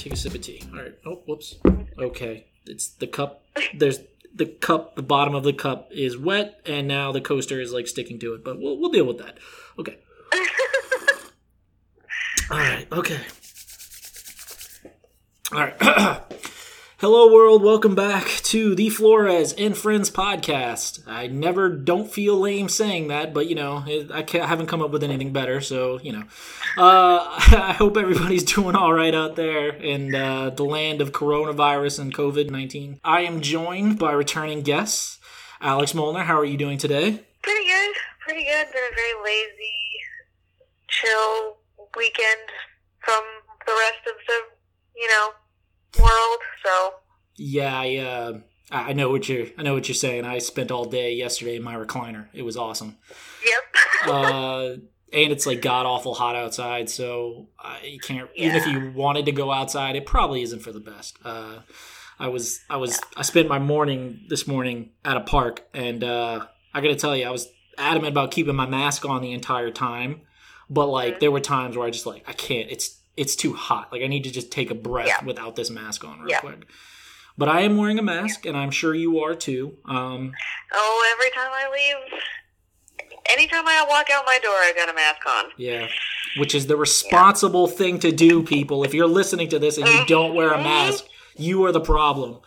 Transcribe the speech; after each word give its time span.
take 0.00 0.12
a 0.12 0.16
sip 0.16 0.34
of 0.34 0.40
tea. 0.40 0.62
All 0.72 0.78
right. 0.78 0.94
Oh, 1.04 1.22
whoops. 1.26 1.56
Okay, 1.98 2.46
it's 2.66 2.88
the 2.88 3.06
cup. 3.06 3.44
There's 3.74 4.00
the 4.34 4.46
cup. 4.46 4.96
The 4.96 5.02
bottom 5.02 5.34
of 5.34 5.44
the 5.44 5.52
cup 5.52 5.88
is 5.90 6.16
wet, 6.16 6.60
and 6.64 6.88
now 6.88 7.12
the 7.12 7.20
coaster 7.20 7.60
is 7.60 7.72
like 7.72 7.86
sticking 7.86 8.18
to 8.20 8.34
it. 8.34 8.44
But 8.44 8.58
we'll 8.58 8.78
we'll 8.78 8.90
deal 8.90 9.04
with 9.04 9.18
that. 9.18 9.38
Okay. 9.78 9.98
All 12.50 12.58
right. 12.58 12.86
Okay. 12.90 13.20
All 15.52 15.60
right. 15.60 15.76
Hello, 17.00 17.32
world. 17.32 17.62
Welcome 17.62 17.94
back 17.94 18.26
to 18.42 18.74
the 18.74 18.90
Flores 18.90 19.54
and 19.54 19.74
Friends 19.74 20.10
podcast. 20.10 21.02
I 21.08 21.28
never 21.28 21.70
don't 21.70 22.12
feel 22.12 22.38
lame 22.38 22.68
saying 22.68 23.08
that, 23.08 23.32
but 23.32 23.48
you 23.48 23.54
know, 23.54 23.82
I, 23.86 24.06
I 24.12 24.46
haven't 24.46 24.66
come 24.66 24.82
up 24.82 24.90
with 24.90 25.02
anything 25.02 25.32
better, 25.32 25.62
so 25.62 25.98
you 26.00 26.12
know. 26.12 26.24
Uh, 26.76 27.24
I 27.56 27.74
hope 27.78 27.96
everybody's 27.96 28.44
doing 28.44 28.76
all 28.76 28.92
right 28.92 29.14
out 29.14 29.36
there 29.36 29.70
in 29.70 30.14
uh, 30.14 30.50
the 30.50 30.64
land 30.64 31.00
of 31.00 31.12
coronavirus 31.12 32.00
and 32.00 32.14
COVID 32.14 32.50
19. 32.50 33.00
I 33.02 33.22
am 33.22 33.40
joined 33.40 33.98
by 33.98 34.12
returning 34.12 34.60
guests. 34.60 35.18
Alex 35.62 35.94
Molnar, 35.94 36.24
how 36.24 36.38
are 36.38 36.44
you 36.44 36.58
doing 36.58 36.76
today? 36.76 37.24
Pretty 37.42 37.66
good. 37.66 37.94
Pretty 38.20 38.44
good. 38.44 38.66
Been 38.74 38.82
a 38.92 38.94
very 38.94 39.24
lazy, 39.24 39.72
chill 40.88 41.56
weekend 41.96 42.50
from 42.98 43.22
the 43.64 43.72
rest 43.72 44.06
of 44.06 44.16
the, 44.26 45.00
you 45.00 45.08
know, 45.08 45.30
world. 45.98 46.40
So 46.64 46.94
Yeah, 47.42 47.74
I, 47.74 47.96
uh, 47.96 48.38
I 48.70 48.90
I 48.90 48.92
know 48.92 49.10
what 49.10 49.28
you're. 49.28 49.46
I 49.56 49.62
know 49.62 49.72
what 49.74 49.88
you're 49.88 49.94
saying. 49.94 50.24
I 50.26 50.38
spent 50.38 50.70
all 50.70 50.84
day 50.84 51.14
yesterday 51.14 51.56
in 51.56 51.62
my 51.62 51.74
recliner. 51.74 52.26
It 52.34 52.42
was 52.42 52.56
awesome. 52.56 52.98
yep. 53.44 54.06
uh, 54.14 54.68
and 55.12 55.32
it's 55.32 55.46
like 55.46 55.60
god 55.62 55.86
awful 55.86 56.14
hot 56.14 56.36
outside, 56.36 56.88
so 56.90 57.48
you 57.82 57.98
can't. 57.98 58.28
Even 58.36 58.56
if 58.56 58.66
you 58.66 58.92
wanted 58.94 59.24
to 59.26 59.32
go 59.32 59.50
outside, 59.52 59.96
it 59.96 60.04
probably 60.06 60.42
isn't 60.42 60.60
for 60.60 60.70
the 60.72 60.80
best. 60.80 61.18
Uh, 61.24 61.60
I 62.18 62.28
was, 62.28 62.60
I 62.68 62.76
was, 62.76 63.00
I 63.16 63.22
spent 63.22 63.48
my 63.48 63.58
morning 63.58 64.20
this 64.28 64.46
morning 64.46 64.90
at 65.06 65.16
a 65.16 65.20
park, 65.20 65.66
and 65.72 66.04
uh, 66.04 66.44
I 66.74 66.80
got 66.82 66.88
to 66.88 66.94
tell 66.96 67.16
you, 67.16 67.26
I 67.26 67.30
was 67.30 67.48
adamant 67.78 68.12
about 68.12 68.30
keeping 68.30 68.54
my 68.54 68.66
mask 68.66 69.06
on 69.06 69.22
the 69.22 69.32
entire 69.32 69.70
time, 69.70 70.20
but 70.68 70.86
like 70.88 71.14
Mhm. 71.16 71.20
there 71.20 71.30
were 71.30 71.40
times 71.40 71.76
where 71.78 71.86
I 71.86 71.90
just 71.90 72.04
like 72.06 72.22
I 72.28 72.34
can't. 72.34 72.70
It's 72.70 73.00
it's 73.16 73.34
too 73.34 73.54
hot. 73.54 73.90
Like 73.92 74.02
I 74.02 74.06
need 74.06 74.24
to 74.24 74.30
just 74.30 74.52
take 74.52 74.70
a 74.70 74.74
breath 74.74 75.06
Yeah. 75.08 75.24
without 75.24 75.56
this 75.56 75.70
mask 75.70 76.04
on 76.04 76.20
real 76.20 76.30
Yeah. 76.30 76.40
quick. 76.40 76.66
But 77.40 77.48
I 77.48 77.62
am 77.62 77.78
wearing 77.78 77.98
a 77.98 78.02
mask, 78.02 78.44
and 78.44 78.54
I'm 78.54 78.70
sure 78.70 78.94
you 78.94 79.20
are 79.20 79.34
too. 79.34 79.78
Um, 79.86 80.32
oh, 80.74 81.14
every 81.16 81.30
time 81.30 81.48
I 81.50 81.70
leave, 81.72 82.20
anytime 83.32 83.66
I 83.66 83.86
walk 83.88 84.08
out 84.12 84.24
my 84.26 84.38
door, 84.42 84.52
I 84.52 84.74
got 84.76 84.90
a 84.90 84.92
mask 84.92 85.22
on. 85.26 85.44
Yeah. 85.56 85.88
Which 86.36 86.54
is 86.54 86.66
the 86.66 86.76
responsible 86.76 87.66
thing 87.66 87.98
to 88.00 88.12
do, 88.12 88.42
people. 88.42 88.84
If 88.84 88.92
you're 88.92 89.06
listening 89.06 89.48
to 89.48 89.58
this 89.58 89.78
and 89.78 89.88
you 89.88 90.04
don't 90.04 90.34
wear 90.34 90.52
a 90.52 90.62
mask, 90.62 91.06
you 91.34 91.64
are 91.64 91.72
the 91.72 91.80
problem. 91.80 92.40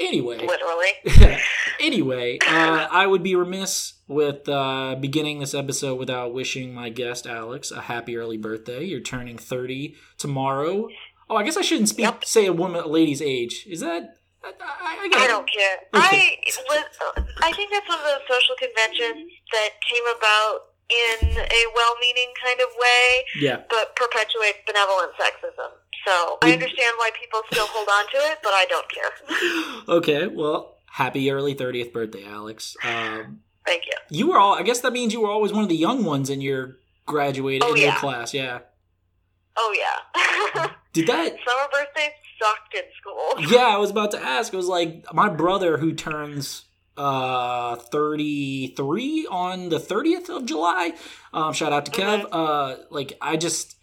Anyway, 0.00 0.38
Literally. 0.38 1.38
anyway, 1.78 2.38
uh, 2.48 2.88
I 2.90 3.06
would 3.06 3.22
be 3.22 3.36
remiss 3.36 3.92
with 4.08 4.48
uh, 4.48 4.96
beginning 4.98 5.40
this 5.40 5.52
episode 5.52 5.98
without 5.98 6.32
wishing 6.32 6.72
my 6.72 6.88
guest 6.88 7.26
Alex 7.26 7.70
a 7.70 7.82
happy 7.82 8.16
early 8.16 8.38
birthday. 8.38 8.84
You're 8.84 9.00
turning 9.00 9.36
30 9.36 9.96
tomorrow. 10.16 10.88
Oh, 11.34 11.36
I 11.36 11.42
guess 11.42 11.56
I 11.56 11.62
shouldn't 11.62 11.88
speak 11.88 12.04
Yep. 12.04 12.24
say 12.24 12.46
a 12.46 12.52
woman 12.52 12.84
a 12.84 12.86
lady's 12.86 13.20
age. 13.20 13.66
Is 13.68 13.80
that? 13.80 14.14
I, 14.44 14.52
I, 14.60 15.10
I, 15.18 15.24
I 15.24 15.26
don't 15.26 15.48
care. 15.50 15.76
Okay. 15.94 16.38
I 16.46 16.50
li- 16.70 17.24
I 17.42 17.52
think 17.52 17.72
that's 17.72 17.88
one 17.88 17.98
of 17.98 18.04
those 18.04 18.22
social 18.28 18.54
conventions 18.58 19.32
that 19.52 19.70
came 19.90 20.04
about 20.16 20.58
in 20.90 21.38
a 21.38 21.62
well-meaning 21.74 22.30
kind 22.44 22.60
of 22.60 22.68
way, 22.78 23.24
Yeah. 23.40 23.62
but 23.68 23.96
perpetuates 23.96 24.58
benevolent 24.66 25.12
sexism. 25.18 25.70
So 26.06 26.38
I 26.42 26.52
understand 26.52 26.94
why 26.98 27.10
people 27.18 27.40
still 27.50 27.66
hold 27.66 27.88
on 27.88 28.04
to 28.12 28.16
it, 28.30 28.38
but 28.42 28.52
I 28.54 28.66
don't 28.68 28.86
care. 28.92 29.10
Okay. 29.96 30.26
Well, 30.28 30.76
happy 30.92 31.30
early 31.30 31.54
30th 31.54 31.92
birthday, 31.92 32.24
Alex. 32.26 32.76
Um, 32.84 33.40
Thank 33.66 33.86
you. 33.86 33.92
You 34.10 34.28
were 34.28 34.38
all. 34.38 34.54
I 34.54 34.62
guess 34.62 34.80
that 34.82 34.92
means 34.92 35.12
you 35.14 35.22
were 35.22 35.30
always 35.30 35.52
one 35.52 35.62
of 35.64 35.68
the 35.70 35.76
young 35.76 36.04
ones 36.04 36.28
in 36.30 36.40
your 36.42 36.76
graduated 37.06 37.64
Oh, 37.66 37.72
in 37.72 37.78
your 37.78 37.86
yeah. 37.88 37.98
class. 37.98 38.32
Yeah. 38.34 38.58
Oh 39.56 39.74
yeah. 39.76 40.68
Did 40.94 41.06
that? 41.08 41.26
Summer 41.46 41.68
birthdays 41.70 42.12
sucked 42.40 42.74
in 42.74 42.82
school. 42.98 43.50
Yeah, 43.54 43.66
I 43.66 43.76
was 43.76 43.90
about 43.90 44.10
to 44.12 44.22
ask. 44.22 44.52
It 44.54 44.56
was 44.56 44.66
like 44.68 45.04
my 45.12 45.28
brother 45.28 45.76
who 45.76 45.92
turns 45.92 46.64
uh 46.96 47.74
33 47.76 49.26
on 49.30 49.68
the 49.68 49.78
30th 49.78 50.28
of 50.28 50.46
July. 50.46 50.92
Um, 51.32 51.52
shout 51.52 51.72
out 51.72 51.86
to 51.86 51.92
Kev. 51.92 52.22
Mhm. 52.22 52.28
Uh, 52.32 52.76
like 52.90 53.16
I 53.20 53.36
just 53.36 53.76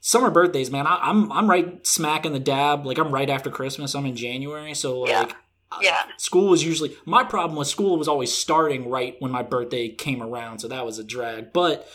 summer 0.00 0.30
birthdays, 0.30 0.70
man. 0.70 0.86
I, 0.86 0.98
I'm 1.02 1.30
I'm 1.32 1.48
right 1.48 1.86
smack 1.86 2.26
in 2.26 2.32
the 2.32 2.40
dab. 2.40 2.84
Like 2.84 2.98
I'm 2.98 3.12
right 3.12 3.30
after 3.30 3.50
Christmas. 3.50 3.94
I'm 3.94 4.06
in 4.06 4.16
January, 4.16 4.74
so 4.74 5.00
like. 5.00 5.10
Yeah. 5.10 5.32
uh, 5.72 5.78
Yeah. 5.82 6.02
School 6.16 6.48
was 6.48 6.64
usually 6.64 6.96
my 7.04 7.22
problem 7.24 7.56
was 7.56 7.70
school 7.70 7.96
was 7.98 8.08
always 8.08 8.32
starting 8.32 8.88
right 8.90 9.14
when 9.20 9.30
my 9.30 9.42
birthday 9.42 9.88
came 9.88 10.22
around, 10.22 10.58
so 10.60 10.68
that 10.68 10.84
was 10.84 10.98
a 10.98 11.04
drag. 11.04 11.52
But 11.52 11.86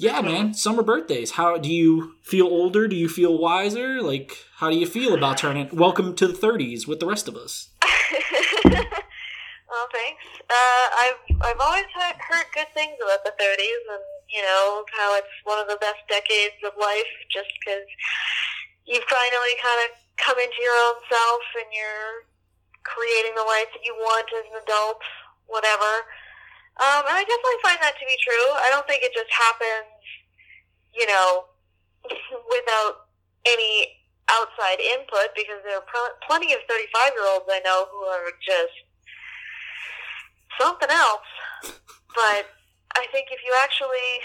yeah, 0.00 0.22
man, 0.22 0.54
summer 0.54 0.82
birthdays. 0.82 1.32
How 1.32 1.58
do 1.58 1.68
you 1.68 2.16
feel 2.22 2.46
older? 2.46 2.88
Do 2.88 2.96
you 2.96 3.06
feel 3.06 3.36
wiser? 3.36 4.00
Like, 4.00 4.32
how 4.56 4.70
do 4.70 4.76
you 4.76 4.86
feel 4.86 5.12
about 5.12 5.36
turning? 5.36 5.68
Welcome 5.76 6.16
to 6.16 6.26
the 6.26 6.32
30s 6.32 6.88
with 6.88 7.00
the 7.00 7.06
rest 7.06 7.28
of 7.28 7.36
us. 7.36 7.68
well, 8.64 9.88
thanks. 9.92 10.24
Uh, 10.48 10.86
I've 11.04 11.20
I've 11.44 11.60
always 11.60 11.84
heard, 11.92 12.16
heard 12.16 12.48
good 12.56 12.72
things 12.72 12.96
about 12.96 13.28
the 13.28 13.36
30s, 13.36 13.84
and 13.92 14.04
you 14.32 14.40
know 14.40 14.88
how 14.96 15.20
it's 15.20 15.36
one 15.44 15.60
of 15.60 15.68
the 15.68 15.76
best 15.84 16.00
decades 16.08 16.56
of 16.64 16.72
life, 16.80 17.12
just 17.28 17.52
because 17.60 17.84
you've 18.88 19.04
finally 19.04 19.54
kind 19.60 19.84
of 19.84 20.00
come 20.16 20.40
into 20.40 20.64
your 20.64 20.76
own 20.88 20.96
self 21.12 21.44
and 21.60 21.68
you're 21.76 22.24
creating 22.88 23.36
the 23.36 23.44
life 23.44 23.68
that 23.76 23.84
you 23.84 23.92
want 24.00 24.32
as 24.32 24.48
an 24.48 24.64
adult, 24.64 25.04
whatever. 25.44 26.08
Um, 26.80 27.04
and 27.04 27.12
I 27.12 27.22
definitely 27.28 27.60
find 27.60 27.78
that 27.84 27.94
to 28.00 28.06
be 28.08 28.16
true. 28.24 28.48
I 28.56 28.72
don't 28.72 28.88
think 28.88 29.04
it 29.04 29.12
just 29.12 29.28
happens, 29.28 30.00
you 30.96 31.04
know, 31.04 31.44
without 32.48 33.12
any 33.44 34.00
outside 34.32 34.80
input 34.80 35.36
because 35.36 35.60
there 35.64 35.76
are 35.76 35.84
pl- 35.84 36.16
plenty 36.24 36.52
of 36.54 36.60
35 36.68 37.12
year 37.12 37.26
olds 37.28 37.44
I 37.50 37.60
know 37.60 37.84
who 37.90 38.06
are 38.08 38.32
just 38.40 38.74
something 40.58 40.90
else. 40.90 41.30
But 42.10 42.50
I 42.98 43.06
think 43.14 43.30
if 43.30 43.38
you 43.46 43.54
actually, 43.62 44.18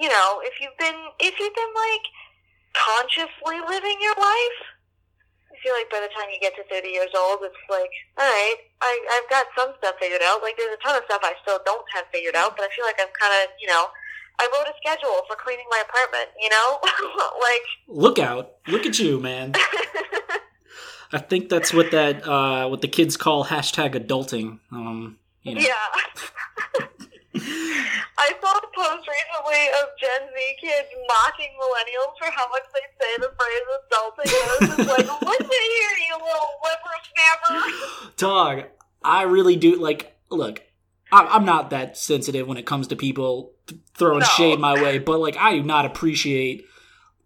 you 0.00 0.08
know, 0.08 0.40
if 0.42 0.56
you've 0.58 0.76
been, 0.78 0.96
if 1.20 1.38
you've 1.38 1.54
been 1.54 1.74
like 1.76 2.06
consciously 2.72 3.60
living 3.60 3.98
your 4.00 4.16
life, 4.16 4.60
I 5.54 5.62
feel 5.62 5.74
like 5.78 5.86
by 5.86 6.02
the 6.02 6.10
time 6.10 6.26
you 6.34 6.42
get 6.42 6.58
to 6.58 6.66
30 6.66 6.88
years 6.88 7.14
old, 7.14 7.38
it's 7.46 7.54
like, 7.70 7.94
all 8.18 8.26
right, 8.26 8.58
I, 8.82 8.90
I've 9.14 9.30
got 9.30 9.46
some 9.56 9.70
stuff 9.78 9.94
figured 10.00 10.22
out. 10.26 10.42
Like, 10.42 10.58
there's 10.58 10.74
a 10.74 10.82
ton 10.82 10.96
of 10.98 11.06
stuff 11.06 11.22
I 11.22 11.34
still 11.42 11.60
don't 11.64 11.86
have 11.94 12.10
figured 12.10 12.34
out, 12.34 12.56
but 12.56 12.66
I 12.66 12.74
feel 12.74 12.84
like 12.84 12.98
I'm 12.98 13.14
kind 13.14 13.32
of, 13.44 13.54
you 13.62 13.68
know, 13.68 13.86
I 14.40 14.50
wrote 14.50 14.66
a 14.66 14.74
schedule 14.82 15.22
for 15.30 15.36
cleaning 15.38 15.66
my 15.70 15.82
apartment, 15.86 16.34
you 16.42 16.50
know? 16.50 16.82
like, 17.38 17.66
Look 17.86 18.18
out! 18.18 18.58
Look 18.66 18.84
at 18.84 18.98
you, 18.98 19.20
man. 19.20 19.54
I 21.12 21.18
think 21.18 21.48
that's 21.48 21.72
what 21.72 21.92
that 21.92 22.26
uh, 22.26 22.66
what 22.68 22.80
the 22.80 22.88
kids 22.88 23.16
call 23.16 23.44
hashtag 23.44 23.94
adulting. 23.94 24.58
Um, 24.72 25.18
you 25.42 25.54
know. 25.54 25.60
yeah. 25.60 26.86
I 27.46 28.32
saw 28.40 28.52
a 28.56 28.66
post 28.74 29.08
recently 29.08 29.62
of 29.80 29.88
Gen 30.00 30.28
Z 30.32 30.56
kids 30.60 30.88
mocking 31.08 31.52
millennials 31.60 32.16
for 32.18 32.30
how 32.30 32.48
much 32.48 32.62
they 32.72 32.86
say 33.00 33.12
the 33.18 33.30
phrase 33.36 33.66
adulting. 33.78 34.32
And 34.32 34.50
I 34.50 34.56
was 34.60 34.76
just 34.76 34.88
like, 34.90 35.22
listen 35.22 35.64
here, 35.76 35.94
you 36.08 36.14
little 36.14 36.50
whippersnapper. 36.62 38.12
Dog, 38.16 38.64
I 39.02 39.22
really 39.22 39.56
do 39.56 39.76
like. 39.76 40.16
Look, 40.30 40.62
I'm 41.12 41.44
not 41.44 41.70
that 41.70 41.96
sensitive 41.96 42.48
when 42.48 42.56
it 42.56 42.66
comes 42.66 42.88
to 42.88 42.96
people 42.96 43.52
throwing 43.94 44.20
No. 44.20 44.26
shade 44.26 44.58
my 44.58 44.74
way, 44.82 44.98
but 44.98 45.20
like, 45.20 45.36
I 45.36 45.52
do 45.52 45.62
not 45.62 45.84
appreciate 45.84 46.64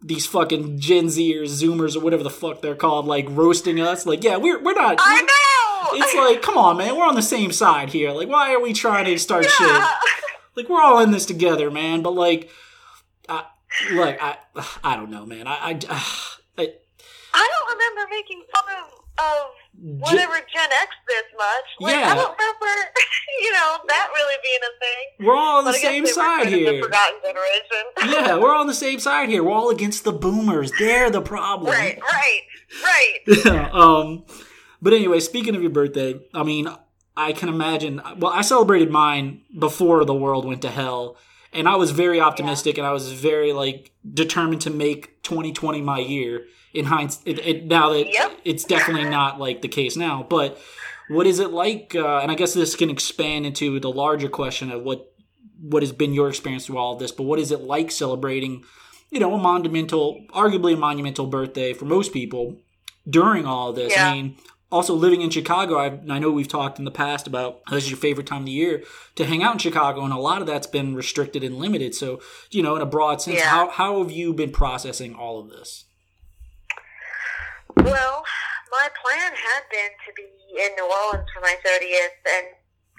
these 0.03 0.27
fucking 0.27 0.79
Gen 0.79 1.07
Zers, 1.07 1.63
Zoomers, 1.63 1.97
or 1.97 2.01
whatever 2.01 2.23
the 2.23 2.31
fuck 2.31 2.61
they're 2.61 2.75
called, 2.75 3.07
like 3.07 3.27
roasting 3.31 3.81
us. 3.81 4.05
Like, 4.07 4.23
yeah, 4.25 4.37
we're 4.37 4.63
we're 4.63 4.75
not. 4.75 4.97
I 5.01 5.23
know! 5.23 5.68
It's 5.95 6.15
like, 6.15 6.43
come 6.43 6.57
on, 6.59 6.77
man, 6.77 6.97
we're 6.97 7.07
on 7.07 7.15
the 7.15 7.23
same 7.23 7.53
side 7.53 7.91
here. 7.91 8.11
Like, 8.13 8.29
why 8.29 8.53
are 8.55 8.61
we 8.61 8.73
trying 8.73 9.05
to 9.07 9.19
start 9.19 9.47
shit? 9.47 9.83
Like, 10.57 10.69
we're 10.69 10.83
all 10.83 10.99
in 10.99 11.13
this 11.13 11.25
together, 11.25 11.71
man. 11.71 12.03
But 12.03 12.15
like, 12.15 12.51
I, 13.29 13.45
look, 13.93 14.17
I 14.21 14.39
I 14.83 14.97
don't 14.97 15.09
know, 15.09 15.25
man. 15.25 15.47
I, 15.47 15.55
I, 15.55 15.71
I 16.59 16.73
I 17.33 17.49
don't 17.53 17.79
remember 17.79 18.11
making 18.11 18.43
fun 18.53 18.65
of, 18.83 19.25
of 19.25 20.01
whatever 20.01 20.33
Gen 20.35 20.69
X 20.83 20.91
this 21.07 21.23
much. 21.37 21.65
Like, 21.79 21.95
Yeah. 21.95 22.11
I 22.11 22.15
don't 22.17 22.37
remember, 22.37 22.67
you 23.43 23.53
know, 23.53 23.77
that 23.87 24.09
really 24.13 24.35
being 24.43 24.59
a 24.65 24.73
thing. 24.81 25.27
we're 25.29 25.37
all 25.37 25.59
on 25.59 25.65
the 25.65 25.71
But 25.71 25.79
I 25.79 25.81
guess 25.83 25.91
same 25.93 26.07
side 26.09 26.47
here. 26.49 26.83
Forgotten 26.83 27.21
generation. 27.23 28.17
yeah, 28.27 28.37
we're 28.39 28.55
on 28.55 28.67
the 28.67 28.75
same 28.75 28.99
side 28.99 29.29
here. 29.29 29.45
We're 29.45 29.53
all 29.53 29.71
against 29.71 30.03
the 30.03 30.13
boomers. 30.13 30.73
They're 30.81 31.09
the 31.11 31.23
problem. 31.23 31.71
right, 31.73 32.01
right, 32.03 32.41
right. 32.83 33.71
um, 33.73 34.25
but 34.81 34.93
anyway, 34.93 35.21
speaking 35.21 35.55
of 35.55 35.63
your 35.63 35.71
birthday, 35.71 36.21
I 36.35 36.43
mean, 36.43 36.69
I 37.17 37.33
can 37.33 37.49
imagine. 37.49 38.01
Well, 38.19 38.33
I 38.33 38.43
celebrated 38.43 38.91
mine 38.91 39.43
before 39.59 40.05
the 40.05 40.15
world 40.15 40.45
went 40.45 40.63
to 40.63 40.71
hell, 40.71 41.17
and 41.53 41.69
I 41.69 41.77
was 41.77 41.91
very 41.91 42.21
optimistic, 42.21 42.77
yeah. 42.77 42.85
and 42.85 42.89
I 42.89 42.93
was 42.93 43.13
very 43.13 43.53
like 43.53 43.93
determined 44.09 44.63
to 44.63 44.71
make 44.71 45.23
2020 45.23 45.83
my 45.83 45.99
year. 45.99 46.47
In 46.75 46.85
hindsight, 46.85 47.65
now 47.65 47.95
that 47.95 48.13
yep. 48.13 48.39
it's 48.45 48.63
definitely 48.63 49.09
not 49.09 49.41
like 49.41 49.63
the 49.63 49.69
case 49.69 49.97
now, 49.97 50.27
but 50.29 50.61
what 51.09 51.27
is 51.27 51.39
it 51.39 51.51
like? 51.51 51.95
Uh, 51.95 52.19
and 52.19 52.31
I 52.31 52.35
guess 52.35 52.53
this 52.53 52.77
can 52.77 52.91
expand 52.91 53.47
into 53.47 53.81
the 53.81 53.91
larger 53.91 54.29
question 54.29 54.71
of 54.71 54.83
what 54.83 55.13
what 55.61 55.83
has 55.83 55.93
been 55.93 56.15
your 56.15 56.29
experience 56.29 56.67
through 56.67 56.79
all 56.79 56.93
of 56.93 56.99
this. 56.99 57.11
But 57.11 57.25
what 57.25 57.39
is 57.39 57.51
it 57.51 57.63
like 57.63 57.91
celebrating, 57.91 58.65
you 59.11 59.19
know, 59.19 59.35
a 59.35 59.39
monumental, 59.39 60.25
arguably 60.31 60.75
a 60.75 60.77
monumental 60.77 61.27
birthday 61.27 61.73
for 61.73 61.85
most 61.85 62.13
people 62.13 62.59
during 63.09 63.45
all 63.45 63.71
of 63.71 63.77
this? 63.77 63.93
Yeah. 63.97 64.11
I 64.11 64.15
mean, 64.15 64.37
also 64.71 64.95
living 64.95 65.23
in 65.23 65.31
Chicago, 65.31 65.79
I, 65.79 65.99
I, 66.13 66.19
know 66.19 66.31
we've 66.31 66.49
talked 66.49 66.79
in 66.79 66.85
the 66.85 66.91
past 66.91 67.27
about 67.27 67.61
this 67.71 67.85
is 67.85 67.91
your 67.91 67.99
favorite 67.99 68.27
time 68.27 68.41
of 68.41 68.47
the 68.47 68.53
year 68.53 68.83
to 69.15 69.25
hang 69.25 69.43
out 69.43 69.55
in 69.55 69.59
Chicago, 69.59 70.03
and 70.03 70.13
a 70.13 70.19
lot 70.19 70.41
of 70.41 70.47
that's 70.47 70.67
been 70.67 70.95
restricted 70.95 71.43
and 71.43 71.57
limited. 71.57 71.95
So, 71.95 72.21
you 72.51 72.63
know, 72.63 72.77
in 72.77 72.83
a 72.83 72.87
broad 72.87 73.23
sense, 73.23 73.39
yeah. 73.39 73.49
how, 73.49 73.71
how 73.71 74.03
have 74.03 74.11
you 74.11 74.35
been 74.35 74.51
processing 74.51 75.15
all 75.15 75.41
of 75.41 75.49
this? 75.49 75.87
Well, 77.77 78.25
my 78.71 78.89
plan 78.93 79.33
had 79.33 79.63
been 79.71 79.93
to 80.05 80.13
be 80.15 80.29
in 80.61 80.75
New 80.77 80.85
Orleans 80.85 81.29
for 81.33 81.41
my 81.41 81.57
30th 81.65 82.17
and 82.29 82.47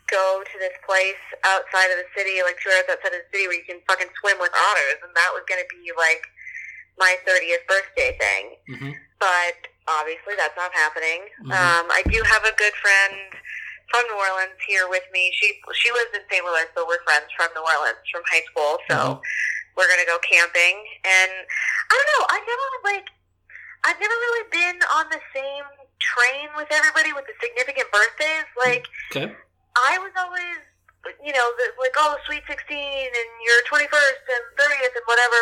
go 0.09 0.41
to 0.41 0.55
this 0.57 0.73
place 0.85 1.21
outside 1.45 1.93
of 1.93 2.01
the 2.01 2.09
city, 2.17 2.41
like 2.41 2.57
two 2.57 2.73
hours 2.73 2.89
outside 2.89 3.13
of 3.13 3.21
the 3.21 3.29
city, 3.29 3.45
where 3.45 3.57
you 3.57 3.67
can 3.69 3.77
fucking 3.85 4.09
swim 4.21 4.41
with 4.41 4.51
otters, 4.53 4.99
and 5.05 5.13
that 5.13 5.29
was 5.37 5.45
going 5.45 5.61
to 5.61 5.69
be 5.69 5.93
like 5.93 6.25
my 6.97 7.15
30th 7.29 7.63
birthday 7.69 8.17
thing. 8.17 8.43
Mm-hmm. 8.73 8.93
But 9.21 9.69
obviously, 9.97 10.37
that's 10.37 10.55
not 10.55 10.69
happening. 10.73 11.25
Mm-hmm. 11.41 11.51
Um, 11.51 11.85
I 11.89 12.05
do 12.05 12.21
have 12.21 12.45
a 12.45 12.53
good 12.53 12.75
friend 12.77 13.33
from 13.89 14.05
New 14.05 14.17
Orleans 14.21 14.59
here 14.69 14.85
with 14.85 15.05
me. 15.09 15.33
She 15.33 15.57
she 15.73 15.89
lives 15.89 16.13
in 16.13 16.21
St. 16.29 16.45
Louis, 16.45 16.69
but 16.77 16.85
we're 16.85 17.01
friends 17.03 17.29
from 17.33 17.49
New 17.57 17.65
Orleans 17.65 18.01
from 18.13 18.21
high 18.29 18.45
school. 18.53 18.77
So 18.85 18.97
mm-hmm. 18.97 19.73
we're 19.73 19.89
gonna 19.89 20.05
go 20.05 20.21
camping, 20.21 20.77
and 21.03 21.31
I 21.89 21.93
don't 21.93 22.09
know. 22.13 22.23
I 22.29 22.37
never 22.45 22.67
like. 22.93 23.07
I've 23.87 23.99
never 23.99 24.11
really 24.11 24.45
been 24.51 24.77
on 24.91 25.07
the 25.07 25.23
same 25.31 25.65
train 25.99 26.47
with 26.55 26.67
everybody 26.71 27.13
with 27.13 27.27
the 27.27 27.35
significant 27.39 27.87
birthdays. 27.91 28.47
Like, 28.59 28.83
okay. 29.11 29.31
I 29.79 29.99
was 30.03 30.11
always, 30.19 30.59
you 31.23 31.31
know, 31.31 31.47
the, 31.55 31.65
like, 31.79 31.95
oh, 31.95 32.19
sweet 32.27 32.43
16 32.47 32.59
and 32.75 33.29
your 33.39 33.59
21st 33.71 34.23
and 34.35 34.43
30th 34.59 34.95
and 34.99 35.07
whatever. 35.07 35.39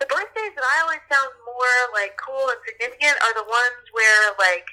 The 0.00 0.08
birthdays 0.08 0.56
that 0.56 0.64
I 0.64 0.76
always 0.82 1.04
found 1.12 1.28
more, 1.44 1.76
like, 1.92 2.16
cool 2.16 2.48
and 2.48 2.60
significant 2.64 3.20
are 3.20 3.34
the 3.36 3.44
ones 3.44 3.84
where, 3.92 4.32
like, 4.40 4.64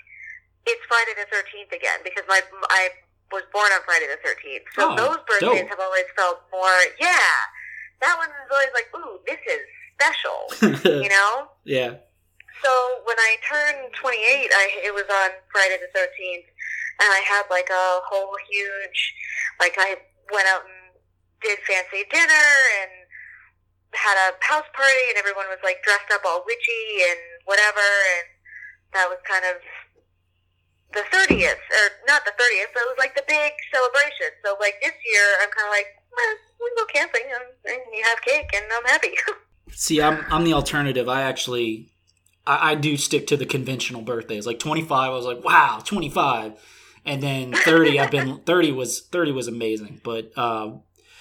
it's 0.67 0.83
Friday 0.87 1.15
the 1.19 1.27
13th 1.31 1.71
again 1.71 1.99
because 2.03 2.23
my 2.27 2.43
I 2.71 2.91
was 3.31 3.43
born 3.51 3.67
on 3.75 3.83
Friday 3.83 4.07
the 4.07 4.19
13th. 4.23 4.63
So 4.75 4.91
oh, 4.91 4.95
those 4.95 5.19
birthdays 5.27 5.67
dope. 5.67 5.71
have 5.71 5.79
always 5.79 6.07
felt 6.15 6.43
more, 6.51 6.75
yeah. 6.99 7.31
That 7.99 8.15
one 8.19 8.31
is 8.31 8.47
always 8.51 8.71
like, 8.71 8.87
ooh, 8.95 9.19
this 9.27 9.39
is 9.43 9.63
special, 9.95 10.47
you 11.03 11.09
know? 11.09 11.51
Yeah. 11.63 11.99
So 12.63 12.71
when 13.03 13.17
I 13.19 13.35
turned 13.43 13.93
28, 13.93 14.15
I 14.23 14.65
it 14.87 14.93
was 14.93 15.05
on 15.11 15.29
Friday 15.51 15.77
the 15.77 15.91
13th, 15.91 16.47
and 17.03 17.09
I 17.11 17.21
had 17.27 17.43
like 17.49 17.69
a 17.69 17.99
whole 18.07 18.35
huge, 18.49 19.13
like 19.59 19.75
I 19.77 19.97
went 20.31 20.47
out 20.47 20.63
and 20.65 20.95
did 21.41 21.59
fancy 21.67 22.03
dinner 22.09 22.47
and 22.81 22.91
had 23.93 24.15
a 24.17 24.35
house 24.43 24.67
party, 24.73 25.03
and 25.09 25.17
everyone 25.17 25.47
was 25.47 25.61
like 25.63 25.83
dressed 25.83 26.09
up 26.11 26.21
all 26.25 26.43
witchy 26.45 27.05
and 27.07 27.19
whatever, 27.45 27.85
and 28.19 28.27
that 28.93 29.07
was 29.07 29.19
kind 29.23 29.45
of 29.47 29.61
the 30.95 31.03
30th, 31.11 31.59
or 31.59 31.85
not 32.07 32.23
the 32.23 32.31
30th, 32.31 32.71
but 32.73 32.81
it 32.83 32.89
was 32.89 32.99
like 32.99 33.15
the 33.15 33.27
big 33.27 33.51
celebration. 33.71 34.31
So 34.43 34.55
like 34.59 34.79
this 34.81 34.95
year, 35.03 35.25
I'm 35.43 35.51
kind 35.51 35.67
of 35.67 35.73
like, 35.75 35.91
eh, 35.91 36.35
we 36.59 36.71
go 36.75 36.85
camping 36.87 37.27
and, 37.27 37.47
and 37.67 37.81
you 37.91 38.03
have 38.03 38.21
cake, 38.21 38.49
and 38.55 38.65
I'm 38.71 38.85
happy. 38.85 39.11
See, 39.71 40.01
I'm 40.01 40.25
I'm 40.31 40.43
the 40.43 40.53
alternative. 40.53 41.07
I 41.09 41.21
actually 41.21 41.91
I, 42.47 42.71
I 42.71 42.75
do 42.75 42.97
stick 42.97 43.27
to 43.27 43.37
the 43.37 43.45
conventional 43.45 44.01
birthdays. 44.01 44.47
Like 44.47 44.59
25, 44.59 44.91
I 44.91 45.09
was 45.09 45.25
like, 45.25 45.43
wow, 45.43 45.81
25. 45.83 46.53
And 47.05 47.21
then 47.21 47.53
30, 47.53 47.99
I've 47.99 48.11
been 48.11 48.39
30 48.45 48.71
was 48.71 49.01
30 49.01 49.31
was 49.33 49.47
amazing. 49.47 50.01
But 50.03 50.31
uh, 50.35 50.77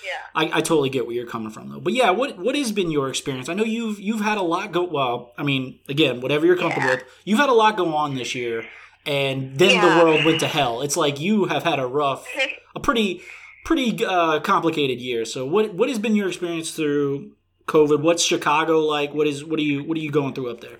yeah. 0.06 0.12
I, 0.35 0.58
I 0.58 0.61
totally 0.61 0.88
get 0.88 1.06
where 1.06 1.14
you're 1.14 1.26
coming 1.26 1.50
from 1.50 1.69
though. 1.69 1.81
But 1.81 1.93
yeah, 1.93 2.11
what 2.11 2.38
what 2.38 2.55
has 2.55 2.73
been 2.73 2.91
your 2.91 3.08
experience? 3.08 3.49
I 3.49 3.55
know 3.55 3.64
you've 3.64 3.99
you've 3.99 4.20
had 4.20 4.38
a 4.38 4.43
lot 4.43 4.73
go 4.73 4.85
well, 4.85 5.32
I 5.37 5.43
mean, 5.43 5.81
again, 5.88 6.20
whatever 6.20 6.47
you're 6.47 6.56
comfortable 6.56 6.88
yeah. 6.88 6.97
with, 6.97 7.05
you've 7.25 7.38
had 7.38 7.49
a 7.49 7.55
lot 7.55 7.76
go 7.76 7.94
on 7.94 8.14
this 8.14 8.35
year 8.35 8.64
and 9.06 9.56
then 9.56 9.70
yeah. 9.70 9.99
the 9.99 10.05
world 10.05 10.25
went 10.25 10.41
to 10.41 10.49
hell. 10.49 10.82
It's 10.82 10.97
like 10.97 11.20
you 11.20 11.47
have 11.47 11.62
had 11.62 11.79
a 11.79 11.87
rough 11.87 12.26
a 12.75 12.81
pretty 12.81 13.23
pretty 13.64 14.05
uh, 14.05 14.41
complicated 14.41 15.00
year. 15.00 15.25
So 15.25 15.47
what 15.47 15.75
what 15.75 15.88
has 15.88 15.99
been 15.99 16.17
your 16.17 16.29
experience 16.29 16.73
through 16.73 17.32
COVID? 17.67 18.00
What's 18.00 18.23
Chicago 18.23 18.81
like? 18.81 19.14
What 19.14 19.26
is 19.26 19.44
what 19.44 19.59
are 19.59 19.62
you 19.62 19.85
what 19.85 19.97
are 19.97 20.00
you 20.00 20.11
going 20.11 20.35
through 20.35 20.50
up 20.50 20.61
there? 20.61 20.79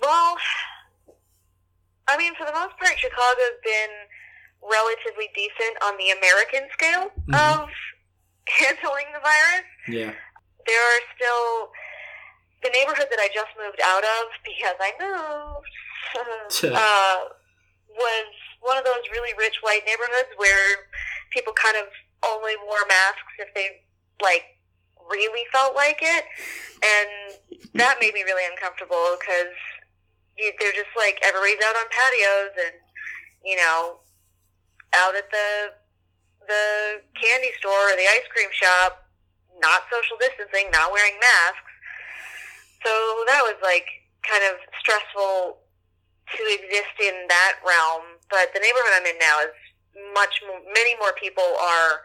Well, 0.00 0.36
I 2.08 2.16
mean, 2.16 2.34
for 2.34 2.46
the 2.46 2.52
most 2.52 2.76
part, 2.78 2.98
Chicago's 2.98 3.58
been 3.64 3.90
relatively 4.62 5.28
decent 5.34 5.74
on 5.82 5.98
the 5.98 6.14
American 6.14 6.70
scale 6.72 7.10
mm-hmm. 7.10 7.34
of 7.34 7.68
handling 8.46 9.10
the 9.12 9.22
virus. 9.22 9.68
Yeah. 9.90 10.12
There 10.66 10.82
are 10.82 11.02
still 11.18 11.74
the 12.62 12.70
neighborhood 12.70 13.10
that 13.10 13.18
I 13.18 13.28
just 13.34 13.50
moved 13.58 13.82
out 13.82 14.06
of 14.06 14.24
because 14.46 14.78
I 14.78 14.90
moved 15.02 15.74
uh, 16.78 17.18
was 17.90 18.30
one 18.62 18.78
of 18.78 18.84
those 18.84 19.02
really 19.10 19.34
rich 19.38 19.58
white 19.62 19.82
neighborhoods 19.86 20.30
where 20.38 20.86
people 21.30 21.52
kind 21.52 21.76
of 21.76 21.90
only 22.22 22.54
wore 22.62 22.86
masks 22.86 23.34
if 23.38 23.50
they 23.54 23.82
like 24.22 24.44
really 25.10 25.42
felt 25.50 25.74
like 25.74 25.98
it, 26.00 26.24
and 26.78 27.10
that 27.74 27.98
made 28.00 28.14
me 28.14 28.22
really 28.22 28.46
uncomfortable 28.46 29.18
because 29.18 29.50
they're 30.38 30.78
just 30.78 30.94
like 30.96 31.18
everybody's 31.26 31.58
out 31.66 31.76
on 31.76 31.86
patios 31.90 32.54
and 32.70 32.76
you 33.44 33.56
know 33.56 33.98
out 34.94 35.16
at 35.16 35.30
the 35.30 35.72
the 36.48 37.00
candy 37.14 37.54
store 37.58 37.92
or 37.92 37.94
the 37.94 38.08
ice 38.18 38.26
cream 38.34 38.50
shop, 38.50 39.06
not 39.62 39.86
social 39.86 40.18
distancing, 40.18 40.70
not 40.74 40.90
wearing 40.90 41.14
masks. 41.20 41.72
So 42.82 42.90
that 43.30 43.46
was 43.46 43.54
like 43.62 43.86
kind 44.26 44.42
of 44.50 44.58
stressful 44.82 45.62
to 46.34 46.42
exist 46.50 46.96
in 46.98 47.26
that 47.30 47.62
realm. 47.62 48.18
But 48.30 48.50
the 48.54 48.60
neighborhood 48.60 48.94
I'm 48.96 49.06
in 49.06 49.18
now 49.22 49.46
is 49.46 49.54
much 50.14 50.42
more, 50.46 50.58
many 50.74 50.98
more 50.98 51.14
people 51.14 51.46
are 51.46 52.02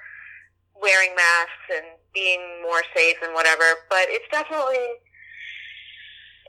wearing 0.77 1.15
masks 1.17 1.65
and 1.73 1.97
being 2.13 2.61
more 2.61 2.85
safe 2.93 3.17
and 3.25 3.33
whatever. 3.33 3.65
But 3.89 4.05
it's 4.13 4.27
definitely 4.29 5.01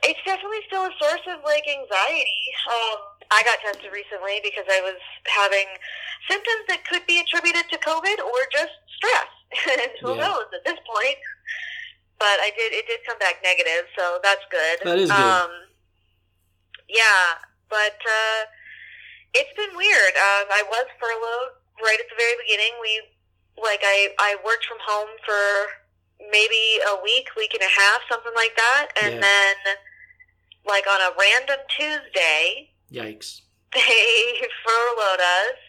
it's 0.03 0.19
definitely 0.23 0.63
still 0.67 0.87
a 0.87 0.93
source 0.99 1.25
of 1.27 1.43
like 1.43 1.65
anxiety. 1.67 2.43
Um, 2.69 3.18
I 3.31 3.43
got 3.45 3.61
tested 3.61 3.93
recently 3.93 4.41
because 4.41 4.65
I 4.65 4.81
was 4.81 4.97
having 5.29 5.69
symptoms 6.25 6.65
that 6.67 6.81
could 6.85 7.05
be 7.05 7.21
attributed 7.21 7.69
to 7.69 7.77
COVID 7.77 8.17
or 8.25 8.39
just 8.51 8.73
stress. 8.97 9.29
and 9.69 9.91
who 10.01 10.13
yeah. 10.13 10.25
knows 10.27 10.49
at 10.53 10.65
this 10.65 10.77
point? 10.85 11.17
But 12.17 12.37
I 12.43 12.51
did. 12.57 12.73
It 12.73 12.85
did 12.85 12.99
come 13.07 13.17
back 13.17 13.39
negative, 13.41 13.87
so 13.97 14.19
that's 14.21 14.43
good. 14.51 14.77
That 14.83 14.99
is 14.99 15.09
good. 15.09 15.17
Um, 15.17 15.49
yeah, 16.89 17.39
but 17.69 17.95
uh, 17.95 18.41
it's 19.33 19.53
been 19.55 19.71
weird. 19.77 20.13
Um, 20.19 20.45
I 20.51 20.61
was 20.67 20.85
furloughed 20.99 21.55
right 21.79 21.97
at 21.97 22.09
the 22.11 22.19
very 22.19 22.35
beginning. 22.43 22.75
We 22.81 23.01
like 23.55 23.81
I 23.83 24.11
I 24.19 24.35
worked 24.43 24.65
from 24.65 24.83
home 24.83 25.09
for 25.23 25.41
maybe 26.29 26.83
a 26.91 27.01
week, 27.01 27.31
week 27.37 27.53
and 27.53 27.63
a 27.63 27.71
half, 27.71 28.01
something 28.11 28.33
like 28.35 28.55
that, 28.57 28.87
and 29.01 29.15
yeah. 29.15 29.21
then 29.21 29.55
like 30.67 30.85
on 30.85 30.99
a 30.99 31.15
random 31.15 31.61
Tuesday. 31.71 32.68
Yikes. 32.91 33.41
They 33.73 34.41
furloughed 34.65 35.19
us. 35.21 35.59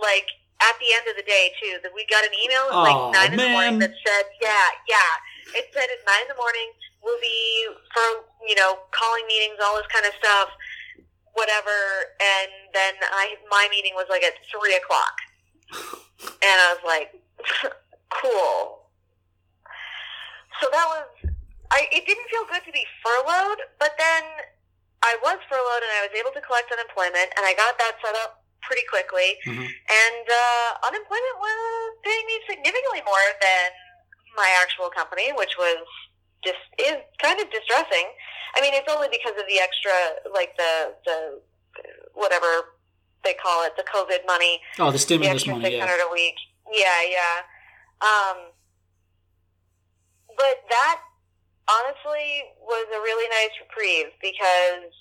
Like 0.00 0.26
at 0.62 0.78
the 0.78 0.90
end 0.94 1.08
of 1.10 1.16
the 1.16 1.26
day 1.26 1.52
too. 1.60 1.78
That 1.82 1.92
we 1.94 2.06
got 2.06 2.24
an 2.24 2.32
email 2.44 2.68
at 2.70 2.76
like 2.76 3.00
nine 3.12 3.30
man. 3.30 3.32
in 3.32 3.38
the 3.38 3.48
morning 3.56 3.78
that 3.80 3.94
said, 4.06 4.24
Yeah, 4.40 4.68
yeah. 4.88 5.58
It 5.58 5.68
said 5.74 5.88
at 5.90 6.00
nine 6.06 6.22
in 6.22 6.28
the 6.28 6.38
morning 6.38 6.70
we'll 7.02 7.20
be 7.20 7.66
for 7.92 8.24
you 8.46 8.54
know, 8.54 8.78
calling 8.90 9.26
meetings, 9.26 9.58
all 9.62 9.76
this 9.76 9.86
kind 9.92 10.06
of 10.06 10.12
stuff, 10.18 10.48
whatever 11.34 11.72
and 12.20 12.50
then 12.74 12.94
I 13.10 13.34
my 13.50 13.66
meeting 13.70 13.92
was 13.94 14.06
like 14.08 14.22
at 14.22 14.34
three 14.50 14.76
o'clock. 14.76 15.16
and 16.28 16.56
I 16.62 16.76
was 16.76 16.82
like, 16.86 17.10
Cool. 18.12 18.84
So 20.60 20.68
that 20.70 20.86
was 20.86 21.32
I 21.72 21.88
it 21.90 22.06
didn't 22.06 22.28
feel 22.28 22.44
good 22.50 22.62
to 22.66 22.72
be 22.72 22.84
furloughed, 23.02 23.58
but 23.80 23.92
then 23.98 24.22
I 25.02 25.18
was 25.22 25.38
furloughed 25.50 25.82
and 25.82 25.92
I 25.98 26.06
was 26.06 26.14
able 26.14 26.30
to 26.32 26.42
collect 26.42 26.70
unemployment, 26.70 27.34
and 27.34 27.42
I 27.42 27.54
got 27.58 27.78
that 27.78 27.98
set 27.98 28.14
up 28.22 28.42
pretty 28.62 28.86
quickly. 28.86 29.36
Mm-hmm. 29.42 29.66
And 29.66 30.24
uh, 30.30 30.68
unemployment 30.86 31.36
was 31.42 31.90
paying 32.06 32.26
me 32.26 32.36
significantly 32.46 33.02
more 33.02 33.26
than 33.42 33.66
my 34.38 34.48
actual 34.62 34.88
company, 34.88 35.34
which 35.34 35.58
was 35.58 35.82
just 36.46 36.62
is 36.78 37.02
kind 37.18 37.38
of 37.38 37.50
distressing. 37.50 38.06
I 38.54 38.60
mean, 38.62 38.74
it's 38.74 38.90
only 38.90 39.08
because 39.10 39.34
of 39.38 39.46
the 39.50 39.58
extra, 39.58 40.22
like 40.30 40.56
the 40.56 40.94
the 41.04 41.18
whatever 42.14 42.78
they 43.24 43.34
call 43.34 43.64
it, 43.64 43.74
the 43.76 43.84
COVID 43.84 44.26
money. 44.26 44.60
Oh, 44.78 44.90
the 44.90 44.98
stimulus 44.98 45.44
the 45.44 45.52
money. 45.52 45.78
Six 45.78 45.80
hundred 45.82 45.98
yeah. 45.98 46.10
a 46.10 46.12
week. 46.12 46.38
Yeah, 46.70 47.00
yeah. 47.10 47.36
Um, 48.02 48.38
but 50.36 50.62
that 50.70 51.00
honestly 51.72 52.44
was 52.60 52.86
a 52.92 53.00
really 53.00 53.28
nice 53.28 53.54
reprieve 53.60 54.12
because 54.20 54.92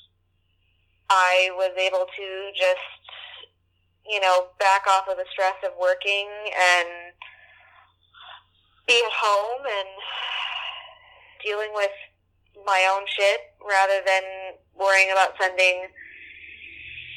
I 1.09 1.51
was 1.55 1.75
able 1.77 2.05
to 2.05 2.27
just, 2.55 3.03
you 4.07 4.19
know, 4.19 4.47
back 4.59 4.87
off 4.87 5.07
of 5.09 5.17
the 5.17 5.25
stress 5.31 5.55
of 5.65 5.73
working 5.79 6.27
and 6.27 6.87
be 8.87 9.01
at 9.03 9.11
home 9.11 9.63
and 9.67 9.89
dealing 11.43 11.71
with 11.73 11.91
my 12.65 12.87
own 12.95 13.05
shit 13.07 13.39
rather 13.67 13.99
than 14.05 14.23
worrying 14.77 15.11
about 15.11 15.33
sending 15.39 15.87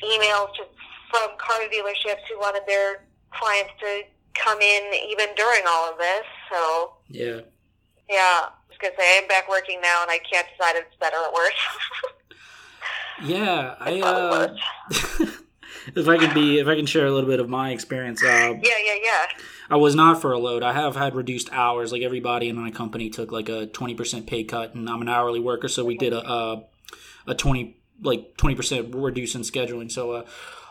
emails 0.03 0.53
to, 0.57 0.65
from 1.11 1.37
car 1.39 1.61
dealerships 1.73 2.25
who 2.29 2.39
wanted 2.39 2.63
their 2.67 3.05
clients 3.31 3.73
to 3.81 4.03
come 4.35 4.61
in 4.61 4.83
even 5.09 5.29
during 5.37 5.63
all 5.69 5.91
of 5.91 5.99
this. 5.99 6.25
So 6.51 6.95
Yeah. 7.09 7.41
Yeah, 8.09 8.49
I 8.49 8.51
was 8.69 8.79
gonna 8.81 8.95
say 8.99 9.19
I'm 9.19 9.29
back 9.29 9.49
working 9.49 9.81
now, 9.81 10.03
and 10.03 10.11
I 10.11 10.19
can't 10.19 10.47
decide 10.57 10.77
if 10.77 10.87
it's 10.87 10.97
better 10.97 11.17
or 11.17 11.33
worse. 11.33 11.53
Yeah, 13.23 13.75
I 13.81 14.01
uh 14.01 14.57
if 15.95 16.09
I 16.09 16.19
can 16.19 16.35
be 16.35 16.59
if 16.59 16.67
I 16.67 16.75
can 16.77 16.87
share 16.87 17.07
a 17.07 17.13
little 17.13 17.31
bit 17.31 17.41
of 17.41 17.49
my 17.49 17.71
experience, 17.71 18.23
uh 18.23 18.27
yeah, 18.27 18.79
yeah, 18.85 18.97
yeah. 19.03 19.27
I 19.71 19.77
was 19.77 19.95
not 19.95 20.21
furloughed. 20.21 20.63
I 20.63 20.73
have 20.73 20.97
had 20.97 21.15
reduced 21.15 21.49
hours. 21.53 21.93
Like 21.93 22.03
everybody 22.03 22.49
in 22.49 22.57
my 22.57 22.71
company 22.71 23.11
took 23.11 23.33
like 23.33 23.49
a 23.49 23.67
twenty 23.67 23.95
percent 23.95 24.27
pay 24.27 24.45
cut, 24.45 24.75
and 24.75 24.89
I'm 24.89 25.01
an 25.01 25.09
hourly 25.09 25.41
worker, 25.41 25.69
so 25.69 25.85
we 25.85 25.97
did 25.97 26.13
a 26.13 26.29
a, 26.29 26.65
a 27.29 27.35
twenty 27.35 27.77
like 28.03 28.37
twenty 28.37 28.55
percent 28.55 28.95
reduce 28.95 29.35
in 29.35 29.43
scheduling. 29.43 29.91
So, 29.91 30.13
uh, 30.13 30.27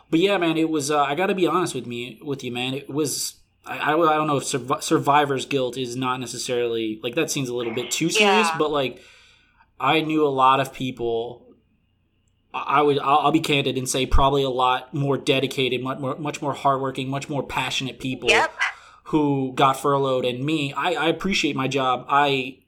but 0.09 0.19
yeah, 0.19 0.37
man, 0.37 0.57
it 0.57 0.69
was. 0.69 0.91
Uh, 0.91 1.03
I 1.03 1.15
got 1.15 1.27
to 1.27 1.35
be 1.35 1.47
honest 1.47 1.73
with 1.73 1.87
me 1.87 2.19
with 2.21 2.43
you, 2.43 2.51
man. 2.51 2.73
It 2.73 2.89
was. 2.89 3.35
I, 3.65 3.77
I, 3.77 3.91
I 3.93 4.15
don't 4.15 4.27
know 4.27 4.38
if 4.38 4.43
survi- 4.43 4.84
survivor's 4.84 5.46
guilt 5.46 5.77
is 5.77 5.96
not 5.96 6.20
necessarily 6.20 7.00
like 7.01 7.15
that 7.15 7.32
seems 7.32 7.50
a 7.50 7.55
little 7.55 7.74
bit 7.74 7.91
too 7.91 8.10
serious, 8.10 8.48
Yeah. 8.48 8.58
but 8.58 8.72
like 8.72 9.01
I 9.79 10.01
knew 10.01 10.25
a 10.25 10.29
lot 10.29 10.60
of 10.60 10.74
people. 10.74 11.39
I 12.55 12.82
would. 12.84 13.00
I'll, 13.00 13.17
I'll 13.20 13.32
be 13.32 13.39
candid 13.39 13.77
and 13.79 13.89
say 13.89 14.05
probably 14.05 14.43
a 14.43 14.50
lot 14.50 14.93
more 14.93 15.17
dedicated, 15.17 15.82
much 15.82 15.98
more, 15.98 16.15
much 16.17 16.39
more 16.41 16.53
hardworking, 16.53 17.10
much 17.10 17.27
more 17.27 17.41
passionate 17.41 18.00
people 18.00 18.29
Yep. 18.29 18.53
who 19.05 19.53
got 19.55 19.74
furloughed 19.79 20.24
and 20.25 20.43
me 20.46 20.72
I, 20.74 20.93
I 20.93 21.08
appreciate 21.08 21.55
my 21.55 21.67
job 21.67 22.05
i 22.10 22.60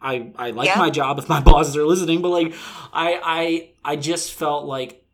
i 0.00 0.30
i 0.36 0.50
like 0.50 0.66
Yeah. 0.68 0.78
my 0.78 0.88
job 0.90 1.18
if 1.18 1.28
my 1.28 1.40
bosses 1.50 1.76
are 1.76 1.84
listening 1.84 2.22
but 2.22 2.28
like 2.28 2.54
i 2.92 3.20
i 3.22 3.70
i 3.92 3.96
just 3.96 4.32
felt 4.32 4.64
like 4.66 5.04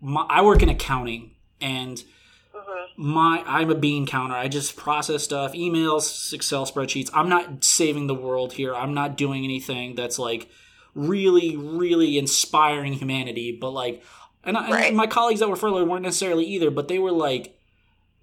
my, 0.00 0.24
i 0.30 0.42
work 0.42 0.62
in 0.62 0.68
accounting 0.68 1.32
and 1.60 2.02
my 2.96 3.42
i'm 3.46 3.70
a 3.70 3.74
bean 3.74 4.06
counter 4.06 4.34
i 4.34 4.48
just 4.48 4.76
process 4.76 5.22
stuff 5.24 5.52
emails 5.54 6.32
excel 6.32 6.66
spreadsheets 6.66 7.10
i'm 7.14 7.28
not 7.28 7.64
saving 7.64 8.06
the 8.06 8.14
world 8.14 8.52
here 8.54 8.74
i'm 8.74 8.92
not 8.94 9.16
doing 9.16 9.44
anything 9.44 9.94
that's 9.94 10.18
like 10.18 10.48
really 10.94 11.56
really 11.56 12.18
inspiring 12.18 12.92
humanity 12.92 13.56
but 13.60 13.70
like 13.70 14.02
and, 14.44 14.56
I, 14.58 14.70
Right. 14.70 14.84
and 14.88 14.96
my 14.96 15.06
colleagues 15.06 15.40
that 15.40 15.48
were 15.48 15.56
furloughed 15.56 15.88
weren't 15.88 16.02
necessarily 16.02 16.44
either 16.44 16.70
but 16.70 16.88
they 16.88 16.98
were 16.98 17.12
like 17.12 17.56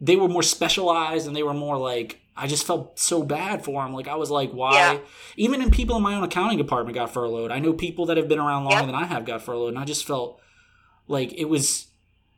they 0.01 0.15
were 0.15 0.27
more 0.29 0.43
specialized 0.43 1.27
and 1.27 1.35
they 1.35 1.43
were 1.43 1.53
more 1.53 1.77
like 1.77 2.19
I 2.37 2.47
just 2.47 2.65
felt 2.65 2.97
so 2.97 3.21
bad 3.21 3.65
for 3.65 3.83
them. 3.83 3.91
Like 3.93 4.07
I 4.07 4.15
was 4.15 4.31
like, 4.31 4.51
why? 4.51 4.71
Yeah. 4.93 4.99
Even 5.35 5.61
in 5.61 5.71
people 5.71 5.97
in 5.97 6.03
my 6.03 6.15
own 6.15 6.23
accounting 6.23 6.57
department 6.57 6.95
got 6.95 7.11
furloughed. 7.11 7.51
I 7.51 7.59
know 7.59 7.73
people 7.73 8.05
that 8.05 8.15
have 8.15 8.29
been 8.29 8.39
around 8.39 8.63
longer 8.63 8.77
Yep. 8.77 8.85
than 8.85 8.95
I 8.95 9.03
have 9.07 9.25
got 9.25 9.41
furloughed, 9.41 9.73
and 9.73 9.77
I 9.77 9.83
just 9.83 10.07
felt 10.07 10.39
like 11.09 11.33
it 11.33 11.49
was 11.49 11.87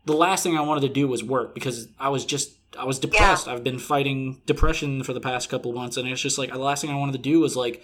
the 0.05 0.13
last 0.13 0.43
thing 0.43 0.58
I 0.58 0.62
wanted 0.62 0.81
to 0.81 0.89
do 0.89 1.08
was 1.08 1.24
work 1.24 1.53
because 1.53 1.88
I 2.00 2.10
was 2.10 2.25
just 2.25 2.53
I 2.77 2.86
was 2.86 3.00
depressed. 3.00 3.48
I've 3.48 3.63
been 3.63 3.79
fighting 3.79 4.41
depression 4.46 5.03
for 5.03 5.13
the 5.13 5.20
past 5.20 5.50
couple 5.50 5.72
of 5.72 5.75
months, 5.75 5.98
and 5.98 6.08
it's 6.08 6.22
just 6.22 6.38
like 6.38 6.51
the 6.51 6.58
last 6.58 6.81
thing 6.81 6.89
I 6.89 6.96
wanted 6.96 7.13
to 7.13 7.17
do 7.20 7.39
was 7.39 7.55
like 7.55 7.84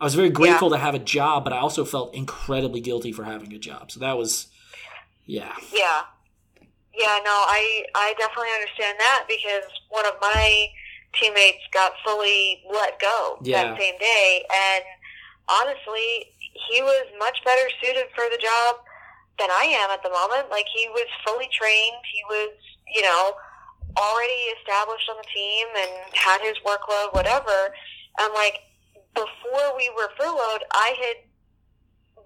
I 0.00 0.04
was 0.04 0.14
very 0.14 0.30
grateful 0.30 0.70
to 0.70 0.78
have 0.78 0.94
a 0.94 0.98
job, 0.98 1.44
but 1.44 1.52
I 1.52 1.58
also 1.58 1.84
felt 1.84 2.14
incredibly 2.14 2.80
guilty 2.80 3.12
for 3.12 3.24
having 3.24 3.52
a 3.52 3.58
job. 3.58 3.90
So 3.90 4.00
that 4.00 4.16
was, 4.16 4.46
yeah, 5.26 5.54
Yeah. 5.74 6.02
Yeah, 6.92 7.18
no, 7.24 7.30
I 7.32 7.84
I 7.94 8.14
definitely 8.18 8.50
understand 8.54 8.98
that 8.98 9.24
because 9.28 9.64
one 9.88 10.04
of 10.06 10.14
my 10.20 10.66
teammates 11.14 11.64
got 11.72 11.92
fully 12.04 12.62
let 12.72 13.00
go 13.00 13.38
Yeah. 13.42 13.64
that 13.64 13.80
same 13.80 13.98
day 13.98 14.44
and 14.54 14.84
honestly, 15.48 16.32
he 16.68 16.82
was 16.82 17.06
much 17.18 17.38
better 17.44 17.68
suited 17.82 18.06
for 18.14 18.24
the 18.30 18.38
job 18.38 18.76
than 19.38 19.50
I 19.50 19.64
am 19.82 19.90
at 19.90 20.02
the 20.02 20.10
moment. 20.10 20.50
Like 20.50 20.66
he 20.74 20.88
was 20.90 21.06
fully 21.26 21.48
trained, 21.52 22.02
he 22.12 22.22
was, 22.28 22.52
you 22.94 23.02
know, 23.02 23.34
already 23.98 24.40
established 24.58 25.08
on 25.10 25.16
the 25.16 25.28
team 25.32 25.66
and 25.76 25.90
had 26.14 26.40
his 26.40 26.56
workload, 26.66 27.12
whatever. 27.14 27.74
And 28.20 28.32
like 28.34 28.60
before 29.14 29.76
we 29.76 29.90
were 29.96 30.10
furloughed, 30.18 30.64
I 30.72 30.94
had 30.98 31.16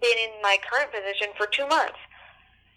been 0.00 0.18
in 0.18 0.42
my 0.42 0.58
current 0.70 0.92
position 0.92 1.28
for 1.36 1.46
two 1.46 1.66
months. 1.68 1.98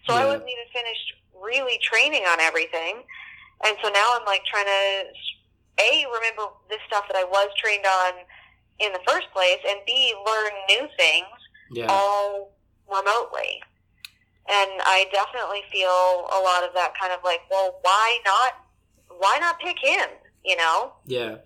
So 0.06 0.14
I 0.14 0.24
wasn't 0.24 0.48
even 0.48 0.64
finished 0.72 1.12
really 1.36 1.78
training 1.82 2.24
on 2.24 2.40
everything. 2.40 3.04
And 3.66 3.76
so 3.82 3.90
now 3.90 4.14
I'm 4.16 4.24
like 4.24 4.44
trying 4.44 4.64
to 4.64 5.84
A, 5.84 6.06
remember 6.06 6.54
this 6.70 6.80
stuff 6.86 7.04
that 7.08 7.16
I 7.16 7.24
was 7.24 7.48
trained 7.58 7.84
on 7.84 8.24
in 8.78 8.92
the 8.92 9.00
first 9.06 9.26
place, 9.32 9.58
and 9.68 9.80
B, 9.86 10.14
learn 10.24 10.52
new 10.70 10.88
things 10.96 11.26
yeah, 11.70 11.86
all 11.88 12.52
remotely. 12.88 13.60
And 14.50 14.70
I 14.84 15.06
definitely 15.12 15.60
feel 15.70 15.88
a 15.88 16.40
lot 16.42 16.64
of 16.64 16.72
that 16.74 16.92
kind 16.98 17.12
of 17.12 17.20
like, 17.22 17.40
well, 17.50 17.78
why 17.82 18.18
not? 18.24 18.52
Why 19.18 19.38
not 19.40 19.60
pick 19.60 19.78
him? 19.78 20.08
You 20.44 20.56
know? 20.56 20.92
yeah. 21.06 21.36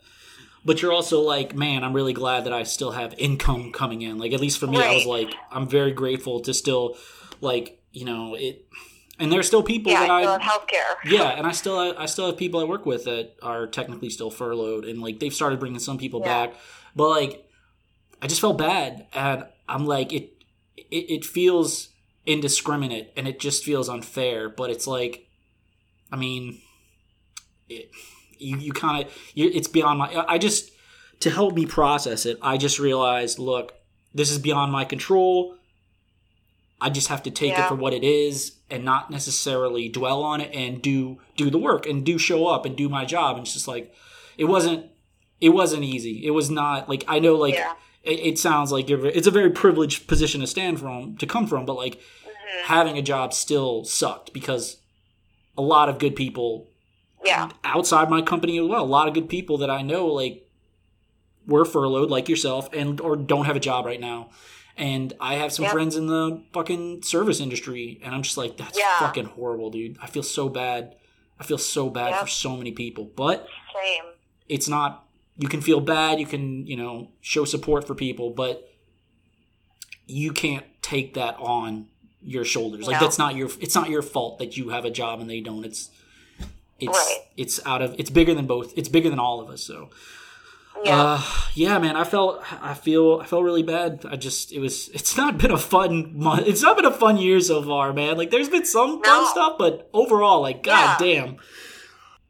But 0.64 0.80
you're 0.80 0.92
also 0.92 1.20
like, 1.22 1.56
man, 1.56 1.82
I'm 1.82 1.92
really 1.92 2.12
glad 2.12 2.44
that 2.44 2.52
I 2.52 2.62
still 2.62 2.92
have 2.92 3.14
income 3.18 3.72
coming 3.72 4.02
in. 4.02 4.18
Like 4.18 4.32
at 4.32 4.38
least 4.40 4.58
for 4.60 4.68
me, 4.68 4.78
I 4.78 4.92
was 4.92 5.06
like, 5.06 5.34
I'm 5.50 5.66
very 5.68 5.90
grateful 5.90 6.38
to 6.42 6.54
still, 6.54 6.96
like, 7.40 7.82
you 7.90 8.04
know, 8.04 8.36
it. 8.36 8.64
And 9.18 9.32
there's 9.32 9.48
still 9.48 9.64
people 9.64 9.90
Yeah, 9.90 10.02
that 10.02 10.10
I 10.10 10.34
I, 10.34 10.38
healthcare. 10.38 10.94
yeah, 11.04 11.30
and 11.30 11.48
I 11.48 11.50
still 11.52 11.78
I 11.98 12.06
still 12.06 12.26
have 12.26 12.36
people 12.36 12.60
I 12.60 12.64
work 12.64 12.86
with 12.86 13.04
that 13.06 13.34
are 13.42 13.66
technically 13.66 14.08
still 14.10 14.30
furloughed, 14.30 14.84
and 14.84 15.00
like 15.00 15.18
they've 15.18 15.34
started 15.34 15.58
bringing 15.58 15.80
some 15.80 15.98
people 15.98 16.20
Yeah. 16.20 16.46
back, 16.46 16.54
but 16.94 17.08
like 17.08 17.48
I 18.20 18.28
just 18.28 18.40
felt 18.40 18.56
bad, 18.56 19.06
and 19.12 19.44
I'm 19.68 19.86
like 19.86 20.12
it 20.12 20.44
it, 20.76 21.10
it 21.10 21.24
feels 21.24 21.88
indiscriminate, 22.26 23.12
and 23.16 23.26
it 23.26 23.40
just 23.40 23.64
feels 23.64 23.88
unfair. 23.88 24.48
But 24.48 24.70
it's 24.70 24.86
like, 24.86 25.26
I 26.10 26.16
mean, 26.16 26.60
it, 27.68 27.90
you 28.38 28.56
you 28.58 28.72
kind 28.72 29.04
of 29.04 29.12
it's 29.34 29.68
beyond 29.68 29.98
my. 29.98 30.24
I 30.28 30.38
just 30.38 30.70
to 31.20 31.30
help 31.30 31.54
me 31.54 31.66
process 31.66 32.26
it, 32.26 32.38
I 32.42 32.56
just 32.56 32.78
realized, 32.78 33.38
look, 33.38 33.72
this 34.14 34.30
is 34.30 34.38
beyond 34.38 34.72
my 34.72 34.84
control. 34.84 35.56
I 36.80 36.90
just 36.90 37.08
have 37.08 37.22
to 37.22 37.30
take 37.30 37.52
it 37.56 37.68
for 37.68 37.76
what 37.76 37.94
it 37.94 38.02
is 38.02 38.56
and 38.68 38.84
not 38.84 39.08
necessarily 39.08 39.88
dwell 39.88 40.24
on 40.24 40.40
it 40.40 40.52
and 40.52 40.82
do 40.82 41.18
do 41.36 41.48
the 41.48 41.58
work 41.58 41.86
and 41.86 42.04
do 42.04 42.18
show 42.18 42.48
up 42.48 42.66
and 42.66 42.76
do 42.76 42.88
my 42.88 43.04
job. 43.04 43.36
And 43.36 43.46
it's 43.46 43.54
just 43.54 43.68
like 43.68 43.94
it 44.36 44.46
wasn't 44.46 44.86
it 45.40 45.50
wasn't 45.50 45.84
easy. 45.84 46.26
It 46.26 46.30
was 46.30 46.50
not 46.50 46.88
like 46.88 47.04
I 47.06 47.20
know 47.20 47.36
like 47.36 47.54
Yeah. 47.54 47.74
It, 48.02 48.20
it 48.20 48.38
sounds 48.38 48.72
like 48.72 48.88
you're, 48.88 49.06
it's 49.06 49.26
a 49.26 49.30
very 49.30 49.50
privileged 49.50 50.06
position 50.06 50.40
to 50.40 50.46
stand 50.46 50.80
from 50.80 51.16
to 51.18 51.26
come 51.26 51.46
from, 51.46 51.64
but 51.66 51.74
like 51.76 51.94
Mhm. 51.96 52.62
having 52.64 52.98
a 52.98 53.02
job 53.02 53.32
still 53.32 53.84
sucked 53.84 54.32
because 54.32 54.78
a 55.56 55.62
lot 55.62 55.88
of 55.88 55.98
good 55.98 56.16
people 56.16 56.68
Yeah. 57.24 57.50
outside 57.64 58.10
my 58.10 58.22
company 58.22 58.58
as 58.58 58.66
well. 58.66 58.84
A 58.84 58.86
lot 58.86 59.08
of 59.08 59.14
good 59.14 59.28
people 59.28 59.58
that 59.58 59.70
I 59.70 59.82
know 59.82 60.06
like 60.06 60.48
were 61.46 61.64
furloughed 61.64 62.10
like 62.10 62.28
yourself 62.28 62.68
and 62.72 63.00
or 63.00 63.16
don't 63.16 63.44
have 63.46 63.56
a 63.56 63.60
job 63.60 63.84
right 63.86 64.00
now. 64.00 64.30
And 64.76 65.12
I 65.20 65.34
have 65.34 65.52
some 65.52 65.64
Yep. 65.64 65.72
friends 65.72 65.96
in 65.96 66.06
the 66.06 66.42
fucking 66.52 67.02
service 67.02 67.40
industry 67.40 68.00
and 68.02 68.14
I'm 68.14 68.22
just 68.22 68.36
like 68.36 68.56
that's 68.56 68.78
Yeah. 68.78 68.98
fucking 68.98 69.26
horrible, 69.26 69.70
dude. 69.70 69.98
I 70.02 70.06
feel 70.06 70.22
so 70.22 70.48
bad. 70.48 70.96
I 71.38 71.44
feel 71.44 71.58
so 71.58 71.90
bad 71.90 72.10
Yep. 72.10 72.20
for 72.22 72.26
so 72.28 72.56
many 72.56 72.72
people. 72.72 73.04
But 73.04 73.46
Same. 73.74 74.04
it's 74.48 74.68
not 74.68 75.04
you 75.36 75.48
can 75.48 75.60
feel 75.60 75.80
bad, 75.80 76.20
you 76.20 76.26
can, 76.26 76.66
you 76.66 76.76
know, 76.76 77.08
show 77.20 77.44
support 77.44 77.86
for 77.86 77.94
people, 77.94 78.30
but 78.30 78.68
you 80.06 80.32
can't 80.32 80.64
take 80.82 81.14
that 81.14 81.36
on 81.38 81.86
your 82.22 82.44
shoulders. 82.44 82.86
Like 82.86 83.00
No. 83.00 83.06
that's 83.06 83.18
not 83.18 83.34
your 83.34 83.50
it's 83.60 83.74
not 83.74 83.88
your 83.90 84.02
fault 84.02 84.38
that 84.38 84.56
you 84.56 84.68
have 84.70 84.84
a 84.84 84.90
job 84.90 85.20
and 85.20 85.28
they 85.28 85.40
don't. 85.40 85.64
It's 85.64 85.90
it's 86.78 86.88
Right. 86.98 87.18
it's 87.36 87.64
out 87.66 87.82
of 87.82 87.94
it's 87.98 88.10
bigger 88.10 88.34
than 88.34 88.46
both. 88.46 88.76
It's 88.76 88.88
bigger 88.88 89.10
than 89.10 89.18
all 89.18 89.40
of 89.40 89.48
us. 89.50 89.62
So 89.62 89.90
Yeah. 90.84 91.00
uh 91.02 91.22
yeah, 91.54 91.78
man, 91.78 91.96
I 91.96 92.04
felt 92.04 92.42
I 92.62 92.74
feel 92.74 93.20
I 93.22 93.26
felt 93.26 93.42
really 93.44 93.62
bad. 93.62 94.04
I 94.08 94.16
just 94.16 94.52
it 94.52 94.58
was 94.60 94.88
it's 94.90 95.16
not 95.16 95.38
been 95.38 95.50
a 95.50 95.58
fun 95.58 96.16
month. 96.18 96.46
It's 96.46 96.62
not 96.62 96.76
been 96.76 96.84
a 96.86 96.92
fun 96.92 97.16
year 97.16 97.40
so 97.40 97.62
far, 97.62 97.92
man. 97.92 98.16
Like 98.16 98.30
there's 98.30 98.48
been 98.48 98.64
some 98.64 99.02
fun 99.02 99.26
stuff, 99.28 99.56
but 99.58 99.88
overall 99.92 100.40
like 100.42 100.62
god 100.62 101.00
Yeah. 101.00 101.24
damn. 101.24 101.36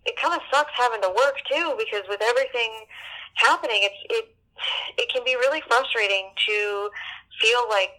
It 0.05 0.17
kind 0.17 0.35
of 0.35 0.41
sucks 0.53 0.73
having 0.77 1.01
to 1.03 1.09
work 1.09 1.37
too 1.51 1.75
because 1.79 2.03
with 2.09 2.21
everything 2.23 2.73
happening, 3.35 3.81
it's 3.83 4.01
it 4.11 4.35
it 4.99 5.09
can 5.13 5.25
be 5.25 5.35
really 5.37 5.63
frustrating 5.69 6.31
to 6.47 6.91
feel 7.41 7.65
like 7.69 7.91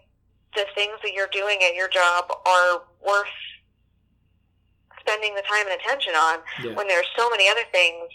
the 0.54 0.64
things 0.74 0.94
that 1.02 1.12
you're 1.12 1.32
doing 1.32 1.58
at 1.66 1.74
your 1.74 1.88
job 1.88 2.30
are 2.46 2.82
worth 3.04 3.26
spending 5.00 5.34
the 5.34 5.42
time 5.42 5.66
and 5.68 5.80
attention 5.80 6.14
on 6.14 6.38
Yeah. 6.62 6.72
when 6.74 6.88
there 6.88 6.98
are 7.00 7.10
so 7.16 7.28
many 7.28 7.48
other 7.48 7.64
things 7.72 8.08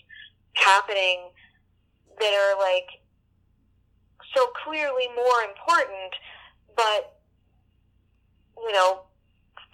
happening 0.54 1.30
that 2.20 2.34
are 2.34 2.58
like 2.58 2.88
so 4.36 4.48
clearly 4.64 5.08
more 5.16 5.42
important, 5.44 6.14
but 6.76 7.20
you 8.58 8.72
know, 8.72 9.02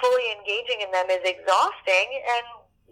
fully 0.01 0.31
engaging 0.37 0.81
in 0.81 0.91
them 0.91 1.09
is 1.09 1.23
exhausting. 1.23 2.07
And 2.21 2.45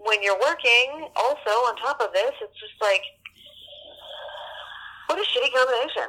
when 0.05 0.21
you're 0.23 0.39
working, 0.39 1.07
also 1.15 1.49
on 1.67 1.75
top 1.77 2.01
of 2.01 2.11
this, 2.13 2.31
it's 2.41 2.59
just 2.59 2.73
like, 2.81 3.01
what 5.07 5.17
a 5.19 5.21
shitty 5.21 5.53
combination. 5.53 6.03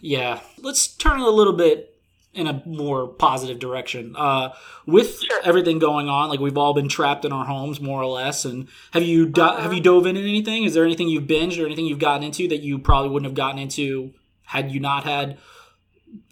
Yeah. 0.00 0.40
Let's 0.58 0.88
turn 0.88 1.20
a 1.20 1.28
little 1.28 1.52
bit 1.52 1.86
in 2.32 2.46
a 2.46 2.62
more 2.64 3.08
positive 3.08 3.58
direction. 3.58 4.14
Uh, 4.16 4.50
with 4.86 5.20
Sure. 5.20 5.40
everything 5.44 5.78
going 5.80 6.08
on, 6.08 6.28
like 6.28 6.38
we've 6.40 6.56
all 6.56 6.72
been 6.74 6.88
trapped 6.88 7.24
in 7.24 7.32
our 7.32 7.44
homes 7.44 7.80
more 7.80 8.00
or 8.00 8.06
less. 8.06 8.44
And 8.44 8.68
have 8.92 9.02
you 9.02 9.26
do- 9.26 9.42
Uh-huh. 9.42 9.60
have 9.62 9.74
you 9.74 9.80
dove 9.80 10.06
into 10.06 10.20
anything? 10.20 10.62
Is 10.64 10.74
there 10.74 10.84
anything 10.84 11.08
you've 11.08 11.24
binged 11.24 11.60
or 11.60 11.66
anything 11.66 11.86
you've 11.86 11.98
gotten 11.98 12.22
into 12.22 12.46
that 12.48 12.58
you 12.62 12.78
probably 12.78 13.10
wouldn't 13.10 13.26
have 13.28 13.34
gotten 13.34 13.58
into 13.58 14.12
had 14.44 14.70
you 14.70 14.78
not 14.80 15.04
had 15.04 15.38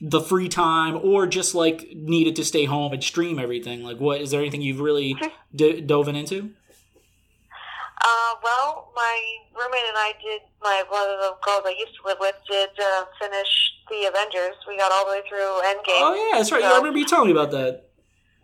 the 0.00 0.20
free 0.20 0.48
time 0.48 0.98
or 1.02 1.26
just 1.26 1.54
like 1.54 1.88
needed 1.94 2.36
to 2.36 2.44
stay 2.44 2.64
home 2.64 2.92
and 2.92 3.02
stream 3.02 3.38
everything? 3.38 3.82
Like, 3.82 3.98
what 3.98 4.20
is 4.20 4.30
there 4.30 4.40
anything 4.40 4.62
you've 4.62 4.80
really 4.80 5.16
d- 5.54 5.80
dove 5.80 6.06
into? 6.08 6.50
Uh, 7.98 8.32
well, 8.42 8.92
my 8.94 9.16
roommate 9.58 9.86
and 9.90 9.98
I 9.98 10.12
did, 10.22 10.42
my 10.62 10.84
one 10.88 11.02
of 11.10 11.18
the 11.18 11.32
girls 11.42 11.66
I 11.66 11.74
used 11.78 11.94
to 11.98 12.06
live 12.06 12.18
with 12.20 12.36
did 12.46 12.70
uh, 12.78 13.04
finish 13.20 13.50
the 13.90 14.06
Avengers. 14.06 14.54
We 14.66 14.78
got 14.78 14.92
all 14.92 15.04
the 15.06 15.18
way 15.18 15.22
through 15.28 15.50
Endgame. 15.66 16.06
Oh 16.06 16.14
yeah, 16.14 16.38
that's 16.38 16.52
right. 16.52 16.62
Yeah, 16.62 16.72
I 16.72 16.78
remember 16.78 16.98
you 16.98 17.06
telling 17.06 17.26
me 17.26 17.34
about 17.34 17.50
that. 17.52 17.90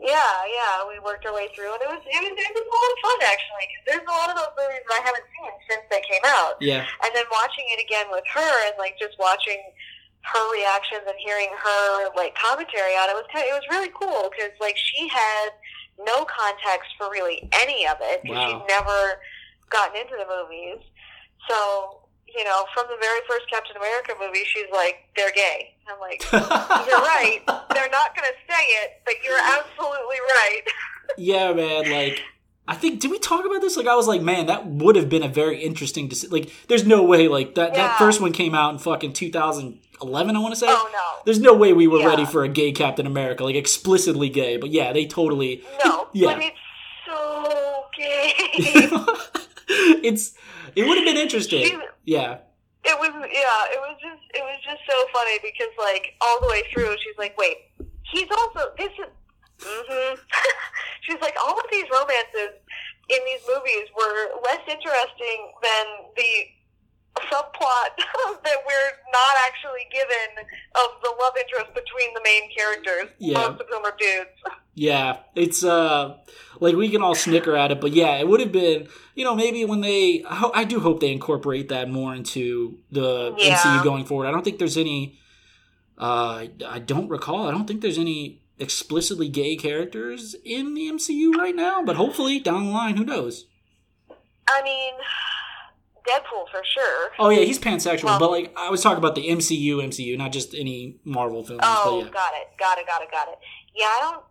Yeah, 0.02 0.18
yeah, 0.50 0.82
we 0.90 0.98
worked 0.98 1.24
our 1.24 1.32
way 1.32 1.48
through, 1.54 1.70
and 1.70 1.80
it 1.80 1.88
was 1.88 2.02
it 2.02 2.18
was, 2.18 2.34
it 2.34 2.52
was 2.52 2.66
a 2.66 2.74
lot 2.74 2.90
of 2.92 2.98
fun 3.06 3.18
actually. 3.30 3.64
Because 3.70 3.84
there's 3.86 4.06
a 4.10 4.16
lot 4.18 4.28
of 4.28 4.36
those 4.36 4.52
movies 4.58 4.82
that 4.90 4.94
I 4.98 5.02
haven't 5.06 5.26
seen 5.30 5.52
since 5.70 5.84
they 5.86 6.02
came 6.02 6.24
out, 6.26 6.58
Yeah, 6.58 6.82
and 7.06 7.10
then 7.14 7.24
watching 7.30 7.64
it 7.70 7.78
again 7.78 8.10
with 8.10 8.26
her, 8.34 8.52
and 8.66 8.74
like 8.76 8.98
just 8.98 9.14
watching 9.22 9.62
her 10.26 10.44
reactions 10.50 11.06
and 11.06 11.14
hearing 11.22 11.52
her 11.52 12.10
like 12.18 12.34
commentary 12.34 12.96
on 12.98 13.06
it 13.12 13.14
was 13.14 13.28
kind 13.30 13.44
of, 13.46 13.54
it 13.54 13.56
was 13.60 13.68
really 13.70 13.92
cool 13.94 14.32
because 14.34 14.50
like 14.58 14.74
she 14.76 15.06
had 15.06 15.52
no 16.00 16.24
context 16.26 16.90
for 16.98 17.06
really 17.12 17.46
any 17.60 17.86
of 17.86 17.96
it 18.02 18.24
because 18.24 18.40
Wow. 18.40 18.66
she'd 18.66 18.66
never 18.72 19.20
gotten 19.74 19.98
into 20.00 20.14
the 20.14 20.24
movies. 20.30 20.78
So 21.50 22.00
you 22.34 22.42
know, 22.42 22.64
from 22.74 22.86
the 22.90 22.96
very 23.00 23.20
first 23.28 23.48
Captain 23.50 23.76
America 23.76 24.12
movie, 24.18 24.42
she's 24.46 24.66
like, 24.72 24.96
"They're 25.16 25.30
gay." 25.34 25.74
I'm 25.86 26.00
like, 26.00 26.22
"You're 26.32 26.98
right. 27.02 27.40
They're 27.74 27.90
not 27.90 28.16
going 28.16 28.26
to 28.30 28.36
say 28.52 28.62
it, 28.82 29.02
but 29.04 29.14
you're 29.22 29.38
absolutely 29.38 30.16
right." 30.30 30.62
yeah, 31.18 31.52
man. 31.52 31.90
Like, 31.92 32.22
I 32.66 32.74
think 32.74 32.98
did 33.00 33.10
we 33.12 33.18
talk 33.20 33.44
about 33.44 33.60
this? 33.60 33.76
Like, 33.76 33.86
I 33.86 33.94
was 33.94 34.08
like, 34.08 34.20
man, 34.22 34.46
that 34.46 34.66
would 34.66 34.96
have 34.96 35.08
been 35.08 35.22
a 35.22 35.28
very 35.28 35.62
interesting. 35.62 36.08
Deci- 36.08 36.32
like, 36.32 36.50
there's 36.66 36.84
no 36.86 37.04
way. 37.04 37.28
Like 37.28 37.54
that 37.54 37.74
that 37.74 37.98
first 37.98 38.20
one 38.20 38.32
came 38.32 38.54
out 38.54 38.72
in 38.72 38.78
fucking 38.78 39.12
2011. 39.12 40.34
I 40.34 40.38
want 40.40 40.54
to 40.54 40.58
say. 40.58 40.66
Oh 40.68 40.90
no. 40.92 41.22
There's 41.24 41.40
no 41.40 41.54
way 41.54 41.72
we 41.72 41.86
were 41.86 42.00
Yeah. 42.00 42.06
ready 42.08 42.24
for 42.24 42.42
a 42.42 42.48
gay 42.48 42.72
Captain 42.72 43.06
America, 43.06 43.44
like 43.44 43.54
explicitly 43.54 44.28
gay. 44.28 44.56
But 44.56 44.70
yeah, 44.70 44.92
they 44.92 45.06
totally. 45.06 45.62
No, 45.84 46.08
Yeah. 46.14 46.34
but 46.34 46.42
it's 46.42 46.58
so 47.06 47.84
gay. 47.96 48.88
it's 50.02 50.34
it 50.74 50.86
would 50.86 50.96
have 50.98 51.06
been 51.06 51.16
interesting. 51.16 51.64
She- 51.64 51.78
Yeah, 52.04 52.38
it 52.84 52.98
was 52.98 53.10
yeah, 53.12 53.74
it 53.74 53.80
was 53.80 53.96
just 54.00 54.22
it 54.34 54.42
was 54.42 54.58
just 54.64 54.82
so 54.88 54.96
funny 55.12 55.38
because 55.42 55.72
like 55.78 56.14
all 56.20 56.40
the 56.40 56.48
way 56.48 56.62
through 56.72 56.94
she's 57.02 57.16
like, 57.18 57.36
Wait, 57.38 57.56
he's 58.12 58.30
also 58.30 58.72
this 58.78 58.92
is 58.98 59.10
Mm-hmm. 59.60 60.20
She's 61.02 61.20
like, 61.20 61.36
all 61.42 61.58
of 61.58 61.64
these 61.70 61.84
romances 61.92 62.58
in 63.08 63.18
these 63.24 63.44
movies 63.46 63.88
were 63.96 64.40
less 64.42 64.60
interesting 64.68 65.52
than 65.62 65.86
the 66.16 66.32
subplot 67.16 67.96
that 68.44 68.56
we're 68.66 68.90
not 69.12 69.34
actually 69.46 69.86
given 69.92 70.44
of 70.74 70.90
the 71.02 71.12
love 71.20 71.32
interest 71.40 71.74
between 71.74 72.12
the 72.14 72.20
main 72.24 72.50
characters, 72.56 73.10
Yeah. 73.18 73.38
most 73.48 73.60
of 73.60 73.66
whom 73.70 73.84
are 73.84 73.94
dudes. 73.98 74.30
yeah. 74.74 75.18
It's 75.34 75.62
uh, 75.64 76.16
like 76.60 76.74
we 76.74 76.88
can 76.88 77.02
all 77.02 77.14
snicker 77.14 77.56
at 77.56 77.70
it, 77.70 77.80
but 77.80 77.92
yeah, 77.92 78.16
it 78.18 78.28
would 78.28 78.40
have 78.40 78.52
been. 78.52 78.88
You 79.14 79.24
know, 79.24 79.36
maybe 79.36 79.64
when 79.64 79.80
they, 79.80 80.24
I 80.28 80.50
I 80.54 80.64
do 80.64 80.80
hope 80.80 80.98
they 81.00 81.12
incorporate 81.12 81.68
that 81.68 81.88
more 81.88 82.14
into 82.14 82.78
the 82.90 83.34
Yeah. 83.38 83.56
MCU 83.56 83.84
going 83.84 84.04
forward. 84.04 84.26
I 84.26 84.30
don't 84.32 84.42
think 84.44 84.58
there's 84.58 84.76
any. 84.76 85.18
Uh, 85.96 86.46
I 86.66 86.80
don't 86.80 87.08
recall. 87.08 87.46
I 87.46 87.52
don't 87.52 87.66
think 87.66 87.80
there's 87.80 87.98
any 87.98 88.42
explicitly 88.58 89.28
gay 89.28 89.54
characters 89.56 90.34
in 90.44 90.74
the 90.74 90.90
MCU 90.90 91.32
right 91.34 91.54
now, 91.54 91.84
but 91.84 91.94
hopefully 91.96 92.40
down 92.40 92.66
the 92.66 92.72
line, 92.72 92.96
who 92.96 93.04
knows? 93.04 93.46
I 94.48 94.62
mean, 94.62 94.94
Deadpool 96.06 96.48
for 96.50 96.62
sure. 96.64 97.10
Oh 97.18 97.30
yeah, 97.30 97.40
he's 97.40 97.58
pansexual, 97.58 98.04
Well- 98.04 98.18
but 98.18 98.30
like 98.30 98.52
I 98.56 98.70
was 98.70 98.82
talking 98.82 98.98
about 98.98 99.14
the 99.14 99.28
MCU, 99.28 99.76
MCU, 99.82 100.16
not 100.18 100.32
just 100.32 100.54
any 100.54 100.96
Marvel 101.04 101.44
films. 101.44 101.62
Oh, 101.64 102.02
yeah. 102.04 102.10
got 102.10 102.32
it, 102.34 102.48
got 102.58 102.78
it, 102.78 102.86
got 102.86 103.02
it, 103.02 103.10
got 103.10 103.28
it. 103.28 103.38
Yeah, 103.74 103.86
I 103.86 103.98
don't. 104.12 104.24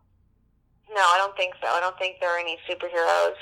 No, 0.96 1.02
I 1.02 1.18
don't 1.18 1.36
think 1.36 1.56
so. 1.62 1.68
I 1.68 1.80
don't 1.80 1.98
think 1.98 2.18
there 2.20 2.30
are 2.30 2.38
any 2.40 2.60
superheroes. 2.70 3.34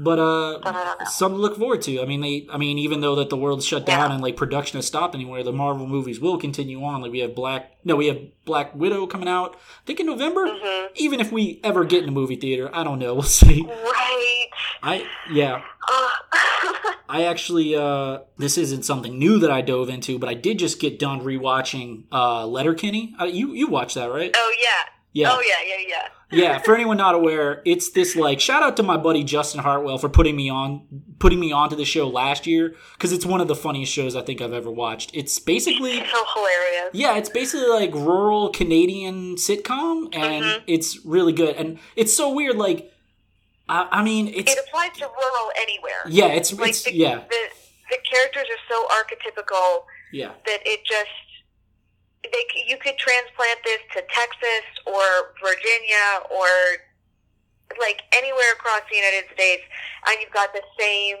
But 0.00 0.18
uh, 0.20 0.60
But 0.62 0.74
I 0.76 0.84
don't 0.84 1.00
know. 1.00 1.06
something 1.10 1.38
to 1.38 1.42
look 1.42 1.56
forward 1.58 1.82
to. 1.82 2.00
I 2.00 2.04
mean, 2.04 2.20
they. 2.20 2.46
I 2.52 2.56
mean, 2.56 2.78
even 2.78 3.00
though 3.00 3.16
that 3.16 3.30
the 3.30 3.36
world's 3.36 3.66
shut 3.66 3.84
down 3.84 4.10
Yeah. 4.10 4.14
and 4.14 4.22
like 4.22 4.36
production 4.36 4.78
has 4.78 4.86
stopped 4.86 5.14
anywhere, 5.14 5.42
the 5.42 5.52
Marvel 5.52 5.86
movies 5.86 6.20
will 6.20 6.38
continue 6.38 6.82
on. 6.84 7.02
Like 7.02 7.10
we 7.12 7.18
have 7.20 7.34
Black. 7.34 7.72
No, 7.84 7.96
we 7.96 8.06
have 8.06 8.18
Black 8.44 8.74
Widow 8.74 9.06
coming 9.06 9.28
out. 9.28 9.54
I 9.56 9.84
think 9.86 9.98
in 10.00 10.06
November. 10.06 10.46
hmm 10.48 10.86
Even 10.94 11.20
if 11.20 11.32
we 11.32 11.60
ever 11.64 11.84
get 11.84 12.02
in 12.04 12.08
a 12.08 12.12
movie 12.12 12.36
theater, 12.36 12.70
I 12.72 12.84
don't 12.84 12.98
know. 12.98 13.14
We'll 13.18 13.22
see. 13.24 13.62
Right. 13.62 14.46
I 14.82 15.04
yeah. 15.32 15.62
Uh, 15.90 16.08
I 17.08 17.24
actually 17.24 17.74
uh 17.74 18.18
this 18.36 18.56
isn't 18.58 18.84
something 18.84 19.18
new 19.18 19.38
that 19.40 19.50
I 19.50 19.62
dove 19.62 19.88
into, 19.88 20.18
but 20.18 20.28
I 20.28 20.34
did 20.34 20.58
just 20.58 20.78
get 20.78 20.98
done 20.98 21.20
rewatching 21.22 22.04
uh 22.12 22.46
Letterkenny. 22.46 23.14
Uh, 23.20 23.24
you 23.24 23.52
you 23.54 23.66
watched 23.66 23.96
that, 23.96 24.06
right? 24.12 24.30
oh 24.36 24.54
yeah. 24.62 24.92
Yeah. 25.18 25.32
Oh 25.32 25.40
yeah, 25.40 25.54
yeah, 25.66 25.84
yeah. 25.88 26.08
yeah, 26.42 26.58
for 26.58 26.74
anyone 26.74 26.96
not 26.96 27.14
aware, 27.16 27.62
it's 27.64 27.90
this 27.90 28.14
like 28.14 28.38
shout 28.40 28.62
out 28.62 28.76
to 28.76 28.82
my 28.84 28.96
buddy 28.96 29.24
Justin 29.24 29.60
Hartwell 29.60 29.98
for 29.98 30.08
putting 30.08 30.36
me 30.36 30.48
on 30.48 30.82
putting 31.18 31.40
me 31.40 31.50
onto 31.50 31.74
the 31.74 31.84
show 31.84 32.06
last 32.06 32.46
year 32.46 32.74
because 32.94 33.12
it's 33.12 33.26
one 33.26 33.40
of 33.40 33.48
the 33.48 33.54
funniest 33.56 33.92
shows 33.92 34.14
I 34.14 34.22
think 34.22 34.40
I've 34.40 34.52
ever 34.52 34.70
watched. 34.70 35.10
It's 35.14 35.38
basically 35.40 35.94
So 36.14 36.24
hilarious. 36.34 36.90
yeah, 36.92 37.16
it's 37.16 37.28
basically 37.30 37.68
like 37.68 37.92
rural 37.94 38.50
Canadian 38.50 39.34
sitcom 39.36 40.14
and 40.14 40.44
Mhm. 40.44 40.62
it's 40.68 41.04
really 41.04 41.32
good 41.32 41.56
and 41.56 41.78
it's 41.96 42.12
so 42.14 42.30
weird 42.32 42.56
like 42.56 42.92
I, 43.68 43.88
I 43.90 44.02
mean 44.04 44.28
it's 44.28 44.52
It 44.52 44.58
applies 44.68 44.92
to 44.98 45.04
rural 45.06 45.48
anywhere. 45.60 46.02
yeah, 46.08 46.26
it's 46.38 46.52
Like 46.52 46.70
it's 46.70 46.82
the, 46.84 46.94
yeah, 46.94 47.16
the 47.28 47.42
the 47.90 47.98
characters 48.12 48.46
are 48.54 48.62
so 48.68 48.86
archetypical 48.98 49.84
yeah. 50.12 50.32
that 50.46 50.60
it 50.66 50.84
just 50.84 51.08
they 52.32 52.44
you 52.66 52.76
could 52.78 52.96
transplant 52.98 53.58
this 53.64 53.80
to 53.94 54.02
Texas 54.12 54.64
or 54.86 55.02
Virginia 55.42 56.24
or 56.30 56.48
like 57.80 58.02
anywhere 58.14 58.52
across 58.54 58.80
the 58.90 58.96
United 58.96 59.24
States, 59.34 59.62
and 60.08 60.16
you've 60.20 60.32
got 60.32 60.52
the 60.52 60.62
same 60.78 61.16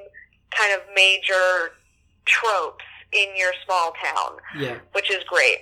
kind 0.50 0.72
of 0.74 0.80
major 0.94 1.72
tropes 2.24 2.84
in 3.12 3.28
your 3.36 3.52
small 3.64 3.92
town, 4.04 4.36
Yeah. 4.58 4.78
which 4.92 5.10
is 5.10 5.22
great. 5.28 5.58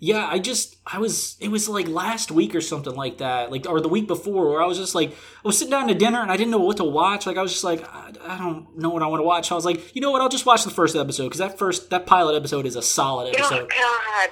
Yeah, 0.00 0.26
I 0.30 0.38
just 0.38 0.76
I 0.86 0.98
was 0.98 1.36
it 1.40 1.48
was 1.48 1.66
like 1.68 1.88
last 1.88 2.30
week 2.30 2.54
or 2.54 2.60
something 2.60 2.94
like 2.94 3.18
that, 3.18 3.50
like 3.50 3.66
or 3.66 3.80
the 3.80 3.88
week 3.88 4.06
before, 4.06 4.50
where 4.50 4.62
I 4.62 4.66
was 4.66 4.76
just 4.76 4.94
like 4.94 5.10
I 5.12 5.14
was 5.44 5.56
sitting 5.56 5.70
down 5.70 5.88
to 5.88 5.94
dinner 5.94 6.20
and 6.20 6.30
I 6.30 6.36
didn't 6.36 6.50
know 6.50 6.58
what 6.58 6.76
to 6.78 6.84
watch. 6.84 7.26
Like 7.26 7.38
I 7.38 7.42
was 7.42 7.52
just 7.52 7.64
like 7.64 7.82
I, 7.88 8.12
I 8.26 8.36
don't 8.36 8.76
know 8.76 8.90
what 8.90 9.02
I 9.02 9.06
want 9.06 9.20
to 9.20 9.24
watch. 9.24 9.50
I 9.50 9.54
was 9.54 9.64
like, 9.64 9.94
you 9.94 10.02
know 10.02 10.10
what? 10.10 10.20
I'll 10.20 10.28
just 10.28 10.44
watch 10.44 10.64
the 10.64 10.70
first 10.70 10.94
episode 10.96 11.24
because 11.24 11.38
that 11.38 11.58
first 11.58 11.88
that 11.90 12.04
pilot 12.06 12.34
episode 12.36 12.66
is 12.66 12.76
a 12.76 12.82
solid 12.82 13.34
episode. 13.34 13.52
Oh 13.54 13.56
episode. 13.64 13.70
God, 13.70 14.30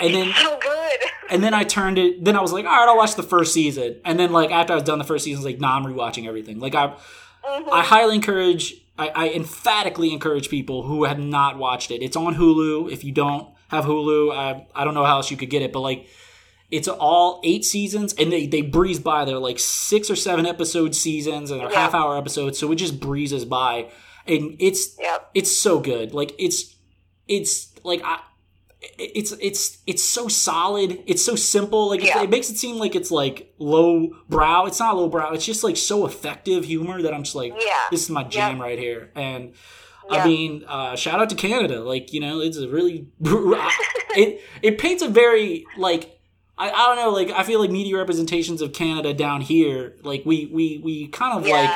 And 0.00 0.14
then 0.14 0.32
so 0.34 0.58
good. 0.60 0.98
and 1.30 1.42
then 1.42 1.54
I 1.54 1.64
turned 1.64 1.98
it. 1.98 2.24
Then 2.24 2.36
I 2.36 2.40
was 2.40 2.52
like, 2.52 2.64
all 2.64 2.70
right, 2.70 2.88
I'll 2.88 2.96
watch 2.96 3.14
the 3.16 3.22
first 3.22 3.52
season. 3.52 4.00
And 4.04 4.18
then 4.18 4.32
like 4.32 4.50
after 4.50 4.72
I 4.72 4.76
was 4.76 4.84
done 4.84 4.98
the 4.98 5.04
first 5.04 5.24
season, 5.24 5.38
I 5.38 5.44
was 5.44 5.52
like, 5.52 5.60
nah, 5.60 5.76
I'm 5.76 5.84
rewatching 5.84 6.26
everything. 6.26 6.58
Like 6.60 6.74
I 6.74 6.94
Mhm. 7.44 7.68
I 7.72 7.82
highly 7.82 8.14
encourage, 8.16 8.74
I, 8.98 9.08
I 9.08 9.28
emphatically 9.30 10.12
encourage 10.12 10.48
people 10.50 10.82
who 10.82 11.04
have 11.04 11.18
not 11.18 11.56
watched 11.56 11.90
it. 11.90 12.02
It's 12.02 12.16
on 12.16 12.34
Hulu. 12.34 12.90
If 12.92 13.04
you 13.04 13.12
don't 13.12 13.48
have 13.68 13.84
Hulu, 13.84 14.34
I, 14.34 14.66
I 14.74 14.84
don't 14.84 14.94
know 14.94 15.04
how 15.04 15.16
else 15.16 15.30
you 15.30 15.36
could 15.36 15.48
get 15.50 15.62
it, 15.62 15.72
but 15.72 15.80
like, 15.80 16.06
it's 16.70 16.88
all 16.88 17.40
eight 17.44 17.64
seasons 17.64 18.12
and 18.14 18.30
they, 18.30 18.46
they 18.46 18.60
breeze 18.60 18.98
by. 18.98 19.24
They're 19.24 19.38
like 19.38 19.58
six 19.58 20.10
or 20.10 20.16
seven 20.16 20.44
episode 20.46 20.94
seasons 20.94 21.50
and 21.50 21.60
they're 21.60 21.70
Yeah. 21.70 21.78
half 21.78 21.94
hour 21.94 22.18
episodes. 22.18 22.58
So 22.58 22.70
it 22.72 22.76
just 22.76 23.00
breezes 23.00 23.44
by. 23.46 23.88
And 24.26 24.56
it's, 24.58 24.98
Yep. 25.00 25.30
it's 25.34 25.50
so 25.56 25.80
good. 25.80 26.12
Like, 26.12 26.34
it's, 26.38 26.74
it's 27.28 27.72
like, 27.84 28.02
I, 28.04 28.18
it's 28.80 29.32
it's 29.40 29.78
it's 29.86 30.02
so 30.02 30.28
solid. 30.28 31.02
It's 31.06 31.24
so 31.24 31.34
simple. 31.34 31.88
Like 31.88 32.00
it's, 32.00 32.08
Yeah. 32.08 32.22
it 32.22 32.30
makes 32.30 32.48
it 32.50 32.56
seem 32.58 32.76
like 32.76 32.94
it's 32.94 33.10
like 33.10 33.52
low 33.58 34.10
brow. 34.28 34.66
It's 34.66 34.78
not 34.78 34.96
low 34.96 35.08
brow. 35.08 35.32
It's 35.32 35.44
just 35.44 35.64
like 35.64 35.76
so 35.76 36.06
effective 36.06 36.64
humor 36.64 37.02
that 37.02 37.12
I'm 37.12 37.22
just 37.24 37.34
like, 37.34 37.52
Yeah. 37.58 37.72
this 37.90 38.02
is 38.04 38.10
my 38.10 38.22
jam 38.24 38.60
right 38.60 38.78
here. 38.78 39.10
And 39.14 39.54
I 40.10 40.24
mean, 40.26 40.64
uh, 40.66 40.96
shout 40.96 41.20
out 41.20 41.28
to 41.30 41.36
Canada. 41.36 41.82
Like 41.82 42.12
you 42.12 42.20
know, 42.20 42.40
it's 42.40 42.56
a 42.56 42.68
really 42.68 43.08
it 43.20 44.40
it 44.62 44.78
paints 44.78 45.02
a 45.02 45.08
very 45.08 45.66
like 45.76 46.18
I, 46.56 46.70
I 46.70 46.86
don't 46.86 46.96
know 46.96 47.10
like 47.10 47.30
I 47.30 47.42
feel 47.42 47.60
like 47.60 47.70
media 47.70 47.96
representations 47.96 48.62
of 48.62 48.72
Canada 48.72 49.12
down 49.12 49.40
here 49.42 49.96
like 50.02 50.22
we 50.24 50.46
we 50.46 50.78
we 50.82 51.08
kind 51.08 51.38
of 51.38 51.46
like 51.46 51.70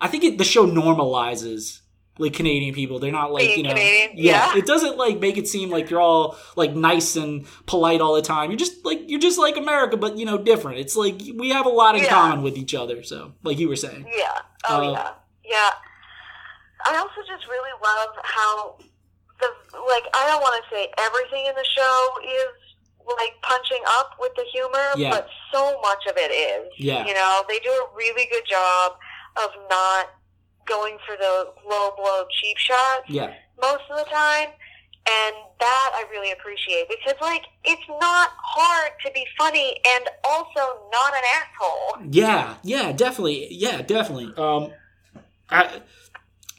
I 0.00 0.08
think 0.08 0.24
it, 0.24 0.38
the 0.38 0.44
show 0.44 0.66
normalizes 0.66 1.80
like 2.18 2.34
Canadian 2.34 2.74
people. 2.74 2.98
They're 2.98 3.10
not 3.12 3.32
like 3.32 3.44
Being 3.46 3.58
you 3.58 3.62
know, 3.64 3.70
Canadian, 3.70 4.10
yeah. 4.16 4.56
It 4.56 4.66
doesn't 4.66 4.96
like 4.98 5.18
make 5.20 5.36
it 5.38 5.48
seem 5.48 5.70
like 5.70 5.88
you're 5.90 6.00
all 6.00 6.36
like 6.56 6.74
nice 6.74 7.16
and 7.16 7.46
polite 7.66 8.00
all 8.00 8.14
the 8.14 8.22
time. 8.22 8.50
You're 8.50 8.58
just 8.58 8.84
like 8.84 9.00
you're 9.08 9.20
just 9.20 9.38
like 9.38 9.56
America, 9.56 9.96
but 9.96 10.16
you 10.18 10.24
know, 10.26 10.38
different. 10.38 10.78
It's 10.78 10.94
like 10.96 11.20
we 11.36 11.50
have 11.50 11.66
a 11.66 11.70
lot 11.70 11.96
in 11.96 12.02
Yeah. 12.02 12.10
common 12.10 12.42
with 12.42 12.56
each 12.56 12.74
other. 12.74 13.02
So, 13.02 13.32
like 13.42 13.58
you 13.58 13.68
were 13.68 13.76
saying, 13.76 14.06
Yeah. 14.14 14.38
Oh 14.68 14.76
Uh, 14.76 14.92
yeah. 14.92 15.10
Yeah. 15.44 15.70
I 16.84 16.96
also 16.96 17.20
just 17.26 17.46
really 17.48 17.70
love 17.82 18.08
how 18.22 18.76
the 19.40 19.48
like 19.88 20.04
I 20.14 20.26
don't 20.26 20.42
want 20.42 20.62
to 20.62 20.74
say 20.74 20.88
everything 20.98 21.46
in 21.46 21.54
the 21.54 21.64
show 21.64 22.08
is 22.24 22.52
like 23.18 23.34
punching 23.42 23.82
up 23.98 24.12
with 24.20 24.32
the 24.36 24.44
humor, 24.52 24.86
Yeah. 24.96 25.10
but 25.10 25.28
so 25.52 25.80
much 25.80 26.04
of 26.08 26.16
it 26.16 26.30
is. 26.30 26.68
Yeah. 26.78 27.06
You 27.06 27.14
know, 27.14 27.42
they 27.48 27.58
do 27.60 27.70
a 27.70 27.96
really 27.96 28.26
good 28.30 28.44
job 28.48 28.92
of 29.42 29.50
not 29.70 30.10
going 30.66 30.98
for 31.06 31.16
the 31.16 31.52
low 31.68 31.90
blow 31.96 32.24
cheap 32.40 32.56
shots 32.58 33.08
yeah, 33.08 33.34
most 33.60 33.84
of 33.90 33.98
the 33.98 34.10
time. 34.10 34.48
And 35.04 35.34
that 35.58 35.90
I 35.94 36.04
really 36.12 36.30
appreciate 36.30 36.88
because, 36.88 37.20
like, 37.20 37.42
it's 37.64 37.82
not 37.88 38.30
hard 38.36 38.92
to 39.04 39.10
be 39.10 39.26
funny 39.36 39.76
and 39.84 40.08
also 40.22 40.60
not 40.92 41.12
an 41.12 41.22
asshole. 41.34 42.06
yeah, 42.08 42.54
yeah, 42.62 42.92
definitely, 42.92 43.48
yeah, 43.52 43.82
definitely. 43.82 44.32
Um, 44.36 44.72
I, 45.50 45.80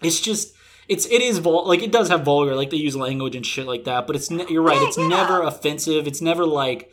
it's 0.02 0.20
just. 0.20 0.56
It's 0.90 1.06
it 1.06 1.22
is 1.22 1.38
vul- 1.38 1.66
like 1.66 1.82
it 1.82 1.94
does 1.94 2.10
have 2.10 2.26
vulgar 2.26 2.56
like 2.56 2.70
they 2.70 2.76
use 2.76 2.94
language 2.94 3.38
and 3.38 3.46
shit 3.46 3.66
like 3.66 3.86
that, 3.86 4.06
but 4.06 4.18
it's 4.18 4.30
ne- 4.30 4.46
you're 4.50 4.62
right. 4.62 4.82
Yeah, 4.82 4.88
it's 4.90 4.98
yeah. 4.98 5.08
never 5.08 5.42
offensive. 5.42 6.06
It's 6.08 6.22
never 6.22 6.46
like 6.46 6.92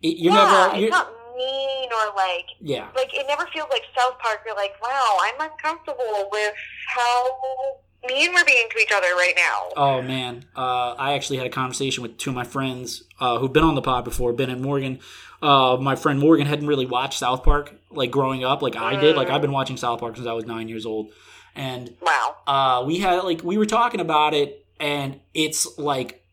it, 0.00 0.18
you're 0.18 0.32
yeah, 0.32 0.44
never 0.44 0.80
you're, 0.80 0.90
not 0.90 1.12
mean 1.40 1.88
or 1.98 2.14
like 2.16 2.46
yeah 2.60 2.88
like 2.94 3.12
it 3.14 3.26
never 3.26 3.46
feels 3.52 3.68
like 3.70 3.82
South 3.96 4.18
Park. 4.18 4.40
You're 4.46 4.56
like, 4.56 4.74
wow, 4.82 5.16
I'm 5.22 5.50
uncomfortable 5.50 6.28
with 6.30 6.54
how 6.94 7.30
mean 8.08 8.32
we're 8.32 8.44
being 8.44 8.66
to 8.70 8.78
each 8.78 8.92
other 8.94 9.08
right 9.14 9.34
now. 9.36 9.68
Oh 9.76 10.02
man, 10.02 10.44
uh, 10.56 10.94
I 10.98 11.14
actually 11.14 11.36
had 11.38 11.46
a 11.46 11.50
conversation 11.50 12.02
with 12.02 12.16
two 12.18 12.30
of 12.30 12.36
my 12.36 12.44
friends 12.44 13.04
uh, 13.20 13.38
who've 13.38 13.52
been 13.52 13.64
on 13.64 13.74
the 13.74 13.82
pod 13.82 14.04
before, 14.04 14.32
Ben 14.32 14.50
and 14.50 14.62
Morgan. 14.62 15.00
Uh, 15.42 15.76
my 15.80 15.96
friend 15.96 16.18
Morgan 16.20 16.46
hadn't 16.46 16.66
really 16.66 16.86
watched 16.86 17.18
South 17.18 17.42
Park 17.44 17.74
like 17.90 18.10
growing 18.10 18.44
up, 18.44 18.62
like 18.62 18.76
I 18.76 18.96
did. 18.96 19.16
Like 19.16 19.28
I've 19.30 19.40
been 19.42 19.52
watching 19.52 19.76
South 19.76 20.00
Park 20.00 20.16
since 20.16 20.26
I 20.26 20.32
was 20.32 20.44
nine 20.46 20.68
years 20.68 20.84
old, 20.86 21.12
and 21.54 21.94
Wow. 22.00 22.36
uh, 22.46 22.84
we 22.86 22.98
had 22.98 23.24
like 23.24 23.42
we 23.42 23.56
were 23.58 23.66
talking 23.66 24.00
about 24.00 24.34
it, 24.34 24.64
and 24.78 25.20
it's 25.34 25.78
like 25.78 26.24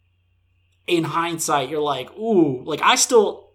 in 0.88 1.04
hindsight, 1.04 1.70
you're 1.70 1.82
like, 1.82 2.16
ooh, 2.18 2.64
like 2.64 2.82
I 2.82 2.96
still 2.96 3.47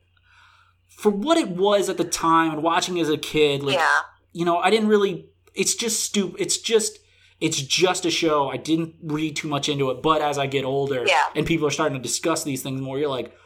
for 1.03 1.11
what 1.11 1.37
it 1.37 1.49
was 1.49 1.89
at 1.89 1.97
the 1.97 2.05
time 2.05 2.53
and 2.53 2.63
watching 2.63 2.99
as 3.01 3.09
a 3.09 3.19
kid, 3.19 3.63
like 3.63 3.75
yeah. 3.77 3.99
you 4.33 4.45
know, 4.45 4.59
I 4.59 4.71
didn't 4.71 4.89
really. 4.89 5.27
It's 5.55 5.75
just 5.75 6.01
stupid. 6.05 6.41
It's 6.41 6.57
just. 6.59 6.99
It's 7.41 7.61
just 7.61 8.07
a 8.07 8.11
show. 8.11 8.49
I 8.49 8.57
didn't 8.57 8.95
read 9.03 9.35
too 9.35 9.49
much 9.49 9.69
into 9.69 9.91
it, 9.91 10.01
but 10.01 10.23
as 10.23 10.39
I 10.39 10.47
get 10.47 10.65
older 10.65 11.05
Yeah. 11.05 11.25
and 11.35 11.45
people 11.45 11.67
are 11.67 11.73
starting 11.73 11.99
to 11.99 12.03
discuss 12.03 12.45
these 12.45 12.63
things 12.63 12.81
more, 12.81 13.01
you're 13.01 13.09
like, 13.09 13.37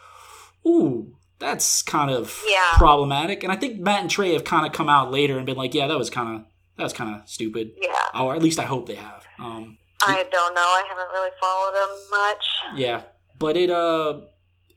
"Ooh, 0.67 1.17
that's 1.39 1.81
kind 1.81 2.11
of 2.11 2.43
Yeah. 2.47 2.73
problematic." 2.77 3.43
And 3.43 3.51
I 3.51 3.57
think 3.57 3.81
Matt 3.81 4.03
and 4.03 4.11
Trey 4.11 4.35
have 4.35 4.45
kind 4.45 4.67
of 4.67 4.73
come 4.75 4.91
out 4.91 5.11
later 5.11 5.39
and 5.39 5.47
been 5.47 5.57
like, 5.57 5.73
"Yeah, 5.73 5.87
that 5.87 5.97
was 5.97 6.11
kind 6.11 6.29
of 6.37 6.45
that 6.77 6.83
was 6.85 6.93
kind 6.93 7.15
of 7.17 7.27
stupid," 7.27 7.71
Yeah. 7.81 8.21
or 8.23 8.35
at 8.35 8.43
least 8.43 8.59
I 8.59 8.65
hope 8.65 8.87
they 8.87 8.97
have. 8.97 9.25
Um, 9.39 9.79
I 10.07 10.27
don't 10.31 10.55
know. 10.55 10.61
I 10.61 10.83
haven't 10.91 11.11
really 11.15 11.31
followed 11.41 11.75
them 11.75 11.93
much. 12.11 12.45
yeah, 12.77 13.01
but 13.39 13.57
it 13.57 13.71
uh. 13.71 14.21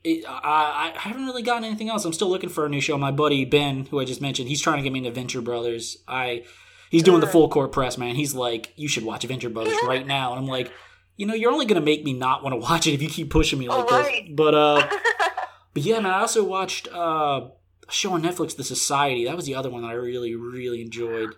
It, 0.02 0.24
I, 0.26 0.92
I 0.94 0.98
haven't 0.98 1.26
really 1.26 1.42
gotten 1.42 1.64
anything 1.64 1.90
else. 1.90 2.04
I'm 2.04 2.12
still 2.12 2.30
looking 2.30 2.48
for 2.48 2.64
a 2.64 2.68
new 2.68 2.80
show. 2.80 2.96
My 2.96 3.10
buddy 3.10 3.44
Ben, 3.44 3.86
who 3.86 4.00
I 4.00 4.04
just 4.04 4.20
mentioned, 4.20 4.48
he's 4.48 4.62
trying 4.62 4.78
to 4.78 4.82
get 4.82 4.92
me 4.92 5.00
into 5.00 5.10
Venture 5.10 5.42
Brothers. 5.42 5.98
I 6.08 6.44
he's 6.90 7.02
doing 7.02 7.20
the 7.20 7.26
full 7.26 7.48
court 7.48 7.72
press, 7.72 7.98
man. 7.98 8.14
He's 8.14 8.34
like, 8.34 8.72
you 8.76 8.88
should 8.88 9.04
watch 9.04 9.24
Venture 9.24 9.50
Brothers 9.50 9.76
right 9.84 10.06
now, 10.06 10.32
and 10.32 10.40
I'm 10.40 10.48
like, 10.48 10.72
you 11.16 11.26
know, 11.26 11.34
you're 11.34 11.52
only 11.52 11.66
gonna 11.66 11.82
make 11.82 12.04
me 12.04 12.14
not 12.14 12.42
want 12.42 12.54
to 12.54 12.56
watch 12.56 12.86
it 12.86 12.94
if 12.94 13.02
you 13.02 13.08
keep 13.08 13.30
pushing 13.30 13.58
me 13.58 13.68
like 13.68 13.88
this. 13.88 14.30
But 14.30 14.54
uh, 14.54 14.88
but 15.74 15.82
yeah, 15.82 16.00
man. 16.00 16.12
I 16.12 16.20
also 16.20 16.44
watched 16.44 16.88
uh, 16.88 17.48
a 17.88 17.92
show 17.92 18.12
on 18.12 18.22
Netflix, 18.22 18.56
The 18.56 18.64
Society. 18.64 19.26
That 19.26 19.36
was 19.36 19.44
the 19.44 19.54
other 19.54 19.70
one 19.70 19.82
that 19.82 19.88
I 19.88 19.94
really, 19.94 20.34
really 20.34 20.80
enjoyed. 20.80 21.34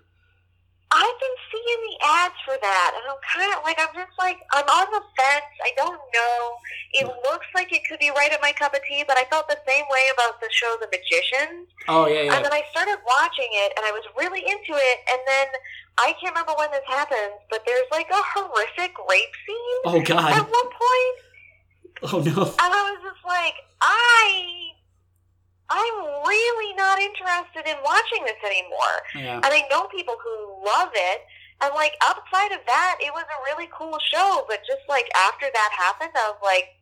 I've 0.93 1.19
been 1.25 1.37
seeing 1.49 1.81
the 1.89 1.97
ads 2.05 2.37
for 2.45 2.53
that, 2.61 2.91
and 3.01 3.05
I'm 3.09 3.17
kind 3.25 3.49
of 3.57 3.65
like, 3.65 3.81
I'm 3.81 3.95
just 3.97 4.13
like, 4.21 4.37
I'm 4.53 4.69
on 4.69 4.87
the 4.93 5.01
fence. 5.17 5.49
I 5.65 5.73
don't 5.77 5.97
know. 5.97 6.37
It 6.93 7.07
looks 7.25 7.49
like 7.57 7.73
it 7.73 7.81
could 7.89 7.99
be 7.99 8.11
right 8.13 8.29
at 8.31 8.41
my 8.45 8.53
cup 8.53 8.75
of 8.77 8.85
tea, 8.85 9.03
but 9.09 9.17
I 9.17 9.25
felt 9.33 9.49
the 9.49 9.57
same 9.67 9.85
way 9.89 10.05
about 10.13 10.37
the 10.45 10.53
show 10.53 10.77
The 10.85 10.93
Magicians. 10.93 11.73
Oh 11.89 12.07
yeah, 12.07 12.29
yeah. 12.29 12.37
And 12.37 12.45
then 12.45 12.53
I 12.53 12.61
started 12.71 13.01
watching 13.09 13.49
it, 13.65 13.73
and 13.77 13.87
I 13.89 13.93
was 13.93 14.05
really 14.21 14.45
into 14.45 14.77
it. 14.77 14.99
And 15.09 15.21
then 15.25 15.49
I 15.97 16.13
can't 16.21 16.37
remember 16.37 16.53
when 16.61 16.71
this 16.77 16.85
happens, 16.87 17.41
but 17.49 17.65
there's 17.65 17.89
like 17.91 18.09
a 18.13 18.23
horrific 18.37 18.93
rape 19.09 19.35
scene 19.49 19.81
Oh 19.89 20.01
god. 20.05 20.33
at 20.33 20.45
one 20.45 20.71
point, 20.77 21.17
Oh 22.05 22.19
no. 22.21 22.43
and 22.53 22.71
I 22.73 22.83
was 22.93 23.01
just 23.01 23.25
like, 23.25 23.55
I, 23.81 24.72
I'm 25.73 25.97
really 26.29 26.77
not 26.77 27.01
interested 27.01 27.65
in 27.65 27.81
watching 27.81 28.25
this 28.29 28.37
anymore. 28.45 28.97
Yeah. 29.17 29.41
And 29.41 29.49
I 29.49 29.65
know 29.71 29.89
people 29.89 30.17
who 30.21 30.61
love 30.61 30.93
it. 30.93 31.25
And 31.65 31.73
like 31.75 31.95
outside 32.05 32.53
of 32.53 32.61
that, 32.67 32.99
it 33.01 33.13
was 33.15 33.25
a 33.25 33.39
really 33.49 33.71
cool 33.73 33.97
show. 34.13 34.45
But 34.49 34.61
just 34.69 34.85
like 34.89 35.09
after 35.17 35.47
that 35.49 35.71
happened, 35.73 36.13
I 36.15 36.29
was 36.29 36.43
like, 36.45 36.77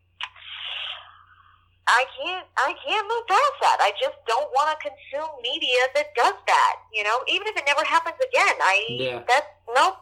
I 1.87 2.05
can't, 2.19 2.47
I 2.57 2.75
can't 2.87 3.07
move 3.07 3.27
past 3.27 3.57
that. 3.63 3.79
I 3.81 3.93
just 4.01 4.17
don't 4.27 4.51
want 4.55 4.75
to 4.75 4.77
consume 4.83 5.31
media 5.43 5.87
that 5.95 6.15
does 6.15 6.35
that. 6.47 6.75
You 6.95 7.05
know, 7.05 7.19
even 7.29 7.47
if 7.47 7.57
it 7.57 7.65
never 7.67 7.85
happens 7.85 8.17
again, 8.19 8.57
I 8.59 8.77
Yeah. 8.89 9.23
that's 9.29 9.47
nope. 9.75 9.97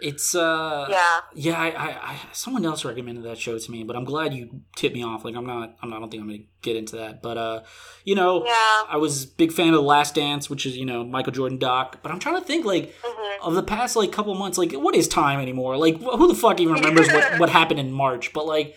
It's 0.00 0.34
uh. 0.34 0.86
Yeah, 0.90 1.20
Yeah, 1.34 1.60
I, 1.60 1.68
I, 1.68 1.88
I, 1.88 2.18
someone 2.32 2.64
else 2.66 2.84
recommended 2.84 3.24
that 3.24 3.38
show 3.38 3.58
to 3.58 3.70
me, 3.70 3.84
but 3.84 3.96
I'm 3.96 4.04
glad 4.04 4.34
you 4.34 4.60
tipped 4.76 4.94
me 4.94 5.02
off. 5.02 5.24
Like, 5.24 5.34
I'm 5.34 5.46
not, 5.46 5.76
I'm 5.82 5.90
not, 5.90 5.96
I 5.96 6.00
don't 6.00 6.10
think 6.10 6.22
I'm 6.22 6.28
gonna 6.28 6.44
get 6.62 6.76
into 6.76 6.96
that. 6.96 7.22
But 7.22 7.38
uh, 7.38 7.62
you 8.04 8.14
know, 8.14 8.44
yeah. 8.44 8.82
I 8.88 8.96
was 8.98 9.24
a 9.24 9.28
big 9.28 9.52
fan 9.52 9.68
of 9.68 9.74
The 9.74 9.82
Last 9.82 10.14
Dance, 10.14 10.50
which 10.50 10.66
is 10.66 10.76
you 10.76 10.84
know 10.84 11.04
Michael 11.04 11.32
Jordan 11.32 11.58
doc. 11.58 12.00
But 12.02 12.12
I'm 12.12 12.18
trying 12.18 12.40
to 12.40 12.46
think 12.46 12.64
like 12.64 12.94
hmm 13.02 13.26
of 13.42 13.54
the 13.54 13.62
past 13.62 13.96
like 13.96 14.12
couple 14.12 14.34
months, 14.34 14.58
like 14.58 14.72
what 14.72 14.94
is 14.94 15.08
time 15.08 15.40
anymore? 15.40 15.76
Like 15.76 16.00
who 16.00 16.28
the 16.28 16.34
fuck 16.34 16.60
even 16.60 16.74
remembers 16.74 17.08
what 17.08 17.38
what 17.38 17.48
happened 17.48 17.80
in 17.80 17.92
March? 17.92 18.32
But 18.32 18.46
like, 18.46 18.74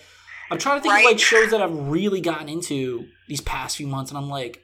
I'm 0.51 0.57
trying 0.57 0.79
to 0.79 0.81
think 0.81 0.93
of 0.93 1.03
like 1.03 1.19
shows 1.19 1.51
that 1.51 1.61
I've 1.61 1.75
really 1.87 2.21
gotten 2.21 2.49
into 2.49 3.07
these 3.27 3.41
past 3.41 3.77
few 3.77 3.87
months, 3.87 4.11
and 4.11 4.17
I'm 4.17 4.29
like, 4.29 4.63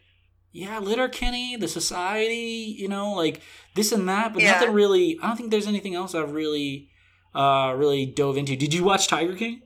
yeah, 0.56 0.80
Letterkenny, 0.80 1.58
The 1.58 1.68
Society, 1.68 2.74
you 2.80 2.88
know, 2.88 3.12
like 3.12 3.42
this 3.76 3.92
and 3.92 4.08
that, 4.08 4.34
but 4.34 4.42
Yeah. 4.42 4.54
nothing 4.54 4.72
really. 4.72 5.20
I 5.22 5.28
don't 5.28 5.36
think 5.36 5.52
there's 5.52 5.68
anything 5.68 5.96
else 5.96 6.16
I've 6.16 6.32
really, 6.32 6.90
uh, 7.34 7.74
really 7.76 8.06
dove 8.06 8.38
into. 8.38 8.56
Did 8.56 8.74
you 8.74 8.84
watch 8.86 9.08
Tiger 9.10 9.36
King? 9.36 9.62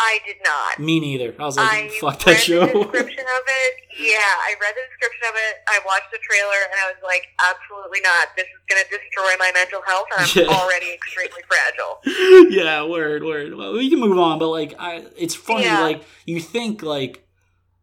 I 0.00 0.20
did 0.24 0.36
not. 0.44 0.78
Me 0.78 1.00
neither. 1.00 1.34
I 1.38 1.44
was 1.44 1.56
like, 1.56 1.68
I 1.68 1.88
fuck 2.00 2.20
that 2.20 2.38
show. 2.40 2.60
the 2.60 2.66
description 2.72 3.26
of 3.36 3.42
it. 3.48 3.74
Yeah, 3.98 4.16
I 4.16 4.54
read 4.62 4.74
the 4.76 4.82
description 4.88 5.22
of 5.28 5.34
it. 5.34 5.56
I 5.68 5.80
watched 5.84 6.10
the 6.12 6.18
trailer, 6.22 6.60
and 6.70 6.78
I 6.80 6.86
was 6.92 7.02
like, 7.02 7.24
absolutely 7.40 8.00
not. 8.02 8.28
This 8.36 8.46
is 8.46 8.62
going 8.70 8.80
to 8.84 8.88
destroy 8.88 9.32
my 9.40 9.50
mental 9.52 9.82
health, 9.84 10.06
and 10.16 10.24
I'm 10.24 10.46
Yeah. 10.46 10.56
already 10.56 10.92
extremely 10.94 11.42
fragile. 11.50 11.98
yeah, 12.50 12.84
word, 12.86 13.24
word. 13.24 13.54
Well, 13.56 13.72
we 13.74 13.90
can 13.90 13.98
move 13.98 14.18
on, 14.18 14.38
but 14.38 14.48
like, 14.48 14.72
I, 14.78 15.04
it's 15.18 15.34
funny. 15.34 15.64
Yeah. 15.64 15.80
Like, 15.80 16.04
you 16.26 16.40
think 16.40 16.82
like 16.82 17.27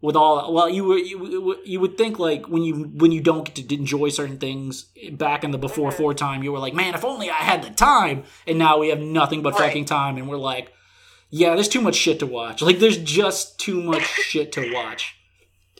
with 0.06 0.16
all, 0.16 0.54
well, 0.54 0.70
you 0.70 0.84
would 0.86 1.06
you, 1.08 1.58
you 1.66 1.80
would 1.80 1.98
think 1.98 2.20
like 2.20 2.48
when 2.48 2.64
you 2.64 2.74
when 3.02 3.12
you 3.12 3.22
don't 3.22 3.44
get 3.46 3.56
to 3.68 3.76
enjoy 3.76 4.10
certain 4.10 4.38
things 4.38 4.86
back 5.12 5.44
in 5.44 5.52
the 5.52 5.58
before 5.58 5.92
Mhm. 5.92 5.98
four 5.98 6.14
time, 6.14 6.44
you 6.44 6.52
were 6.52 6.60
like, 6.60 6.74
man, 6.74 6.94
if 6.94 7.04
only 7.04 7.30
I 7.30 7.42
had 7.52 7.64
the 7.64 7.70
time. 7.72 8.24
And 8.48 8.58
now 8.58 8.78
we 8.78 8.90
have 8.90 9.00
nothing 9.00 9.42
but 9.42 9.54
Right. 9.54 9.64
fucking 9.68 9.86
time, 9.86 10.18
and 10.18 10.30
we're 10.30 10.38
like, 10.54 10.72
yeah, 11.30 11.56
there's 11.56 11.68
too 11.68 11.82
much 11.82 11.96
shit 11.96 12.20
to 12.20 12.28
watch. 12.28 12.62
Like, 12.62 12.80
there's 12.80 12.98
just 12.98 13.60
too 13.60 13.82
much 13.82 14.04
shit 14.30 14.52
to 14.54 14.72
watch. 14.74 15.16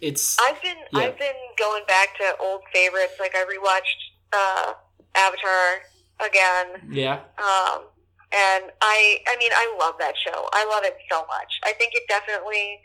It's 0.02 0.38
I've 0.42 0.62
been 0.62 0.78
Yeah. 0.92 1.00
I've 1.00 1.18
been 1.18 1.40
going 1.58 1.84
back 1.88 2.18
to 2.18 2.36
old 2.42 2.62
favorites. 2.74 3.14
Like 3.20 3.34
I 3.36 3.44
rewatched 3.46 4.02
uh, 4.34 4.74
Avatar 5.16 5.82
again, 6.20 6.68
yeah, 6.92 7.20
um, 7.38 7.80
and 8.32 8.64
I 8.82 9.20
I 9.28 9.38
mean 9.40 9.52
I 9.54 9.76
love 9.80 9.96
that 10.00 10.16
show. 10.18 10.50
I 10.52 10.66
love 10.66 10.84
it 10.84 10.98
so 11.10 11.20
much. 11.28 11.52
I 11.64 11.72
think 11.74 11.94
it 11.94 12.04
definitely 12.10 12.82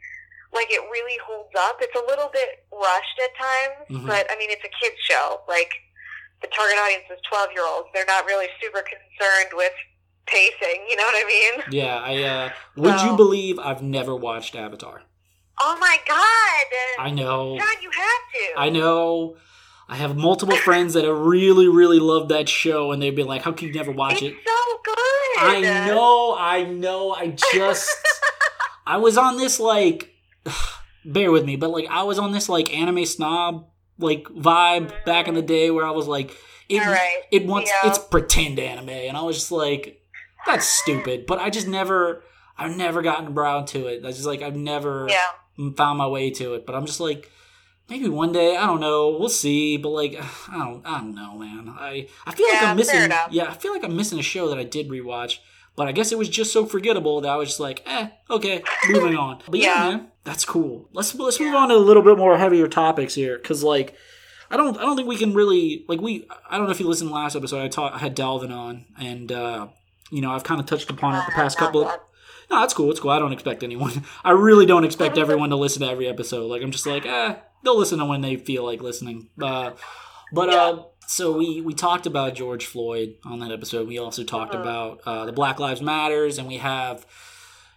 like 0.52 0.66
it 0.70 0.80
really 0.90 1.18
holds 1.24 1.50
up. 1.58 1.76
It's 1.80 1.94
a 1.94 2.04
little 2.06 2.28
bit 2.32 2.64
rushed 2.72 3.18
at 3.22 3.30
times, 3.38 3.86
Mhm. 4.02 4.06
but 4.06 4.26
I 4.30 4.36
mean 4.36 4.50
it's 4.50 4.64
a 4.64 4.72
kids 4.82 4.96
show. 5.08 5.40
Like 5.48 5.70
the 6.42 6.48
target 6.48 6.78
audience 6.78 7.04
is 7.10 7.20
twelve 7.28 7.50
year 7.54 7.64
olds. 7.66 7.88
They're 7.94 8.06
not 8.06 8.24
really 8.26 8.48
super 8.62 8.82
concerned 8.82 9.50
with 9.54 9.72
pacing. 10.26 10.86
You 10.88 10.96
know 10.96 11.04
what 11.04 11.16
I 11.16 11.26
mean? 11.26 11.62
yeah. 11.70 11.96
I 11.98 12.22
uh, 12.22 12.50
would 12.76 13.00
you 13.02 13.16
believe 13.16 13.58
I've 13.58 13.82
never 13.82 14.14
watched 14.14 14.54
Avatar? 14.56 15.02
Oh 15.62 15.76
my 15.78 15.98
god! 16.08 17.04
I 17.04 17.10
know. 17.10 17.58
God, 17.58 17.76
you 17.82 17.90
have 17.90 18.54
to. 18.54 18.60
I 18.60 18.70
know. 18.70 19.36
I 19.90 19.96
have 19.96 20.16
multiple 20.16 20.56
friends 20.56 20.94
that 20.94 21.04
have 21.04 21.18
really, 21.18 21.66
really 21.68 21.98
loved 21.98 22.28
that 22.30 22.48
show, 22.48 22.92
and 22.92 23.02
they've 23.02 23.14
been 23.14 23.26
like, 23.26 23.42
"How 23.42 23.52
can 23.52 23.68
you 23.68 23.74
never 23.74 23.90
watch 23.90 24.22
it's 24.22 24.36
it?" 24.36 24.36
so 24.46 24.80
good. 24.84 24.96
I 25.38 25.60
know, 25.88 26.36
I 26.38 26.62
know. 26.64 27.12
I 27.12 27.28
just, 27.52 27.90
I 28.86 28.96
was 28.98 29.18
on 29.18 29.36
this 29.36 29.58
like, 29.60 30.14
bear 31.04 31.30
with 31.32 31.44
me, 31.44 31.56
but 31.56 31.70
like, 31.70 31.86
I 31.90 32.02
was 32.02 32.18
on 32.18 32.32
this 32.32 32.48
like 32.48 32.74
anime 32.76 33.04
snob 33.06 33.66
like 33.98 34.24
vibe 34.24 35.04
back 35.04 35.28
in 35.28 35.34
the 35.34 35.42
day 35.42 35.70
where 35.70 35.84
I 35.84 35.90
was 35.90 36.06
like, 36.06 36.30
it, 36.68 36.80
it 37.32 37.46
wants 37.46 37.70
yeah. 37.70 37.90
it's 37.90 37.98
pretend 37.98 38.58
anime, 38.58 38.88
and 38.90 39.16
I 39.16 39.22
was 39.22 39.36
just 39.36 39.52
like, 39.52 40.02
that's 40.46 40.66
stupid. 40.66 41.26
But 41.26 41.38
I 41.38 41.50
just 41.50 41.66
never, 41.68 42.22
I've 42.56 42.76
never 42.76 43.02
gotten 43.02 43.36
around 43.36 43.66
to 43.68 43.86
it. 43.88 44.02
That's 44.02 44.16
just 44.16 44.26
like 44.26 44.40
I've 44.42 44.56
never 44.56 45.08
Yeah. 45.08 45.70
found 45.76 45.98
my 45.98 46.06
way 46.06 46.30
to 46.30 46.54
it. 46.54 46.64
But 46.66 46.74
I'm 46.76 46.86
just 46.86 47.00
like, 47.00 47.30
maybe 47.88 48.08
one 48.08 48.32
day. 48.32 48.56
I 48.56 48.66
don't 48.66 48.80
know. 48.80 49.16
We'll 49.18 49.28
see. 49.28 49.76
But 49.76 49.90
like, 49.90 50.14
I 50.48 50.58
don't, 50.58 50.86
I 50.86 50.98
don't 50.98 51.14
know, 51.14 51.36
man. 51.36 51.74
I 51.76 52.06
I 52.24 52.34
feel 52.34 52.46
like 52.48 52.62
I'm 52.62 52.76
missing. 52.76 53.10
Yeah, 53.30 53.50
I 53.50 53.54
feel 53.54 53.72
like 53.72 53.84
I'm 53.84 53.96
missing 53.96 54.18
a 54.18 54.22
show 54.22 54.48
that 54.48 54.58
I 54.58 54.64
did 54.64 54.88
rewatch. 54.88 55.38
But 55.76 55.88
I 55.88 55.92
guess 55.92 56.12
it 56.12 56.18
was 56.18 56.28
just 56.28 56.52
so 56.52 56.66
forgettable 56.66 57.20
that 57.22 57.28
I 57.30 57.36
was 57.36 57.48
just 57.48 57.60
like, 57.60 57.82
eh, 57.86 58.08
okay, 58.30 58.62
moving 58.88 59.16
on. 59.16 59.40
But 59.48 59.60
yeah, 59.60 59.84
Yeah. 59.84 59.90
man, 59.96 60.09
that's 60.24 60.44
cool. 60.44 60.88
Let's 60.92 61.14
let's 61.14 61.40
move 61.40 61.54
on 61.54 61.68
to 61.70 61.74
a 61.74 61.76
little 61.76 62.02
bit 62.02 62.18
more 62.18 62.36
heavier 62.38 62.68
topics 62.68 63.14
here, 63.14 63.38
because 63.38 63.62
like, 63.62 63.94
I 64.50 64.56
don't 64.56 64.76
I 64.76 64.82
don't 64.82 64.96
think 64.96 65.08
we 65.08 65.16
can 65.16 65.32
really 65.34 65.84
like 65.88 66.00
we 66.00 66.26
I 66.48 66.56
don't 66.56 66.66
know 66.66 66.72
if 66.72 66.80
you 66.80 66.86
listened 66.88 67.10
to 67.10 67.14
last 67.14 67.36
episode. 67.36 67.62
I 67.62 67.68
taught 67.68 67.94
I 67.94 67.98
had 67.98 68.16
Dalvin 68.16 68.54
on, 68.54 68.86
and 68.98 69.32
uh, 69.32 69.68
you 70.10 70.20
know 70.20 70.32
I've 70.32 70.44
kind 70.44 70.60
of 70.60 70.66
touched 70.66 70.90
upon 70.90 71.14
it 71.14 71.24
the 71.26 71.32
past 71.32 71.56
Uh, 71.58 71.64
couple. 71.66 71.88
of... 71.88 72.00
No, 72.50 72.60
that's 72.60 72.74
cool. 72.74 72.90
It's 72.90 72.98
cool. 72.98 73.12
I 73.12 73.18
don't 73.20 73.32
expect 73.32 73.62
anyone. 73.62 74.04
I 74.24 74.32
really 74.32 74.66
don't 74.66 74.84
expect 74.84 75.16
everyone 75.18 75.50
to 75.50 75.56
listen 75.56 75.82
to 75.82 75.88
every 75.88 76.08
episode. 76.08 76.46
Like 76.50 76.62
I'm 76.62 76.72
just 76.72 76.86
like, 76.86 77.06
eh, 77.06 77.36
they'll 77.64 77.78
listen 77.78 77.98
to 78.00 78.04
when 78.06 78.20
they 78.22 78.36
feel 78.36 78.64
like 78.64 78.82
listening. 78.82 79.28
Uh, 79.40 79.70
but 80.32 80.50
uh, 80.50 80.82
so 81.06 81.36
we 81.36 81.60
we 81.60 81.74
talked 81.74 82.06
about 82.06 82.34
George 82.34 82.66
Floyd 82.66 83.14
on 83.24 83.38
that 83.38 83.52
episode. 83.52 83.88
We 83.88 83.98
also 83.98 84.24
talked 84.24 84.54
about 84.54 85.00
uh, 85.06 85.26
the 85.26 85.32
Black 85.32 85.58
Lives 85.58 85.80
Matters, 85.80 86.38
and 86.38 86.46
we 86.48 86.58
have 86.58 87.06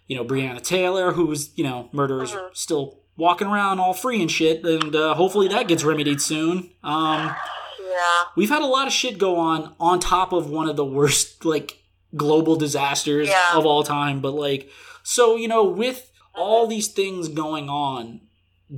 you 0.07 0.15
know 0.15 0.23
Breonna 0.25 0.61
Taylor, 0.61 1.11
who's 1.13 1.51
you 1.57 1.63
know 1.63 1.89
murderers 1.91 2.35
still 2.53 2.99
walking 3.15 3.47
around 3.47 3.79
all 3.79 3.93
free 3.93 4.21
and 4.21 4.29
shit, 4.31 4.63
and 4.65 4.95
uh, 4.95 5.13
hopefully 5.13 5.47
that 5.47 5.67
gets 5.67 5.83
remedied 5.83 6.21
soon. 6.21 6.71
Um, 6.83 7.35
Yeah. 7.79 8.23
we've 8.35 8.49
had 8.49 8.63
a 8.63 8.65
lot 8.65 8.87
of 8.87 8.93
shit 8.93 9.17
go 9.19 9.35
on 9.37 9.75
on 9.79 9.99
top 9.99 10.33
of 10.33 10.49
one 10.49 10.67
of 10.67 10.75
the 10.75 10.85
worst 10.85 11.45
like 11.45 11.83
global 12.15 12.55
disasters 12.55 13.27
Yeah. 13.29 13.55
of 13.57 13.65
all 13.67 13.83
time 13.83 14.19
but 14.19 14.31
like 14.33 14.69
so 15.03 15.35
you 15.35 15.47
know 15.47 15.63
with 15.63 16.11
all 16.35 16.65
these 16.67 16.87
things 16.87 17.27
going 17.27 17.69
on 17.69 18.21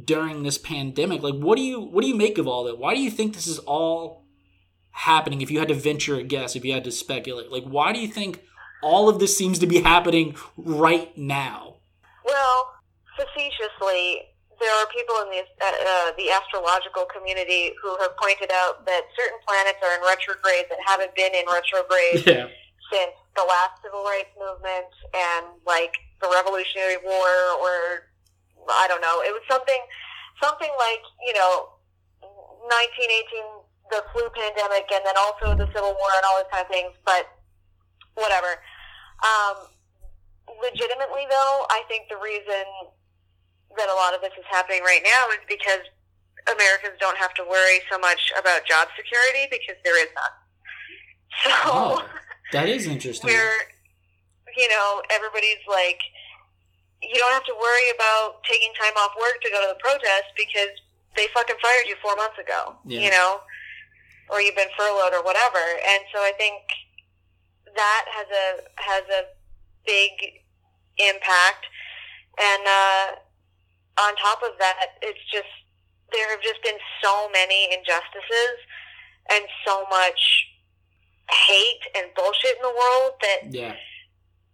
during 0.04 0.44
this 0.44 0.58
pandemic 0.58 1.22
like 1.24 1.36
what 1.36 1.56
do 1.56 1.62
you 1.62 1.80
what 1.80 2.02
do 2.02 2.08
you 2.10 2.16
make 2.16 2.38
of 2.38 2.46
all 2.48 2.66
that 2.66 2.78
why 2.78 2.94
do 2.94 3.02
you 3.02 3.10
think 3.12 3.34
this 3.34 3.48
is 3.48 3.60
all 3.60 4.26
happening 4.92 5.42
if 5.42 5.50
you 5.52 5.60
had 5.60 5.68
to 5.70 5.74
venture 5.74 6.16
a 6.16 6.24
guess 6.24 6.56
if 6.56 6.64
you 6.66 6.74
had 6.74 6.84
to 6.84 6.92
speculate 6.92 7.52
like 7.52 7.64
why 7.64 7.94
do 7.94 8.00
you 8.00 8.08
think 8.08 8.42
all 8.86 9.10
of 9.10 9.20
this 9.20 9.36
seems 9.36 9.58
to 9.60 9.68
be 9.68 9.82
happening 9.82 10.36
right 10.56 11.10
now 11.18 11.76
Well, 12.24 12.58
facetiously, 13.18 14.30
there 14.62 14.74
are 14.80 14.88
people 14.94 15.16
in 15.26 15.30
the 15.36 15.42
uh, 15.60 15.68
uh, 15.68 16.10
the 16.16 16.32
astrological 16.32 17.06
community 17.12 17.74
who 17.82 17.92
have 18.00 18.16
pointed 18.16 18.52
out 18.54 18.86
that 18.86 19.04
certain 19.18 19.40
planets 19.46 19.82
are 19.84 19.94
in 19.98 20.02
retrograde 20.06 20.66
that 20.70 20.80
haven't 20.86 21.14
been 21.16 21.34
in 21.36 21.46
retrograde 21.50 22.24
yeah 22.34 22.48
since 22.92 23.18
the 23.36 23.44
last 23.44 23.82
civil 23.84 24.04
rights 24.06 24.32
movement 24.38 24.92
and 25.14 25.46
like 25.66 25.94
the 26.22 26.30
Revolutionary 26.30 26.98
War, 27.04 27.30
or 27.60 28.08
I 28.70 28.88
don't 28.88 29.02
know. 29.02 29.22
It 29.26 29.34
was 29.34 29.44
something, 29.50 29.82
something 30.42 30.72
like 30.80 31.04
you 31.26 31.34
know, 31.34 31.76
1918, 32.24 33.92
the 33.92 34.02
flu 34.14 34.26
pandemic, 34.34 34.88
and 34.94 35.04
then 35.06 35.18
also 35.18 35.54
the 35.58 35.68
Civil 35.74 35.94
War 35.94 36.12
and 36.18 36.24
all 36.26 36.42
those 36.42 36.52
kind 36.52 36.64
of 36.66 36.72
things. 36.72 36.94
But 37.04 37.28
whatever. 38.16 38.62
Um, 39.24 39.68
legitimately, 40.62 41.26
though, 41.30 41.66
I 41.70 41.84
think 41.88 42.10
the 42.10 42.18
reason 42.18 42.66
that 43.78 43.90
a 43.90 43.96
lot 43.96 44.14
of 44.16 44.22
this 44.22 44.32
is 44.38 44.46
happening 44.50 44.82
right 44.84 45.02
now 45.04 45.30
is 45.32 45.44
because 45.48 45.84
Americans 46.52 46.96
don't 47.00 47.18
have 47.18 47.34
to 47.36 47.44
worry 47.44 47.82
so 47.92 47.98
much 48.00 48.32
about 48.40 48.66
job 48.66 48.88
security 48.96 49.48
because 49.52 49.76
there 49.84 49.98
is 50.02 50.10
none. 50.16 50.36
So 51.44 51.52
Oh, 51.68 52.06
that 52.54 52.70
is 52.70 52.88
interesting 52.88 53.28
where 53.28 53.52
you 54.56 54.70
know 54.70 55.02
everybody's 55.12 55.60
like 55.68 56.00
you 57.02 57.16
don't 57.20 57.34
have 57.34 57.44
to 57.44 57.56
worry 57.60 57.90
about 57.94 58.40
taking 58.50 58.72
time 58.80 58.94
off 58.96 59.12
work 59.20 59.42
to 59.44 59.50
go 59.52 59.60
to 59.60 59.68
the 59.76 59.80
protest 59.84 60.32
because 60.38 60.72
they 61.18 61.28
fucking 61.34 61.58
fired 61.62 61.84
you 61.90 61.96
four 62.02 62.16
months 62.16 62.40
ago 62.40 62.78
Yeah. 62.86 63.02
you 63.02 63.10
know 63.12 63.42
or 64.30 64.40
you've 64.42 64.56
been 64.56 64.72
furloughed 64.78 65.12
or 65.14 65.24
whatever 65.24 65.60
and 65.60 66.02
so 66.14 66.20
i 66.24 66.32
think 66.38 66.62
that 67.76 68.06
has 68.10 68.28
a 68.32 68.48
has 68.82 69.04
a 69.10 69.22
big 69.86 70.12
impact. 70.98 71.66
And 72.40 72.64
uh 72.66 73.08
on 73.98 74.16
top 74.18 74.44
of 74.44 74.58
that 74.60 75.00
it's 75.02 75.24
just 75.32 75.48
there 76.12 76.30
have 76.30 76.42
just 76.42 76.62
been 76.64 76.78
so 77.04 77.30
many 77.32 77.72
injustices 77.74 78.58
and 79.32 79.44
so 79.66 79.86
much 79.90 80.48
hate 81.32 81.84
and 81.98 82.08
bullshit 82.16 82.56
in 82.58 82.62
the 82.62 82.76
world 82.76 83.18
that 83.22 83.40
yeah. 83.50 83.74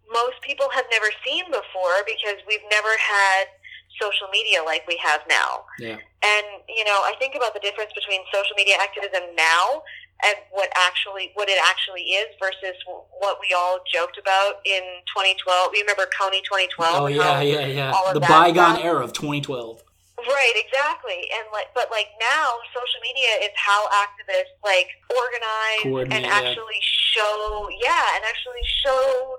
most 0.07 0.39
people 0.41 0.69
have 0.71 0.85
never 0.91 1.11
seen 1.25 1.43
before 1.51 1.99
because 2.07 2.39
we've 2.47 2.63
never 2.71 2.95
had 2.97 3.51
social 3.99 4.27
media 4.31 4.63
like 4.63 4.87
we 4.87 4.97
have 5.03 5.21
now. 5.27 5.65
yeah. 5.79 5.99
And 6.23 6.47
you 6.69 6.85
know, 6.85 7.03
I 7.03 7.13
think 7.19 7.35
about 7.35 7.53
the 7.53 7.59
difference 7.59 7.91
between 7.93 8.21
social 8.31 8.55
media 8.55 8.77
activism 8.79 9.35
now 9.35 9.83
and 10.25 10.35
what 10.51 10.69
actually 10.77 11.31
what 11.33 11.49
it 11.49 11.57
actually 11.69 12.01
is 12.13 12.27
versus 12.39 12.77
what 13.19 13.39
we 13.41 13.53
all 13.57 13.79
joked 13.91 14.17
about 14.17 14.61
in 14.65 14.81
2012. 15.13 15.71
You 15.73 15.81
remember 15.81 16.07
Kony 16.19 16.43
2012? 16.43 17.01
oh 17.01 17.07
yeah 17.07 17.41
yeah 17.41 17.65
yeah 17.65 17.91
all 17.91 18.07
of 18.07 18.13
the 18.13 18.19
bygone 18.21 18.75
stuff? 18.75 18.85
era 18.85 19.03
of 19.03 19.13
2012 19.13 19.83
Right, 20.21 20.53
exactly. 20.53 21.25
And 21.33 21.49
like, 21.51 21.73
but 21.73 21.89
like 21.89 22.13
now, 22.21 22.53
social 22.69 23.01
media 23.01 23.41
is 23.41 23.49
how 23.57 23.89
activists 23.89 24.53
like 24.61 24.85
organize 25.09 26.13
and 26.13 26.25
actually 26.29 26.77
show, 26.81 27.69
yeah, 27.81 28.05
and 28.15 28.23
actually 28.29 28.61
show 28.85 29.33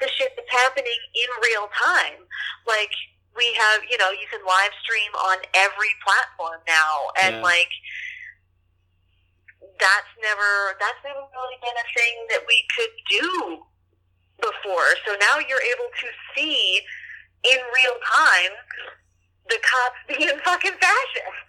the 0.00 0.06
shit 0.14 0.30
that's 0.36 0.50
happening 0.50 1.00
in 1.18 1.28
real 1.42 1.66
time. 1.74 2.22
Like 2.66 2.92
we 3.34 3.52
have, 3.58 3.82
you 3.90 3.98
know, 3.98 4.10
you 4.10 4.26
can 4.30 4.40
live 4.46 4.70
stream 4.82 5.10
on 5.18 5.38
every 5.54 5.90
platform 6.06 6.60
now, 6.68 7.10
and 7.22 7.36
Yeah. 7.36 7.42
like 7.42 7.70
that's 9.80 10.12
never 10.22 10.76
that's 10.78 11.00
never 11.04 11.20
really 11.24 11.58
been 11.64 11.76
a 11.76 11.88
thing 11.96 12.14
that 12.30 12.42
we 12.46 12.58
could 12.76 12.94
do 13.10 13.28
before. 14.38 14.88
So 15.06 15.12
now 15.20 15.40
you're 15.40 15.60
able 15.74 15.90
to 15.90 16.08
see 16.36 16.80
in 17.44 17.58
real 17.74 17.96
time 18.04 18.52
the 19.48 19.58
cops 19.64 20.00
being 20.08 20.38
fucking 20.44 20.76
fascist. 20.80 21.44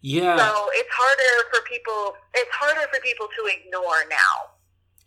yeah 0.00 0.36
So 0.36 0.66
it's 0.74 0.90
harder 0.92 1.48
for 1.52 1.60
people. 1.68 2.14
It's 2.34 2.50
harder 2.52 2.86
for 2.92 3.00
people 3.00 3.26
to 3.26 3.50
ignore 3.50 4.04
now. 4.10 4.52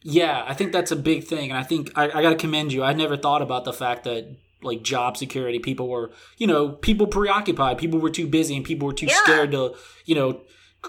Yeah, 0.07 0.43
I 0.47 0.53
think 0.53 0.71
that's 0.71 0.91
a 0.91 0.95
big 0.95 1.23
thing, 1.23 1.49
and 1.49 1.57
I 1.57 1.63
think 1.63 1.91
I, 1.95 2.05
I 2.05 2.21
got 2.21 2.29
to 2.29 2.35
commend 2.35 2.71
you. 2.71 2.83
I 2.83 2.93
never 2.93 3.17
thought 3.17 3.41
about 3.41 3.65
the 3.65 3.73
fact 3.73 4.03
that 4.03 4.37
like 4.61 4.83
job 4.83 5.17
security, 5.17 5.57
people 5.59 5.87
were, 5.89 6.11
you 6.37 6.45
know, 6.47 6.69
people 6.69 7.07
preoccupied, 7.07 7.77
people 7.79 7.99
were 7.99 8.09
too 8.11 8.27
busy, 8.27 8.55
and 8.55 8.63
people 8.63 8.85
were 8.87 8.93
too 8.93 9.07
Yeah. 9.07 9.17
scared 9.23 9.51
to, 9.51 9.75
you 10.05 10.13
know, 10.15 10.41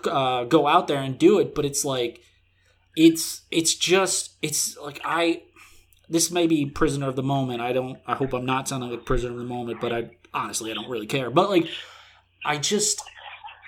uh, 0.07 0.45
go 0.45 0.67
out 0.67 0.89
there 0.89 1.01
and 1.01 1.19
do 1.19 1.39
it. 1.39 1.55
But 1.55 1.65
it's 1.65 1.85
like, 1.85 2.21
it's 2.97 3.43
it's 3.51 3.75
just 3.75 4.33
it's 4.43 4.77
like 4.79 5.01
I. 5.05 5.43
This 6.09 6.31
may 6.31 6.47
be 6.47 6.67
prisoner 6.67 7.09
of 7.09 7.17
the 7.17 7.23
moment. 7.23 7.61
I 7.61 7.73
don't. 7.73 7.99
I 8.07 8.15
hope 8.15 8.33
I'm 8.33 8.47
not 8.47 8.69
sounding 8.69 8.91
like 8.91 9.05
prisoner 9.05 9.33
of 9.33 9.39
the 9.39 9.45
moment, 9.45 9.81
but 9.81 9.93
I 9.93 10.11
honestly 10.33 10.71
I 10.71 10.75
don't 10.75 10.89
really 10.89 11.07
care. 11.07 11.31
But 11.31 11.51
like, 11.51 11.67
I 12.45 12.59
just 12.59 13.03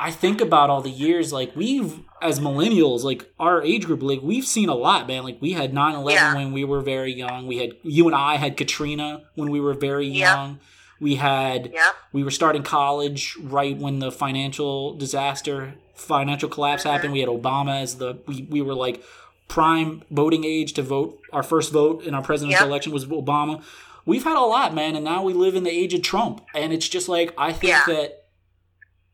I 0.00 0.12
think 0.12 0.40
about 0.40 0.70
all 0.70 0.80
the 0.80 0.90
years 0.90 1.32
like 1.32 1.56
we've 1.56 1.98
as 2.22 2.38
millennials, 2.38 3.02
like 3.02 3.28
our 3.40 3.60
age 3.62 3.86
group, 3.86 4.02
like 4.04 4.20
we've 4.22 4.44
seen 4.46 4.68
a 4.68 4.74
lot, 4.76 5.08
man. 5.08 5.24
Like 5.24 5.38
we 5.40 5.52
had 5.52 5.72
9-11 5.72 6.12
Yeah. 6.14 6.34
when 6.36 6.52
we 6.52 6.62
were 6.64 6.80
very 6.80 7.12
young. 7.12 7.48
We 7.48 7.58
had 7.58 7.72
you 7.82 8.06
and 8.06 8.14
I 8.14 8.36
had 8.36 8.56
Katrina 8.56 9.24
when 9.34 9.50
we 9.50 9.60
were 9.60 9.74
very 9.74 10.06
young. 10.06 10.60
We 11.00 11.16
had 11.16 11.72
we 12.12 12.22
were 12.22 12.30
starting 12.30 12.62
college 12.62 13.36
right 13.42 13.76
when 13.76 13.98
the 13.98 14.12
financial 14.12 14.94
disaster, 14.94 15.74
financial 15.98 16.48
collapse 16.48 16.84
happened. 16.84 17.12
We 17.12 17.20
had 17.20 17.28
Obama 17.28 17.80
as 17.82 17.96
the 17.98 18.18
we, 18.26 18.46
we 18.48 18.62
were 18.62 18.74
like 18.74 19.02
prime 19.48 20.02
voting 20.10 20.44
age 20.44 20.72
to 20.74 20.82
vote. 20.82 21.20
Our 21.32 21.42
first 21.42 21.72
vote 21.72 22.04
in 22.04 22.14
our 22.14 22.22
presidential 22.22 22.64
Yeah. 22.64 22.68
election 22.70 22.92
was 22.92 23.06
Obama. 23.06 23.62
We've 24.06 24.24
had 24.24 24.36
a 24.36 24.40
lot, 24.40 24.74
man, 24.74 24.94
and 24.96 25.04
now 25.04 25.22
we 25.22 25.32
live 25.34 25.54
in 25.54 25.64
the 25.64 25.70
age 25.70 25.92
of 25.94 26.02
Trump. 26.02 26.42
And 26.54 26.72
it's 26.72 26.88
just 26.88 27.08
like 27.08 27.34
I 27.36 27.52
think 27.52 27.72
Yeah. 27.72 27.84
that 27.86 28.24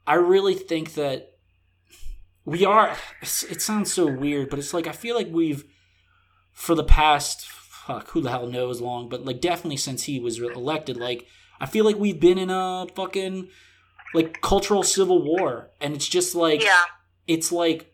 I 0.07 0.15
really 0.15 0.55
think 0.55 0.95
that 0.95 1.31
we 2.45 2.65
are 2.65 2.97
it 3.23 3.63
sounds 3.63 3.93
so 3.93 4.07
weird, 4.07 4.51
but 4.51 4.59
it's 4.59 4.75
like 4.75 4.87
I 4.87 4.93
feel 4.93 5.15
like 5.17 5.29
we've 5.31 5.65
for 6.53 6.75
the 6.75 6.85
past 6.85 7.47
fuck 7.47 8.11
who 8.11 8.21
the 8.21 8.31
hell 8.31 8.47
knows 8.47 8.81
long, 8.81 9.09
but 9.09 9.25
like 9.25 9.41
definitely 9.41 9.77
since 9.79 10.05
he 10.05 10.19
was 10.21 10.39
elected, 10.41 10.97
like 10.97 11.27
I 11.61 11.67
feel 11.67 11.85
like 11.85 11.97
we've 11.97 12.21
been 12.21 12.39
in 12.39 12.51
a 12.51 12.87
fucking 12.95 13.49
like 14.15 14.41
cultural 14.41 14.83
civil 14.83 15.23
war, 15.23 15.71
and 15.81 15.95
it's 15.95 16.09
just 16.09 16.35
like 16.35 16.63
Yeah. 16.65 16.85
it's 17.27 17.53
like 17.53 17.93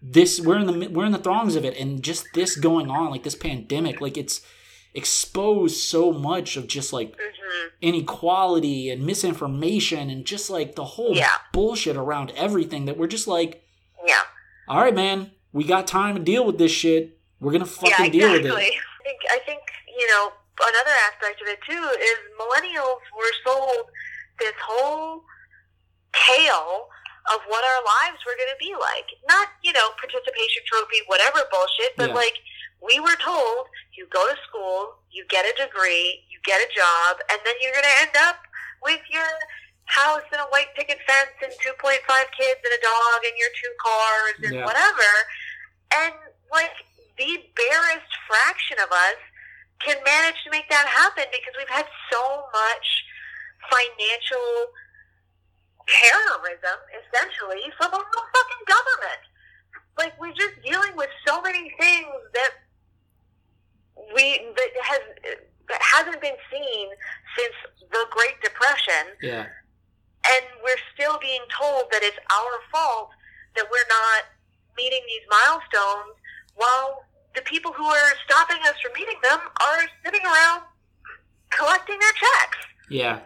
this 0.00 0.40
we're 0.40 0.58
in 0.58 0.66
the 0.66 0.88
we're 0.88 1.04
in 1.06 1.12
the 1.12 1.18
throngs 1.18 1.56
of 1.56 1.64
it, 1.64 1.76
and 1.76 2.02
just 2.02 2.26
this 2.34 2.56
going 2.56 2.90
on, 2.90 3.10
like 3.10 3.24
this 3.24 3.34
pandemic, 3.34 4.00
like 4.00 4.16
it's 4.16 4.40
exposed 4.94 5.76
so 5.76 6.12
much 6.12 6.56
of 6.56 6.66
just 6.66 6.92
like 6.92 7.14
hmm 7.16 7.68
inequality 7.80 8.90
and 8.90 9.06
misinformation 9.06 10.10
and 10.10 10.24
just 10.24 10.50
like 10.50 10.74
the 10.74 10.84
whole 10.84 11.14
Yeah. 11.16 11.30
bullshit 11.52 11.96
around 11.96 12.32
everything 12.36 12.86
that 12.86 12.96
we're 12.96 13.06
just 13.06 13.28
like, 13.28 13.62
Yeah. 14.04 14.22
all 14.66 14.80
right, 14.82 14.94
man, 14.94 15.30
we 15.52 15.62
got 15.64 15.86
time 15.86 16.16
to 16.16 16.20
deal 16.20 16.44
with 16.44 16.58
this 16.58 16.72
shit. 16.72 17.16
We're 17.40 17.52
gonna 17.52 17.66
fucking 17.66 18.06
yeah, 18.06 18.10
deal 18.10 18.32
with 18.32 18.46
it. 18.46 18.52
I 18.52 18.58
think 19.04 19.20
I 19.30 19.38
think 19.46 19.60
you 19.96 20.06
know 20.08 20.32
another 20.60 20.90
aspect 21.06 21.40
of 21.40 21.46
it 21.48 21.60
too 21.68 21.84
is 22.00 22.16
millennials 22.40 23.00
were 23.16 23.32
sold 23.46 23.86
this 24.38 24.54
whole 24.62 25.24
tale 26.14 26.88
of 27.34 27.40
what 27.48 27.60
our 27.60 27.82
lives 27.84 28.24
were 28.24 28.36
going 28.40 28.52
to 28.52 28.60
be 28.60 28.72
like. 28.78 29.06
Not 29.28 29.48
you 29.62 29.72
know 29.72 29.90
participation 30.00 30.62
trophy, 30.66 31.04
whatever 31.06 31.44
bullshit, 31.50 31.96
but 31.96 32.10
Yeah. 32.10 32.24
like 32.24 32.36
we 32.80 33.00
were 33.00 33.16
told 33.20 33.66
you 33.96 34.06
go 34.10 34.22
to 34.30 34.36
school, 34.48 35.02
you 35.10 35.26
get 35.28 35.44
a 35.44 35.52
degree, 35.58 36.24
you 36.30 36.38
get 36.46 36.62
a 36.62 36.70
job, 36.72 37.18
and 37.30 37.40
then 37.44 37.54
you're 37.60 37.72
going 37.74 37.84
to 37.84 37.98
end 38.00 38.16
up 38.22 38.38
with 38.82 39.02
your 39.10 39.26
house 39.86 40.22
and 40.30 40.40
a 40.40 40.48
white 40.54 40.70
picket 40.76 40.98
fence 41.06 41.34
and 41.42 41.52
2.5 41.64 41.98
kids 42.38 42.60
and 42.62 42.72
a 42.72 42.82
dog 42.82 43.18
and 43.26 43.34
your 43.36 43.50
two 43.58 43.72
cars 43.82 44.36
and 44.44 44.54
Yeah. 44.54 44.64
whatever. 44.64 45.10
And 45.92 46.14
like 46.52 46.76
the 47.18 47.42
barest 47.56 48.10
fraction 48.28 48.78
of 48.78 48.92
us 48.92 49.18
can 49.80 49.96
manage 50.04 50.38
to 50.44 50.50
make 50.50 50.68
that 50.70 50.86
happen 50.86 51.24
because 51.32 51.54
we've 51.58 51.68
had 51.68 51.86
so 52.12 52.46
much 52.52 52.86
financial 53.70 54.72
terrorism, 55.88 56.78
essentially, 56.92 57.72
from 57.76 57.92
our 57.94 58.04
own 58.04 58.26
fucking 58.32 58.64
government. 58.66 59.22
Like 59.96 60.14
we're 60.20 60.36
just 60.36 60.60
dealing 60.64 60.94
with 60.96 61.10
so 61.26 61.40
many 61.42 61.72
things 61.78 62.12
that 62.34 62.50
we 64.14 64.46
that 64.54 64.70
has 64.82 65.00
that 65.68 65.82
hasn't 65.82 66.20
been 66.20 66.38
seen 66.50 66.88
since 67.36 67.54
the 67.90 68.06
Great 68.10 68.40
Depression 68.42 69.16
Yeah, 69.22 69.46
and 70.26 70.44
we're 70.62 70.82
still 70.94 71.18
being 71.20 71.42
told 71.50 71.90
that 71.90 72.02
it's 72.02 72.18
our 72.30 72.54
fault 72.70 73.10
that 73.56 73.66
we're 73.70 73.90
not 73.90 74.24
meeting 74.76 75.02
these 75.08 75.26
milestones 75.28 76.14
while 76.54 77.02
the 77.34 77.42
people 77.42 77.72
who 77.72 77.84
are 77.84 78.12
stopping 78.24 78.58
us 78.68 78.74
from 78.80 78.92
meeting 78.94 79.18
them 79.22 79.40
are 79.60 79.82
sitting 80.04 80.24
around 80.24 80.62
collecting 81.50 81.98
their 81.98 82.12
checks. 82.12 82.58
yeah. 82.88 83.20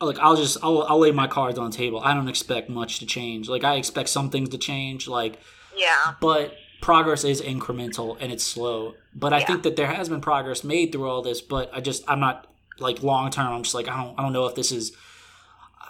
Like 0.00 0.18
I'll 0.18 0.36
just 0.36 0.58
I'll, 0.62 0.82
I'll 0.82 0.98
lay 0.98 1.12
my 1.12 1.26
cards 1.26 1.58
on 1.58 1.70
the 1.70 1.76
table. 1.76 2.00
I 2.00 2.14
don't 2.14 2.28
expect 2.28 2.68
much 2.68 2.98
to 2.98 3.06
change. 3.06 3.48
Like 3.48 3.64
I 3.64 3.76
expect 3.76 4.08
some 4.08 4.28
things 4.30 4.48
to 4.50 4.58
change. 4.58 5.08
Like 5.08 5.38
Yeah. 5.76 6.14
but 6.20 6.54
progress 6.82 7.24
is 7.24 7.40
incremental 7.40 8.16
and 8.20 8.30
it's 8.32 8.44
slow. 8.44 8.94
But 9.14 9.32
I 9.32 9.38
Yeah. 9.38 9.46
think 9.46 9.62
that 9.62 9.76
there 9.76 9.86
has 9.86 10.08
been 10.08 10.20
progress 10.20 10.62
made 10.64 10.92
through 10.92 11.08
all 11.08 11.22
this. 11.22 11.40
But 11.40 11.70
I 11.72 11.80
just 11.80 12.02
I'm 12.08 12.20
not 12.20 12.46
like 12.78 13.02
long 13.02 13.30
term. 13.30 13.52
I'm 13.52 13.62
just 13.62 13.74
like 13.74 13.88
I 13.88 13.96
don't 14.02 14.18
I 14.18 14.22
don't 14.22 14.32
know 14.32 14.46
if 14.46 14.54
this 14.54 14.72
is. 14.72 14.92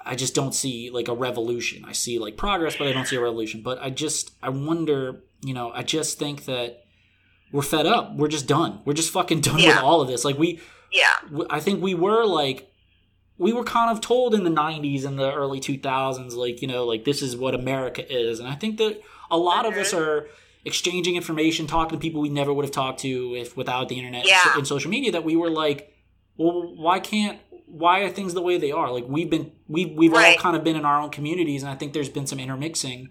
I 0.06 0.14
just 0.16 0.34
don't 0.34 0.54
see 0.54 0.90
like 0.90 1.08
a 1.08 1.14
revolution. 1.14 1.84
I 1.86 1.92
see 1.92 2.18
like 2.18 2.36
progress, 2.36 2.76
but 2.76 2.86
I 2.86 2.92
don't 2.92 3.06
see 3.08 3.16
a 3.16 3.20
revolution. 3.22 3.62
But 3.62 3.80
I 3.82 3.90
just 3.90 4.32
I 4.42 4.50
wonder. 4.50 5.20
You 5.42 5.52
know, 5.54 5.72
I 5.74 5.82
just 5.82 6.18
think 6.18 6.44
that 6.46 6.84
we're 7.52 7.62
fed 7.62 7.84
up. 7.86 8.14
We're 8.16 8.28
just 8.28 8.46
done. 8.46 8.80
We're 8.84 8.94
just 8.94 9.10
fucking 9.12 9.40
done 9.42 9.56
with 9.56 9.76
all 9.78 10.00
of 10.00 10.08
this. 10.08 10.24
Like 10.24 10.38
we, 10.38 10.58
Yeah. 10.90 11.10
I 11.50 11.60
think 11.60 11.82
we 11.82 11.94
were 11.94 12.24
like 12.24 12.70
we 13.38 13.52
were 13.52 13.64
kind 13.64 13.90
of 13.90 14.00
told 14.00 14.34
in 14.34 14.44
the 14.44 14.50
90s 14.50 15.04
and 15.04 15.18
the 15.18 15.32
early 15.32 15.60
2000s 15.60 16.34
like 16.34 16.62
you 16.62 16.68
know 16.68 16.84
like 16.86 17.04
this 17.04 17.20
is 17.22 17.36
what 17.36 17.54
america 17.54 18.02
is. 18.12 18.38
And 18.40 18.48
i 18.48 18.54
think 18.54 18.78
that 18.78 19.00
a 19.30 19.36
lot 19.36 19.66
of 19.66 19.74
us 19.76 19.92
are 19.92 20.28
exchanging 20.64 21.16
information 21.16 21.66
talking 21.66 21.98
to 21.98 22.02
people 22.02 22.20
we 22.20 22.28
never 22.28 22.52
would 22.52 22.64
have 22.64 22.72
talked 22.72 23.00
to 23.00 23.34
if 23.36 23.56
without 23.56 23.88
the 23.88 23.96
internet 23.98 24.26
Yeah. 24.26 24.54
and 24.56 24.66
social 24.66 24.90
media 24.90 25.12
that 25.12 25.24
we 25.24 25.36
were 25.36 25.50
like 25.50 25.92
well 26.36 26.74
why 26.76 27.00
can't 27.00 27.38
why 27.66 28.00
are 28.00 28.10
things 28.10 28.34
the 28.34 28.42
way 28.42 28.56
they 28.56 28.70
are? 28.70 28.92
Like 28.92 29.06
we've 29.08 29.28
been 29.28 29.50
we've, 29.68 29.90
we've 29.96 30.12
all 30.14 30.34
kind 30.36 30.54
of 30.56 30.62
been 30.62 30.76
in 30.76 30.84
our 30.84 31.00
own 31.00 31.10
communities 31.10 31.62
and 31.62 31.72
i 31.72 31.74
think 31.74 31.92
there's 31.92 32.08
been 32.08 32.26
some 32.26 32.38
intermixing. 32.38 33.08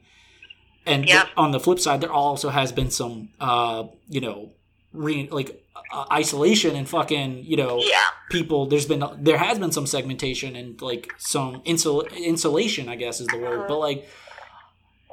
And 0.86 1.06
Yep. 1.08 1.28
on 1.38 1.52
the 1.52 1.60
flip 1.60 1.80
side 1.80 2.02
there 2.02 2.12
also 2.12 2.50
has 2.50 2.72
been 2.72 2.90
some 2.90 3.30
uh 3.42 3.86
you 4.08 4.22
know 4.22 4.52
re- 4.94 5.28
like 5.30 5.63
uh, 5.92 6.06
isolation 6.12 6.76
and 6.76 6.88
fucking 6.88 7.44
you 7.46 7.58
know 7.58 7.80
Yeah. 7.80 8.04
people 8.30 8.66
there's 8.68 8.86
been 8.86 9.04
there 9.20 9.38
has 9.38 9.60
been 9.60 9.72
some 9.72 9.88
segmentation 9.88 10.56
and 10.56 10.82
like 10.82 11.12
some 11.18 11.62
insul- 11.64 12.10
insulation 12.16 12.90
i 12.90 12.96
guess 12.96 13.20
is 13.20 13.28
the 13.28 13.38
word. 13.38 13.68
But 13.68 13.78
like 13.80 14.08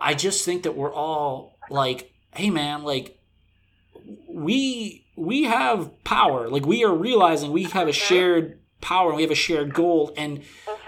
i 0.01 0.15
just 0.15 0.45
think 0.45 0.63
that 0.65 0.77
we're 0.77 0.93
all 0.93 1.57
like 1.71 2.13
hey 2.35 2.51
man 2.51 2.83
like 2.85 3.19
we 4.29 5.05
we 5.17 5.43
have 5.45 5.91
power. 6.05 6.49
Like 6.49 6.65
we 6.65 6.83
are 6.85 6.95
realizing 6.95 7.53
we 7.53 7.65
have 7.65 7.89
a 7.89 7.93
shared 7.93 8.59
power 8.81 9.09
and 9.11 9.17
we 9.17 9.23
have 9.23 9.31
a 9.31 9.35
shared 9.35 9.75
goal 9.75 10.13
and 10.17 10.43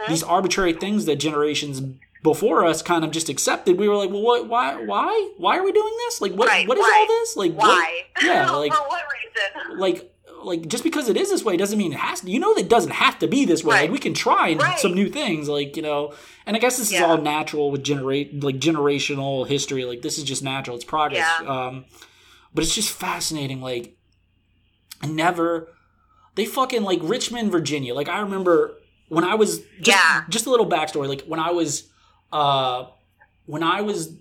these 0.09 0.23
arbitrary 0.23 0.73
things 0.73 1.05
that 1.05 1.17
generations 1.17 1.83
before 2.23 2.65
us 2.65 2.83
kind 2.83 3.05
of 3.05 3.11
just 3.11 3.29
accepted 3.29 3.79
we 3.79 3.89
were 3.89 3.97
like 3.97 4.11
well 4.11 4.23
what 4.23 4.49
why 4.49 4.75
why 4.85 5.31
why 5.39 5.59
are 5.59 5.65
we 5.65 5.73
doing 5.73 5.93
this 6.07 6.21
like 6.21 6.33
what 6.33 6.49
Right, 6.49 6.69
what 6.69 6.79
is 6.79 6.83
why? 6.83 6.97
all 7.01 7.07
this 7.07 7.37
like 7.37 7.53
what- 7.53 7.67
Why? 7.69 8.03
yeah 8.23 8.51
like 8.63 8.73
For 8.73 8.81
what 8.83 9.03
reason? 9.67 9.79
like 9.79 10.09
like 10.45 10.67
just 10.67 10.83
because 10.85 11.09
it 11.09 11.17
is 11.17 11.31
this 11.31 11.45
way 11.45 11.57
doesn't 11.57 11.79
mean 11.79 11.93
it 11.93 11.99
has 12.01 12.21
to 12.21 12.31
you 12.31 12.39
know 12.41 12.55
that 12.55 12.63
it 12.63 12.69
doesn't 12.69 12.91
have 12.93 13.19
to 13.21 13.29
be 13.29 13.45
this 13.45 13.63
way 13.65 13.75
Right. 13.75 13.81
like 13.83 13.91
we 13.91 13.99
can 13.99 14.15
try 14.15 14.49
and 14.49 14.61
Right. 14.61 14.79
some 14.79 14.93
new 14.95 15.09
things 15.09 15.49
like 15.49 15.77
you 15.77 15.83
know 15.83 16.15
and 16.47 16.57
i 16.57 16.59
guess 16.61 16.79
this 16.79 16.93
is 16.93 17.01
all 17.01 17.19
natural 17.19 17.71
with 17.71 17.83
generate 17.85 18.43
like 18.43 18.57
generational 18.57 19.47
history 19.47 19.85
like 19.85 20.03
this 20.03 20.19
is 20.19 20.25
just 20.25 20.43
natural 20.43 20.75
it's 20.77 20.85
progress 20.85 21.29
Yeah. 21.43 21.49
um 21.49 21.85
but 22.55 22.65
it's 22.65 22.75
just 22.75 22.91
fascinating 22.91 23.61
like 23.61 23.97
I 25.01 25.07
never 25.07 25.69
they 26.35 26.45
fucking 26.45 26.83
like 26.83 27.01
richmond 27.03 27.51
virginia 27.53 27.95
like 27.95 28.09
i 28.09 28.21
remember 28.21 28.75
when 29.09 29.25
i 29.25 29.35
was 29.35 29.59
just 29.81 29.89
Yeah. 29.89 30.25
just 30.29 30.47
a 30.47 30.51
little 30.51 30.69
backstory 30.69 31.09
like 31.09 31.23
when 31.23 31.41
i 31.41 31.51
was 31.51 31.89
uh 32.33 32.87
when 33.47 33.63
i 33.63 33.81
was 33.81 34.15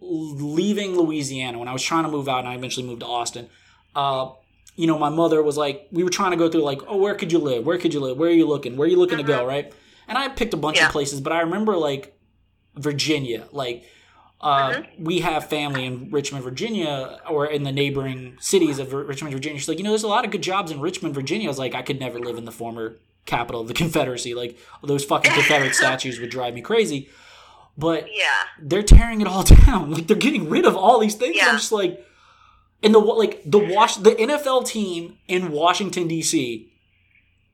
leaving 0.00 0.96
louisiana 0.96 1.58
when 1.58 1.68
i 1.68 1.72
was 1.72 1.82
trying 1.82 2.04
to 2.04 2.10
move 2.10 2.28
out 2.28 2.40
and 2.40 2.48
i 2.48 2.54
eventually 2.54 2.86
moved 2.86 3.00
to 3.00 3.06
austin 3.06 3.48
uh 3.94 4.30
you 4.76 4.88
know, 4.88 4.98
my 4.98 5.08
mother 5.08 5.40
was 5.40 5.56
like, 5.56 5.86
we 5.92 6.02
were 6.02 6.10
trying 6.10 6.32
to 6.32 6.36
go 6.36 6.50
through 6.50 6.62
like, 6.64 6.80
oh, 6.88 6.96
where 6.96 7.14
could 7.14 7.30
you 7.30 7.38
live? 7.38 7.64
Where 7.64 7.78
could 7.78 7.94
you 7.94 8.00
live? 8.00 8.18
Where 8.18 8.28
are 8.28 8.32
you 8.32 8.44
looking? 8.48 8.76
Where 8.76 8.88
are 8.88 8.90
you 8.90 8.96
looking 8.98 9.18
to 9.18 9.22
go? 9.22 9.46
Right? 9.46 9.72
And 10.08 10.18
I 10.18 10.26
picked 10.28 10.52
a 10.52 10.56
bunch 10.56 10.78
Yeah. 10.78 10.86
of 10.86 10.90
places, 10.90 11.20
but 11.20 11.32
I 11.32 11.42
remember 11.42 11.76
like 11.76 12.18
Virginia, 12.74 13.46
like. 13.52 13.84
Uh, 14.40 14.82
We 14.98 15.20
have 15.20 15.48
family 15.48 15.84
in 15.86 16.10
Richmond, 16.10 16.42
Virginia, 16.42 17.20
or 17.30 17.46
in 17.46 17.62
the 17.62 17.70
neighboring 17.70 18.36
cities 18.40 18.80
of 18.80 18.92
Richmond, 18.92 19.32
Virginia. 19.32 19.60
She's 19.60 19.68
like, 19.68 19.78
you 19.78 19.84
know, 19.84 19.90
there's 19.90 20.02
a 20.02 20.08
lot 20.08 20.24
of 20.24 20.32
good 20.32 20.42
jobs 20.42 20.72
in 20.72 20.80
Richmond, 20.80 21.14
Virginia. 21.14 21.46
I 21.46 21.50
was 21.50 21.58
like, 21.60 21.76
I 21.76 21.82
could 21.82 22.00
never 22.00 22.18
live 22.18 22.36
in 22.36 22.44
the 22.44 22.50
former 22.52 22.96
capital 23.26 23.60
of 23.60 23.68
the 23.68 23.74
Confederacy. 23.74 24.34
Like, 24.34 24.58
those 24.82 25.04
fucking 25.04 25.32
Confederate 25.34 25.74
statues 25.82 26.18
would 26.18 26.30
drive 26.30 26.52
me 26.52 26.62
crazy. 26.62 27.08
But 27.76 28.06
Yeah. 28.12 28.26
they're 28.60 28.82
tearing 28.82 29.20
it 29.20 29.26
all 29.26 29.42
down. 29.66 29.90
Like 29.90 30.06
they're 30.06 30.16
getting 30.16 30.48
rid 30.48 30.64
of 30.64 30.76
all 30.76 30.98
these 31.00 31.14
things. 31.16 31.36
Yeah. 31.36 31.48
I'm 31.48 31.56
just 31.56 31.72
like, 31.72 32.04
and 32.82 32.94
the 32.94 32.98
like 32.98 33.42
the 33.44 33.58
wash 33.58 33.96
the 33.96 34.10
NFL 34.12 34.66
team 34.66 35.18
in 35.26 35.50
Washington 35.52 36.06
D.C. 36.08 36.70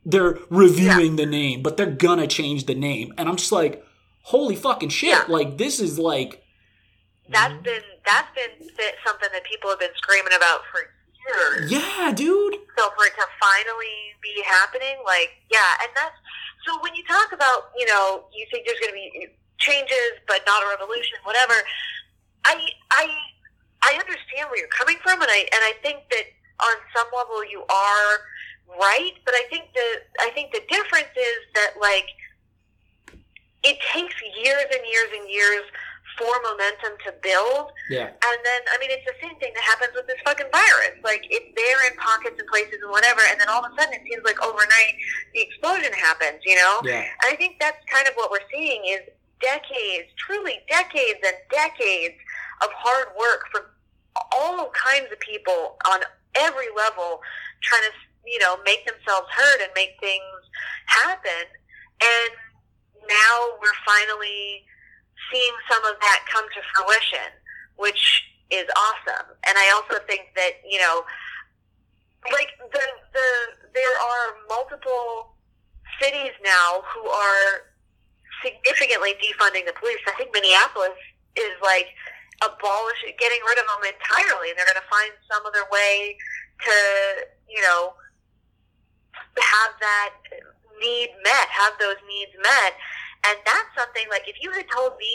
They're 0.05 0.39
reviewing 0.49 1.17
the 1.17 1.27
name, 1.27 1.63
but 1.63 1.77
they're 1.77 1.87
gonna 1.91 2.27
change 2.27 2.67
the 2.67 2.75
name, 2.75 3.13
and 3.19 3.29
I'm 3.29 3.37
just 3.37 3.53
like, 3.53 3.85
holy 4.23 4.57
fucking 4.57 4.89
shit! 4.89 5.11
Yeah. 5.11 5.25
Like 5.29 5.59
this 5.59 5.79
is 5.79 5.99
like, 5.99 6.43
That's 7.29 7.53
been 7.63 7.83
that's 8.05 8.29
been 8.35 8.67
something 9.07 9.29
that 9.33 9.45
people 9.45 9.71
have 9.71 9.79
been 9.79 9.95
screaming 9.97 10.33
about 10.35 10.61
for 10.73 10.81
years. 11.61 11.71
yeah, 11.71 12.13
dude. 12.17 12.55
So 12.79 12.89
for 12.97 13.05
it 13.05 13.13
to 13.15 13.27
finally 13.39 13.97
be 14.23 14.43
happening, 14.45 14.97
like, 15.05 15.31
yeah, 15.53 15.83
and 15.83 15.91
that's 15.95 16.17
so 16.67 16.81
when 16.83 16.95
you 16.95 17.05
talk 17.05 17.33
about, 17.33 17.71
you 17.77 17.87
know, 17.87 18.25
you 18.35 18.47
think 18.51 18.67
there's 18.67 18.81
going 18.81 18.91
to 18.91 18.95
be 18.95 19.29
changes, 19.61 20.19
but 20.27 20.41
not 20.47 20.63
a 20.65 20.69
revolution, 20.69 21.19
whatever. 21.25 21.55
I, 22.45 22.57
I, 22.91 23.05
I 23.85 23.93
understand 24.01 24.49
where 24.49 24.59
you're 24.59 24.75
coming 24.75 24.97
from, 25.03 25.21
and 25.21 25.31
I, 25.31 25.41
and 25.53 25.63
I 25.63 25.75
think 25.83 26.09
that 26.11 26.27
on 26.61 26.77
some 26.97 27.07
level 27.17 27.45
you 27.45 27.63
are 27.69 28.11
right, 28.81 29.15
but 29.25 29.35
I 29.35 29.45
think 29.49 29.73
the, 29.75 29.89
I 30.21 30.31
think 30.31 30.53
the 30.53 30.63
difference 30.69 31.13
is 31.17 31.41
that 31.55 31.81
like 31.81 32.09
it 33.63 33.77
takes 33.93 34.15
years 34.43 34.67
and 34.73 34.83
years 34.89 35.11
and 35.13 35.29
years 35.29 35.65
for 36.19 36.33
momentum 36.45 36.97
to 37.05 37.11
build. 37.23 37.73
Yeah, 37.89 38.13
And 38.13 38.39
then, 38.45 38.61
I 38.69 38.77
mean, 38.79 38.93
it's 38.93 39.05
the 39.09 39.17
same 39.25 39.37
thing 39.41 39.53
that 39.57 39.65
happens 39.65 39.93
with 39.97 40.07
this 40.07 40.21
fucking 40.25 40.53
virus. 40.53 41.01
Like, 41.05 41.25
it's 41.31 41.49
there 41.57 41.81
in 41.89 41.97
pockets 41.97 42.37
and 42.39 42.49
places 42.49 42.81
and 42.83 42.91
whatever, 42.91 43.25
and 43.25 43.41
then 43.41 43.49
all 43.49 43.65
of 43.65 43.73
a 43.73 43.75
sudden 43.75 43.95
it 43.95 44.05
seems 44.05 44.21
like 44.25 44.37
overnight 44.45 44.95
the 45.33 45.41
explosion 45.41 45.93
happens, 45.97 46.45
you 46.45 46.57
know? 46.57 46.81
yeah, 46.85 47.09
And 47.25 47.33
I 47.33 47.37
think 47.37 47.57
that's 47.61 47.81
kind 47.89 48.07
of 48.07 48.15
what 48.15 48.31
we're 48.31 48.45
seeing 48.53 48.85
is 48.85 49.09
decades, 49.41 50.09
truly 50.19 50.61
decades 50.69 51.21
and 51.25 51.37
decades 51.51 52.17
of 52.63 52.69
hard 52.73 53.09
work 53.19 53.45
from 53.51 53.63
all 54.37 54.71
kinds 54.71 55.11
of 55.13 55.19
people 55.21 55.77
on 55.91 56.01
every 56.35 56.69
level 56.77 57.21
trying 57.63 57.83
to, 57.83 57.95
you 58.31 58.39
know, 58.39 58.57
make 58.65 58.85
themselves 58.87 59.29
heard 59.33 59.61
and 59.61 59.71
make 59.75 59.97
things 60.01 60.41
happen. 60.87 61.47
And 62.03 62.33
now 63.09 63.37
we're 63.61 63.81
finally 63.85 64.65
seeing 65.33 65.53
some 65.71 65.85
of 65.85 66.01
that 66.01 66.25
come 66.31 66.45
to 66.45 66.61
fruition, 66.75 67.31
which 67.77 68.25
is 68.51 68.67
awesome. 68.77 69.27
And 69.47 69.57
I 69.57 69.73
also 69.75 70.03
think 70.07 70.33
that, 70.37 70.61
you 70.69 70.79
know, 70.79 71.05
like 72.33 72.49
the 72.73 72.85
the 73.15 73.29
there 73.73 73.97
are 73.97 74.27
multiple 74.49 75.33
cities 76.01 76.33
now 76.45 76.83
who 76.93 77.09
are 77.09 77.70
significantly 78.43 79.15
defunding 79.21 79.65
the 79.67 79.77
police. 79.77 80.01
I 80.09 80.15
think 80.17 80.33
Minneapolis 80.33 80.97
is 81.37 81.55
like 81.63 81.89
abolishing, 82.43 83.15
getting 83.21 83.41
rid 83.47 83.61
of 83.61 83.67
them 83.69 83.85
entirely, 83.85 84.51
and 84.51 84.57
they're 84.57 84.69
going 84.69 84.81
to 84.81 84.91
find 84.91 85.13
some 85.31 85.45
other 85.45 85.65
way 85.71 86.17
to, 86.65 86.77
you 87.49 87.61
know, 87.61 87.95
have 89.13 89.73
that 89.81 90.11
need 90.81 91.13
met, 91.23 91.47
have 91.53 91.77
those 91.77 92.01
needs 92.09 92.33
met. 92.41 92.73
And 93.29 93.37
that's 93.45 93.69
something 93.77 94.09
like 94.09 94.25
if 94.25 94.41
you 94.41 94.49
had 94.53 94.65
told 94.73 94.97
me 94.97 95.13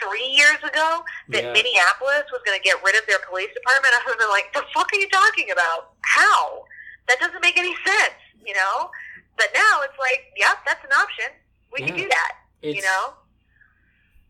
three 0.00 0.24
years 0.32 0.56
ago 0.64 1.04
that 1.36 1.44
Yeah. 1.44 1.52
Minneapolis 1.52 2.24
was 2.32 2.40
going 2.48 2.56
to 2.56 2.64
get 2.64 2.80
rid 2.80 2.96
of 2.96 3.04
their 3.04 3.20
police 3.28 3.52
department, 3.52 3.92
I 3.92 4.00
would 4.08 4.16
have 4.16 4.22
been 4.24 4.32
like, 4.32 4.48
"The 4.56 4.64
fuck 4.72 4.88
are 4.88 4.96
you 4.96 5.08
talking 5.12 5.52
about? 5.52 5.92
How? 6.00 6.64
That 7.08 7.20
doesn't 7.20 7.42
make 7.44 7.58
any 7.60 7.76
sense." 7.84 8.16
You 8.40 8.54
know. 8.54 8.90
But 9.36 9.48
now 9.54 9.80
it's 9.82 9.98
like, 9.98 10.32
yep, 10.36 10.58
that's 10.66 10.84
an 10.84 10.92
option. 10.92 11.32
We 11.72 11.80
can 11.80 11.96
do 11.96 12.08
that. 12.08 12.32
It's, 12.62 12.76
you 12.76 12.82
know. 12.82 13.14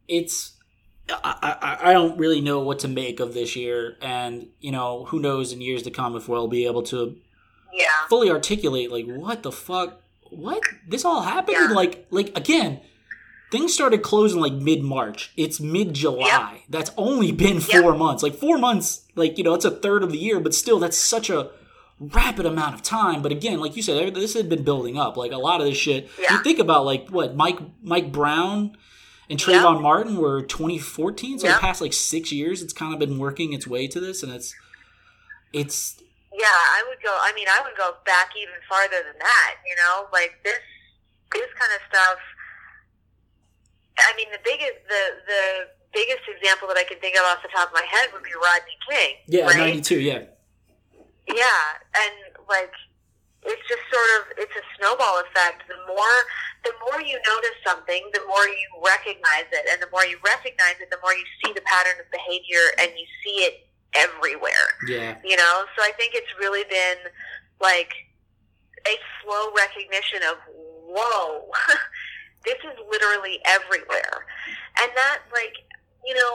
it's 0.08 0.52
I, 1.08 1.56
I, 1.82 1.90
I 1.90 1.92
don't 1.92 2.16
really 2.18 2.40
know 2.40 2.60
what 2.60 2.78
to 2.80 2.88
make 2.88 3.20
of 3.20 3.34
this 3.34 3.56
year, 3.56 3.96
and 4.00 4.48
you 4.60 4.70
know 4.72 5.04
who 5.06 5.20
knows 5.20 5.52
in 5.52 5.60
years 5.60 5.82
to 5.82 5.90
come 5.90 6.16
if 6.16 6.28
we'll 6.28 6.48
be 6.48 6.66
able 6.66 6.82
to 6.84 7.16
Yeah. 7.72 7.86
fully 8.08 8.30
articulate 8.30 8.90
like 8.90 9.06
what 9.06 9.42
the 9.42 9.52
fuck, 9.52 10.00
what 10.30 10.62
this 10.88 11.04
all 11.04 11.22
happened. 11.22 11.56
Yeah. 11.60 11.68
Like 11.74 12.06
like 12.10 12.36
again, 12.36 12.80
things 13.50 13.74
started 13.74 14.02
closing 14.02 14.40
like 14.40 14.52
mid 14.54 14.82
March. 14.82 15.32
It's 15.36 15.60
mid 15.60 15.92
July. 15.92 16.62
That's 16.68 16.90
only 16.96 17.32
been 17.32 17.60
four 17.60 17.94
months. 17.94 18.22
Like 18.22 18.34
four 18.34 18.56
months, 18.58 19.06
like 19.14 19.36
you 19.38 19.44
know, 19.44 19.54
it's 19.54 19.64
a 19.66 19.70
third 19.70 20.02
of 20.02 20.12
the 20.12 20.18
year, 20.18 20.40
but 20.40 20.54
still, 20.54 20.78
that's 20.78 20.96
such 20.96 21.28
a 21.28 21.50
rapid 22.12 22.46
amount 22.46 22.74
of 22.74 22.82
time. 22.82 23.22
But 23.22 23.32
again, 23.32 23.60
like 23.60 23.76
you 23.76 23.82
said, 23.82 24.14
this 24.14 24.34
had 24.34 24.48
been 24.48 24.62
building 24.62 24.98
up. 24.98 25.16
Like 25.16 25.32
a 25.32 25.38
lot 25.38 25.60
of 25.60 25.66
this 25.66 25.76
shit. 25.78 26.08
Yeah. 26.20 26.34
You 26.36 26.42
think 26.42 26.58
about 26.58 26.84
like 26.84 27.08
what 27.08 27.34
Mike 27.36 27.58
Mike 27.82 28.10
Brown 28.12 28.76
and 29.30 29.38
Trayvon 29.38 29.80
Martin 29.80 30.16
were 30.16 30.42
2014, 30.42 31.38
so 31.38 31.46
Yeah. 31.46 31.54
the 31.54 31.60
past 31.60 31.80
like 31.80 31.92
six 31.92 32.32
years, 32.32 32.60
it's 32.62 32.72
kind 32.72 32.92
of 32.92 32.98
been 32.98 33.18
working 33.18 33.52
its 33.52 33.66
way 33.66 33.86
to 33.88 34.00
this, 34.00 34.22
and 34.22 34.32
it's 34.32 34.54
it's 35.52 36.02
Yeah, 36.32 36.46
I 36.46 36.84
would 36.88 36.98
go. 37.02 37.16
I 37.20 37.32
mean, 37.34 37.46
I 37.48 37.60
would 37.64 37.76
go 37.76 37.94
back 38.04 38.30
even 38.36 38.54
farther 38.68 39.02
than 39.04 39.18
that. 39.18 39.54
You 39.66 39.76
know, 39.76 40.08
like 40.12 40.32
this, 40.44 40.58
this 41.32 41.48
kind 41.58 41.72
of 41.76 41.80
stuff. 41.88 42.18
I 43.98 44.16
mean, 44.16 44.26
the 44.32 44.40
biggest, 44.44 44.72
the 44.88 45.02
the 45.26 45.42
biggest 45.92 46.22
example 46.34 46.66
that 46.68 46.76
I 46.78 46.84
can 46.84 46.98
think 46.98 47.16
of 47.16 47.22
off 47.26 47.42
the 47.42 47.48
top 47.54 47.68
of 47.68 47.74
my 47.74 47.84
head 47.88 48.08
would 48.12 48.22
be 48.22 48.30
Rodney 48.34 48.76
King. 48.88 49.14
yeah, 49.28 49.44
right? 49.44 49.56
92, 49.58 50.00
yeah, 50.00 50.22
Yeah, 51.28 51.64
and 51.94 52.14
like 52.48 52.72
it's 53.42 53.62
just 53.66 53.82
sort 53.90 54.10
of 54.18 54.38
it's 54.38 54.54
a 54.54 54.64
snowball 54.78 55.22
effect. 55.26 55.66
The 55.66 55.78
more 55.86 56.18
the 56.64 56.72
more 56.86 57.00
you 57.02 57.18
notice 57.26 57.58
something, 57.66 58.02
the 58.14 58.22
more 58.26 58.46
you 58.46 58.66
recognize 58.84 59.50
it, 59.50 59.66
and 59.70 59.82
the 59.82 59.90
more 59.90 60.04
you 60.06 60.18
recognize 60.24 60.78
it, 60.78 60.90
the 60.90 60.98
more 61.02 61.14
you 61.14 61.26
see 61.42 61.52
the 61.52 61.62
pattern 61.62 61.98
of 61.98 62.06
behavior, 62.10 62.62
and 62.78 62.90
you 62.94 63.06
see 63.24 63.42
it 63.46 63.66
everywhere. 63.94 64.78
yeah, 64.88 65.18
You 65.24 65.36
know, 65.36 65.64
so 65.76 65.82
I 65.82 65.92
think 65.98 66.14
it's 66.14 66.30
really 66.38 66.64
been 66.70 67.10
like 67.60 67.92
a 68.86 68.94
slow 69.22 69.52
recognition 69.54 70.22
of 70.30 70.38
whoa, 70.86 71.50
this 72.44 72.58
is 72.62 72.78
literally 72.90 73.40
everywhere, 73.44 74.26
and 74.80 74.90
that 74.94 75.18
like 75.32 75.54
you 76.06 76.14
know, 76.14 76.34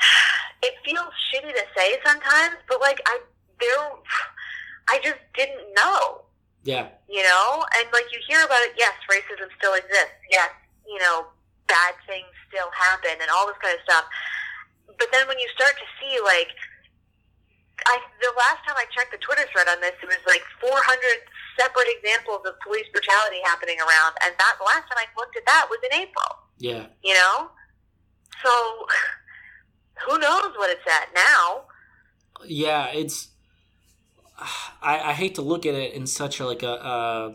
it 0.62 0.74
feels 0.84 1.12
shitty 1.32 1.52
to 1.52 1.64
say 1.76 1.96
sometimes, 2.04 2.56
but 2.68 2.80
like 2.80 3.00
I 3.06 3.20
there, 3.64 3.88
I 4.88 5.00
just 5.02 5.20
didn't 5.36 5.64
know 5.74 6.22
yeah, 6.64 6.88
you 7.08 7.22
know 7.22 7.64
and 7.76 7.84
like 7.92 8.08
you 8.12 8.20
hear 8.26 8.40
about 8.44 8.60
it 8.64 8.72
yes 8.78 8.92
racism 9.10 9.48
still 9.60 9.74
exists 9.74 10.16
yes 10.30 10.48
you 10.88 10.98
know 10.98 11.28
bad 11.68 11.92
things 12.08 12.28
still 12.48 12.68
happen 12.72 13.12
and 13.20 13.28
all 13.32 13.46
this 13.46 13.56
kind 13.60 13.76
of 13.76 13.82
stuff 13.84 14.04
but 14.98 15.08
then 15.12 15.28
when 15.28 15.38
you 15.38 15.48
start 15.56 15.76
to 15.76 15.86
see 16.00 16.16
like 16.24 16.48
I, 17.86 18.00
the 18.22 18.32
last 18.32 18.64
time 18.64 18.76
I 18.78 18.86
checked 18.96 19.12
the 19.12 19.18
Twitter 19.18 19.44
thread 19.52 19.68
on 19.68 19.80
this, 19.80 19.92
it 20.00 20.06
was 20.06 20.22
like 20.24 20.40
400 20.62 20.72
separate 21.58 21.90
examples 22.00 22.40
of 22.46 22.54
police 22.64 22.86
brutality 22.94 23.42
happening 23.44 23.76
around, 23.76 24.14
and 24.24 24.32
that 24.38 24.54
the 24.56 24.64
last 24.64 24.88
time 24.88 24.96
I 24.96 25.06
looked 25.18 25.36
at 25.36 25.44
that 25.44 25.66
was 25.68 25.82
in 25.90 26.06
April. 26.06 26.30
yeah. 26.58 26.86
You 27.02 27.12
know, 27.12 27.50
so 28.42 28.52
who 30.06 30.18
knows 30.18 30.54
what 30.56 30.70
it's 30.70 30.86
at 30.86 31.12
now? 31.12 31.66
yeah 32.46 32.88
it's 32.92 33.28
I, 34.82 34.98
I 35.00 35.12
hate 35.12 35.34
to 35.36 35.42
look 35.42 35.64
at 35.66 35.74
it 35.74 35.92
in 35.94 36.06
such 36.06 36.40
a, 36.40 36.46
like 36.46 36.62
a 36.62 36.70
uh, 36.84 37.34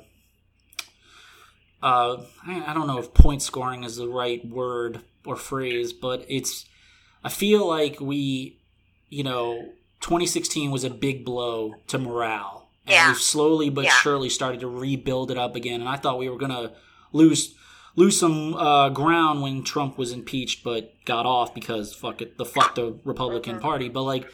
uh, 1.82 2.24
I, 2.46 2.64
I 2.68 2.74
don't 2.74 2.88
know 2.88 2.98
if 3.00 3.14
point 3.14 3.42
scoring 3.42 3.84
is 3.84 3.96
the 3.98 4.08
right 4.08 4.46
word 4.48 5.02
or 5.26 5.36
phrase 5.36 5.94
but 5.94 6.26
it's 6.30 6.66
i 7.24 7.30
feel 7.30 7.68
like 7.68 8.00
we 8.02 8.58
you 9.10 9.24
know 9.24 9.70
2016 10.02 10.72
was 10.72 10.84
a 10.84 10.90
big 10.90 11.24
blow 11.26 11.76
to 11.88 11.98
morale 11.98 12.70
and 12.86 12.94
Yeah. 12.94 13.08
we've 13.10 13.18
slowly 13.18 13.70
but 13.70 13.86
Yeah. 13.86 13.92
surely 13.92 14.30
started 14.30 14.60
to 14.62 14.68
rebuild 14.68 15.30
it 15.32 15.38
up 15.38 15.56
again 15.56 15.80
and 15.82 15.90
i 15.90 15.96
thought 15.98 16.20
we 16.20 16.30
were 16.30 16.38
gonna 16.38 16.74
lose 17.14 17.56
lose 17.96 18.18
some 18.20 18.54
uh, 18.56 18.88
ground 18.90 19.42
when 19.42 19.62
Trump 19.62 19.98
was 19.98 20.14
impeached, 20.14 20.64
but 20.64 20.94
got 21.06 21.26
off 21.26 21.54
because 21.54 21.94
fuck 21.94 22.22
it, 22.22 22.38
the 22.38 22.46
fuck 22.46 22.76
the 22.76 22.98
Republican 23.04 23.56
Mm-hmm. 23.56 23.62
Party. 23.62 23.90
But 23.90 24.04
like, 24.04 24.26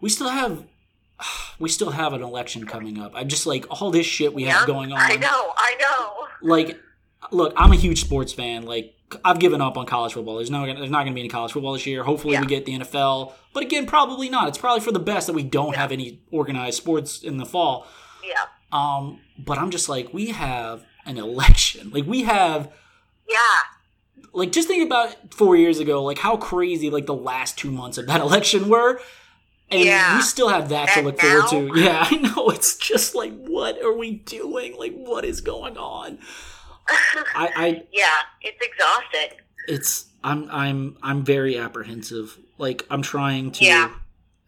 we 0.00 0.08
still 0.08 0.28
have, 0.28 0.62
we 1.58 1.68
still 1.68 1.90
have 1.90 2.12
an 2.12 2.22
election 2.22 2.66
coming 2.66 2.98
up. 2.98 3.12
I'm 3.14 3.28
just 3.28 3.46
like 3.46 3.66
all 3.70 3.90
this 3.90 4.06
shit 4.06 4.34
we 4.34 4.44
have 4.44 4.62
Yeah, 4.62 4.66
going 4.66 4.92
on. 4.92 4.98
I 4.98 5.16
know, 5.16 5.52
I 5.56 5.76
know. 5.80 6.48
Like, 6.48 6.80
look, 7.30 7.52
I'm 7.56 7.72
a 7.72 7.76
huge 7.76 8.00
sports 8.00 8.32
fan. 8.32 8.64
Like, 8.64 8.94
I've 9.24 9.38
given 9.38 9.60
up 9.60 9.76
on 9.76 9.86
college 9.86 10.14
football. 10.14 10.36
There's 10.36 10.50
no, 10.50 10.64
there's 10.64 10.90
not 10.90 11.02
going 11.02 11.12
to 11.12 11.14
be 11.14 11.20
any 11.20 11.28
college 11.28 11.52
football 11.52 11.74
this 11.74 11.86
year. 11.86 12.02
Hopefully, 12.02 12.38
we 12.38 12.46
get 12.46 12.64
the 12.64 12.78
NFL. 12.78 13.32
But 13.52 13.62
again, 13.62 13.86
probably 13.86 14.28
not. 14.30 14.48
It's 14.48 14.58
probably 14.58 14.80
for 14.80 14.90
the 14.92 14.98
best 14.98 15.26
that 15.26 15.34
we 15.34 15.42
don't 15.42 15.76
have 15.76 15.92
any 15.92 16.20
organized 16.30 16.78
sports 16.78 17.22
in 17.22 17.36
the 17.36 17.44
fall. 17.44 17.86
Yeah, 18.26 18.46
Um, 18.72 19.20
but 19.38 19.58
I'm 19.58 19.70
just 19.70 19.88
like, 19.88 20.14
we 20.14 20.28
have 20.30 20.84
an 21.04 21.18
election. 21.18 21.90
Like, 21.90 22.06
we 22.06 22.22
have 22.22 22.72
yeah, 23.28 23.38
like 24.32 24.52
just 24.52 24.68
think 24.68 24.86
about 24.86 25.34
four 25.34 25.56
years 25.56 25.78
ago, 25.78 26.02
like 26.02 26.18
how 26.18 26.36
crazy 26.36 26.90
like 26.90 27.06
the 27.06 27.14
last 27.14 27.58
two 27.58 27.70
months 27.70 27.98
of 27.98 28.06
that 28.06 28.20
election 28.28 28.68
were. 28.68 29.00
And 29.72 29.84
Yeah. 29.84 30.16
we 30.16 30.22
still 30.22 30.48
have 30.48 30.68
that 30.68 30.88
to 30.94 31.02
look 31.02 31.20
forward 31.20 31.48
to. 31.50 31.70
Yeah, 31.80 32.06
I 32.08 32.16
know. 32.16 32.50
It's 32.50 32.76
just 32.76 33.14
like, 33.14 33.32
what 33.34 33.82
are 33.82 33.92
we 33.96 34.12
doing? 34.12 34.76
Like, 34.78 34.92
what 34.94 35.24
is 35.24 35.40
going 35.40 35.76
on? 35.76 36.18
I, 37.34 37.48
I, 37.56 37.82
yeah. 37.92 38.10
It's 38.42 38.58
exhausting. 38.60 39.38
it's, 39.68 40.06
I'm, 40.24 40.48
I'm, 40.50 40.96
I'm 41.02 41.24
very 41.24 41.58
apprehensive. 41.58 42.38
Like, 42.58 42.86
I'm 42.90 43.02
trying 43.02 43.50
to, 43.52 43.64
Yeah. 43.64 43.92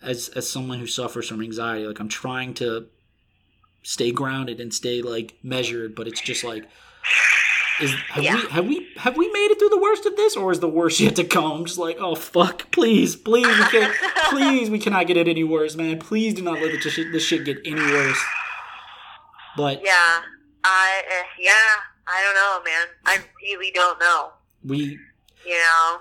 as, 0.02 0.28
as 0.30 0.48
someone 0.50 0.78
who 0.78 0.86
suffers 0.86 1.28
from 1.28 1.40
anxiety, 1.42 1.86
like, 1.86 1.98
I'm 2.00 2.08
trying 2.08 2.54
to 2.54 2.86
stay 3.82 4.12
grounded 4.12 4.60
and 4.60 4.72
stay 4.72 5.02
like 5.02 5.34
measured, 5.42 5.94
but 5.94 6.06
it's 6.08 6.20
just 6.20 6.42
like, 6.44 6.64
is 7.80 7.92
have 8.10 8.22
Yeah. 8.24 8.34
we 8.36 8.48
have 8.50 8.66
we 8.66 8.88
have 8.96 9.16
we 9.16 9.26
made 9.32 9.50
it 9.50 9.58
through 9.58 9.68
the 9.70 9.80
worst 9.80 10.06
of 10.06 10.16
this, 10.16 10.36
or 10.36 10.52
is 10.52 10.60
the 10.60 10.68
worst 10.68 11.00
yet 11.06 11.16
to 11.16 11.24
come? 11.24 11.50
I'm 11.52 11.64
just 11.64 11.78
like, 11.78 11.96
oh 12.00 12.14
fuck, 12.14 12.70
please, 12.70 13.16
please, 13.16 13.46
we 13.46 13.64
can't, 13.64 13.94
please, 14.30 14.70
we 14.70 14.78
cannot 14.78 15.06
get 15.06 15.16
it 15.16 15.28
any 15.28 15.44
worse, 15.44 15.74
man. 15.76 15.98
Please 15.98 16.34
do 16.34 16.42
not 16.42 16.60
let 16.60 16.70
this 16.82 16.92
shit, 16.92 17.10
this 17.12 17.24
shit 17.24 17.44
get 17.44 17.58
any 17.64 17.80
worse. 17.80 18.20
But 19.56 19.82
Yeah, 19.84 20.20
I 20.64 21.02
uh, 21.10 21.22
yeah. 21.38 21.52
I 22.06 22.22
don't 22.22 22.34
know, 22.34 22.70
man. 22.70 22.86
I 23.06 23.18
really 23.42 23.70
don't 23.72 23.98
know. 23.98 24.30
we 24.62 24.98
You 25.46 25.54
know. 25.54 25.98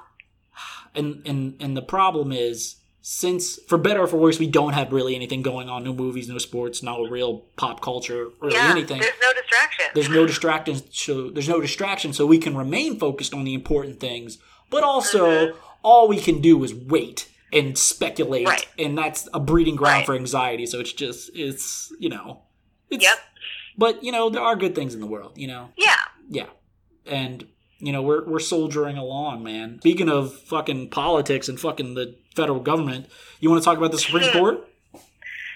and 0.96 1.22
and 1.26 1.56
and 1.62 1.78
the 1.78 1.82
problem 1.82 2.32
is 2.32 2.76
since 3.06 3.60
for 3.68 3.78
better 3.78 4.00
or 4.00 4.08
for 4.08 4.16
worse 4.16 4.40
we 4.40 4.48
don't 4.48 4.72
have 4.72 4.94
really 4.94 5.14
anything 5.14 5.42
going 5.42 5.68
on 5.68 5.84
no 5.84 5.94
movies 5.94 6.30
no 6.30 6.38
sports 6.38 6.82
no 6.82 7.06
real 7.06 7.40
pop 7.58 7.82
culture 7.82 8.30
really 8.40 8.56
yeah. 8.56 8.72
anything 8.72 9.00
There's 9.02 9.12
no 9.22 9.34
distraction. 9.34 9.86
there's 9.94 10.10
no 10.10 10.26
distraction 10.26 10.82
so 10.90 11.30
there's 11.30 11.50
no 11.50 11.60
distraction 11.60 12.14
so 12.14 12.26
we 12.26 12.38
can 12.38 12.56
remain 12.56 12.98
focused 12.98 13.34
on 13.34 13.44
the 13.44 13.54
important 13.54 14.00
things 14.00 14.38
but 14.70 14.84
also 14.86 15.48
Mhm. 15.52 15.56
all 15.84 16.08
we 16.08 16.18
can 16.18 16.40
do 16.40 16.64
is 16.64 16.74
wait 16.74 17.30
and 17.52 17.78
speculate 17.78 18.48
Right. 18.48 18.66
and 18.80 18.98
that's 18.98 19.28
a 19.34 19.40
breeding 19.40 19.76
ground 19.76 19.98
Right. 19.98 20.06
for 20.06 20.16
anxiety 20.16 20.66
so 20.66 20.80
it's 20.80 20.94
just 20.94 21.30
it's 21.36 21.92
you 22.00 22.08
know 22.08 22.44
it's, 22.90 23.04
Yep. 23.04 23.18
but 23.78 24.02
you 24.02 24.14
know 24.14 24.30
there 24.30 24.42
are 24.42 24.56
good 24.56 24.76
things 24.76 24.94
in 24.94 25.02
the 25.02 25.08
world 25.08 25.34
you 25.38 25.48
know 25.48 25.72
Yeah. 25.76 25.98
yeah 26.30 26.46
and 27.06 27.46
you 27.86 27.92
know 27.92 28.02
we're 28.02 28.24
we're 28.26 28.40
soldiering 28.40 28.98
along 28.98 29.44
man 29.44 29.78
speaking 29.80 30.10
of 30.10 30.34
fucking 30.34 30.90
politics 30.90 31.48
and 31.50 31.60
fucking 31.60 31.94
the 31.96 32.16
federal 32.36 32.60
government 32.60 33.06
you 33.40 33.50
want 33.50 33.62
to 33.62 33.66
talk 33.66 33.78
about 33.78 33.92
the 33.92 34.00
supreme 34.00 34.30
Hmm. 34.32 34.38
court 34.40 34.68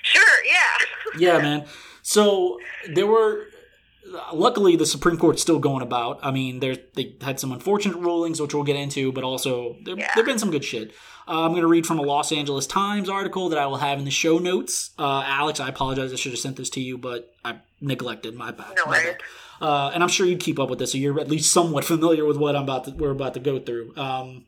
Sure. 0.04 0.46
Yeah. 0.46 0.86
yeah, 1.34 1.38
man. 1.42 1.66
So 2.02 2.60
there 2.94 3.08
were. 3.08 3.46
Luckily, 4.32 4.78
the 4.78 4.86
Supreme 4.86 5.18
Court's 5.18 5.42
still 5.42 5.60
going 5.60 5.82
about. 5.82 6.20
I 6.24 6.32
mean, 6.32 6.62
there 6.62 6.78
they 6.96 7.16
had 7.22 7.42
some 7.42 7.52
unfortunate 7.52 7.98
rulings, 7.98 8.40
which 8.42 8.54
we'll 8.54 8.64
get 8.64 8.78
into, 8.78 9.12
but 9.12 9.26
also 9.26 9.76
there 9.84 9.98
Yeah. 9.98 10.10
there've 10.16 10.26
been 10.26 10.40
some 10.40 10.50
good 10.52 10.64
shit. 10.64 10.92
Uh, 11.28 11.42
I'm 11.42 11.50
going 11.52 11.64
to 11.64 11.68
read 11.68 11.86
from 11.86 12.00
a 12.00 12.04
Los 12.04 12.32
Angeles 12.32 12.66
Times 12.68 13.10
article 13.10 13.50
that 13.50 13.60
I 13.60 13.66
will 13.66 13.76
have 13.78 14.00
in 14.00 14.06
the 14.06 14.12
show 14.12 14.38
notes. 14.38 14.92
Uh, 14.98 15.24
Alex, 15.26 15.60
I 15.60 15.68
apologize. 15.68 16.14
I 16.14 16.16
should 16.16 16.32
have 16.32 16.40
sent 16.40 16.56
this 16.56 16.70
to 16.72 16.80
you, 16.80 16.98
but 16.98 17.34
I 17.44 17.58
neglected. 17.82 18.34
My 18.34 18.52
bad. 18.52 18.76
No 18.78 18.86
My 18.86 19.04
bad. 19.04 19.18
Uh, 19.62 19.92
and 19.94 20.04
I'm 20.04 20.10
sure 20.10 20.26
you 20.26 20.38
keep 20.38 20.60
up 20.60 20.70
with 20.70 20.80
this, 20.80 20.92
so 20.92 20.98
you're 20.98 21.20
at 21.20 21.28
least 21.30 21.52
somewhat 21.52 21.84
familiar 21.94 22.26
with 22.26 22.38
what 22.38 22.56
I'm 22.56 22.64
about 22.64 22.86
to, 22.86 22.92
we're 22.92 23.12
about 23.12 23.34
to 23.36 23.40
go 23.40 23.60
through. 23.60 23.94
Um, 23.98 24.46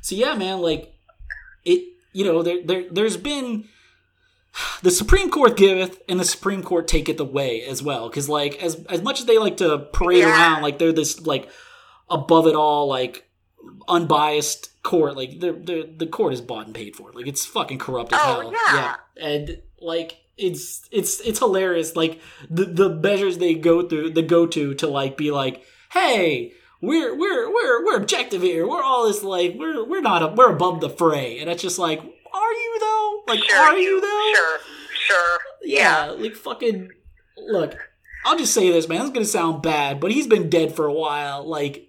so 0.00 0.14
yeah, 0.14 0.34
man, 0.34 0.60
like 0.60 0.94
it, 1.64 1.84
you 2.12 2.24
know, 2.24 2.42
there, 2.42 2.62
there, 2.64 2.84
there's 2.90 3.16
been 3.16 3.64
the 4.82 4.90
Supreme 4.90 5.30
Court 5.30 5.56
giveth 5.56 6.00
and 6.08 6.18
the 6.18 6.24
Supreme 6.24 6.62
Court 6.62 6.88
taketh 6.88 7.20
away 7.20 7.62
as 7.64 7.82
well. 7.82 8.08
Because 8.08 8.28
like 8.28 8.62
as 8.62 8.84
as 8.86 9.02
much 9.02 9.20
as 9.20 9.26
they 9.26 9.38
like 9.38 9.56
to 9.58 9.78
parade 9.92 10.18
Yeah. 10.18 10.30
around 10.30 10.62
like 10.62 10.78
they're 10.78 10.92
this 10.92 11.20
like 11.26 11.48
above 12.08 12.46
it 12.46 12.54
all 12.54 12.88
like 12.88 13.28
unbiased 13.88 14.82
court, 14.82 15.16
like 15.16 15.40
the 15.40 15.52
the 15.52 15.88
the 15.96 16.06
court 16.06 16.32
is 16.32 16.40
bought 16.40 16.66
and 16.66 16.74
paid 16.74 16.96
for. 16.96 17.12
Like 17.12 17.26
it's 17.26 17.44
fucking 17.44 17.78
corrupt 17.78 18.12
as 18.12 18.20
Oh, 18.22 18.40
hell. 18.40 18.52
yeah. 18.74 18.94
and 19.20 19.62
like 19.80 20.16
it's 20.38 20.88
it's 20.90 21.20
it's 21.20 21.38
hilarious. 21.40 21.96
Like 21.96 22.20
the 22.48 22.64
the 22.64 22.88
measures 22.88 23.38
they 23.38 23.54
go 23.54 23.86
through, 23.86 24.10
the 24.10 24.22
go 24.22 24.46
to 24.46 24.74
to 24.74 24.86
like 24.86 25.16
be 25.16 25.30
like, 25.30 25.64
hey. 25.92 26.52
We're 26.80 27.12
we're 27.18 27.52
we're 27.52 27.84
we're 27.84 27.96
objective 27.96 28.40
here. 28.40 28.64
We're 28.64 28.84
all 28.84 29.08
this 29.08 29.24
like 29.24 29.56
we're 29.56 29.84
we're 29.84 30.00
not 30.00 30.22
a, 30.22 30.28
we're 30.28 30.52
above 30.52 30.80
the 30.80 30.88
fray, 30.88 31.40
and 31.40 31.50
it's 31.50 31.60
just 31.60 31.76
like, 31.76 31.98
are 31.98 32.52
you 32.52 32.78
though? 32.78 33.22
Like, 33.26 33.42
sure, 33.42 33.58
are 33.58 33.76
you 33.76 34.00
though? 34.00 34.32
Sure, 34.32 34.58
sure. 34.94 35.38
Yeah, 35.64 36.10
like 36.10 36.36
fucking. 36.36 36.90
Look, 37.36 37.74
I'll 38.24 38.38
just 38.38 38.54
say 38.54 38.70
this, 38.70 38.88
man. 38.88 39.00
It's 39.00 39.10
gonna 39.10 39.24
sound 39.24 39.60
bad, 39.60 39.98
but 39.98 40.12
he's 40.12 40.28
been 40.28 40.48
dead 40.48 40.76
for 40.76 40.86
a 40.86 40.92
while. 40.92 41.44
Like, 41.44 41.88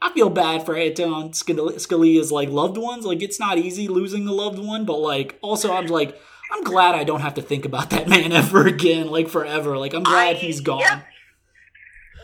I 0.00 0.10
feel 0.14 0.30
bad 0.30 0.64
for 0.64 0.74
Anton 0.74 1.32
Scal- 1.32 1.74
Scalia's 1.74 2.32
like 2.32 2.48
loved 2.48 2.78
ones. 2.78 3.04
Like, 3.04 3.20
it's 3.20 3.38
not 3.38 3.58
easy 3.58 3.86
losing 3.86 4.26
a 4.28 4.32
loved 4.32 4.58
one, 4.58 4.86
but 4.86 4.96
like, 4.96 5.38
also, 5.42 5.74
I'm 5.74 5.88
like, 5.88 6.18
I'm 6.52 6.64
glad 6.64 6.94
I 6.94 7.04
don't 7.04 7.20
have 7.20 7.34
to 7.34 7.42
think 7.42 7.64
about 7.64 7.90
that 7.90 8.08
man 8.08 8.32
ever 8.42 8.66
again, 8.66 9.08
like 9.08 9.28
forever. 9.28 9.76
Like, 9.78 9.94
I'm 9.94 10.02
glad 10.02 10.36
I- 10.36 10.38
he's 10.38 10.60
gone. 10.60 10.80
Yep. 10.80 11.04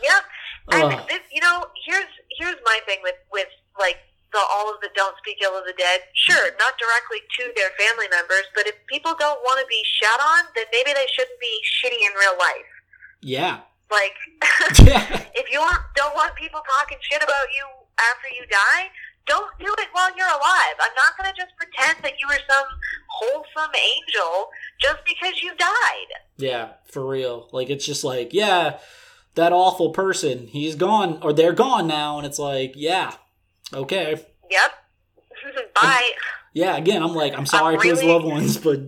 Yep. 0.03 0.23
And 0.69 0.91
this, 1.07 1.21
you 1.31 1.41
know, 1.41 1.65
here's 1.85 2.11
here's 2.37 2.57
my 2.65 2.79
thing 2.85 2.99
with 3.01 3.15
with 3.31 3.47
like 3.79 3.97
the 4.33 4.39
all 4.51 4.67
of 4.73 4.81
the 4.81 4.89
don't 4.95 5.15
speak 5.17 5.37
ill 5.41 5.57
of 5.57 5.63
the 5.65 5.73
dead. 5.77 6.01
Sure, 6.13 6.51
not 6.59 6.73
directly 6.77 7.23
to 7.39 7.53
their 7.55 7.69
family 7.79 8.07
members, 8.11 8.43
but 8.53 8.67
if 8.67 8.75
people 8.87 9.15
don't 9.17 9.39
want 9.47 9.61
to 9.61 9.65
be 9.67 9.81
shat 9.85 10.19
on, 10.19 10.43
then 10.55 10.65
maybe 10.73 10.91
they 10.93 11.07
shouldn't 11.15 11.39
be 11.39 11.55
shitty 11.63 11.95
in 12.03 12.11
real 12.19 12.35
life. 12.37 12.69
Yeah, 13.21 13.59
Like, 13.89 14.13
if 15.33 15.49
you 15.51 15.59
want, 15.59 15.79
don't 15.95 16.13
want 16.13 16.35
people 16.35 16.59
talking 16.77 16.97
shit 17.01 17.23
about 17.23 17.47
you 17.55 17.65
after 17.97 18.27
you 18.35 18.45
die, 18.51 18.91
don't 19.27 19.51
do 19.59 19.65
it 19.65 19.87
while 19.91 20.09
you're 20.17 20.27
alive. 20.27 20.75
I'm 20.79 20.95
not 20.95 21.17
going 21.17 21.29
to 21.33 21.39
just 21.39 21.53
pretend 21.57 21.97
that 22.03 22.13
you 22.19 22.27
were 22.27 22.39
some 22.49 22.65
wholesome 23.09 23.71
angel 23.75 24.49
just 24.81 24.99
because 25.05 25.41
you 25.41 25.51
died. 25.57 26.07
yeah, 26.37 26.69
for 26.85 27.05
real. 27.05 27.49
Like, 27.51 27.69
it's 27.69 27.85
just 27.85 28.03
like, 28.03 28.33
yeah, 28.33 28.79
that 29.35 29.51
awful 29.53 29.91
person, 29.91 30.47
he's 30.47 30.75
gone, 30.75 31.19
or 31.21 31.33
they're 31.33 31.53
gone 31.53 31.87
now, 31.87 32.17
and 32.17 32.25
it's 32.25 32.39
like, 32.39 32.73
yeah, 32.75 33.13
okay. 33.73 34.25
Yep. 34.49 34.71
Bye. 35.75 36.11
Yeah, 36.53 36.75
again, 36.77 37.03
I'm 37.03 37.13
like, 37.13 37.37
I'm 37.37 37.45
sorry 37.45 37.75
I'm 37.75 37.81
to 37.81 37.87
his 37.87 38.03
loved 38.03 38.25
ones, 38.25 38.57
but 38.57 38.79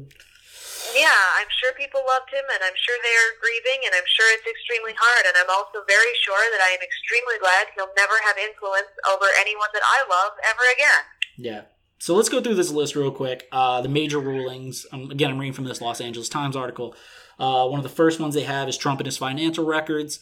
Yeah, 0.96 1.22
I'm 1.38 1.50
sure 1.50 1.72
people 1.78 2.02
loved 2.06 2.30
him, 2.34 2.46
and 2.50 2.62
I'm 2.66 2.76
sure 2.76 2.98
they're 3.02 3.38
grieving, 3.38 3.86
and 3.86 3.94
I'm 3.94 4.08
sure 4.10 4.28
it's 4.34 4.48
extremely 4.48 4.94
hard. 4.98 5.30
And 5.30 5.36
I'm 5.38 5.50
also 5.50 5.86
very 5.86 6.14
sure 6.22 6.42
that 6.52 6.62
I 6.62 6.74
am 6.76 6.82
extremely 6.82 7.38
glad 7.38 7.70
he'll 7.76 7.94
never 7.96 8.18
have 8.26 8.38
influence 8.38 8.92
over 9.06 9.28
anyone 9.38 9.70
that 9.74 9.86
I 9.86 10.04
love 10.10 10.34
ever 10.44 10.66
again. 10.74 11.04
yeah. 11.38 11.62
So 12.02 12.16
let's 12.16 12.30
go 12.30 12.40
through 12.40 12.56
this 12.56 12.72
list 12.72 12.96
real 12.96 13.12
quick. 13.12 13.48
Uh, 13.52 13.82
the 13.82 13.90
major 13.90 14.20
rulings. 14.20 14.86
Um, 14.94 15.12
again, 15.12 15.32
I'm 15.32 15.38
reading 15.38 15.52
from 15.54 15.66
this 15.66 15.82
Los 15.82 16.00
Angeles 16.00 16.30
Times 16.30 16.56
article. 16.56 16.96
Uh, 17.38 17.68
one 17.68 17.78
of 17.78 17.84
the 17.84 17.90
first 17.90 18.22
ones 18.22 18.34
they 18.36 18.44
have 18.44 18.70
is 18.70 18.78
Trump 18.78 19.02
and 19.02 19.06
his 19.06 19.18
financial 19.18 19.66
records. 19.66 20.20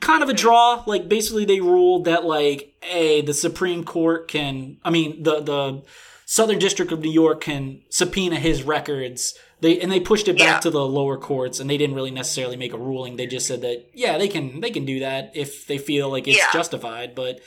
Kind 0.00 0.24
of 0.24 0.28
a 0.28 0.32
draw. 0.34 0.82
Like 0.86 1.08
basically, 1.08 1.44
they 1.44 1.60
ruled 1.60 2.04
that 2.06 2.24
like, 2.24 2.74
a 2.82 3.20
the 3.22 3.34
Supreme 3.34 3.84
Court 3.84 4.26
can. 4.26 4.78
I 4.84 4.90
mean, 4.90 5.22
the 5.22 5.40
the 5.40 5.82
Southern 6.26 6.58
District 6.58 6.90
of 6.90 7.00
New 7.00 7.12
York 7.12 7.42
can 7.42 7.82
subpoena 7.90 8.36
his 8.36 8.64
records. 8.64 9.38
They 9.60 9.80
and 9.80 9.90
they 9.90 9.98
pushed 10.00 10.28
it 10.28 10.38
back 10.38 10.46
Yeah. 10.46 10.58
to 10.60 10.70
the 10.70 10.84
lower 10.86 11.16
courts, 11.16 11.58
and 11.60 11.68
they 11.68 11.76
didn't 11.76 11.96
really 11.96 12.10
necessarily 12.12 12.56
make 12.56 12.72
a 12.72 12.78
ruling. 12.78 13.16
They 13.16 13.26
just 13.26 13.46
said 13.46 13.60
that 13.62 13.86
yeah, 13.94 14.16
they 14.18 14.28
can 14.28 14.60
they 14.60 14.70
can 14.70 14.84
do 14.84 15.00
that 15.00 15.32
if 15.34 15.66
they 15.66 15.78
feel 15.78 16.08
like 16.10 16.28
it's 16.28 16.38
Yeah. 16.38 16.52
justified. 16.52 17.14
But 17.14 17.40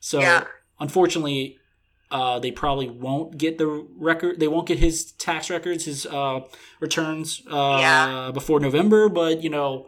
so 0.00 0.20
Yeah. 0.20 0.44
unfortunately, 0.80 1.58
uh, 2.10 2.38
they 2.38 2.50
probably 2.50 2.88
won't 2.88 3.38
get 3.38 3.58
the 3.58 3.66
record. 3.66 4.38
They 4.38 4.48
won't 4.48 4.66
get 4.68 4.78
his 4.78 5.12
tax 5.12 5.48
records, 5.50 5.86
his 5.86 6.04
uh, 6.06 6.40
returns 6.78 7.42
uh, 7.50 7.78
Yeah. 7.80 8.30
before 8.32 8.60
November. 8.60 9.08
But 9.08 9.42
you 9.42 9.48
know, 9.50 9.86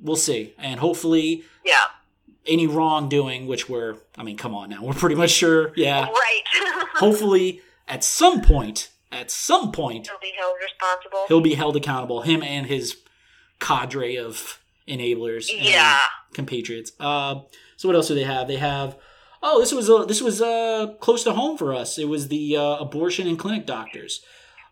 we'll 0.00 0.16
see, 0.16 0.52
and 0.58 0.80
hopefully, 0.80 1.44
Yeah, 1.64 1.84
any 2.46 2.66
wrongdoing, 2.66 3.46
which 3.46 3.70
we're, 3.70 3.96
I 4.18 4.22
mean, 4.22 4.36
come 4.36 4.54
on 4.54 4.68
now, 4.68 4.82
we're 4.82 4.92
pretty 4.92 5.14
much 5.16 5.30
sure. 5.30 5.72
Yeah, 5.76 6.08
right. 6.10 6.42
hopefully, 6.96 7.62
at 7.88 8.04
some 8.04 8.42
point, 8.42 8.90
at 9.14 9.30
some 9.30 9.72
point, 9.72 10.06
he'll 10.08 10.18
be 10.20 10.32
held 10.38 10.54
responsible. 10.62 11.24
he'll 11.28 11.40
be 11.40 11.54
held 11.54 11.76
accountable. 11.76 12.22
Him 12.22 12.42
and 12.42 12.66
his 12.66 12.96
cadre 13.60 14.16
of 14.16 14.60
enablers. 14.88 15.50
and 15.54 15.64
Yeah. 15.66 15.98
compatriots. 16.32 16.92
Uh, 17.00 17.40
so 17.76 17.88
what 17.88 17.94
else 17.96 18.08
do 18.08 18.14
they 18.14 18.24
have? 18.24 18.48
They 18.48 18.56
have. 18.56 18.96
Oh, 19.42 19.60
this 19.60 19.72
was 19.72 19.88
uh, 19.90 20.04
this 20.04 20.20
was 20.22 20.40
uh, 20.42 20.94
close 21.00 21.22
to 21.24 21.32
home 21.32 21.56
for 21.58 21.74
us. 21.74 21.98
It 21.98 22.08
was 22.08 22.28
the 22.28 22.56
uh, 22.56 22.76
abortion 22.76 23.26
and 23.26 23.38
clinic 23.38 23.66
doctors. 23.66 24.22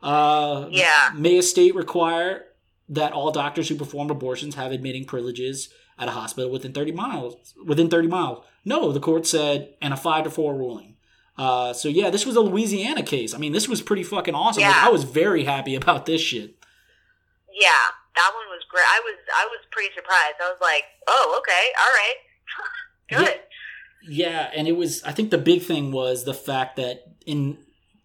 Uh, 0.02 0.66
Yeah. 0.70 1.10
May 1.14 1.38
a 1.38 1.42
state 1.42 1.74
require 1.74 2.46
that 2.88 3.12
all 3.12 3.30
doctors 3.30 3.68
who 3.68 3.76
perform 3.76 4.10
abortions 4.10 4.54
have 4.56 4.72
admitting 4.72 5.04
privileges 5.04 5.68
at 5.98 6.08
a 6.08 6.12
hospital 6.12 6.50
within 6.50 6.72
30 6.72 6.92
miles. 6.92 7.54
Within 7.64 7.88
30 7.88 8.08
miles. 8.08 8.44
No, 8.64 8.92
the 8.92 9.00
court 9.00 9.26
said, 9.26 9.74
and 9.80 9.92
a 9.94 9.96
five 9.96 10.24
to 10.24 10.30
four 10.30 10.54
ruling. 10.56 10.91
Uh, 11.36 11.72
so 11.72 11.88
yeah, 11.88 12.10
this 12.10 12.26
was 12.26 12.36
a 12.36 12.40
Louisiana 12.40 13.02
case. 13.02 13.34
I 13.34 13.38
mean, 13.38 13.52
this 13.52 13.68
was 13.68 13.80
pretty 13.80 14.02
fucking 14.02 14.34
awesome. 14.34 14.62
Like, 14.62 14.74
I 14.76 14.90
was 14.90 15.04
very 15.04 15.44
happy 15.44 15.74
about 15.74 16.06
this 16.06 16.20
shit. 16.20 16.56
Yeah, 17.52 17.70
that 18.16 18.30
one 18.34 18.46
was 18.48 18.64
great. 18.68 18.84
I 18.84 19.00
was 19.04 19.16
I 19.34 19.44
was 19.46 19.60
pretty 19.70 19.94
surprised. 19.94 20.36
I 20.40 20.50
was 20.50 20.58
like, 20.60 20.84
oh, 21.08 21.40
okay, 21.40 23.18
all 23.18 23.18
right, 23.18 23.26
good. 23.30 23.40
Yeah, 24.08 24.50
and 24.54 24.66
it 24.66 24.76
was. 24.76 25.02
I 25.04 25.12
think 25.12 25.30
the 25.30 25.38
big 25.38 25.62
thing 25.62 25.92
was 25.92 26.24
the 26.24 26.34
fact 26.34 26.76
that 26.76 27.04
in 27.24 27.58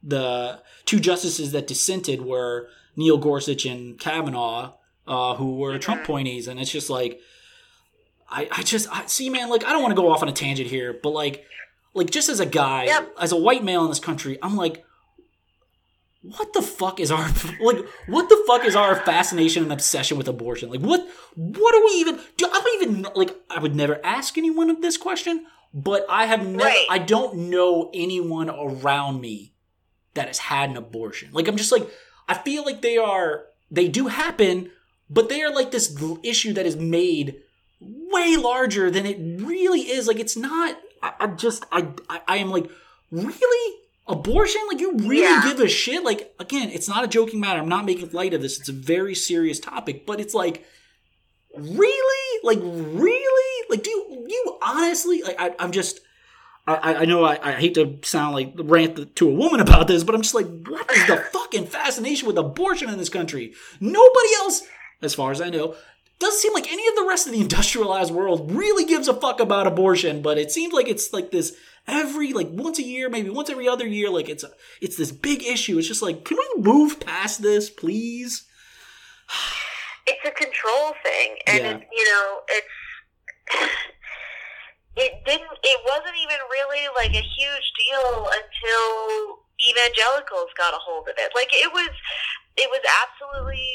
the 0.03 0.61
two 0.85 0.99
justices 0.99 1.51
that 1.51 1.67
dissented 1.67 2.21
were 2.21 2.69
Neil 2.95 3.17
Gorsuch 3.17 3.65
and 3.65 3.99
Kavanaugh, 3.99 4.73
uh, 5.07 5.35
who 5.35 5.57
were 5.57 5.77
Trump 5.79 6.03
pointees, 6.03 6.47
and 6.47 6.59
it's 6.59 6.71
just 6.71 6.89
like, 6.89 7.19
I, 8.29 8.47
I 8.51 8.63
just, 8.63 8.93
I 8.95 9.05
see, 9.07 9.29
man. 9.29 9.49
Like, 9.49 9.65
I 9.65 9.71
don't 9.71 9.81
want 9.81 9.95
to 9.95 10.01
go 10.01 10.11
off 10.11 10.21
on 10.21 10.29
a 10.29 10.33
tangent 10.33 10.69
here, 10.69 10.97
but 11.01 11.09
like, 11.09 11.45
like 11.97 12.09
just 12.09 12.29
as 12.29 12.39
a 12.39 12.45
guy, 12.45 12.85
Yep. 12.85 13.15
as 13.19 13.31
a 13.31 13.37
white 13.37 13.63
male 13.63 13.83
in 13.83 13.89
this 13.89 13.99
country, 13.99 14.37
I'm 14.41 14.55
like. 14.55 14.83
What 16.21 16.51
the 16.51 16.61
fuck 16.61 16.99
is 16.99 17.09
our 17.11 17.29
like? 17.61 17.85
What 18.07 18.27
the 18.27 18.43
fuck 18.47 18.65
is 18.65 18.75
our 18.75 18.95
fascination 18.97 19.63
and 19.63 19.71
obsession 19.71 20.17
with 20.17 20.27
abortion? 20.27 20.69
Like, 20.69 20.81
what? 20.81 21.07
What 21.35 21.75
are 21.75 21.85
we 21.85 21.91
even? 22.01 22.19
Do 22.35 22.47
I 22.47 22.59
don't 22.59 22.81
even 22.83 23.07
like. 23.15 23.33
I 23.49 23.59
would 23.59 23.75
never 23.75 23.99
ask 24.03 24.37
anyone 24.37 24.69
of 24.69 24.81
this 24.81 24.97
question, 24.97 25.45
but 25.73 26.05
I 26.09 26.25
have 26.25 26.45
never. 26.45 26.65
Right. 26.65 26.85
I 26.89 26.97
don't 26.97 27.49
know 27.49 27.89
anyone 27.93 28.49
around 28.49 29.21
me 29.21 29.53
that 30.15 30.27
has 30.27 30.39
had 30.39 30.69
an 30.71 30.75
abortion. 30.75 31.29
Like, 31.31 31.47
I'm 31.47 31.55
just 31.55 31.71
like. 31.71 31.87
I 32.27 32.33
feel 32.33 32.65
like 32.65 32.81
they 32.81 32.97
are. 32.97 33.45
They 33.71 33.87
do 33.87 34.07
happen, 34.07 34.71
but 35.09 35.29
they 35.29 35.41
are 35.43 35.53
like 35.53 35.71
this 35.71 35.95
issue 36.23 36.51
that 36.53 36.65
is 36.65 36.75
made 36.75 37.37
way 37.79 38.35
larger 38.35 38.89
than 38.91 39.05
it 39.05 39.17
really 39.41 39.81
is. 39.81 40.07
Like, 40.07 40.19
it's 40.19 40.35
not. 40.35 40.77
I, 41.19 41.25
I 41.25 41.27
just. 41.27 41.65
I. 41.71 41.87
I, 42.09 42.21
I 42.27 42.37
am 42.37 42.49
like, 42.49 42.69
really. 43.11 43.73
Abortion? 44.09 44.61
Like 44.69 44.79
you 44.79 44.93
really 44.99 45.19
Yeah. 45.23 45.41
give 45.43 45.59
a 45.59 45.67
shit? 45.67 46.01
Like 46.01 46.33
again, 46.39 46.69
it's 46.69 46.87
not 46.87 47.03
a 47.03 47.07
joking 47.09 47.41
matter. 47.41 47.59
I'm 47.59 47.67
not 47.67 47.83
making 47.83 48.09
light 48.11 48.33
of 48.33 48.41
this. 48.41 48.57
It's 48.57 48.69
a 48.69 48.73
very 48.73 49.13
serious 49.13 49.59
topic, 49.59 50.05
but 50.05 50.21
it's 50.21 50.33
like 50.33 50.65
really 51.53 52.39
like 52.43 52.59
really 52.61 53.65
like 53.69 53.83
do 53.83 53.89
you 53.89 54.25
you 54.29 54.57
honestly 54.61 55.23
like 55.23 55.35
I, 55.39 55.55
i'm 55.59 55.71
just 55.71 55.99
I, 56.67 56.95
I 56.95 57.05
know 57.05 57.23
I, 57.23 57.39
I 57.41 57.51
hate 57.53 57.75
to 57.75 57.97
sound 58.03 58.33
like 58.35 58.53
rant 58.57 59.15
to 59.15 59.29
a 59.29 59.33
woman 59.33 59.59
about 59.67 59.87
this, 59.87 60.03
but 60.03 60.13
I'm 60.15 60.21
just 60.21 60.35
like, 60.35 60.47
what 60.67 60.91
is 60.91 61.07
the 61.07 61.15
fucking 61.15 61.67
fascination 61.67 62.27
with 62.27 62.37
abortion 62.37 62.89
in 62.89 62.97
this 62.97 63.07
country? 63.07 63.53
Nobody 63.79 64.27
else, 64.39 64.63
as 65.01 65.15
far 65.15 65.31
as 65.31 65.39
I 65.39 65.49
know, 65.49 65.75
doesn't 66.19 66.39
seem 66.39 66.53
like 66.53 66.71
any 66.71 66.87
of 66.87 66.95
the 66.95 67.05
rest 67.07 67.27
of 67.27 67.33
the 67.33 67.41
industrialized 67.47 68.13
world 68.13 68.51
really 68.51 68.85
gives 68.85 69.07
a 69.07 69.13
fuck 69.13 69.39
about 69.39 69.67
abortion. 69.67 70.21
But 70.21 70.37
it 70.37 70.51
seems 70.51 70.73
like 70.73 70.87
it's 70.87 71.13
like 71.13 71.31
this 71.31 71.55
every 71.87 72.33
like 72.33 72.49
once 72.51 72.79
a 72.79 72.83
year, 72.83 73.09
maybe 73.09 73.29
once 73.29 73.49
every 73.49 73.67
other 73.67 73.87
year. 73.87 74.09
Like 74.09 74.29
it's 74.29 74.43
a, 74.43 74.49
it's 74.81 74.97
this 74.97 75.11
big 75.11 75.43
issue. 75.43 75.77
It's 75.77 75.87
just 75.87 76.01
like, 76.01 76.25
can 76.25 76.37
we 76.37 76.61
move 76.61 76.99
past 76.99 77.41
this, 77.41 77.69
please? 77.69 78.45
it's 80.07 80.25
a 80.25 80.31
control 80.31 80.93
thing, 81.03 81.35
and 81.47 81.57
Yeah. 81.59 81.71
it, 81.77 81.87
you 81.91 82.05
know, 82.05 82.39
it's 82.49 82.67
it 84.95 85.11
didn't. 85.25 85.47
It 85.63 85.79
wasn't 85.85 86.15
even 86.23 86.37
really 86.51 86.87
like 86.95 87.11
a 87.11 87.21
huge 87.25 87.71
deal 87.85 88.27
until 88.27 89.39
evangelicals 89.69 90.49
got 90.57 90.73
a 90.73 90.77
hold 90.77 91.07
of 91.07 91.15
it. 91.17 91.31
Like 91.35 91.49
it 91.51 91.71
was, 91.73 91.89
it 92.57 92.69
was 92.69 92.81
absolutely, 93.05 93.67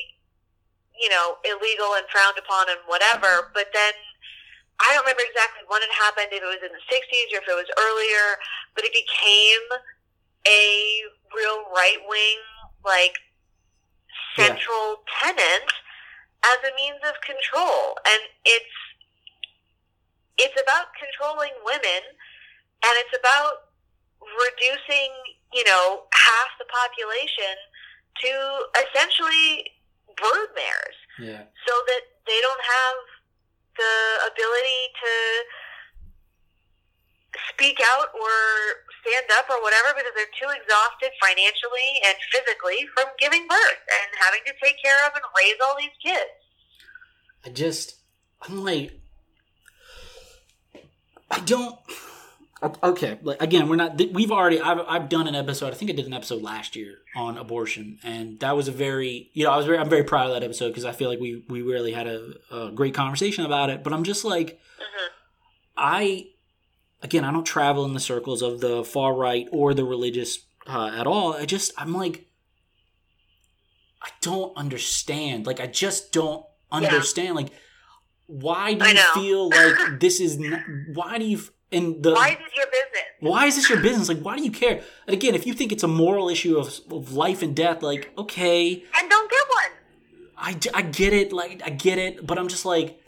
you 0.98 1.08
know, 1.08 1.36
illegal 1.44 1.96
and 1.96 2.06
frowned 2.08 2.38
upon 2.38 2.68
and 2.68 2.80
whatever. 2.86 3.50
But 3.54 3.72
then 3.72 3.94
I 4.80 4.94
don't 4.94 5.04
remember 5.06 5.22
exactly 5.26 5.62
when 5.68 5.82
it 5.82 5.92
happened, 5.94 6.34
if 6.34 6.42
it 6.42 6.46
was 6.46 6.62
in 6.64 6.72
the 6.74 6.84
60s 6.90 7.28
or 7.34 7.40
if 7.42 7.48
it 7.48 7.58
was 7.58 7.70
earlier, 7.78 8.26
but 8.74 8.84
it 8.84 8.92
became 8.92 9.66
a 10.46 10.64
real 11.30 11.66
right 11.70 12.02
wing, 12.08 12.40
like, 12.84 13.14
central 14.34 15.02
yeah. 15.06 15.36
tenant 15.36 15.70
as 16.42 16.58
a 16.66 16.72
means 16.74 16.98
of 17.06 17.14
control. 17.22 17.94
And 18.02 18.20
it's, 18.44 18.76
it's 20.38 20.58
about 20.58 20.90
controlling 20.98 21.54
women 21.62 22.02
and 22.82 22.94
it's 23.06 23.14
about 23.14 23.70
reducing, 24.18 25.10
you 25.54 25.62
know, 25.62 26.10
half 26.10 26.50
the 26.58 26.66
population 26.66 27.54
to 28.26 28.32
essentially 28.82 29.70
brood 30.16 30.50
mares. 30.54 30.98
Yeah. 31.18 31.42
So 31.66 31.72
that 31.86 32.02
they 32.26 32.38
don't 32.40 32.64
have 32.64 32.96
the 33.76 33.94
ability 34.32 34.82
to 35.00 35.12
speak 37.52 37.80
out 37.96 38.08
or 38.12 38.34
stand 39.00 39.26
up 39.38 39.48
or 39.48 39.60
whatever 39.62 39.96
because 39.96 40.12
they're 40.14 40.36
too 40.36 40.52
exhausted 40.52 41.10
financially 41.20 42.00
and 42.04 42.16
physically 42.30 42.84
from 42.94 43.06
giving 43.18 43.46
birth 43.48 43.82
and 43.88 44.08
having 44.20 44.40
to 44.46 44.52
take 44.62 44.76
care 44.82 45.00
of 45.06 45.14
and 45.14 45.24
raise 45.36 45.56
all 45.64 45.76
these 45.78 45.96
kids. 46.02 46.36
I 47.44 47.50
just, 47.50 47.96
I'm 48.42 48.62
like, 48.64 48.92
I 51.30 51.40
don't. 51.40 51.76
Okay, 52.62 53.18
again, 53.40 53.68
we're 53.68 53.76
not. 53.76 54.00
We've 54.12 54.30
already. 54.30 54.60
I've, 54.60 54.78
I've 54.86 55.08
done 55.08 55.26
an 55.26 55.34
episode. 55.34 55.72
I 55.72 55.74
think 55.74 55.90
I 55.90 55.94
did 55.94 56.06
an 56.06 56.12
episode 56.12 56.42
last 56.42 56.76
year 56.76 56.98
on 57.16 57.36
abortion, 57.36 57.98
and 58.04 58.38
that 58.38 58.56
was 58.56 58.68
a 58.68 58.72
very. 58.72 59.30
You 59.32 59.44
know, 59.44 59.50
I 59.50 59.56
was 59.56 59.66
very. 59.66 59.78
I'm 59.78 59.88
very 59.88 60.04
proud 60.04 60.28
of 60.28 60.34
that 60.34 60.44
episode 60.44 60.68
because 60.68 60.84
I 60.84 60.92
feel 60.92 61.08
like 61.08 61.18
we 61.18 61.44
we 61.48 61.62
really 61.62 61.92
had 61.92 62.06
a, 62.06 62.34
a, 62.52 62.70
great 62.70 62.94
conversation 62.94 63.44
about 63.44 63.68
it. 63.70 63.82
But 63.82 63.92
I'm 63.92 64.04
just 64.04 64.24
like, 64.24 64.60
mm-hmm. 64.78 65.08
I, 65.76 66.26
again, 67.02 67.24
I 67.24 67.32
don't 67.32 67.44
travel 67.44 67.84
in 67.84 67.94
the 67.94 68.00
circles 68.00 68.42
of 68.42 68.60
the 68.60 68.84
far 68.84 69.12
right 69.12 69.48
or 69.50 69.74
the 69.74 69.84
religious 69.84 70.38
uh, 70.68 70.92
at 70.96 71.08
all. 71.08 71.34
I 71.34 71.46
just, 71.46 71.72
I'm 71.76 71.92
like, 71.92 72.26
I 74.00 74.10
don't 74.20 74.56
understand. 74.56 75.48
Like, 75.48 75.58
I 75.58 75.66
just 75.66 76.12
don't 76.12 76.46
understand. 76.70 77.28
Yeah. 77.28 77.34
Like, 77.34 77.52
why 78.26 78.74
do 78.74 78.88
you 78.88 79.02
feel 79.14 79.48
like 79.48 79.76
this 80.00 80.20
is? 80.20 80.38
Not, 80.38 80.60
why 80.94 81.18
do 81.18 81.24
you? 81.24 81.40
And 81.72 82.02
the 82.02 82.12
why 82.12 82.28
is 82.28 82.38
this 82.38 82.56
your 82.56 82.66
business? 82.66 83.02
Why 83.20 83.46
is 83.46 83.56
this 83.56 83.70
your 83.70 83.80
business? 83.80 84.08
Like, 84.08 84.20
why 84.20 84.36
do 84.36 84.44
you 84.44 84.50
care? 84.50 84.82
And 85.06 85.14
again, 85.14 85.34
if 85.34 85.46
you 85.46 85.54
think 85.54 85.72
it's 85.72 85.82
a 85.82 85.88
moral 85.88 86.28
issue 86.28 86.58
of, 86.58 86.78
of 86.90 87.12
life 87.12 87.42
and 87.42 87.56
death, 87.56 87.82
like, 87.82 88.12
okay, 88.18 88.72
and 88.72 89.10
don't 89.10 89.30
get 89.30 89.48
one. 89.48 89.78
I, 90.36 90.58
I 90.74 90.82
get 90.82 91.12
it, 91.12 91.32
like 91.32 91.62
I 91.64 91.70
get 91.70 91.98
it, 91.98 92.26
but 92.26 92.38
I'm 92.38 92.48
just 92.48 92.66
like, 92.66 93.00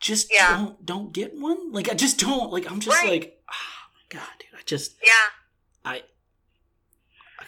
just 0.00 0.32
yeah. 0.32 0.56
don't 0.56 0.86
don't 0.86 1.12
get 1.12 1.38
one. 1.38 1.72
Like 1.72 1.90
I 1.90 1.94
just 1.94 2.18
don't. 2.18 2.50
Like 2.50 2.70
I'm 2.70 2.80
just 2.80 2.98
right. 2.98 3.10
like, 3.10 3.42
oh 3.48 3.82
my 3.94 4.18
god, 4.18 4.28
dude. 4.38 4.58
I 4.58 4.62
just 4.64 4.96
yeah. 5.02 5.90
I 5.92 6.02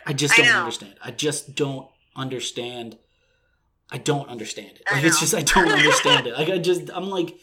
I 0.07 0.13
just 0.13 0.37
don't 0.37 0.47
I 0.47 0.59
understand. 0.61 0.95
I 1.03 1.11
just 1.11 1.55
don't 1.55 1.89
understand. 2.15 2.99
I 3.91 3.99
don't 3.99 4.29
understand 4.29 4.73
it. 4.77 4.83
Like 4.91 5.05
it's 5.05 5.19
just 5.19 5.35
I 5.35 5.43
don't 5.43 5.73
understand 5.73 6.27
it. 6.27 6.35
Like 6.35 6.51
I 6.51 6.59
just 6.59 6.91
I'm 6.95 7.09
like 7.09 7.35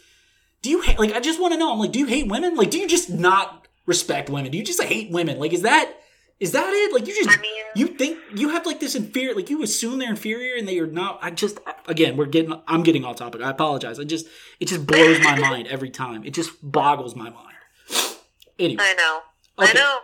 do 0.61 0.69
you 0.69 0.81
hate, 0.81 0.99
like, 0.99 1.13
I 1.13 1.19
just 1.19 1.39
want 1.39 1.53
to 1.53 1.59
know, 1.59 1.71
I'm 1.71 1.79
like, 1.79 1.91
do 1.91 1.99
you 1.99 2.05
hate 2.05 2.27
women? 2.27 2.55
Like, 2.55 2.71
do 2.71 2.77
you 2.79 2.87
just 2.87 3.09
not 3.09 3.67
respect 3.85 4.29
women? 4.29 4.51
Do 4.51 4.57
you 4.57 4.63
just 4.63 4.81
hate 4.81 5.11
women? 5.11 5.39
Like, 5.39 5.53
is 5.53 5.61
that, 5.61 5.93
is 6.39 6.51
that 6.51 6.69
it? 6.69 6.93
Like, 6.93 7.07
you 7.07 7.15
just, 7.15 7.29
I 7.29 7.41
mean, 7.41 7.51
you 7.75 7.87
think, 7.87 8.17
you 8.35 8.49
have 8.49 8.65
like 8.65 8.79
this 8.79 8.95
inferior, 8.95 9.35
like, 9.35 9.49
you 9.49 9.63
assume 9.63 9.99
they're 9.99 10.09
inferior 10.09 10.55
and 10.57 10.67
they 10.67 10.79
are 10.79 10.87
not. 10.87 11.19
I 11.21 11.31
just, 11.31 11.59
again, 11.87 12.17
we're 12.17 12.25
getting, 12.25 12.61
I'm 12.67 12.83
getting 12.83 13.05
off 13.05 13.17
topic. 13.17 13.41
I 13.41 13.49
apologize. 13.49 13.99
I 13.99 14.03
just, 14.03 14.27
it 14.59 14.67
just 14.67 14.85
blows 14.85 15.19
my 15.21 15.37
mind 15.39 15.67
every 15.67 15.89
time. 15.89 16.25
It 16.25 16.33
just 16.33 16.51
boggles 16.61 17.15
my 17.15 17.29
mind. 17.29 17.55
Anyway. 18.57 18.83
I 18.83 18.93
know. 18.93 19.19
Okay. 19.63 19.71
I 19.71 19.73
know. 19.73 19.99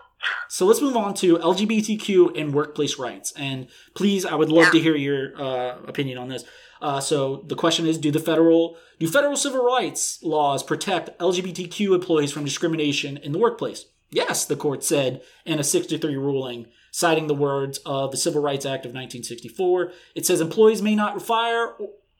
So 0.47 0.65
let's 0.65 0.81
move 0.81 0.95
on 0.95 1.13
to 1.15 1.37
LGBTQ 1.37 2.39
and 2.39 2.53
workplace 2.53 2.97
rights. 2.97 3.31
And 3.33 3.67
please, 3.93 4.25
I 4.25 4.35
would 4.35 4.49
love 4.49 4.65
yeah. 4.65 4.71
to 4.71 4.79
hear 4.79 4.95
your 4.95 5.39
uh, 5.39 5.77
opinion 5.87 6.17
on 6.17 6.29
this. 6.29 6.43
Uh, 6.81 6.99
so 6.99 7.43
the 7.47 7.55
question 7.55 7.85
is: 7.85 7.97
Do 7.97 8.11
the 8.11 8.19
federal 8.19 8.77
do 8.99 9.07
federal 9.07 9.35
civil 9.35 9.63
rights 9.63 10.21
laws 10.23 10.63
protect 10.63 11.17
LGBTQ 11.19 11.93
employees 11.93 12.31
from 12.31 12.45
discrimination 12.45 13.17
in 13.17 13.31
the 13.31 13.39
workplace? 13.39 13.85
Yes, 14.09 14.45
the 14.45 14.55
court 14.55 14.83
said 14.83 15.21
in 15.45 15.59
a 15.59 15.63
six 15.63 15.87
to 15.87 15.97
three 15.97 16.15
ruling, 16.15 16.67
citing 16.91 17.27
the 17.27 17.33
words 17.33 17.79
of 17.79 18.11
the 18.11 18.17
Civil 18.17 18.41
Rights 18.41 18.65
Act 18.65 18.85
of 18.85 18.91
1964. 18.91 19.91
It 20.15 20.25
says 20.25 20.39
employees 20.39 20.81
may 20.81 20.95
not 20.95 21.21
fire 21.21 21.73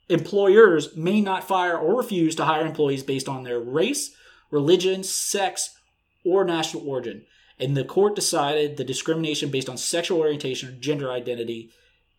employers 0.08 0.94
may 0.94 1.20
not 1.20 1.48
fire 1.48 1.76
or 1.76 1.96
refuse 1.96 2.34
to 2.36 2.44
hire 2.44 2.66
employees 2.66 3.02
based 3.02 3.28
on 3.28 3.42
their 3.42 3.58
race, 3.58 4.14
religion, 4.50 5.02
sex, 5.02 5.76
or 6.24 6.44
national 6.44 6.88
origin. 6.88 7.24
And 7.58 7.76
the 7.76 7.84
court 7.84 8.14
decided 8.14 8.76
the 8.76 8.84
discrimination 8.84 9.50
based 9.50 9.68
on 9.68 9.76
sexual 9.76 10.20
orientation 10.20 10.68
or 10.68 10.72
gender 10.72 11.10
identity 11.10 11.70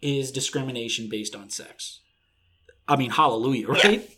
is 0.01 0.32
discrimination 0.32 1.08
based 1.10 1.36
on 1.36 1.49
sex. 1.49 2.01
I 2.88 2.95
mean, 2.95 3.12
hallelujah, 3.12 3.68
right? 3.68 4.16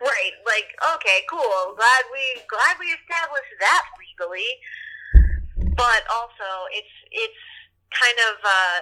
Right. 0.00 0.34
Like, 0.44 0.76
okay, 0.96 1.24
cool. 1.30 1.74
Glad 1.76 2.02
we 2.12 2.24
glad 2.48 2.76
we 2.76 2.92
established 2.92 3.54
that 3.60 3.84
legally. 3.96 4.52
But 5.76 6.04
also, 6.12 6.68
it's 6.72 6.96
it's 7.10 7.42
kind 7.92 8.18
of. 8.28 8.36
Uh, 8.44 8.78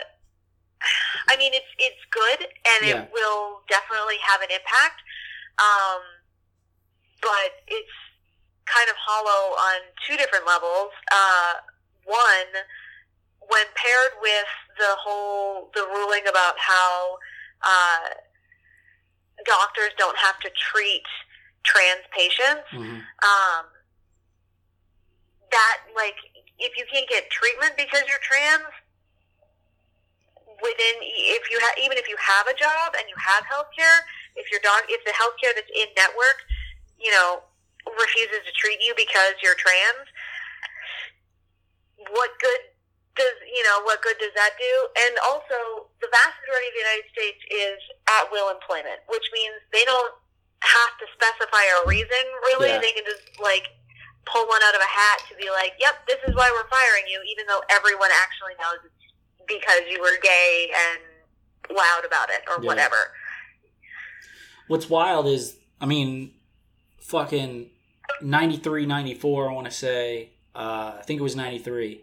I 1.30 1.36
mean, 1.36 1.54
it's 1.54 1.70
it's 1.78 2.02
good, 2.10 2.46
and 2.46 2.80
yeah. 2.82 3.02
it 3.02 3.10
will 3.12 3.62
definitely 3.68 4.18
have 4.26 4.42
an 4.42 4.50
impact. 4.50 4.98
Um, 5.58 6.02
but 7.22 7.62
it's 7.70 7.96
kind 8.66 8.88
of 8.90 8.96
hollow 8.98 9.54
on 9.54 9.78
two 10.06 10.16
different 10.16 10.46
levels. 10.46 10.90
Uh, 11.12 11.62
one, 12.04 12.50
when 13.48 13.66
paired 13.76 14.18
with 14.20 14.50
the 14.78 14.92
whole 14.98 15.70
the 15.74 15.86
ruling 15.94 16.26
about 16.28 16.58
how 16.58 17.18
uh, 17.62 18.08
doctors 19.44 19.92
don't 19.98 20.16
have 20.16 20.38
to 20.40 20.50
treat 20.56 21.06
trans 21.64 22.04
patients. 22.12 22.68
Mm-hmm. 22.72 23.00
Um, 23.00 23.64
that 25.54 25.86
like 25.94 26.18
if 26.58 26.74
you 26.76 26.84
can't 26.90 27.08
get 27.08 27.30
treatment 27.30 27.78
because 27.78 28.02
you're 28.10 28.22
trans 28.22 28.66
within 30.62 30.94
if 31.02 31.46
you 31.50 31.58
have 31.62 31.76
even 31.78 31.94
if 31.94 32.10
you 32.10 32.18
have 32.18 32.50
a 32.50 32.56
job 32.58 32.98
and 32.98 33.06
you 33.06 33.14
have 33.18 33.46
health 33.46 33.70
care 33.70 34.02
if 34.34 34.50
your 34.50 34.58
dog 34.66 34.82
if 34.90 34.98
the 35.06 35.14
health 35.14 35.38
care 35.38 35.54
that's 35.54 35.70
in 35.70 35.86
network 35.94 36.42
you 36.98 37.10
know 37.10 37.42
refuses 37.86 38.42
to 38.42 38.52
treat 38.58 38.78
you 38.82 38.94
because 38.96 39.38
you're 39.42 39.58
trans 39.58 40.06
what 42.10 42.30
good 42.42 42.73
does 43.14 43.36
you 43.46 43.62
know 43.62 43.86
what 43.86 44.02
good 44.02 44.18
does 44.18 44.34
that 44.34 44.58
do? 44.58 44.74
And 45.06 45.14
also, 45.22 45.88
the 46.02 46.10
vast 46.10 46.34
majority 46.42 46.68
of 46.70 46.74
the 46.74 46.82
United 46.82 47.08
States 47.14 47.40
is 47.50 47.78
at 48.10 48.26
will 48.30 48.50
employment, 48.50 49.02
which 49.06 49.26
means 49.30 49.54
they 49.70 49.86
don't 49.86 50.14
have 50.62 50.92
to 50.98 51.06
specify 51.14 51.62
a 51.62 51.86
reason. 51.86 52.24
Really, 52.50 52.74
yeah. 52.74 52.82
they 52.82 52.92
can 52.92 53.06
just 53.06 53.38
like 53.38 53.70
pull 54.26 54.46
one 54.50 54.62
out 54.66 54.74
of 54.74 54.82
a 54.82 54.90
hat 54.90 55.22
to 55.30 55.38
be 55.38 55.46
like, 55.54 55.78
"Yep, 55.78 56.10
this 56.10 56.20
is 56.26 56.34
why 56.34 56.50
we're 56.50 56.68
firing 56.68 57.06
you," 57.06 57.22
even 57.30 57.46
though 57.46 57.62
everyone 57.70 58.10
actually 58.18 58.58
knows 58.58 58.82
it's 58.82 59.04
because 59.46 59.86
you 59.86 60.02
were 60.02 60.18
gay 60.22 60.72
and 60.74 61.00
loud 61.70 62.02
about 62.04 62.30
it 62.30 62.42
or 62.50 62.58
yeah. 62.62 62.66
whatever. 62.66 63.14
What's 64.66 64.88
wild 64.88 65.26
is, 65.26 65.56
I 65.80 65.86
mean, 65.86 66.32
fucking 66.98 67.70
93, 68.22 68.86
94, 68.86 69.50
I 69.50 69.52
want 69.52 69.66
to 69.66 69.70
say. 69.70 70.30
Uh, 70.54 70.96
I 70.98 71.02
think 71.02 71.20
it 71.20 71.22
was 71.22 71.36
93 71.36 72.00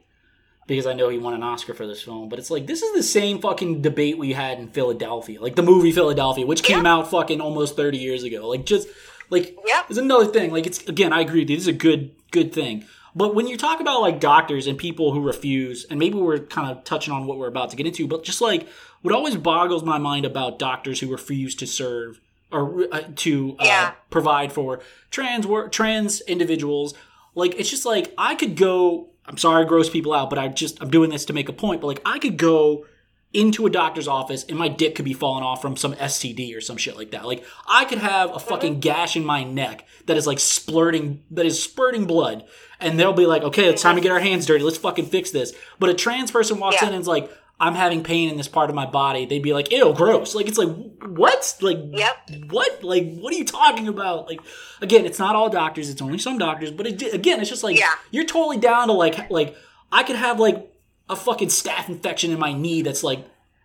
because 0.67 0.85
I 0.85 0.93
know 0.93 1.09
he 1.09 1.17
won 1.17 1.33
an 1.33 1.43
Oscar 1.43 1.73
for 1.73 1.87
this 1.87 2.01
film. 2.01 2.29
But 2.29 2.39
it's 2.39 2.51
like 2.51 2.67
this 2.67 2.81
is 2.81 2.93
the 2.93 3.03
same 3.03 3.39
fucking 3.39 3.81
debate 3.81 4.17
we 4.17 4.33
had 4.33 4.59
in 4.59 4.67
Philadelphia, 4.67 5.41
like 5.41 5.55
the 5.55 5.63
movie 5.63 5.91
Philadelphia, 5.91 6.45
which 6.45 6.63
came 6.63 6.85
yeah. 6.85 6.93
out 6.93 7.11
fucking 7.11 7.41
almost 7.41 7.75
thirty 7.75 7.97
years 7.97 8.23
ago. 8.23 8.47
Like 8.47 8.65
just 8.65 8.87
like 9.29 9.57
yeah. 9.65 9.83
there's 9.87 9.97
another 9.97 10.27
thing. 10.27 10.51
Like 10.51 10.67
it's 10.67 10.87
again, 10.87 11.13
I 11.13 11.21
agree. 11.21 11.45
This 11.45 11.59
is 11.59 11.67
a 11.67 11.73
good 11.73 12.11
good 12.31 12.53
thing. 12.53 12.85
But 13.13 13.35
when 13.35 13.47
you 13.47 13.57
talk 13.57 13.81
about 13.81 14.01
like 14.01 14.19
doctors 14.19 14.67
and 14.67 14.77
people 14.77 15.11
who 15.11 15.21
refuse, 15.21 15.85
and 15.85 15.99
maybe 15.99 16.15
we're 16.17 16.39
kind 16.39 16.71
of 16.71 16.83
touching 16.83 17.13
on 17.13 17.25
what 17.27 17.37
we're 17.37 17.47
about 17.47 17.69
to 17.71 17.75
get 17.75 17.85
into, 17.85 18.07
but 18.07 18.23
just 18.23 18.41
like 18.41 18.67
what 19.01 19.13
always 19.13 19.35
boggles 19.35 19.83
my 19.83 19.97
mind 19.97 20.25
about 20.25 20.59
doctors 20.59 20.99
who 20.99 21.11
refuse 21.11 21.55
to 21.55 21.67
serve 21.67 22.21
or 22.51 22.87
uh, 22.91 23.01
to 23.17 23.55
uh, 23.59 23.63
yeah. 23.65 23.91
provide 24.09 24.51
for 24.51 24.81
trans 25.09 25.45
trans 25.71 26.21
individuals, 26.21 26.93
like 27.35 27.55
it's 27.55 27.69
just 27.69 27.85
like 27.85 28.13
I 28.17 28.35
could 28.35 28.55
go 28.55 29.09
I'm 29.31 29.37
sorry 29.37 29.63
I 29.63 29.67
gross 29.67 29.89
people 29.89 30.13
out, 30.13 30.29
but 30.29 30.37
I 30.37 30.49
just 30.49 30.81
I'm 30.81 30.91
doing 30.91 31.09
this 31.09 31.25
to 31.25 31.33
make 31.33 31.47
a 31.47 31.53
point. 31.53 31.79
But 31.79 31.87
like 31.87 32.01
I 32.05 32.19
could 32.19 32.37
go 32.37 32.85
into 33.33 33.65
a 33.65 33.69
doctor's 33.69 34.09
office 34.09 34.43
and 34.43 34.57
my 34.57 34.67
dick 34.67 34.93
could 34.93 35.05
be 35.05 35.13
falling 35.13 35.41
off 35.41 35.61
from 35.61 35.77
some 35.77 35.93
STD 35.93 36.55
or 36.55 36.59
some 36.59 36.75
shit 36.75 36.97
like 36.97 37.11
that. 37.11 37.25
Like 37.25 37.45
I 37.65 37.85
could 37.85 37.99
have 37.99 38.35
a 38.35 38.39
fucking 38.39 38.73
uh-huh. 38.73 38.81
gash 38.81 39.15
in 39.15 39.23
my 39.23 39.45
neck 39.45 39.87
that 40.05 40.17
is 40.17 40.27
like 40.27 40.37
splurting 40.37 41.19
that 41.31 41.45
is 41.45 41.63
spurting 41.63 42.05
blood. 42.05 42.45
And 42.81 42.99
they'll 42.99 43.13
be 43.13 43.25
like, 43.25 43.43
okay, 43.43 43.69
it's 43.69 43.81
time 43.81 43.95
to 43.95 44.01
get 44.01 44.11
our 44.11 44.19
hands 44.19 44.45
dirty. 44.45 44.63
Let's 44.63 44.77
fucking 44.77 45.05
fix 45.05 45.31
this. 45.31 45.53
But 45.79 45.89
a 45.89 45.93
trans 45.93 46.29
person 46.29 46.59
walks 46.59 46.77
yeah. 46.81 46.89
in 46.89 46.93
and 46.95 47.01
is 47.01 47.07
like, 47.07 47.31
I'm 47.61 47.75
having 47.75 48.03
pain 48.03 48.29
in 48.29 48.37
this 48.37 48.47
part 48.47 48.69
of 48.71 48.75
my 48.75 48.87
body, 48.87 49.25
they'd 49.25 49.43
be 49.43 49.53
like, 49.53 49.71
"Ew, 49.71 49.93
gross!" 49.93 50.33
Like 50.33 50.47
it's 50.47 50.57
like 50.57 50.69
what? 51.05 51.55
Like 51.61 51.77
Yep. 51.91 52.29
what? 52.49 52.83
Like 52.83 53.17
what 53.19 53.31
are 53.33 53.37
you 53.37 53.45
talking 53.45 53.87
about? 53.87 54.27
Like 54.27 54.41
again, 54.81 55.05
it's 55.05 55.19
not 55.19 55.35
all 55.35 55.47
doctors; 55.49 55.89
it's 55.89 56.01
only 56.01 56.17
some 56.17 56.37
doctors. 56.39 56.71
But 56.71 56.87
it, 56.87 57.13
again, 57.13 57.39
it's 57.39 57.49
just 57.49 57.63
like 57.63 57.77
Yeah. 57.77 57.91
you're 58.09 58.25
totally 58.25 58.57
down 58.57 58.87
to 58.87 58.93
like 58.93 59.29
like 59.29 59.55
I 59.91 60.01
could 60.03 60.15
have 60.15 60.39
like 60.39 60.67
a 61.07 61.15
fucking 61.15 61.49
staph 61.49 61.87
infection 61.87 62.31
in 62.31 62.39
my 62.39 62.51
knee 62.51 62.81
that's 62.81 63.03
like 63.03 63.19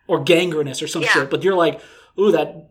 or 0.06 0.22
gangrenous 0.22 0.82
or 0.82 0.86
some 0.88 1.02
Yeah. 1.02 1.08
shit, 1.08 1.30
but 1.30 1.42
you're 1.42 1.54
like, 1.54 1.80
ooh, 2.18 2.32
that 2.32 2.70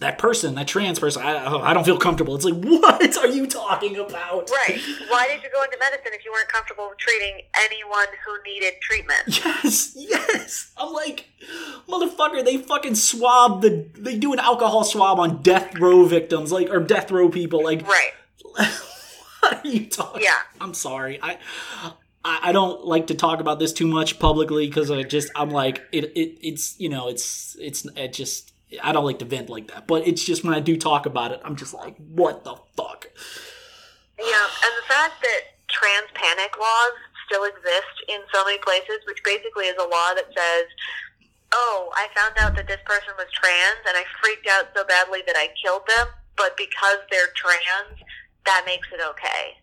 that 0.00 0.16
person, 0.18 0.54
that 0.54 0.66
trans 0.66 0.98
person, 0.98 1.22
I, 1.22 1.44
oh, 1.44 1.60
I 1.60 1.74
don't 1.74 1.84
feel 1.84 1.98
comfortable. 1.98 2.34
It's 2.34 2.44
like, 2.44 2.54
what 2.64 3.16
are 3.18 3.26
you 3.26 3.46
talking 3.46 3.96
about? 3.96 4.50
Right. 4.50 4.80
Why 5.08 5.28
did 5.28 5.42
you 5.42 5.50
go 5.54 5.62
into 5.62 5.76
medicine 5.78 6.12
if 6.12 6.24
you 6.24 6.32
weren't 6.32 6.48
comfortable 6.48 6.90
treating 6.98 7.42
anyone 7.64 8.06
who 8.24 8.50
needed 8.50 8.74
treatment? 8.80 9.20
Yes, 9.62 9.94
yes. 9.96 10.72
I'm 10.76 10.92
like, 10.92 11.28
motherfucker, 11.88 12.44
they 12.44 12.56
fucking 12.56 12.94
swab 12.94 13.62
the, 13.62 13.86
they 13.98 14.16
do 14.16 14.32
an 14.32 14.38
alcohol 14.38 14.84
swab 14.84 15.18
on 15.18 15.42
death 15.42 15.78
row 15.78 16.04
victims, 16.04 16.50
like, 16.50 16.70
or 16.70 16.80
death 16.80 17.10
row 17.10 17.28
people. 17.28 17.62
Like, 17.62 17.86
Right. 17.86 18.12
what 19.40 19.64
are 19.64 19.68
you 19.68 19.86
talking? 19.86 20.22
Yeah. 20.22 20.38
I'm 20.60 20.74
sorry. 20.74 21.18
I, 21.22 21.38
I, 22.24 22.38
I 22.44 22.52
don't 22.52 22.84
like 22.84 23.08
to 23.08 23.14
talk 23.14 23.40
about 23.40 23.58
this 23.58 23.72
too 23.72 23.86
much 23.86 24.18
publicly 24.18 24.66
because 24.66 24.90
I 24.90 25.02
just, 25.02 25.30
I'm 25.34 25.50
like, 25.50 25.82
it, 25.92 26.04
it, 26.16 26.38
it's, 26.46 26.78
you 26.80 26.88
know, 26.88 27.08
it's, 27.08 27.56
it's, 27.60 27.86
it 27.96 28.12
just, 28.12 28.52
I 28.82 28.92
don't 28.92 29.04
like 29.04 29.18
to 29.20 29.24
vent 29.24 29.48
like 29.48 29.68
that. 29.68 29.86
But 29.86 30.06
it's 30.06 30.22
just 30.22 30.44
when 30.44 30.54
I 30.54 30.60
do 30.60 30.76
talk 30.76 31.06
about 31.06 31.32
it, 31.32 31.40
I'm 31.44 31.56
just 31.56 31.74
like, 31.74 31.96
what 31.96 32.44
the 32.44 32.56
fuck? 32.76 33.10
Yeah, 34.18 34.46
and 34.64 34.72
the 34.78 34.86
fact 34.86 35.22
that 35.22 35.40
trans 35.68 36.08
panic 36.14 36.58
laws 36.58 36.92
still 37.26 37.44
exist 37.44 37.96
in 38.08 38.20
so 38.34 38.44
many 38.44 38.58
places, 38.58 38.98
which 39.06 39.22
basically 39.24 39.66
is 39.66 39.76
a 39.78 39.88
law 39.88 40.14
that 40.14 40.26
says, 40.26 40.66
oh, 41.52 41.90
I 41.94 42.08
found 42.14 42.34
out 42.38 42.54
that 42.56 42.66
this 42.68 42.80
person 42.84 43.14
was 43.16 43.26
trans 43.32 43.80
and 43.88 43.96
I 43.96 44.04
freaked 44.22 44.46
out 44.48 44.68
so 44.74 44.84
badly 44.84 45.22
that 45.26 45.36
I 45.36 45.48
killed 45.64 45.82
them, 45.86 46.06
but 46.36 46.56
because 46.56 46.98
they're 47.10 47.32
trans, 47.34 47.98
that 48.46 48.62
makes 48.66 48.88
it 48.92 49.00
okay. 49.10 49.56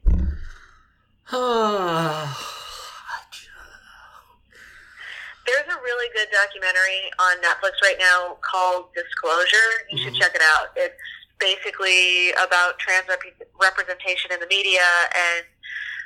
There's 5.48 5.68
a 5.72 5.80
really 5.80 6.10
good 6.14 6.28
documentary 6.30 7.08
on 7.20 7.40
Netflix 7.40 7.80
right 7.82 7.98
now 7.98 8.38
called 8.44 8.92
Disclosure. 8.94 9.88
You 9.90 9.98
should 10.04 10.16
check 10.16 10.36
it 10.36 10.42
out. 10.44 10.76
It's 10.76 11.00
basically 11.40 12.32
about 12.36 12.78
trans 12.80 13.08
rep- 13.08 13.24
representation 13.56 14.32
in 14.36 14.40
the 14.40 14.48
media, 14.48 14.84
and 15.16 15.46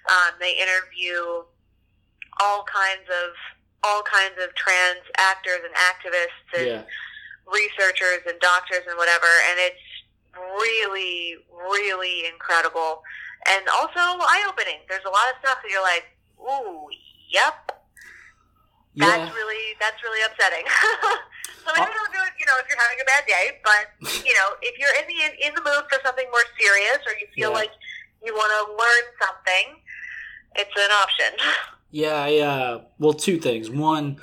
um, 0.08 0.38
they 0.40 0.54
interview 0.54 1.44
all 2.40 2.64
kinds 2.70 3.10
of 3.10 3.34
all 3.84 4.04
kinds 4.06 4.38
of 4.38 4.54
trans 4.54 5.02
actors 5.18 5.66
and 5.66 5.74
activists 5.74 6.50
and 6.54 6.68
yeah. 6.68 6.84
researchers 7.50 8.22
and 8.30 8.40
doctors 8.40 8.86
and 8.88 8.96
whatever, 8.96 9.26
and 9.50 9.58
it's 9.58 9.88
really, 10.38 11.42
really 11.50 12.30
incredible 12.32 13.02
and 13.50 13.68
also 13.70 14.22
eye 14.22 14.46
opening. 14.48 14.86
There's 14.88 15.06
a 15.06 15.10
lot 15.10 15.26
of 15.34 15.40
stuff 15.42 15.58
that 15.64 15.70
you're 15.70 15.82
like, 15.82 16.06
ooh, 16.38 16.88
yep, 17.30 17.81
Yeah. 18.94 19.08
that's 19.08 19.34
really 19.34 19.64
that's 19.80 20.00
really 20.04 20.22
upsetting. 20.28 20.66
so 21.64 21.70
maybe 21.76 21.92
don't 21.96 22.12
do 22.12 22.20
it, 22.28 22.34
you 22.40 22.46
know, 22.46 22.58
if 22.60 22.68
you're 22.68 22.80
having 22.82 23.00
a 23.02 23.08
bad 23.08 23.24
day. 23.28 23.46
But 23.64 23.86
you 24.26 24.34
know, 24.34 24.50
if 24.62 24.78
you're 24.80 24.96
in 25.00 25.06
the 25.08 25.48
in 25.48 25.56
the 25.56 25.62
mood 25.62 25.84
for 25.90 26.00
something 26.04 26.26
more 26.32 26.44
serious, 26.60 27.00
or 27.08 27.14
you 27.20 27.28
feel 27.36 27.52
Yeah. 27.52 27.64
like 27.64 27.72
you 28.24 28.34
want 28.34 28.52
to 28.52 28.74
learn 28.74 29.06
something, 29.22 29.66
it's 30.56 30.76
an 30.78 30.92
option. 30.92 31.34
Yeah, 31.94 32.14
I, 32.16 32.38
uh, 32.38 32.82
well, 33.00 33.12
two 33.12 33.38
things. 33.38 33.70
One, 33.70 34.22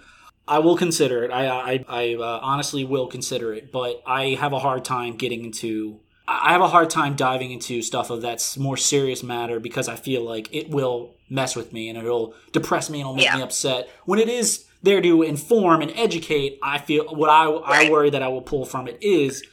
I 0.49 0.59
will 0.61 0.75
consider 0.79 1.23
it. 1.23 1.31
I, 1.31 1.47
I, 1.49 1.85
I 1.87 2.15
uh, 2.15 2.41
honestly 2.43 2.83
will 2.83 3.09
consider 3.09 3.53
it, 3.53 3.71
but 3.71 4.03
I 4.07 4.39
have 4.41 4.55
a 4.55 4.59
hard 4.59 4.87
time 4.87 5.17
getting 5.19 5.45
into. 5.45 6.01
I 6.27 6.53
have 6.53 6.63
a 6.63 6.69
hard 6.69 6.89
time 6.89 7.15
diving 7.15 7.51
into 7.51 7.83
stuff 7.83 8.09
of 8.09 8.23
that 8.23 8.57
more 8.59 8.79
serious 8.79 9.23
matter 9.23 9.61
because 9.61 9.87
I 9.87 9.97
feel 9.97 10.23
like 10.23 10.49
it 10.51 10.71
will 10.71 11.18
mess 11.31 11.55
with 11.57 11.73
me 11.73 11.89
and 11.89 11.99
it'll 11.99 12.35
depress 12.53 12.89
me 12.91 13.01
and 13.01 13.07
it'll 13.07 13.15
make 13.17 13.25
Yeah. 13.27 13.37
me 13.37 13.43
upset. 13.43 13.89
When 14.05 14.19
it 14.19 14.29
is 14.29 14.65
there 14.83 15.01
to 15.01 15.23
inform 15.23 15.83
and 15.83 15.91
educate, 15.97 16.59
I 16.63 16.79
feel 16.79 17.05
what 17.15 17.31
I, 17.31 17.45
I 17.47 17.91
worry 17.91 18.11
that 18.11 18.23
I 18.23 18.29
will 18.29 18.43
pull 18.43 18.65
from 18.65 18.87
it 18.89 18.99
is 19.03 19.45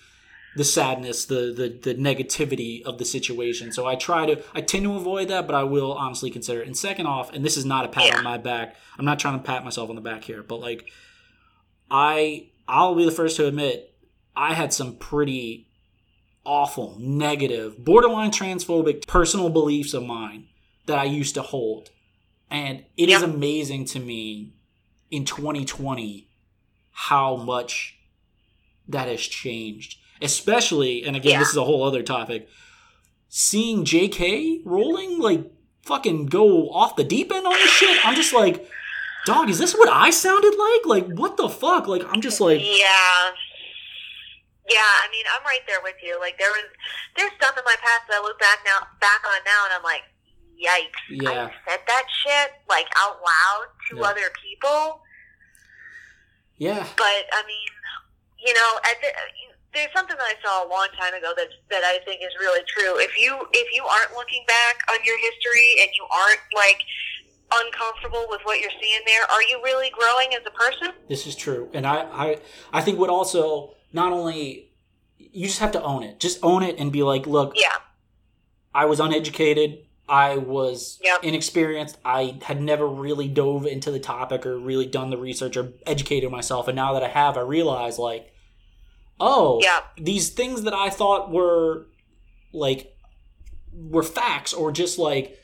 the 0.56 0.64
sadness, 0.64 1.26
the, 1.26 1.54
the 1.54 1.94
the 1.94 1.96
negativity 2.00 2.82
of 2.84 2.98
the 2.98 3.04
situation. 3.04 3.74
So 3.74 3.86
I 3.86 3.96
try 3.96 4.26
to, 4.26 4.42
I 4.54 4.62
tend 4.62 4.86
to 4.86 4.96
avoid 4.96 5.28
that, 5.28 5.46
but 5.48 5.54
I 5.56 5.64
will 5.64 5.92
honestly 5.94 6.30
consider 6.32 6.62
it. 6.62 6.68
And 6.68 6.78
second 6.78 7.08
off, 7.08 7.34
and 7.34 7.44
this 7.44 7.58
is 7.58 7.66
not 7.66 7.84
a 7.84 7.90
pat 7.90 8.06
Yeah. 8.08 8.18
on 8.20 8.24
my 8.24 8.38
back. 8.38 8.76
I'm 8.98 9.04
not 9.04 9.20
trying 9.20 9.38
to 9.38 9.44
pat 9.44 9.66
myself 9.66 9.90
on 9.90 9.96
the 9.96 10.02
back 10.02 10.24
here, 10.24 10.44
but 10.44 10.62
like, 10.62 10.90
I 11.92 12.48
I'll 12.68 12.96
be 12.96 13.06
the 13.06 13.12
first 13.12 13.36
to 13.38 13.48
admit 13.48 13.94
I 14.36 14.54
had 14.54 14.74
some 14.74 14.96
pretty 14.96 15.68
awful, 16.46 16.96
negative, 17.00 17.84
borderline 17.84 18.32
transphobic 18.32 19.08
personal 19.08 19.50
beliefs 19.50 19.94
of 19.94 20.04
mine 20.04 20.48
that 20.86 20.98
I 21.00 21.04
used 21.06 21.34
to 21.36 21.42
hold, 21.42 21.90
and 22.50 22.86
it 22.98 23.10
is 23.10 23.22
Yeah. 23.22 23.26
amazing 23.28 23.86
to 23.86 24.00
me 24.00 24.54
in 25.12 25.26
2020 25.26 26.28
how 26.92 27.36
much 27.36 27.96
that 28.88 29.08
has 29.08 29.22
changed. 29.22 29.98
Especially, 30.22 31.04
and 31.04 31.16
again, 31.16 31.34
Yeah. 31.34 31.40
this 31.40 31.50
is 31.50 31.58
a 31.58 31.64
whole 31.66 31.84
other 31.84 32.02
topic. 32.04 32.48
Seeing 33.28 33.84
JK 33.84 34.62
Rowling 34.64 35.20
like 35.20 35.42
fucking 35.84 36.28
go 36.28 36.70
off 36.72 36.96
the 36.96 37.04
deep 37.04 37.32
end 37.32 37.46
on 37.46 37.54
this 37.54 37.70
shit, 37.72 38.06
I'm 38.06 38.16
just 38.16 38.34
like, 38.34 38.66
dog, 39.26 39.50
is 39.50 39.60
this 39.60 39.74
what 39.74 39.90
I 39.90 40.10
sounded 40.12 40.56
like? 40.56 40.86
Like, 40.86 41.18
what 41.18 41.36
the 41.38 41.50
fuck? 41.50 41.88
Like, 41.88 42.04
I'm 42.14 42.22
just 42.22 42.40
like, 42.40 42.62
Yeah. 42.62 43.32
Yeah, 44.68 44.82
I 44.82 45.08
mean, 45.12 45.26
I'm 45.30 45.44
right 45.46 45.62
there 45.68 45.82
with 45.84 45.96
you. 46.02 46.20
Like 46.20 46.38
there 46.40 46.50
was, 46.50 46.64
there's 47.16 47.32
stuff 47.38 47.56
in 47.58 47.64
my 47.66 47.76
past 47.82 48.08
that 48.10 48.18
I 48.18 48.22
look 48.22 48.40
back 48.40 48.60
now, 48.66 48.88
back 49.00 49.22
on 49.28 49.40
now, 49.46 49.66
and 49.66 49.74
I'm 49.76 49.84
like, 49.84 50.02
yikes! 50.56 51.04
Yeah. 51.10 51.30
I 51.30 51.52
said 51.70 51.80
that 51.88 52.06
shit 52.24 52.52
like 52.70 52.88
out 52.98 53.20
loud 53.22 53.66
to 53.90 53.98
Yeah. 53.98 54.04
other 54.10 54.30
people. 54.44 55.02
yeah, 56.58 56.86
But 56.98 57.24
I 57.34 57.44
mean, 57.46 57.68
you 58.46 58.54
know, 58.54 58.72
at 58.90 59.02
the, 59.02 59.08
there's 59.74 59.92
something 59.94 60.16
that 60.16 60.24
I 60.24 60.36
saw 60.42 60.66
a 60.66 60.70
long 60.70 60.88
time 60.98 61.14
ago 61.14 61.34
that 61.36 61.50
that 61.70 61.84
I 61.84 62.00
think 62.06 62.22
is 62.22 62.32
really 62.40 62.62
true. 62.68 62.98
If 63.00 63.18
you 63.20 63.36
if 63.52 63.68
you 63.76 63.84
aren't 63.84 64.14
looking 64.16 64.44
back 64.48 64.78
on 64.92 65.04
your 65.04 65.18
history 65.20 65.76
and 65.82 65.90
you 65.98 66.06
aren't 66.16 66.40
like 66.56 66.80
uncomfortable 67.62 68.26
with 68.30 68.42
what 68.44 68.60
you're 68.60 68.72
seeing 68.82 69.02
there, 69.06 69.24
are 69.30 69.42
you 69.44 69.62
really 69.64 69.92
growing 69.92 70.34
as 70.34 70.42
a 70.48 70.52
person? 70.52 70.94
this 71.10 71.28
is 71.28 71.36
true. 71.36 71.70
And 71.74 71.86
I, 71.86 71.98
I, 72.12 72.38
I 72.74 72.82
think 72.82 72.98
what 73.00 73.10
also 73.10 73.76
not 73.94 74.12
only 74.12 74.72
you 75.18 75.46
just 75.48 75.60
have 75.60 75.72
to 75.74 75.84
own 75.84 76.02
it, 76.04 76.20
just 76.20 76.40
own 76.42 76.64
it 76.64 76.78
and 76.80 76.92
be 76.92 77.04
like, 77.04 77.28
look, 77.28 77.54
Yeah. 77.56 77.68
I 78.74 78.86
was 78.86 79.00
uneducated. 79.00 79.85
I 80.08 80.38
was 80.38 81.00
Yep. 81.04 81.24
inexperienced. 81.24 81.98
I 82.06 82.38
had 82.44 82.62
never 82.62 82.88
really 82.88 83.28
dove 83.28 83.66
into 83.66 83.90
the 83.92 84.00
topic 84.00 84.46
or 84.46 84.58
really 84.58 84.86
done 84.86 85.10
the 85.10 85.18
research 85.18 85.58
or 85.58 85.74
educated 85.88 86.30
myself. 86.32 86.68
And 86.68 86.76
now 86.76 86.94
that 86.94 87.04
I 87.04 87.08
have, 87.08 87.38
I 87.38 87.42
realize 87.42 87.98
like, 87.98 88.32
oh, 89.20 89.60
Yeah. 89.64 89.80
these 89.98 90.30
things 90.30 90.64
that 90.64 90.74
I 90.74 90.90
thought 90.90 91.32
were 91.32 91.88
like 92.54 92.96
were 93.74 94.04
facts 94.04 94.54
or 94.54 94.72
just 94.72 94.98
like 94.98 95.38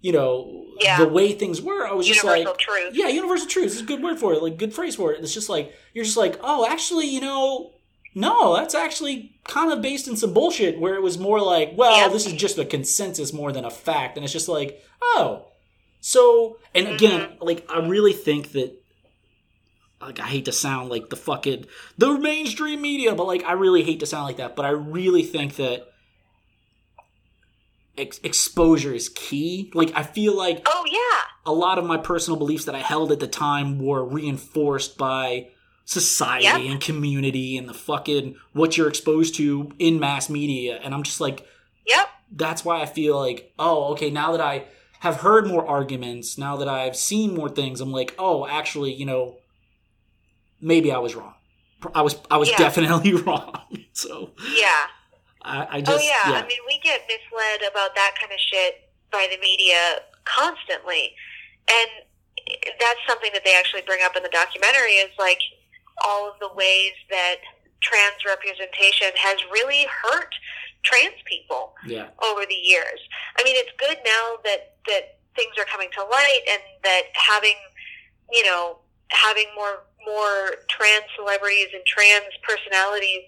you 0.00 0.12
know 0.12 0.64
Yeah. 0.80 0.98
the 0.98 1.08
way 1.08 1.32
things 1.32 1.60
were. 1.62 1.86
I 1.86 1.92
was 1.92 2.06
just 2.06 2.24
like, 2.24 2.46
truth. 2.58 2.94
yeah, 2.94 3.08
universal 3.08 3.48
truth 3.48 3.66
is 3.72 3.80
a 3.80 3.84
good 3.84 4.02
word 4.02 4.18
for 4.18 4.32
it, 4.34 4.42
like 4.42 4.58
good 4.58 4.74
phrase 4.74 4.94
for 4.96 5.12
it. 5.12 5.20
It's 5.22 5.32
just 5.34 5.48
like 5.48 5.72
you're 5.94 6.04
just 6.04 6.16
like, 6.18 6.38
oh, 6.42 6.66
actually, 6.68 7.06
you 7.06 7.20
know, 7.22 7.72
no, 8.14 8.54
that's 8.56 8.74
actually 8.74 9.32
kind 9.44 9.72
of 9.72 9.82
based 9.82 10.06
in 10.08 10.16
some 10.16 10.32
bullshit 10.32 10.78
where 10.78 10.94
it 10.94 11.02
was 11.02 11.18
more 11.18 11.40
like, 11.40 11.72
well, 11.76 11.96
Yeah. 11.96 12.08
this 12.08 12.26
is 12.26 12.32
just 12.32 12.58
a 12.58 12.64
consensus 12.64 13.32
more 13.32 13.52
than 13.52 13.64
a 13.64 13.70
fact, 13.70 14.16
and 14.16 14.24
it's 14.24 14.32
just 14.32 14.48
like, 14.48 14.80
oh, 15.02 15.46
so, 16.00 16.58
and 16.74 16.86
mm-hmm. 16.86 16.94
again, 16.96 17.28
like 17.40 17.66
I 17.70 17.78
really 17.86 18.12
think 18.12 18.52
that. 18.52 18.80
Like 20.00 20.20
I 20.20 20.26
hate 20.26 20.44
to 20.44 20.52
sound 20.52 20.90
like 20.90 21.08
the 21.08 21.16
fucking 21.16 21.64
the 21.96 22.18
mainstream 22.18 22.82
media, 22.82 23.14
but 23.14 23.26
like 23.26 23.42
I 23.44 23.52
really 23.52 23.82
hate 23.82 24.00
to 24.00 24.06
sound 24.06 24.24
like 24.26 24.36
that. 24.36 24.54
But 24.54 24.66
I 24.66 24.70
really 24.70 25.22
think 25.22 25.56
that 25.56 25.86
ex- 27.96 28.20
exposure 28.22 28.92
is 28.92 29.08
key. 29.08 29.70
Like 29.72 29.92
I 29.94 30.02
feel 30.02 30.36
like 30.36 30.60
Oh 30.66 30.84
yeah. 30.90 31.22
a 31.46 31.54
lot 31.54 31.78
of 31.78 31.86
my 31.86 31.96
personal 31.96 32.38
beliefs 32.38 32.66
that 32.66 32.74
I 32.74 32.80
held 32.80 33.12
at 33.12 33.20
the 33.20 33.26
time 33.26 33.78
were 33.78 34.04
reinforced 34.04 34.98
by 34.98 35.48
society 35.84 36.44
Yep. 36.44 36.60
and 36.72 36.80
community 36.80 37.56
and 37.58 37.68
the 37.68 37.74
fucking 37.74 38.36
what 38.52 38.76
you're 38.76 38.88
exposed 38.88 39.34
to 39.36 39.70
in 39.78 40.00
mass 40.00 40.30
media. 40.30 40.80
And 40.82 40.94
I'm 40.94 41.02
just 41.02 41.20
like, 41.20 41.46
Yep. 41.86 42.08
that's 42.32 42.64
why 42.64 42.80
I 42.80 42.86
feel 42.86 43.18
like, 43.20 43.52
oh, 43.58 43.92
okay, 43.92 44.10
now 44.10 44.32
that 44.32 44.40
I 44.40 44.64
have 45.00 45.16
heard 45.16 45.46
more 45.46 45.66
arguments, 45.66 46.38
now 46.38 46.56
that 46.56 46.68
I've 46.68 46.96
seen 46.96 47.34
more 47.34 47.50
things, 47.50 47.80
I'm 47.82 47.92
like, 47.92 48.14
oh, 48.18 48.46
actually, 48.46 48.92
you 48.94 49.04
know, 49.04 49.36
maybe 50.60 50.90
I 50.92 50.98
was 50.98 51.14
wrong. 51.14 51.34
I 51.94 52.00
was 52.02 52.16
I 52.30 52.38
was 52.38 52.48
Yeah. 52.50 52.56
definitely 52.58 53.12
wrong. 53.22 53.52
So 53.92 54.30
Yeah. 54.56 54.86
I, 55.42 55.64
I 55.64 55.76
Oh 55.78 55.80
just 55.82 56.04
yeah. 56.04 56.30
yeah. 56.30 56.36
I 56.42 56.46
mean, 56.46 56.58
we 56.66 56.80
get 56.82 57.02
misled 57.06 57.70
about 57.70 57.94
that 57.94 58.12
kind 58.18 58.32
of 58.32 58.38
shit 58.40 58.88
by 59.12 59.28
the 59.30 59.38
media 59.38 60.00
constantly, 60.24 61.12
and 61.68 61.90
that's 62.80 63.00
something 63.06 63.30
that 63.34 63.42
they 63.44 63.54
actually 63.54 63.82
bring 63.82 64.00
up 64.02 64.16
in 64.16 64.22
the 64.22 64.30
documentary 64.30 64.92
is 65.04 65.10
like 65.18 65.40
all 66.04 66.30
of 66.30 66.38
the 66.40 66.50
ways 66.54 66.92
that 67.10 67.36
trans 67.80 68.24
representation 68.26 69.08
has 69.16 69.36
really 69.52 69.86
hurt 69.90 70.34
trans 70.82 71.16
people 71.24 71.74
Yeah. 71.86 72.08
over 72.22 72.44
the 72.46 72.54
years. 72.54 73.00
I 73.38 73.42
mean, 73.44 73.56
it's 73.56 73.72
good 73.78 73.98
now 74.04 74.36
that 74.44 74.76
that 74.88 75.18
things 75.34 75.54
are 75.58 75.64
coming 75.64 75.88
to 75.92 76.04
light 76.04 76.40
and 76.48 76.62
that 76.84 77.02
having, 77.14 77.56
you 78.30 78.44
know, 78.44 78.78
having 79.10 79.46
more 79.56 79.84
more 80.06 80.56
trans 80.68 81.04
celebrities 81.16 81.68
and 81.72 81.84
trans 81.86 82.32
personalities 82.42 83.22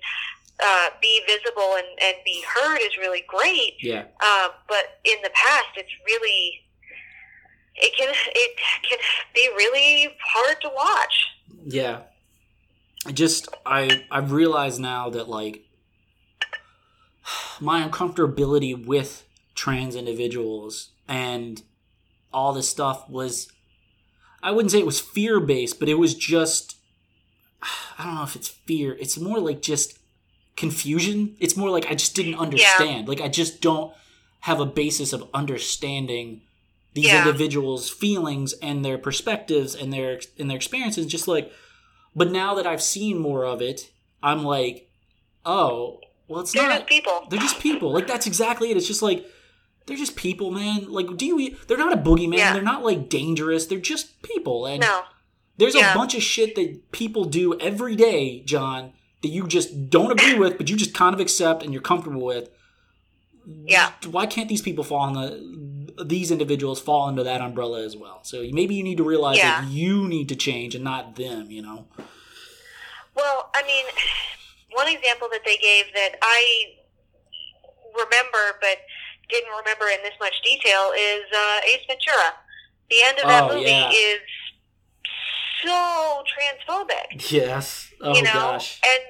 uh, 0.63 0.89
be 1.01 1.21
visible 1.27 1.77
and, 1.77 1.87
and 2.03 2.17
be 2.25 2.43
heard 2.47 2.79
is 2.79 2.97
really 2.99 3.25
great. 3.27 3.75
Yeah. 3.81 4.05
Um, 4.21 4.51
but 4.69 5.01
in 5.05 5.17
the 5.23 5.31
past, 5.35 5.69
it's 5.77 5.93
really 6.07 6.63
it 7.77 7.93
can 7.97 8.13
it 8.13 8.57
can 8.89 8.99
be 9.35 9.49
really 9.57 10.15
hard 10.23 10.61
to 10.63 10.71
watch. 10.75 11.27
Yeah. 11.67 12.01
I 13.07 13.13
just 13.13 13.49
I 13.65 14.05
I've 14.11 14.33
realized 14.33 14.81
now 14.81 15.09
that 15.11 15.29
like 15.29 15.65
my 17.61 17.87
uncomfortability 17.89 18.87
with 18.87 19.25
trans 19.55 19.95
individuals 19.95 20.91
and 21.09 21.63
all 22.33 22.53
this 22.53 22.69
stuff 22.69 23.09
was 23.09 23.49
I 24.43 24.51
wouldn't 24.51 24.73
say 24.73 24.79
it 24.79 24.87
was 24.87 25.01
fear 25.01 25.41
based, 25.41 25.79
but 25.81 25.89
it 25.89 25.95
was 25.95 26.15
just 26.15 26.77
I 27.99 28.05
don't 28.05 28.15
know 28.17 28.23
if 28.25 28.37
it's 28.37 28.49
fear. 28.49 28.97
It's 29.01 29.19
more 29.19 29.39
like 29.39 29.63
just 29.63 29.99
confusion. 30.57 31.37
It's 31.41 31.57
more 31.57 31.71
like 31.71 31.87
I 31.91 31.95
just 31.95 32.15
didn't 32.15 32.37
understand. 32.37 33.09
Like 33.09 33.21
I 33.21 33.29
just 33.29 33.61
don't 33.61 33.95
have 34.41 34.61
a 34.61 34.67
basis 34.67 35.13
of 35.13 35.29
understanding 35.33 36.43
these 36.95 37.07
Yeah. 37.07 37.19
individuals' 37.27 37.91
feelings 37.91 38.53
and 38.55 38.85
their 38.85 38.99
perspectives 38.99 39.75
and 39.75 39.93
their 39.93 40.21
and 40.39 40.49
their 40.51 40.57
experiences. 40.57 41.07
Just 41.07 41.29
like, 41.29 41.51
but 42.17 42.31
now 42.33 42.55
that 42.55 42.67
I've 42.67 42.83
seen 42.83 43.19
more 43.19 43.45
of 43.45 43.61
it, 43.63 43.91
I'm 44.23 44.43
like, 44.43 44.91
oh, 45.45 46.01
well, 46.27 46.41
it's 46.41 46.55
not 46.55 46.63
They're 46.63 46.69
not. 46.71 46.79
just 46.79 46.89
people. 46.89 47.27
They're 47.31 47.39
just 47.41 47.61
people. 47.61 47.93
Like 47.93 48.09
that's 48.09 48.27
exactly 48.27 48.71
it. 48.73 48.77
It's 48.77 48.87
just 48.89 49.03
like 49.03 49.25
they're 49.87 49.97
just 49.97 50.17
people, 50.17 50.51
man. 50.51 50.91
Like, 50.91 51.17
do 51.17 51.25
you? 51.27 51.57
They're 51.69 51.77
not 51.79 51.93
a 51.93 51.97
boogeyman. 51.97 52.39
Yeah. 52.39 52.53
They're 52.55 52.63
not 52.63 52.83
like 52.83 53.09
dangerous. 53.09 53.67
They're 53.67 53.79
just 53.79 54.21
people. 54.23 54.67
And 54.67 54.81
No. 54.81 55.03
there's 55.59 55.77
Yeah. 55.77 55.93
a 55.93 55.95
bunch 55.97 56.17
of 56.17 56.23
shit 56.25 56.57
that 56.57 56.91
people 56.91 57.25
do 57.27 57.57
every 57.61 57.95
day, 57.95 58.41
John, 58.45 58.93
that 59.23 59.29
you 59.29 59.47
just 59.47 59.89
don't 59.89 60.11
agree 60.11 60.35
with, 60.35 60.57
but 60.59 60.69
you 60.69 60.75
just 60.77 60.95
kind 60.95 61.15
of 61.15 61.21
accept 61.21 61.63
and 61.63 61.73
you're 61.73 61.83
comfortable 61.83 62.23
with. 62.25 62.49
Yeah. 63.65 63.93
Why 64.11 64.27
can't 64.27 64.49
these 64.49 64.63
people 64.63 64.83
fall 64.83 64.99
on 65.01 65.13
the 65.13 65.29
these 66.05 66.31
individuals 66.31 66.81
fall 66.81 67.09
under 67.09 67.23
that 67.23 67.41
umbrella 67.41 67.83
as 67.85 67.97
well? 67.97 68.21
So 68.23 68.45
maybe 68.53 68.75
you 68.75 68.83
need 68.83 68.97
to 68.99 69.05
realize 69.05 69.39
Yeah. 69.39 69.61
that 69.63 69.71
you 69.71 70.07
need 70.09 70.29
to 70.31 70.37
change 70.37 70.75
and 70.75 70.85
not 70.85 71.17
them. 71.17 71.51
You 71.51 71.63
know? 71.63 71.87
Well, 73.15 73.51
I 73.55 73.63
mean, 73.63 73.85
one 74.73 74.89
example 74.89 75.29
that 75.33 75.41
they 75.45 75.57
gave 75.57 75.87
that 75.95 76.17
I 76.23 76.75
remember 77.95 78.59
but 78.61 78.79
didn't 79.31 79.51
remember 79.59 79.87
in 79.89 80.03
this 80.03 80.13
much 80.21 80.35
detail 80.45 80.93
is 80.97 81.23
uh, 81.35 81.61
Ace 81.67 81.81
Ventura. 81.89 82.33
The 82.91 82.97
end 83.05 83.19
of 83.19 83.25
that 83.29 83.51
Oh, 83.51 83.55
movie 83.57 83.71
yeah. 83.71 83.91
is 83.91 84.21
so 85.65 86.23
transphobic, 86.31 87.31
Yes. 87.33 87.91
Oh 88.01 88.15
you 88.15 88.23
know, 88.23 88.33
gosh. 88.33 88.81
and 88.87 89.03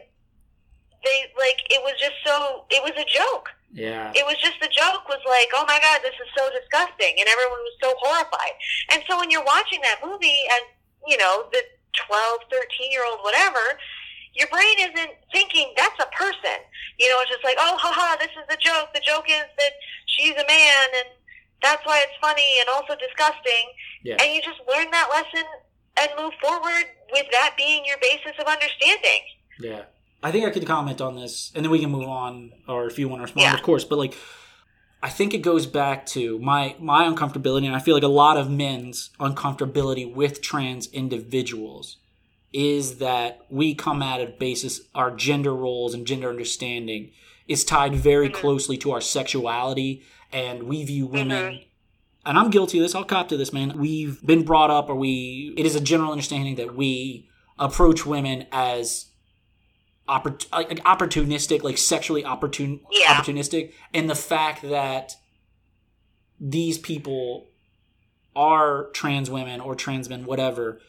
they 1.05 1.24
like 1.39 1.61
it 1.70 1.82
was 1.82 1.93
just 2.01 2.14
so 2.24 2.64
it 2.70 2.82
was 2.82 2.93
a 2.97 3.05
joke. 3.05 3.51
Yeah. 3.72 4.12
It 4.14 4.24
was 4.24 4.36
just 4.40 4.56
the 4.60 4.72
joke 4.72 5.08
was 5.08 5.20
like, 5.28 5.50
oh 5.54 5.64
my 5.68 5.78
god, 5.82 6.00
this 6.02 6.16
is 6.16 6.30
so 6.36 6.48
disgusting, 6.54 7.18
and 7.18 7.26
everyone 7.28 7.60
was 7.60 7.76
so 7.82 7.92
horrified. 7.98 8.56
And 8.92 9.02
so 9.08 9.18
when 9.18 9.30
you're 9.30 9.44
watching 9.44 9.80
that 9.82 10.00
movie 10.04 10.40
as 10.52 10.62
you 11.06 11.16
know 11.16 11.46
the 11.52 11.62
12, 12.08 12.40
13 12.50 12.92
year 12.92 13.04
old, 13.04 13.20
whatever, 13.20 13.78
your 14.36 14.48
brain 14.48 14.76
isn't 14.80 15.12
thinking 15.32 15.72
that's 15.76 15.98
a 16.00 16.08
person. 16.12 16.60
You 16.98 17.08
know, 17.08 17.20
it's 17.20 17.30
just 17.30 17.44
like, 17.44 17.56
oh, 17.58 17.76
haha, 17.80 18.16
this 18.20 18.32
is 18.36 18.44
the 18.48 18.60
joke. 18.60 18.92
The 18.92 19.00
joke 19.00 19.28
is 19.28 19.48
that 19.58 19.72
she's 20.06 20.36
a 20.36 20.46
man, 20.46 20.86
and 20.92 21.08
that's 21.62 21.84
why 21.84 22.04
it's 22.04 22.16
funny 22.20 22.60
and 22.60 22.68
also 22.68 22.94
disgusting. 23.00 23.72
Yeah. 24.04 24.16
And 24.20 24.32
you 24.32 24.40
just 24.42 24.60
learn 24.68 24.90
that 24.92 25.08
lesson 25.08 25.44
and 25.96 26.08
move 26.20 26.32
forward 26.40 26.84
with 27.12 27.26
that 27.32 27.54
being 27.56 27.84
your 27.84 27.96
basis 28.00 28.36
of 28.38 28.46
understanding. 28.46 29.24
Yeah. 29.58 29.84
I 30.22 30.32
think 30.32 30.46
I 30.46 30.50
could 30.50 30.66
comment 30.66 31.00
on 31.00 31.16
this 31.16 31.52
and 31.54 31.64
then 31.64 31.70
we 31.70 31.78
can 31.78 31.90
move 31.90 32.08
on 32.08 32.52
or 32.68 32.86
if 32.86 32.98
you 32.98 33.08
want 33.08 33.20
to 33.20 33.24
respond, 33.24 33.42
Yeah. 33.42 33.54
of 33.54 33.62
course. 33.62 33.84
But 33.84 33.98
like 33.98 34.16
I 35.02 35.08
think 35.08 35.34
it 35.34 35.38
goes 35.38 35.66
back 35.66 36.06
to 36.06 36.38
my 36.38 36.76
my 36.78 37.04
uncomfortability 37.04 37.66
and 37.66 37.76
I 37.76 37.80
feel 37.80 37.94
like 37.94 38.02
a 38.02 38.08
lot 38.08 38.36
of 38.36 38.50
men's 38.50 39.10
uncomfortability 39.20 40.12
with 40.12 40.42
trans 40.42 40.88
individuals 40.92 41.98
is 42.52 42.98
that 42.98 43.44
we 43.50 43.74
come 43.74 44.02
at 44.02 44.20
a 44.20 44.26
basis 44.26 44.80
our 44.94 45.10
gender 45.10 45.54
roles 45.54 45.94
and 45.94 46.06
gender 46.06 46.28
understanding 46.28 47.10
is 47.46 47.64
tied 47.64 47.94
very 47.94 48.28
mm-hmm. 48.28 48.40
closely 48.40 48.76
to 48.78 48.92
our 48.92 49.00
sexuality 49.00 50.02
and 50.32 50.64
we 50.64 50.84
view 50.84 51.04
mm-hmm. 51.04 51.16
women 51.16 51.60
and 52.26 52.36
I'm 52.36 52.50
guilty 52.50 52.78
of 52.78 52.82
this. 52.82 52.94
I'll 52.94 53.04
cop 53.04 53.28
to 53.28 53.36
this, 53.36 53.52
man. 53.52 53.78
We've 53.78 54.20
been 54.26 54.42
brought 54.42 54.68
up, 54.68 54.90
or 54.90 54.96
we. 54.96 55.54
It 55.56 55.64
is 55.64 55.76
a 55.76 55.80
general 55.80 56.10
understanding 56.10 56.56
that 56.56 56.74
we 56.74 57.28
approach 57.58 58.04
women 58.04 58.46
as 58.50 59.06
oppor- 60.09 60.50
like 60.52 60.68
opportunistic, 60.84 61.62
like 61.62 61.78
sexually 61.78 62.22
opportun- 62.22 62.80
Yeah. 62.90 63.14
opportunistic, 63.14 63.72
and 63.94 64.09
the 64.09 64.14
fact 64.14 64.62
that 64.62 65.16
these 66.40 66.78
people 66.78 67.46
are 68.34 68.84
trans 68.92 69.30
women 69.30 69.61
or 69.61 69.74
trans 69.74 70.09
men, 70.09 70.24
whatever. 70.26 70.80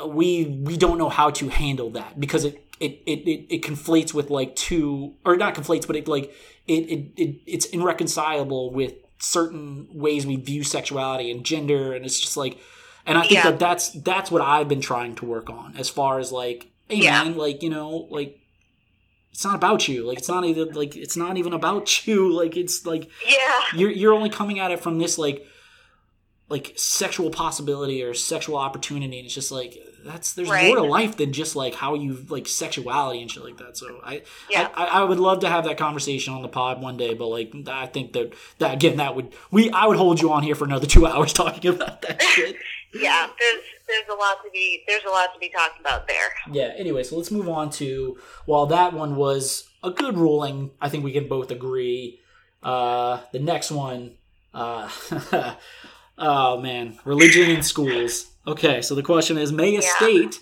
uh, 0.00 0.06
We 0.06 0.44
we 0.62 0.76
don't 0.76 0.98
know 0.98 1.08
how 1.08 1.30
to 1.30 1.48
handle 1.48 1.90
that 1.90 2.18
because 2.20 2.44
it 2.44 2.60
it, 2.80 3.00
it, 3.06 3.20
it, 3.28 3.46
it 3.54 3.62
conflates 3.62 4.12
with 4.12 4.30
like 4.30 4.56
two 4.56 5.14
or 5.24 5.36
not 5.36 5.54
conflates, 5.54 5.86
but 5.86 5.96
it 5.96 6.08
like 6.08 6.34
it, 6.66 6.72
it, 6.90 7.12
it 7.16 7.36
it's 7.46 7.66
irreconcilable 7.66 8.72
with 8.72 8.94
certain 9.18 9.86
ways 9.92 10.26
we 10.26 10.36
view 10.36 10.62
sexuality 10.64 11.30
and 11.30 11.44
gender, 11.44 11.92
and 11.94 12.04
it's 12.04 12.18
just 12.20 12.36
like, 12.36 12.58
and 13.06 13.16
I 13.16 13.22
think 13.22 13.32
Yeah. 13.34 13.50
that 13.52 13.58
that's 13.58 13.90
that's 13.90 14.30
what 14.30 14.42
I've 14.42 14.68
been 14.68 14.80
trying 14.80 15.14
to 15.16 15.24
work 15.24 15.48
on 15.48 15.76
as 15.78 15.88
far 15.88 16.18
as 16.18 16.32
like, 16.32 16.66
hey 16.88 16.96
Yeah. 16.96 17.24
man, 17.24 17.36
like 17.36 17.62
you 17.62 17.70
know, 17.70 18.06
like 18.10 18.38
it's 19.32 19.44
not 19.44 19.56
about 19.56 19.88
you, 19.88 20.06
like 20.06 20.18
it's 20.18 20.28
not 20.28 20.44
even 20.44 20.72
like 20.72 20.96
it's 20.96 21.16
not 21.16 21.36
even 21.36 21.52
about 21.52 22.06
you, 22.06 22.32
like 22.32 22.56
it's 22.56 22.86
like 22.86 23.08
Yeah. 23.28 23.62
you're 23.78 23.90
you're 23.90 24.14
only 24.14 24.30
coming 24.30 24.58
at 24.60 24.70
it 24.70 24.80
from 24.80 24.98
this 24.98 25.18
like 25.18 25.44
like 26.50 26.72
sexual 26.76 27.30
possibility 27.30 28.02
or 28.02 28.12
sexual 28.14 28.56
opportunity 28.58 29.18
and 29.18 29.24
it's 29.24 29.34
just 29.34 29.50
like 29.50 29.76
that's 30.04 30.34
there's 30.34 30.50
Right. 30.50 30.66
more 30.66 30.76
to 30.76 30.82
life 30.82 31.16
than 31.16 31.32
just 31.32 31.56
like 31.56 31.74
how 31.74 31.94
you 31.94 32.22
like 32.28 32.46
sexuality 32.46 33.22
and 33.22 33.30
shit 33.30 33.42
like 33.42 33.56
that 33.56 33.78
so 33.78 33.98
i 34.04 34.20
Yeah. 34.50 34.68
I, 34.74 34.84
I 34.84 35.04
would 35.04 35.18
love 35.18 35.40
to 35.40 35.48
have 35.48 35.64
that 35.64 35.78
conversation 35.78 36.34
on 36.34 36.42
the 36.42 36.48
pod 36.48 36.82
one 36.82 36.98
day 36.98 37.14
but 37.14 37.28
like 37.28 37.54
i 37.66 37.86
think 37.86 38.12
that 38.12 38.34
that 38.58 38.74
again 38.74 38.98
that 38.98 39.16
would 39.16 39.32
we 39.50 39.70
i 39.70 39.86
would 39.86 39.96
hold 39.96 40.20
you 40.20 40.30
on 40.32 40.42
here 40.42 40.54
for 40.54 40.66
another 40.66 40.86
two 40.94 41.06
hours 41.06 41.32
talking 41.32 41.70
about 41.74 42.02
that 42.02 42.20
shit 42.22 42.56
Yeah. 42.94 43.26
There's 43.40 43.64
there's 43.88 44.08
a 44.10 44.14
lot 44.14 44.42
to 44.44 44.50
be 44.52 44.82
there's 44.88 45.04
a 45.04 45.10
lot 45.10 45.32
to 45.34 45.38
be 45.40 45.48
talked 45.48 45.78
about 45.80 46.06
there. 46.08 46.28
yeah 46.52 46.72
anyway 46.76 47.02
so 47.02 47.16
let's 47.16 47.30
move 47.30 47.48
on 47.48 47.70
to 47.70 48.16
while 48.46 48.66
that 48.66 48.92
one 48.92 49.16
was 49.16 49.68
a 49.82 49.90
good 49.90 50.16
ruling 50.16 50.70
i 50.80 50.88
think 50.88 51.04
we 51.04 51.12
can 51.12 51.28
both 51.28 51.50
agree 51.50 52.18
uh 52.62 53.20
the 53.32 53.38
next 53.38 53.70
one 53.70 54.14
uh 54.54 54.88
oh 56.18 56.60
man 56.60 56.98
religion 57.04 57.50
in 57.50 57.62
schools 57.62 58.26
okay 58.46 58.80
so 58.80 58.94
the 58.94 59.02
question 59.02 59.36
is 59.36 59.52
may 59.52 59.70
a 59.76 59.80
Yeah. 59.80 59.96
state 59.96 60.40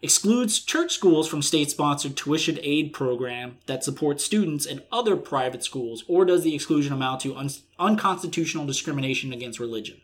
excludes 0.00 0.60
church 0.60 0.92
schools 0.94 1.26
from 1.28 1.42
state-sponsored 1.42 2.16
tuition 2.16 2.56
aid 2.62 2.92
program 2.92 3.58
that 3.66 3.82
supports 3.82 4.22
students 4.24 4.64
in 4.64 4.80
other 4.92 5.16
private 5.16 5.64
schools 5.64 6.04
or 6.06 6.24
does 6.24 6.44
the 6.44 6.54
exclusion 6.54 6.92
amount 6.92 7.20
to 7.22 7.34
un- 7.36 7.50
unconstitutional 7.80 8.64
discrimination 8.64 9.32
against 9.32 9.58
religion 9.58 10.00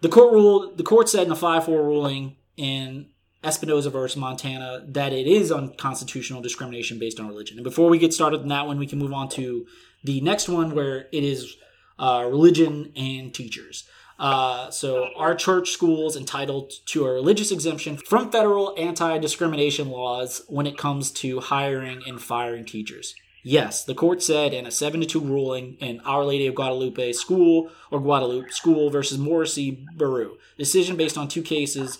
the 0.00 0.08
court 0.08 0.32
ruled 0.32 0.78
the 0.78 0.82
court 0.82 1.08
said 1.08 1.26
in 1.26 1.32
a 1.32 1.36
5-4 1.36 1.68
ruling 1.68 2.36
in 2.56 3.06
Espinoza 3.42 3.90
versus 3.90 4.16
Montana 4.16 4.84
that 4.88 5.12
it 5.12 5.26
is 5.26 5.50
unconstitutional 5.50 6.42
discrimination 6.42 6.98
based 6.98 7.18
on 7.18 7.26
religion. 7.26 7.56
And 7.56 7.64
before 7.64 7.88
we 7.88 7.98
get 7.98 8.12
started 8.12 8.42
on 8.42 8.48
that 8.48 8.66
one, 8.66 8.78
we 8.78 8.86
can 8.86 8.98
move 8.98 9.12
on 9.12 9.28
to 9.30 9.66
the 10.04 10.20
next 10.20 10.48
one 10.48 10.74
where 10.74 11.06
it 11.12 11.24
is 11.24 11.56
uh, 11.98 12.26
religion 12.28 12.92
and 12.96 13.32
teachers. 13.34 13.88
Uh, 14.18 14.70
so, 14.70 15.08
our 15.16 15.34
church 15.34 15.70
schools 15.70 16.14
entitled 16.14 16.70
to 16.84 17.06
a 17.06 17.12
religious 17.12 17.50
exemption 17.50 17.96
from 17.96 18.30
federal 18.30 18.74
anti 18.76 19.16
discrimination 19.16 19.88
laws 19.88 20.42
when 20.46 20.66
it 20.66 20.76
comes 20.76 21.10
to 21.10 21.40
hiring 21.40 22.02
and 22.06 22.20
firing 22.20 22.66
teachers? 22.66 23.14
Yes, 23.42 23.84
the 23.84 23.94
court 23.94 24.22
said 24.22 24.52
in 24.52 24.66
a 24.66 24.70
7 24.70 25.00
to 25.00 25.06
2 25.06 25.20
ruling 25.20 25.74
in 25.80 26.00
Our 26.00 26.24
Lady 26.24 26.46
of 26.46 26.54
Guadalupe 26.54 27.12
School 27.12 27.70
or 27.90 28.00
Guadalupe 28.00 28.50
School 28.50 28.90
versus 28.90 29.18
Morrissey 29.18 29.86
Berru. 29.96 30.36
Decision 30.58 30.96
based 30.96 31.16
on 31.16 31.28
two 31.28 31.42
cases 31.42 31.98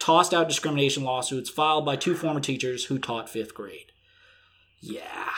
tossed 0.00 0.34
out 0.34 0.48
discrimination 0.48 1.04
lawsuits 1.04 1.50
filed 1.50 1.84
by 1.84 1.94
two 1.94 2.14
former 2.14 2.40
teachers 2.40 2.86
who 2.86 2.98
taught 2.98 3.28
fifth 3.28 3.54
grade. 3.54 3.92
Yeah, 4.80 5.28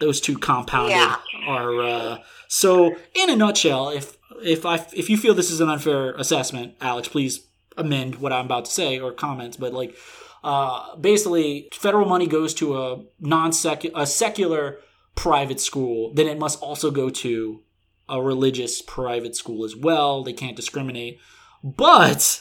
those 0.00 0.20
two 0.20 0.38
compounded 0.38 0.96
Yeah. 0.96 1.16
are. 1.46 1.82
Uh, 1.82 2.18
so, 2.48 2.96
in 3.14 3.30
a 3.30 3.36
nutshell, 3.36 3.90
if 3.90 4.16
if 4.42 4.64
I 4.64 4.86
if 4.94 5.10
you 5.10 5.16
feel 5.16 5.34
this 5.34 5.50
is 5.50 5.60
an 5.60 5.68
unfair 5.68 6.12
assessment, 6.14 6.74
Alex, 6.80 7.08
please 7.08 7.46
amend 7.76 8.16
what 8.16 8.32
I'm 8.32 8.46
about 8.46 8.64
to 8.64 8.70
say 8.70 8.98
or 8.98 9.12
comments, 9.12 9.58
but 9.58 9.74
like 9.74 9.94
uh, 10.42 10.96
basically 10.96 11.68
federal 11.72 12.08
money 12.08 12.26
goes 12.26 12.54
to 12.54 12.78
a 12.80 13.04
non 13.20 13.52
a 13.94 14.06
secular 14.06 14.78
private 15.16 15.60
school, 15.60 16.14
then 16.14 16.28
it 16.28 16.38
must 16.38 16.62
also 16.62 16.92
go 16.92 17.10
to 17.10 17.62
a 18.08 18.22
religious 18.22 18.80
private 18.82 19.34
school 19.34 19.64
as 19.64 19.74
well. 19.74 20.22
They 20.22 20.32
can't 20.32 20.54
discriminate. 20.54 21.18
But 21.64 22.40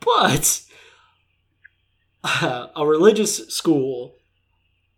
but 0.00 0.62
uh, 2.22 2.68
a 2.76 2.86
religious 2.86 3.48
school 3.48 4.16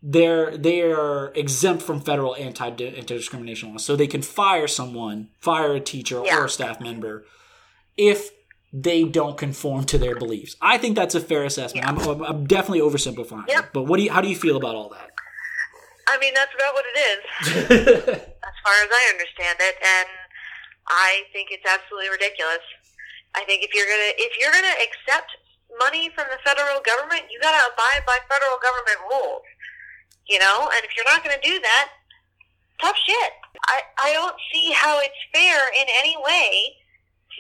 they're 0.03 0.57
they 0.57 0.83
are 0.83 1.33
exempt 1.35 1.83
from 1.83 2.01
federal 2.01 2.37
anti 2.37 2.69
anti 2.69 3.03
discrimination 3.03 3.71
laws, 3.71 3.85
so 3.85 3.97
they 3.97 4.07
can 4.07 4.23
fire 4.23 4.69
someone, 4.69 5.31
fire 5.41 5.75
a 5.75 5.81
teacher 5.81 6.23
yeah. 6.25 6.39
or 6.39 6.45
a 6.45 6.49
staff 6.49 6.81
member, 6.81 7.25
if 7.97 8.31
they 8.73 9.05
don't 9.05 9.39
conform 9.39 9.85
to 9.85 9.99
their 9.99 10.15
beliefs. 10.15 10.55
I 10.61 10.79
think 10.79 10.97
that's 10.97 11.15
a 11.15 11.21
fair 11.21 11.45
assessment. 11.45 11.87
Yeah. 11.87 12.11
I'm, 12.11 12.23
I'm, 12.23 12.47
definitely 12.47 12.81
oversimplifying, 12.81 13.49
yep. 13.49 13.73
but 13.73 13.85
what 13.85 13.97
do 13.97 14.05
you 14.05 14.13
how 14.13 14.21
do 14.21 14.29
you 14.29 14.37
feel 14.37 14.57
about 14.57 14.75
all 14.75 14.91
that? 14.91 15.11
I 16.07 16.19
mean, 16.23 16.35
that's 16.35 16.55
about 16.55 16.75
what 16.75 16.87
it 16.87 16.99
is, 16.99 17.23
as 18.47 18.57
far 18.63 18.77
as 18.83 18.91
I 18.91 19.03
understand 19.11 19.59
it, 19.59 19.77
and 19.83 20.09
I 20.87 21.27
think 21.35 21.51
it's 21.51 21.67
absolutely 21.67 22.15
ridiculous. 22.15 22.63
I 23.35 23.43
think 23.45 23.67
if 23.67 23.75
you're 23.75 23.91
gonna 23.91 24.15
if 24.17 24.39
you're 24.39 24.55
gonna 24.55 24.79
accept 24.87 25.35
money 25.83 26.09
from 26.15 26.31
the 26.31 26.39
federal 26.47 26.79
government, 26.81 27.27
you 27.29 27.43
gotta 27.43 27.61
abide 27.75 28.07
by 28.07 28.23
federal 28.31 28.57
government 28.63 29.03
rules 29.11 29.43
you 30.29 30.39
know? 30.39 30.71
And 30.75 30.83
if 30.85 30.95
you're 30.97 31.09
not 31.09 31.25
going 31.25 31.35
to 31.35 31.43
do 31.43 31.59
that, 31.61 31.89
tough 32.81 32.97
shit. 32.99 33.33
I, 33.67 33.81
I 33.99 34.13
don't 34.13 34.37
see 34.53 34.73
how 34.75 34.99
it's 35.01 35.23
fair 35.33 35.59
in 35.73 35.87
any 36.03 36.17
way 36.19 36.77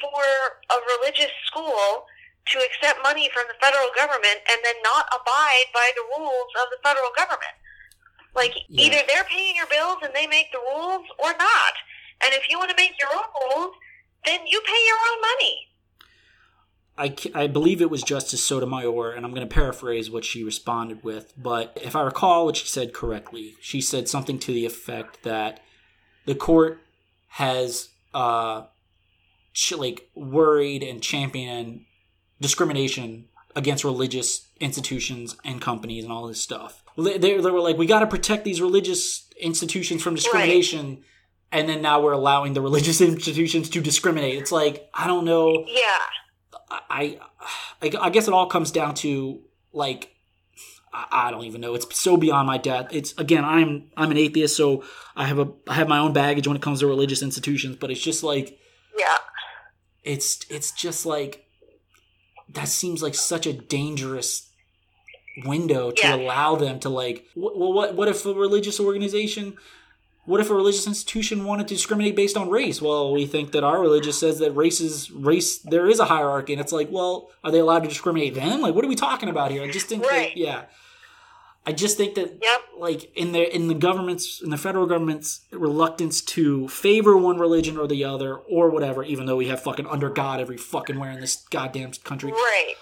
for 0.00 0.22
a 0.70 0.78
religious 0.98 1.32
school 1.46 2.06
to 2.52 2.56
accept 2.62 3.02
money 3.02 3.28
from 3.34 3.44
the 3.50 3.58
federal 3.58 3.90
government 3.94 4.38
and 4.48 4.58
then 4.62 4.78
not 4.82 5.06
abide 5.10 5.68
by 5.74 5.90
the 5.98 6.06
rules 6.16 6.50
of 6.62 6.70
the 6.70 6.78
federal 6.82 7.10
government. 7.16 7.52
Like, 8.36 8.54
yeah. 8.68 8.86
either 8.86 8.98
they're 9.08 9.24
paying 9.24 9.56
your 9.56 9.66
bills 9.66 9.98
and 10.02 10.12
they 10.14 10.26
make 10.26 10.52
the 10.52 10.58
rules 10.58 11.06
or 11.18 11.32
not. 11.32 11.72
And 12.22 12.34
if 12.34 12.48
you 12.48 12.58
want 12.58 12.70
to 12.70 12.76
make 12.76 12.92
your 13.00 13.10
own 13.10 13.24
rules, 13.50 13.74
then 14.24 14.40
you 14.46 14.60
pay 14.64 14.86
your 14.86 14.96
own 15.10 15.20
money. 15.20 15.66
I, 16.98 17.14
I 17.34 17.46
believe 17.46 17.82
it 17.82 17.90
was 17.90 18.02
Justice 18.02 18.42
Sotomayor, 18.42 19.12
and 19.12 19.24
I'm 19.24 19.32
going 19.32 19.46
to 19.46 19.54
paraphrase 19.54 20.10
what 20.10 20.24
she 20.24 20.42
responded 20.42 21.04
with, 21.04 21.34
but 21.36 21.78
if 21.82 21.94
I 21.94 22.02
recall 22.02 22.46
what 22.46 22.56
she 22.56 22.66
said 22.66 22.94
correctly, 22.94 23.54
she 23.60 23.82
said 23.82 24.08
something 24.08 24.38
to 24.38 24.52
the 24.52 24.64
effect 24.64 25.22
that 25.22 25.60
the 26.24 26.34
court 26.34 26.80
has 27.28 27.90
uh, 28.14 28.62
like 29.76 30.08
worried 30.14 30.82
and 30.82 31.02
championed 31.02 31.84
discrimination 32.40 33.26
against 33.54 33.84
religious 33.84 34.48
institutions 34.58 35.36
and 35.44 35.60
companies 35.60 36.04
and 36.04 36.12
all 36.12 36.26
this 36.26 36.40
stuff. 36.40 36.82
They, 36.96 37.18
they 37.18 37.38
were 37.38 37.60
like, 37.60 37.76
we 37.76 37.86
got 37.86 38.00
to 38.00 38.06
protect 38.06 38.44
these 38.44 38.60
religious 38.60 39.28
institutions 39.40 40.02
from 40.02 40.14
discrimination. 40.14 40.88
Right. 40.88 41.02
And 41.52 41.68
then 41.68 41.82
now 41.82 42.00
we're 42.00 42.12
allowing 42.12 42.54
the 42.54 42.60
religious 42.60 43.00
institutions 43.02 43.70
to 43.70 43.80
discriminate. 43.80 44.38
It's 44.38 44.52
like, 44.52 44.88
I 44.94 45.06
don't 45.06 45.24
know. 45.24 45.64
Yeah 45.68 45.98
I, 46.70 47.18
I, 47.82 47.92
I 48.00 48.10
guess 48.10 48.28
it 48.28 48.34
all 48.34 48.46
comes 48.46 48.70
down 48.70 48.94
to 48.96 49.40
like 49.72 50.12
I, 50.92 51.30
don't 51.30 51.44
even 51.44 51.60
know. 51.60 51.74
It's 51.74 52.00
so 52.00 52.16
beyond 52.16 52.46
my 52.46 52.56
depth. 52.56 52.94
It's 52.94 53.12
again, 53.18 53.44
I'm 53.44 53.90
I'm 53.96 54.10
an 54.10 54.16
atheist, 54.16 54.56
so 54.56 54.82
I 55.14 55.26
have 55.26 55.38
a 55.38 55.52
I 55.68 55.74
have 55.74 55.88
my 55.88 55.98
own 55.98 56.12
baggage 56.14 56.46
when 56.46 56.56
it 56.56 56.62
comes 56.62 56.80
to 56.80 56.86
religious 56.86 57.22
institutions. 57.22 57.76
But 57.76 57.90
it's 57.90 58.00
just 58.00 58.22
like 58.22 58.58
yeah, 58.98 59.18
it's 60.02 60.46
it's 60.48 60.72
just 60.72 61.04
like 61.04 61.44
that 62.48 62.68
seems 62.68 63.02
like 63.02 63.14
such 63.14 63.46
a 63.46 63.52
dangerous 63.52 64.45
window 65.44 65.90
to 65.90 66.02
yeah. 66.02 66.14
allow 66.14 66.56
them 66.56 66.80
to 66.80 66.88
like 66.88 67.26
well 67.34 67.72
what 67.72 67.94
what 67.94 68.08
if 68.08 68.24
a 68.24 68.32
religious 68.32 68.80
organization 68.80 69.56
what 70.26 70.40
if 70.40 70.50
a 70.50 70.54
religious 70.54 70.86
institution 70.86 71.44
wanted 71.44 71.68
to 71.68 71.74
discriminate 71.74 72.16
based 72.16 72.36
on 72.36 72.50
race? 72.50 72.82
Well, 72.82 73.12
we 73.12 73.26
think 73.26 73.52
that 73.52 73.62
our 73.62 73.80
religious 73.80 74.18
says 74.18 74.40
that 74.40 74.50
race 74.52 74.80
is 74.80 75.08
race. 75.12 75.58
There 75.58 75.88
is 75.88 76.00
a 76.00 76.04
hierarchy, 76.04 76.52
and 76.52 76.60
it's 76.60 76.72
like, 76.72 76.90
well, 76.90 77.30
are 77.44 77.52
they 77.52 77.60
allowed 77.60 77.84
to 77.84 77.88
discriminate 77.88 78.34
then? 78.34 78.60
Like, 78.60 78.74
what 78.74 78.84
are 78.84 78.88
we 78.88 78.96
talking 78.96 79.28
about 79.28 79.52
here? 79.52 79.62
I 79.62 79.70
just 79.70 79.86
think, 79.86 80.04
right. 80.04 80.34
that, 80.34 80.36
yeah, 80.36 80.64
I 81.64 81.72
just 81.72 81.96
think 81.96 82.14
that, 82.16 82.38
yep. 82.42 82.60
like 82.76 83.10
in 83.16 83.32
the 83.32 83.54
in 83.54 83.68
the 83.68 83.74
government's 83.74 84.40
in 84.40 84.50
the 84.50 84.56
federal 84.56 84.86
government's 84.86 85.40
reluctance 85.52 86.20
to 86.22 86.68
favor 86.68 87.16
one 87.16 87.38
religion 87.38 87.76
or 87.76 87.86
the 87.86 88.04
other 88.04 88.36
or 88.36 88.70
whatever, 88.70 89.04
even 89.04 89.26
though 89.26 89.36
we 89.36 89.48
have 89.48 89.62
fucking 89.62 89.86
under 89.86 90.10
God 90.10 90.40
every 90.40 90.56
fucking 90.56 90.98
where 90.98 91.10
in 91.10 91.20
this 91.20 91.44
goddamn 91.50 91.92
country, 92.04 92.32
right? 92.32 92.74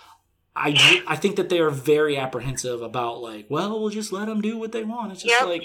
I, 0.57 1.03
I 1.07 1.17
think 1.17 1.37
that 1.37 1.49
they 1.49 1.59
are 1.59 1.71
very 1.71 2.17
apprehensive 2.17 2.81
about 2.81 3.21
like, 3.21 3.47
well, 3.49 3.81
we'll 3.81 3.91
just 3.91 4.13
let 4.13 4.27
them 4.27 4.41
do 4.41 4.57
what 4.57 4.71
they 4.71 4.85
want. 4.85 5.13
It's 5.13 5.23
just 5.23 5.35
yep. 5.35 5.49
like. 5.49 5.65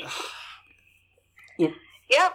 Yep. 1.59 1.73
Yep. 2.09 2.33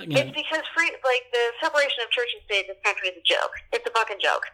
Again. 0.00 0.28
It's 0.28 0.34
because 0.34 0.64
free, 0.74 0.90
like 1.04 1.24
the 1.30 1.44
separation 1.60 2.00
of 2.02 2.10
church 2.10 2.32
and 2.34 2.42
state 2.48 2.64
in 2.66 2.74
this 2.74 2.82
country 2.82 3.08
is 3.08 3.16
a 3.20 3.26
joke. 3.26 3.52
It's 3.72 3.86
a 3.86 3.92
fucking 3.92 4.18
joke. 4.18 4.46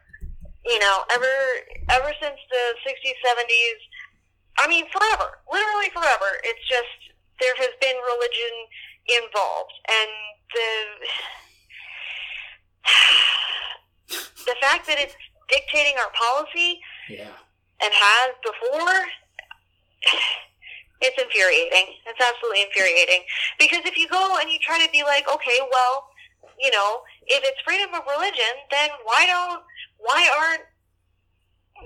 You 0.67 0.79
know, 0.81 1.05
ever 1.15 1.33
ever 1.89 2.13
since 2.21 2.37
the 2.51 2.65
'60s, 2.85 3.17
'70s, 3.25 3.81
I 4.59 4.67
mean, 4.69 4.85
forever, 4.91 5.39
literally 5.51 5.89
forever. 5.95 6.43
It's 6.43 6.67
just 6.69 7.15
there 7.41 7.55
has 7.57 7.71
been 7.81 7.97
religion 7.97 8.55
involved, 9.23 9.73
and 9.87 10.11
the 10.53 10.69
the 14.53 14.57
fact 14.61 14.87
that 14.89 14.99
it's 14.99 15.15
dictating 15.49 15.95
our 15.99 16.11
policy, 16.13 16.81
yeah, 17.09 17.35
and 17.81 17.93
has 17.93 18.31
before 18.45 18.95
it's 21.01 21.19
infuriating. 21.21 21.95
It's 22.07 22.21
absolutely 22.21 22.63
infuriating. 22.63 23.23
Because 23.59 23.83
if 23.85 23.97
you 23.97 24.09
go 24.09 24.39
and 24.41 24.51
you 24.51 24.59
try 24.61 24.85
to 24.85 24.91
be 24.91 25.03
like, 25.03 25.29
okay, 25.31 25.59
well, 25.71 26.11
you 26.61 26.71
know, 26.71 27.03
if 27.27 27.43
it's 27.45 27.61
freedom 27.63 27.95
of 27.95 28.03
religion, 28.07 28.67
then 28.71 28.91
why 29.05 29.27
don't, 29.27 29.63
why 29.99 30.27
aren't 30.39 30.67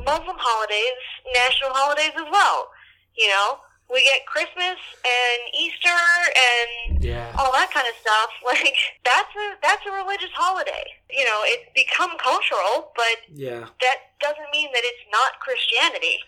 Muslim 0.05 0.37
holidays 0.39 0.97
national 1.35 1.71
holidays 1.73 2.17
as 2.17 2.29
well? 2.31 2.71
You 3.17 3.29
know, 3.29 3.59
we 3.91 4.03
get 4.05 4.27
Christmas 4.27 4.79
and 5.05 5.41
Easter 5.59 6.01
and 6.37 7.03
yeah. 7.03 7.33
all 7.39 7.53
that 7.53 7.71
kind 7.73 7.87
of 7.87 7.95
stuff. 8.01 8.31
Like 8.53 8.75
that's 9.05 9.35
a 9.35 9.55
that's 9.63 9.83
a 9.87 9.93
religious 9.93 10.31
holiday. 10.35 10.85
You 11.11 11.25
know, 11.25 11.41
it's 11.45 11.71
become 11.75 12.11
cultural, 12.19 12.93
but 12.95 13.17
yeah, 13.33 13.67
that 13.81 13.97
doesn't 14.21 14.51
mean 14.53 14.69
that 14.73 14.83
it's 14.85 15.05
not 15.11 15.41
Christianity. 15.41 16.19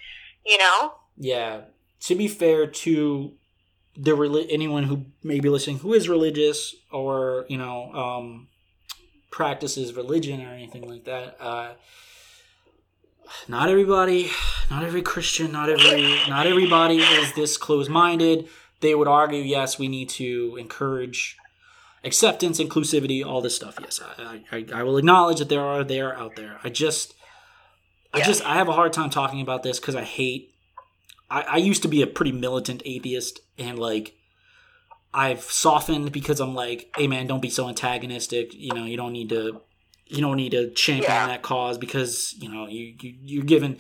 You 0.47 0.59
know. 0.59 0.95
Yeah, 1.17 1.61
to 2.01 2.15
be 2.15 2.29
fair 2.29 2.67
to 2.67 3.35
the 3.97 4.47
anyone 4.51 4.85
who 4.85 5.07
may 5.23 5.41
be 5.41 5.49
listening 5.49 5.79
who 5.79 5.93
is 5.93 6.09
religious 6.09 6.75
or 6.91 7.47
you 7.49 7.59
know 7.59 7.93
um, 7.93 8.49
practices 9.31 9.95
religion 9.95 10.43
or 10.43 10.49
anything 10.49 10.89
like 10.89 11.05
that, 11.05 11.37
uh, 11.41 11.73
not 13.49 13.69
everybody, 13.69 14.31
not 14.71 14.85
every 14.85 15.03
Christian, 15.03 15.53
not 15.53 15.69
every 15.69 16.19
not 16.29 16.47
everybody 16.47 16.99
is 16.99 17.35
this 17.35 17.57
close 17.57 17.89
minded. 17.89 18.49
They 18.81 18.95
would 18.95 19.09
argue, 19.09 19.41
yes, 19.41 19.79
we 19.79 19.89
need 19.89 20.09
to 20.11 20.57
encourage 20.59 21.37
acceptance, 22.03 22.61
inclusivity, 22.61 23.25
all 23.25 23.41
this 23.41 23.57
stuff. 23.57 23.79
Yes, 23.81 24.01
I, 24.19 24.43
I, 24.53 24.67
I 24.75 24.83
will 24.83 24.99
acknowledge 24.99 25.39
that 25.39 25.49
there 25.49 25.63
are 25.63 25.85
they 25.85 26.01
are 26.01 26.15
out 26.15 26.37
there. 26.37 26.59
I 26.63 26.69
just, 26.69 27.15
I 28.13 28.21
just, 28.21 28.45
I 28.45 28.55
have 28.55 28.69
a 28.69 28.73
hard 28.73 28.93
time 28.93 29.11
talking 29.11 29.41
about 29.41 29.63
this 29.63 29.81
because 29.81 29.97
I 29.97 30.05
hate 30.05 30.55
I, 31.31 31.43
I 31.43 31.57
used 31.57 31.83
to 31.83 31.89
be 31.89 32.03
a 32.03 32.07
pretty 32.07 32.33
militant 32.33 32.83
atheist 32.85 33.41
and 33.59 33.79
like 33.79 34.15
I've 35.13 35.43
softened 35.43 36.13
because 36.13 36.41
I'm 36.41 36.55
like, 36.55 36.91
hey 36.97 37.07
man, 37.07 37.27
don't 37.27 37.43
be 37.43 37.51
so 37.51 37.69
antagonistic. 37.69 38.55
You 38.55 38.75
know, 38.75 38.85
you 38.85 38.97
don't 38.97 39.13
need 39.13 39.29
to 39.31 39.61
you 40.07 40.21
don't 40.21 40.37
need 40.37 40.51
to 40.51 40.71
champion 40.71 41.11
yeah. 41.11 41.27
that 41.29 41.43
cause 41.43 41.79
because 41.79 42.35
you 42.39 42.53
know 42.53 42.67
you, 42.67 42.95
you 43.01 43.15
you're 43.23 43.45
given 43.45 43.79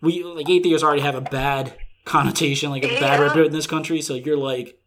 we 0.00 0.22
like 0.24 0.48
atheists 0.48 0.82
already 0.82 1.02
have 1.02 1.14
a 1.14 1.20
bad 1.20 1.76
connotation, 2.04 2.70
like 2.70 2.84
a 2.84 2.92
yeah. 2.92 3.00
bad 3.00 3.20
rep 3.20 3.36
in 3.36 3.52
this 3.52 3.66
country. 3.66 4.00
So 4.02 4.14
you're 4.14 4.36
like, 4.36 4.78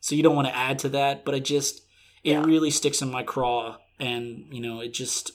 so 0.00 0.14
you 0.14 0.22
don't 0.22 0.36
want 0.36 0.48
to 0.48 0.56
add 0.56 0.78
to 0.80 0.88
that. 0.90 1.24
But 1.24 1.34
it 1.34 1.44
just 1.44 1.82
it 2.24 2.32
yeah. 2.32 2.44
really 2.44 2.70
sticks 2.70 3.02
in 3.02 3.10
my 3.10 3.22
craw, 3.22 3.76
and 3.98 4.46
you 4.50 4.60
know 4.60 4.80
it 4.80 4.92
just 4.92 5.32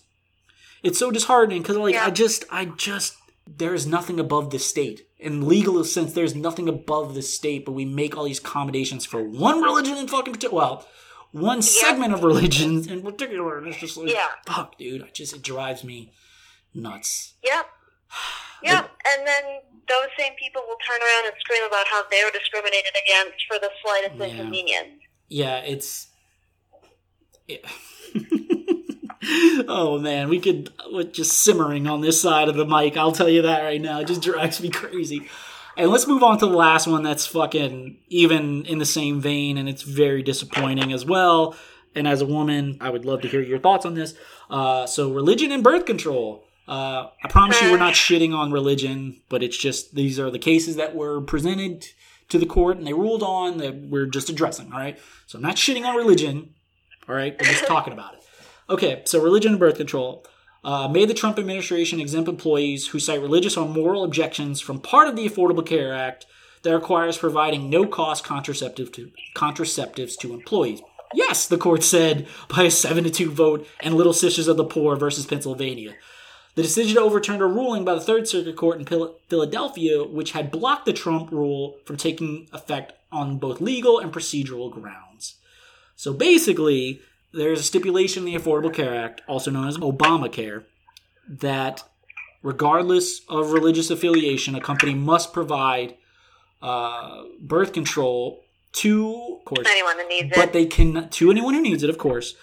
it's 0.84 1.00
so 1.00 1.12
disheartening 1.12 1.62
because 1.62 1.78
like 1.78 1.96
I 1.96 2.10
just 2.10 2.46
I 2.52 2.66
just 2.66 3.16
there 3.48 3.74
is 3.74 3.88
nothing 3.88 4.20
above 4.20 4.52
the 4.52 4.60
state. 4.60 5.02
In 5.20 5.48
legal 5.48 5.84
sense, 5.84 6.14
there's 6.14 6.36
nothing 6.36 6.70
above 6.70 7.16
the 7.16 7.22
state, 7.24 7.66
but 7.66 7.72
we 7.72 7.86
make 7.86 8.16
all 8.16 8.26
these 8.26 8.40
accommodations 8.40 9.06
for 9.06 9.24
one 9.24 9.62
religion 9.62 9.98
in 9.98 10.08
fucking 10.08 10.34
particular. 10.34 10.62
Well, 10.62 10.88
one 11.32 11.62
segment 11.62 12.14
of 12.14 12.24
religions 12.24 12.88
in 12.92 13.02
particular, 13.02 13.58
and 13.58 13.68
it's 13.68 13.78
just 13.78 13.98
like, 13.98 14.12
yeah. 14.12 14.28
fuck, 14.46 14.78
dude. 14.78 15.04
I 15.04 15.10
just 15.14 15.36
it 15.36 15.42
drives 15.42 15.84
me 15.84 16.12
nuts. 16.74 17.34
Yep. 17.44 17.66
Yep. 18.64 18.90
and 19.06 19.28
then 19.28 19.44
those 19.88 20.08
same 20.18 20.34
people 20.34 20.64
will 20.68 20.78
turn 20.78 21.00
around 21.00 21.26
and 21.28 21.36
scream 21.40 21.64
about 21.64 21.86
how 21.88 22.02
they're 22.10 22.32
discriminated 22.32 22.92
against 23.06 23.46
for 23.48 23.60
the 23.60 23.70
slightest 23.84 24.16
yeah. 24.16 24.26
inconvenience. 24.26 25.04
Yeah, 25.30 25.58
it's. 25.60 26.08
oh 29.68 30.00
man, 30.00 30.30
we 30.30 30.40
could 30.40 30.74
uh, 30.80 30.90
we're 30.92 31.04
just 31.04 31.34
simmering 31.34 31.88
on 31.88 32.02
this 32.02 32.20
side 32.20 32.50
of 32.50 32.56
the 32.56 32.66
mic. 32.66 32.98
I'll 32.98 33.12
tell 33.12 33.30
you 33.30 33.44
that 33.44 33.64
right 33.64 33.80
now. 33.80 34.00
It 34.00 34.08
just 34.08 34.22
drives 34.22 34.60
me 34.60 34.70
crazy. 34.70 35.28
And 35.78 35.92
let's 35.92 36.08
move 36.08 36.24
on 36.24 36.40
to 36.40 36.48
the 36.48 36.56
last 36.56 36.88
one 36.88 37.04
that's 37.04 37.28
fucking 37.28 38.00
even 38.10 38.66
in 38.66 38.80
the 38.80 38.86
same 38.86 39.22
vein, 39.22 39.58
and 39.58 39.70
it's 39.70 39.84
very 39.84 40.24
disappointing 40.24 40.92
as 40.92 41.06
well. 41.06 41.56
And 41.94 42.08
as 42.08 42.20
a 42.20 42.26
woman, 42.26 42.78
I 42.82 42.90
would 42.90 43.06
love 43.06 43.22
to 43.22 43.28
hear 43.28 43.42
your 43.42 43.60
thoughts 43.60 43.86
on 43.86 43.94
this. 43.94 44.16
Uh, 44.50 44.88
so, 44.88 45.12
religion 45.12 45.52
and 45.52 45.64
birth 45.64 45.86
control. 45.86 46.44
Uh, 46.68 47.10
I 47.24 47.28
promise 47.30 47.62
you, 47.62 47.72
we're 47.72 47.78
not 47.78 47.94
shitting 47.94 48.36
on 48.36 48.52
religion, 48.52 49.22
but 49.30 49.44
it's 49.44 49.56
just 49.58 49.94
these 49.94 50.20
are 50.20 50.32
the 50.32 50.40
cases 50.40 50.78
that 50.78 50.96
were 50.96 51.22
presented 51.22 51.86
to 52.30 52.40
the 52.40 52.46
court 52.46 52.78
and 52.78 52.86
they 52.86 52.94
ruled 52.94 53.24
on 53.24 53.58
that 53.60 53.76
we're 53.76 54.08
just 54.08 54.30
addressing. 54.30 54.74
All 54.74 54.80
right. 54.80 55.00
So, 55.28 55.38
I'm 55.38 55.44
not 55.44 55.58
shitting 55.58 55.86
on 55.86 55.96
religion. 55.96 56.56
All 57.08 57.16
right. 57.16 57.40
We're 57.40 57.52
just 57.52 57.68
talking 57.68 57.94
about 57.94 58.16
it. 58.16 58.24
Okay. 58.68 59.04
So, 59.06 59.22
religion 59.22 59.52
and 59.52 59.60
birth 59.60 59.78
control. 59.78 60.26
Uh, 60.64 60.88
made 60.88 61.10
the 61.10 61.14
Trump 61.14 61.40
administration 61.40 62.00
exempt 62.00 62.28
employees 62.28 62.88
who 62.88 63.00
cite 63.00 63.22
religious 63.22 63.56
or 63.56 63.68
moral 63.68 64.04
objections 64.04 64.60
from 64.60 64.80
part 64.80 65.08
of 65.08 65.16
the 65.16 65.28
Affordable 65.28 65.66
Care 65.66 65.94
Act 65.94 66.26
that 66.64 66.74
requires 66.74 67.18
providing 67.18 67.70
no 67.70 67.86
cost 67.86 68.24
contraceptive 68.24 68.92
to, 68.92 69.12
contraceptives 69.36 70.18
to 70.18 70.34
employees. 70.34 70.82
Yes, 71.14 71.48
the 71.48 71.58
court 71.58 71.84
said 71.84 72.28
by 72.50 72.64
a 72.64 72.72
7 72.72 73.04
to 73.06 73.10
2 73.10 73.32
vote 73.32 73.68
and 73.80 73.96
Little 73.96 74.14
Sisters 74.14 74.48
of 74.48 74.58
the 74.58 74.66
Poor 74.66 74.96
versus 74.96 75.26
Pennsylvania. 75.26 75.96
The 76.56 76.64
decision 76.64 76.98
overturned 76.98 77.42
a 77.42 77.46
ruling 77.46 77.86
by 77.86 77.94
the 77.94 78.02
Third 78.02 78.28
Circuit 78.28 78.56
Court 78.56 78.80
in 78.80 79.18
Philadelphia, 79.30 80.04
which 80.04 80.32
had 80.32 80.52
blocked 80.52 80.86
the 80.86 80.94
Trump 80.94 81.32
rule 81.32 81.78
from 81.86 81.98
taking 81.98 82.48
effect 82.52 82.94
on 83.12 83.38
both 83.38 83.62
legal 83.62 84.00
and 84.00 84.12
procedural 84.12 84.72
grounds. 84.72 85.36
So 85.96 86.14
basically, 86.14 87.02
there's 87.34 87.60
a 87.60 87.64
stipulation 87.64 88.28
in 88.28 88.34
the 88.34 88.40
Affordable 88.40 88.74
Care 88.74 88.96
Act, 88.96 89.22
also 89.28 89.52
known 89.52 89.68
as 89.68 89.78
Obamacare, 89.78 90.64
that 91.28 91.84
regardless 92.42 93.22
of 93.30 93.52
religious 93.52 93.90
affiliation, 93.90 94.56
a 94.56 94.62
company 94.62 94.94
must 94.94 95.34
provide 95.34 95.96
uh, 96.62 97.24
birth 97.40 97.74
control 97.74 98.44
to, 98.74 99.38
of 99.40 99.46
course, 99.46 99.68
anyone 99.68 99.98
that 99.98 100.08
needs 100.08 100.30
it. 100.32 100.36
but 100.36 100.50
it. 100.50 100.54
they 100.54 100.66
can 100.66 101.10
to 101.10 101.32
anyone 101.32 101.54
who 101.54 101.62
needs 101.62 101.84
it, 101.84 101.90
of 101.90 101.98
course, 101.98 102.36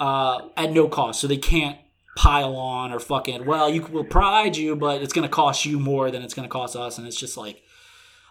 uh, 0.00 0.48
at 0.56 0.72
no 0.72 0.88
cost. 0.88 1.20
So 1.20 1.26
they 1.26 1.36
can't 1.36 1.78
pile 2.16 2.56
on 2.56 2.92
or 2.92 3.00
fucking 3.00 3.46
well, 3.46 3.70
you 3.70 3.82
will 3.82 4.04
provide 4.04 4.56
you, 4.56 4.76
but 4.76 5.02
it's 5.02 5.12
going 5.12 5.26
to 5.26 5.34
cost 5.34 5.64
you 5.64 5.78
more 5.78 6.10
than 6.10 6.22
it's 6.22 6.34
going 6.34 6.48
to 6.48 6.52
cost 6.52 6.76
us, 6.76 6.98
and 6.98 7.06
it's 7.06 7.16
just 7.18 7.36
like 7.36 7.62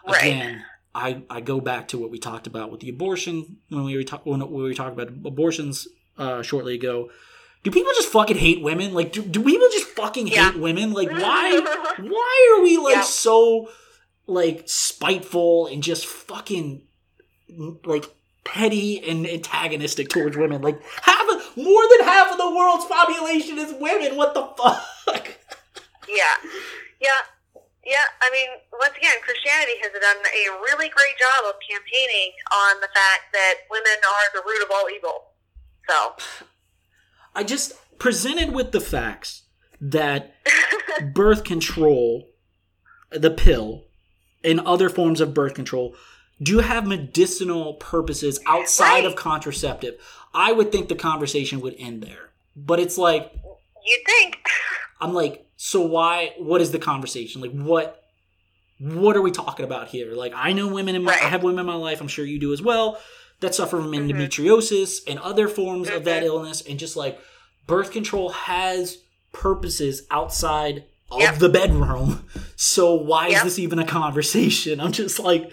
Right. 0.07 0.23
again. 0.23 0.63
I, 0.93 1.23
I 1.29 1.41
go 1.41 1.59
back 1.61 1.87
to 1.89 1.97
what 1.97 2.11
we 2.11 2.19
talked 2.19 2.47
about 2.47 2.71
with 2.71 2.81
the 2.81 2.89
abortion 2.89 3.57
when 3.69 3.83
we 3.85 3.95
were 3.95 4.03
ta- 4.03 4.21
when 4.23 4.39
we 4.51 4.61
were 4.63 4.73
talking 4.73 4.93
about 4.99 5.09
abortions 5.25 5.87
uh, 6.17 6.41
shortly 6.41 6.75
ago. 6.75 7.09
Do 7.63 7.71
people 7.71 7.91
just 7.95 8.09
fucking 8.09 8.37
hate 8.37 8.61
women? 8.61 8.93
Like, 8.93 9.11
do, 9.13 9.21
do 9.21 9.43
people 9.43 9.67
just 9.71 9.87
fucking 9.89 10.27
Yeah. 10.27 10.51
hate 10.51 10.59
women? 10.59 10.93
Like, 10.93 11.09
why 11.11 11.59
why 11.99 12.55
are 12.57 12.63
we 12.63 12.77
like 12.77 12.95
Yeah. 12.95 13.01
so 13.01 13.69
like 14.27 14.63
spiteful 14.65 15.67
and 15.67 15.81
just 15.83 16.05
fucking 16.05 16.83
like 17.85 18.05
petty 18.43 18.99
and 19.07 19.27
antagonistic 19.27 20.09
towards 20.09 20.35
women? 20.35 20.61
Like, 20.61 20.81
half 21.03 21.21
of, 21.29 21.55
more 21.57 21.83
than 21.97 22.05
half 22.07 22.31
of 22.31 22.37
the 22.37 22.49
world's 22.49 22.85
population 22.85 23.57
is 23.59 23.73
women. 23.79 24.17
What 24.17 24.33
the 24.33 24.47
fuck? 24.57 24.83
Yeah. 26.09 26.49
Yeah. 26.99 27.09
Yeah. 27.86 28.05
I 28.21 28.29
mean, 28.32 28.49
once 28.79 28.93
again, 28.97 29.15
Christianity 29.23 29.73
has 29.82 29.91
done 29.91 30.17
a 30.25 30.61
really 30.61 30.89
great 30.89 31.17
job 31.19 31.45
of 31.49 31.55
campaigning 31.67 32.32
on 32.53 32.79
the 32.82 32.88
fact 32.93 33.34
that 33.34 33.55
women 33.69 33.97
are 34.07 34.39
the 34.41 34.43
root 34.47 34.63
of 34.63 34.69
all 34.71 34.88
evil. 34.89 35.23
So, 35.89 36.45
I 37.36 37.43
just 37.43 37.73
presented 37.97 38.53
with 38.53 38.71
the 38.71 38.82
facts 38.82 39.43
that 39.79 40.34
birth 41.13 41.43
control, 41.43 42.27
the 43.11 43.32
pill, 43.32 43.86
and 44.43 44.59
other 44.59 44.89
forms 44.89 45.21
of 45.21 45.34
birth 45.34 45.53
control 45.53 45.95
do 46.41 46.59
have 46.59 46.86
medicinal 46.88 47.75
purposes 47.75 48.39
outside 48.47 48.89
Right. 49.03 49.05
of 49.05 49.15
contraceptive. 49.15 49.95
I 50.34 50.51
would 50.51 50.71
think 50.71 50.89
the 50.89 50.95
conversation 50.95 51.61
would 51.61 51.75
end 51.77 52.01
there. 52.03 52.29
But 52.55 52.79
it's 52.79 52.97
like, 52.97 53.32
you'd 53.86 54.05
think. 54.05 54.39
I'm 54.99 55.13
like, 55.13 55.45
so 55.64 55.82
why? 55.82 56.34
What 56.39 56.59
is 56.59 56.72
the 56.72 56.80
conversation? 56.80 57.39
Like, 57.39 57.51
what? 57.51 58.03
What 58.80 59.16
are 59.16 59.22
we 59.22 59.30
talking 59.30 59.64
about 59.64 59.89
here? 59.89 60.14
Like, 60.16 60.34
I 60.36 60.53
know 60.53 60.68
women 60.68 60.95
in 60.95 61.03
my, 61.03 61.14
I 61.14 61.18
have 61.18 61.43
women 61.43 61.59
in 61.59 61.66
my 61.68 61.76
life. 61.76 62.01
I'm 62.01 62.07
sure 62.07 62.26
you 62.26 62.39
do 62.39 62.51
as 62.51 62.64
well. 62.64 62.97
That 63.41 63.53
suffer 63.53 63.78
from 63.80 63.91
Mhm. 63.91 64.09
endometriosis 64.09 65.01
and 65.07 65.20
other 65.20 65.47
forms 65.47 65.88
of 65.89 66.03
that 66.05 66.24
Mhm. 66.24 66.26
illness, 66.26 66.62
and 66.62 66.80
just 66.80 66.95
like 66.95 67.20
birth 67.68 67.91
control 67.91 68.30
has 68.30 68.97
purposes 69.34 70.01
outside 70.09 70.86
of 71.12 71.20
Yep. 71.20 71.38
the 71.38 71.49
bedroom. 71.49 72.26
So 72.55 72.95
why 72.95 73.28
is 73.28 73.43
this 73.43 73.59
even 73.59 73.78
a 73.78 73.86
conversation? 73.86 74.80
I'm 74.80 74.91
just 74.93 75.20
like, 75.20 75.51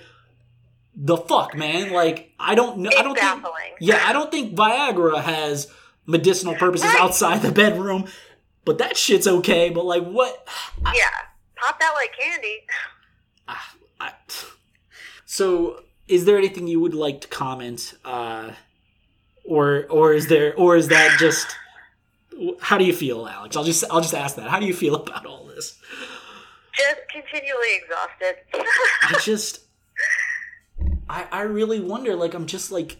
the 0.96 1.18
fuck, 1.18 1.54
man. 1.54 1.92
Like, 1.92 2.32
I 2.40 2.54
don't 2.54 2.78
know. 2.78 2.88
It's 2.90 2.98
I 2.98 3.02
don't 3.02 3.14
think. 3.18 3.44
Yeah, 3.80 4.02
I 4.06 4.12
don't 4.14 4.30
think 4.30 4.54
Viagra 4.56 5.22
has 5.22 5.68
medicinal 6.06 6.54
purposes 6.54 6.86
Right. 6.86 7.00
outside 7.00 7.42
the 7.42 7.52
bedroom, 7.52 8.06
but 8.68 8.76
that 8.76 8.98
shit's 8.98 9.26
okay. 9.26 9.70
But 9.70 9.86
like, 9.86 10.04
what? 10.04 10.46
Yeah. 10.94 11.08
Pop 11.56 11.80
that 11.80 11.92
like 11.94 12.12
candy. 12.20 12.66
Ah, 13.48 13.74
I, 13.98 14.12
so, 15.24 15.84
is 16.06 16.26
there 16.26 16.36
anything 16.36 16.68
you 16.68 16.78
would 16.78 16.92
like 16.92 17.22
to 17.22 17.28
comment, 17.28 17.94
uh, 18.04 18.50
or 19.46 19.86
or 19.88 20.12
is 20.12 20.28
there 20.28 20.54
or 20.54 20.76
is 20.76 20.88
that 20.88 21.16
just? 21.18 21.46
How 22.60 22.76
do 22.76 22.84
you 22.84 22.92
feel, 22.92 23.26
Alex? 23.26 23.56
I'll 23.56 23.64
just 23.64 23.84
I'll 23.90 24.02
just 24.02 24.14
ask 24.14 24.36
that. 24.36 24.50
How 24.50 24.60
do 24.60 24.66
you 24.66 24.74
feel 24.74 24.96
about 24.96 25.24
all 25.24 25.46
this? 25.46 25.78
Just 26.74 27.00
continually 27.10 27.74
exhausted. 27.74 28.36
I 29.02 29.18
just, 29.22 29.60
I 31.08 31.26
I 31.32 31.40
really 31.40 31.80
wonder. 31.80 32.14
Like, 32.14 32.34
I'm 32.34 32.46
just 32.46 32.70
like. 32.70 32.98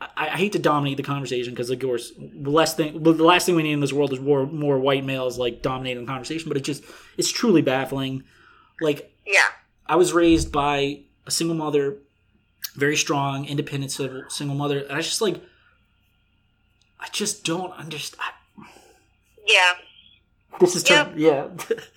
I, 0.00 0.28
I 0.28 0.36
hate 0.36 0.52
to 0.52 0.58
dominate 0.58 0.96
the 0.96 1.02
conversation 1.02 1.52
because, 1.52 1.70
of 1.70 1.78
course, 1.78 2.12
the 2.18 2.50
last 2.50 2.76
thing, 2.76 3.02
the 3.02 3.12
last 3.12 3.46
thing 3.46 3.54
we 3.54 3.62
need 3.62 3.72
in 3.72 3.80
this 3.80 3.92
world 3.92 4.12
is 4.12 4.20
more, 4.20 4.46
more 4.46 4.78
white 4.78 5.04
males 5.04 5.38
like 5.38 5.62
dominating 5.62 6.04
the 6.04 6.10
conversation. 6.10 6.48
But 6.48 6.56
it 6.56 6.64
just, 6.64 6.82
it's 7.18 7.30
truly 7.30 7.62
baffling. 7.62 8.24
Like, 8.80 9.12
yeah. 9.26 9.48
I 9.86 9.96
was 9.96 10.12
raised 10.12 10.50
by 10.52 11.00
a 11.26 11.30
single 11.30 11.56
mother, 11.56 11.96
very 12.76 12.96
strong, 12.96 13.44
independent 13.46 13.92
single 13.92 14.56
mother, 14.56 14.78
and 14.80 14.92
I 14.92 15.00
just 15.00 15.20
like, 15.20 15.42
I 16.98 17.08
just 17.12 17.44
don't 17.44 17.72
understand. 17.72 18.32
Yeah. 19.46 19.72
This 20.60 20.76
is 20.76 20.88
Yep. 20.88 21.06
turn- 21.10 21.18
yeah. 21.18 21.48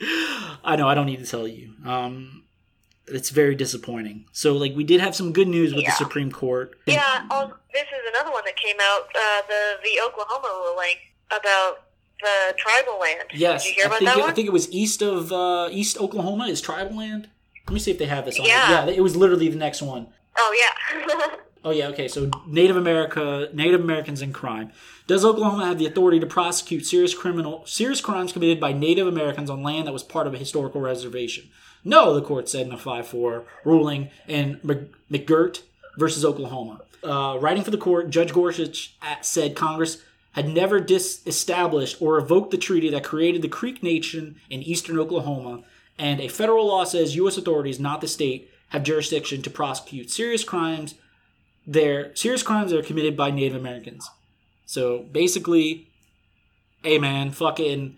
I 0.63 0.75
know. 0.75 0.87
I 0.87 0.93
don't 0.95 1.05
need 1.05 1.19
to 1.19 1.25
tell 1.25 1.47
you. 1.47 1.73
Um, 1.85 2.42
it's 3.07 3.29
very 3.29 3.55
disappointing. 3.55 4.25
So, 4.31 4.53
like, 4.53 4.75
we 4.75 4.83
did 4.83 5.01
have 5.01 5.15
some 5.15 5.33
good 5.33 5.47
news 5.47 5.73
with 5.73 5.83
Yeah. 5.83 5.89
the 5.91 5.95
Supreme 5.95 6.31
Court. 6.31 6.77
Yeah. 6.85 7.25
Um, 7.31 7.53
this 7.73 7.83
is 7.83 8.13
another 8.15 8.31
one 8.31 8.43
that 8.45 8.55
came 8.55 8.77
out. 8.81 9.09
Uh, 9.15 9.41
the 9.47 9.75
the 9.83 10.01
Oklahoma 10.05 10.47
ruling 10.65 10.95
about 11.31 11.83
the 12.21 12.53
tribal 12.57 12.99
land. 12.99 13.29
Yes, 13.33 13.63
Did 13.63 13.69
you 13.69 13.75
hear 13.75 13.83
I 13.85 13.87
about 13.87 13.99
think 13.99 14.09
that 14.11 14.17
it? 14.19 14.25
I 14.25 14.31
think 14.31 14.47
it 14.47 14.53
was 14.53 14.71
east 14.71 15.01
of 15.01 15.31
uh, 15.33 15.69
East 15.71 15.97
Oklahoma 15.99 16.45
is 16.47 16.61
tribal 16.61 16.97
land. 16.97 17.29
Let 17.67 17.73
me 17.73 17.79
see 17.79 17.91
if 17.91 17.97
they 17.97 18.05
have 18.05 18.25
this 18.25 18.39
on. 18.39 18.45
Yeah. 18.45 18.83
it. 18.83 18.89
yeah, 18.89 18.95
it 18.95 19.01
was 19.01 19.15
literally 19.15 19.49
the 19.49 19.57
next 19.57 19.81
one. 19.81 20.07
oh 20.37 20.55
yeah. 20.59 21.29
Oh 21.65 21.71
yeah, 21.71 21.87
okay. 21.87 22.09
So 22.09 22.29
Native 22.45 22.75
America, 22.75 23.47
Native 23.53 23.79
Americans 23.79 24.21
in 24.21 24.33
crime. 24.33 24.73
Does 25.07 25.23
Oklahoma 25.23 25.65
have 25.65 25.77
the 25.79 25.85
authority 25.85 26.19
to 26.19 26.25
prosecute 26.25 26.85
serious 26.85 27.13
criminal 27.13 27.63
serious 27.65 28.01
crimes 28.01 28.33
committed 28.33 28.59
by 28.59 28.73
Native 28.73 29.07
Americans 29.07 29.49
on 29.49 29.63
land 29.63 29.87
that 29.87 29.93
was 29.93 30.03
part 30.03 30.27
of 30.27 30.33
a 30.33 30.37
historical 30.37 30.81
reservation? 30.81 31.49
No, 31.83 32.13
the 32.13 32.21
court 32.21 32.47
said 32.49 32.67
in 32.67 32.73
a 32.73 32.77
5-4 32.77 33.43
ruling 33.65 34.09
in 34.27 34.59
McGirt 35.11 35.61
versus 35.97 36.23
Oklahoma. 36.23 36.81
Uh, 37.03 37.37
writing 37.39 37.63
for 37.63 37.71
the 37.71 37.77
court, 37.77 38.09
Judge 38.09 38.31
Gorsuch 38.31 38.95
said 39.21 39.55
Congress 39.55 40.01
had 40.31 40.47
never 40.47 40.79
disestablished 40.79 42.01
or 42.01 42.15
revoked 42.15 42.51
the 42.51 42.57
treaty 42.57 42.89
that 42.89 43.03
created 43.03 43.41
the 43.41 43.49
Creek 43.49 43.83
Nation 43.83 44.39
in 44.49 44.63
eastern 44.63 44.97
Oklahoma, 44.97 45.63
and 45.99 46.19
a 46.21 46.27
federal 46.27 46.65
law 46.65 46.85
says 46.85 47.15
U.S. 47.17 47.37
authorities, 47.37 47.79
not 47.79 48.01
the 48.01 48.07
state, 48.07 48.49
have 48.69 48.83
jurisdiction 48.83 49.41
to 49.43 49.49
prosecute 49.49 50.09
serious 50.09 50.43
crimes 50.43 50.95
they're 51.65 52.15
serious 52.15 52.43
crimes 52.43 52.71
that 52.71 52.79
are 52.79 52.83
committed 52.83 53.15
by 53.15 53.31
Native 53.31 53.55
Americans. 53.55 54.09
So 54.65 54.99
basically, 55.11 55.87
hey 56.83 56.99
man, 56.99 57.31
fucking. 57.31 57.97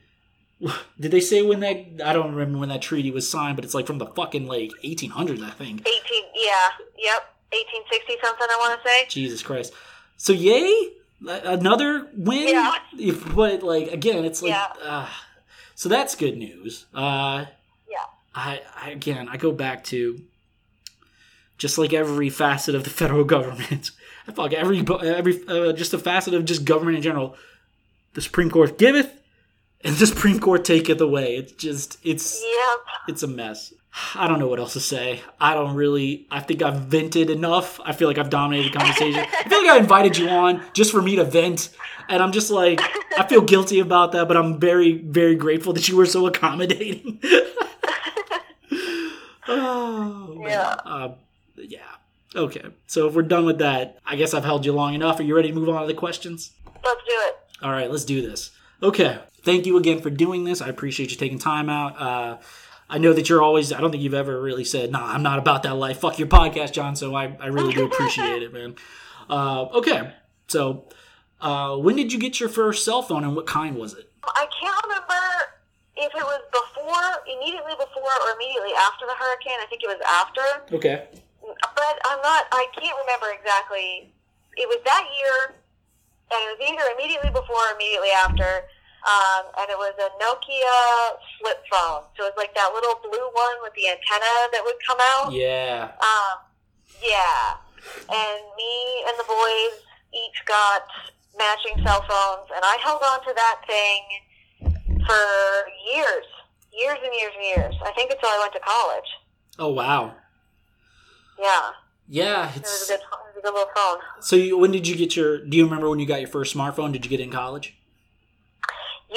Did 0.99 1.11
they 1.11 1.19
say 1.19 1.41
when 1.41 1.59
that? 1.61 1.77
I 2.03 2.13
don't 2.13 2.33
remember 2.33 2.59
when 2.59 2.69
that 2.69 2.81
treaty 2.81 3.11
was 3.11 3.29
signed, 3.29 3.55
but 3.57 3.65
it's 3.65 3.73
like 3.73 3.87
from 3.87 3.97
the 3.97 4.05
fucking 4.07 4.47
like 4.47 4.71
1800s, 4.83 5.41
I 5.43 5.51
think. 5.51 5.81
Eighteen. 5.81 6.23
Yeah. 6.35 6.51
Yep. 6.97 7.33
Eighteen 7.53 7.81
sixty 7.91 8.13
something. 8.23 8.47
I 8.49 8.55
want 8.57 8.81
to 8.81 8.87
say. 8.87 9.05
Jesus 9.09 9.41
Christ. 9.43 9.73
So 10.17 10.33
yay, 10.33 10.89
another 11.25 12.07
win. 12.15 12.47
Yeah. 12.49 12.75
If, 12.97 13.35
but 13.35 13.63
like 13.63 13.91
again, 13.91 14.25
it's 14.25 14.41
like. 14.41 14.51
Yeah. 14.51 14.67
Uh, 14.83 15.09
so 15.75 15.89
that's 15.89 16.15
good 16.15 16.37
news. 16.37 16.85
Uh, 16.93 17.45
Yeah. 17.89 17.97
I, 18.33 18.61
I 18.81 18.89
again, 18.91 19.27
I 19.29 19.37
go 19.37 19.51
back 19.51 19.83
to 19.85 20.21
just 21.57 21.77
like 21.77 21.93
every 21.93 22.29
facet 22.29 22.75
of 22.75 22.83
the 22.83 22.89
federal 23.01 23.23
government. 23.23 23.91
I 24.27 24.31
fuck 24.31 24.53
every 24.53 24.79
every 25.03 25.39
uh, 25.47 25.73
just 25.73 25.93
a 25.93 25.99
facet 25.99 26.33
of 26.33 26.45
just 26.45 26.65
government 26.65 26.97
in 26.97 27.03
general. 27.03 27.35
the 28.13 28.21
Supreme 28.21 28.49
Court 28.49 28.77
giveth, 28.77 29.11
and 29.83 29.95
the 29.95 30.07
Supreme 30.07 30.39
Court 30.39 30.65
take 30.65 30.85
taketh 30.85 31.01
away. 31.01 31.35
It's 31.37 31.51
just 31.53 31.97
it's 32.03 32.41
Yep. 32.41 32.79
it's 33.09 33.23
a 33.23 33.27
mess. 33.27 33.73
I 34.13 34.27
don't 34.27 34.39
know 34.39 34.47
what 34.47 34.59
else 34.59 34.73
to 34.73 34.81
say. 34.81 35.21
I 35.39 35.53
don't 35.53 35.73
really. 35.75 36.27
I 36.29 36.41
think 36.41 36.61
I've 36.61 36.81
vented 36.81 37.29
enough. 37.29 37.79
I 37.85 37.93
feel 37.93 38.09
like 38.09 38.17
I've 38.17 38.29
dominated 38.29 38.73
the 38.73 38.77
conversation. 38.77 39.21
I 39.21 39.43
feel 39.47 39.59
like 39.59 39.69
I 39.71 39.77
invited 39.77 40.17
you 40.17 40.27
on 40.27 40.61
just 40.73 40.91
for 40.91 41.01
me 41.01 41.15
to 41.15 41.23
vent, 41.23 41.69
and 42.09 42.21
I'm 42.21 42.33
just 42.33 42.51
like 42.51 42.81
I 43.17 43.25
feel 43.27 43.41
guilty 43.41 43.79
about 43.79 44.11
that, 44.11 44.27
but 44.27 44.35
I'm 44.37 44.59
very 44.59 44.97
very 44.97 45.35
grateful 45.35 45.71
that 45.73 45.87
you 45.87 45.95
were 45.95 46.05
so 46.05 46.27
accommodating. 46.27 47.19
oh. 49.47 50.43
Yeah. 50.47 50.75
Uh, 50.85 51.13
yeah. 51.57 51.79
Okay. 52.35 52.63
So 52.87 53.07
if 53.07 53.13
we're 53.13 53.23
done 53.23 53.45
with 53.45 53.59
that, 53.59 53.99
I 54.05 54.15
guess 54.15 54.33
I've 54.33 54.43
held 54.43 54.65
you 54.65 54.73
long 54.73 54.93
enough. 54.93 55.19
Are 55.19 55.23
you 55.23 55.35
ready 55.35 55.49
to 55.49 55.55
move 55.55 55.69
on 55.69 55.81
to 55.81 55.87
the 55.87 55.93
questions? 55.93 56.51
Let's 56.83 57.01
do 57.07 57.13
it. 57.13 57.35
All 57.63 57.71
right, 57.71 57.89
let's 57.89 58.05
do 58.05 58.21
this. 58.21 58.51
Okay. 58.83 59.17
Thank 59.45 59.67
you 59.67 59.77
again 59.77 60.01
for 60.01 60.09
doing 60.09 60.43
this. 60.43 60.59
I 60.61 60.67
appreciate 60.69 61.11
you 61.11 61.17
taking 61.17 61.37
time 61.37 61.69
out. 61.69 62.01
Uh, 62.01 62.37
I 62.89 62.97
know 62.97 63.13
that 63.13 63.29
you're 63.29 63.41
always, 63.41 63.71
I 63.71 63.79
don't 63.79 63.91
think 63.91 64.03
you've 64.03 64.13
ever 64.13 64.41
really 64.41 64.65
said, 64.65 64.91
nah, 64.91 65.05
I'm 65.05 65.23
not 65.23 65.39
about 65.39 65.63
that 65.63 65.75
life. 65.75 65.99
Fuck 65.99 66.19
your 66.19 66.27
podcast, 66.27 66.73
John. 66.73 66.95
So 66.95 67.15
I, 67.15 67.35
I 67.39 67.47
really 67.47 67.73
do 67.73 67.85
appreciate 67.85 68.43
it, 68.43 68.51
man. 68.51 68.75
Uh, 69.29 69.63
okay. 69.73 70.13
So 70.47 70.85
uh, 71.41 71.77
when 71.77 71.95
did 71.95 72.11
you 72.11 72.19
get 72.19 72.39
your 72.39 72.49
first 72.49 72.83
cell 72.83 73.01
phone 73.01 73.23
and 73.23 73.35
what 73.35 73.45
kind 73.45 73.75
was 73.75 73.93
it? 73.93 74.11
I 74.23 74.47
can't 74.49 74.77
remember 74.83 75.21
if 75.97 76.11
it 76.13 76.25
was 76.25 76.41
before, 76.51 77.07
immediately 77.29 77.73
before, 77.77 78.13
or 78.25 78.29
immediately 78.35 78.73
after 78.81 79.05
the 79.05 79.13
hurricane. 79.13 79.61
I 79.61 79.65
think 79.69 79.81
it 79.83 79.87
was 79.87 80.01
after. 80.05 80.75
Okay. 80.75 81.07
but 81.41 81.95
I'm 82.09 82.21
not. 82.21 82.45
I 82.51 82.65
can't 82.73 82.97
remember 83.05 83.29
exactly. 83.37 84.13
It 84.57 84.67
was 84.67 84.81
that 84.85 85.05
year, 85.05 85.55
and 86.33 86.39
it 86.41 86.49
was 86.57 86.61
either 86.65 86.85
immediately 86.97 87.29
before 87.29 87.61
or 87.61 87.75
immediately 87.75 88.09
after. 88.11 88.65
Um, 89.05 89.43
and 89.61 89.69
it 89.69 89.77
was 89.77 89.93
a 90.01 90.09
Nokia 90.17 90.77
flip 91.39 91.61
phone. 91.69 92.09
So 92.17 92.25
it 92.25 92.33
was 92.33 92.37
like 92.37 92.55
that 92.55 92.71
little 92.73 92.97
blue 93.05 93.29
one 93.37 93.57
with 93.61 93.73
the 93.77 93.85
antenna 93.93 94.33
that 94.51 94.61
would 94.65 94.75
come 94.81 94.97
out. 95.13 95.31
Yeah. 95.31 95.91
Um, 96.01 96.41
yeah. 97.05 97.61
And 98.09 98.39
me 98.57 98.73
and 99.05 99.13
the 99.21 99.27
boys 99.29 99.77
each 100.09 100.41
got 100.47 100.81
matching 101.37 101.77
cell 101.85 102.01
phones, 102.09 102.49
and 102.55 102.63
I 102.65 102.77
held 102.81 103.01
on 103.05 103.19
to 103.29 103.33
that 103.35 103.61
thing 103.67 104.01
for 105.05 105.23
years, 105.93 106.25
years 106.73 106.97
and 107.03 107.13
years 107.13 107.33
and 107.37 107.45
years. 107.45 107.75
I 107.85 107.91
think 107.91 108.09
until 108.11 108.29
I 108.29 108.39
went 108.41 108.53
to 108.53 108.59
college. 108.65 109.09
Oh, 109.59 109.69
wow. 109.69 110.15
Yeah, 111.39 111.71
Yeah. 112.07 112.49
it 112.55 112.61
was 112.61 112.89
a 112.89 112.93
good, 112.93 112.99
it 113.01 113.05
was 113.11 113.35
a 113.37 113.41
good 113.41 113.53
little 113.53 113.69
phone. 113.75 113.97
so 114.21 114.35
you, 114.35 114.57
when 114.57 114.71
did 114.71 114.87
you 114.87 114.95
get 114.95 115.15
your, 115.15 115.45
do 115.45 115.57
you 115.57 115.65
remember 115.65 115.89
when 115.89 115.99
you 115.99 116.05
got 116.07 116.21
your 116.21 116.29
first 116.29 116.55
smartphone? 116.55 116.91
Did 116.93 117.03
you 117.05 117.09
get 117.09 117.19
it 117.19 117.23
in 117.23 117.31
college? 117.31 117.75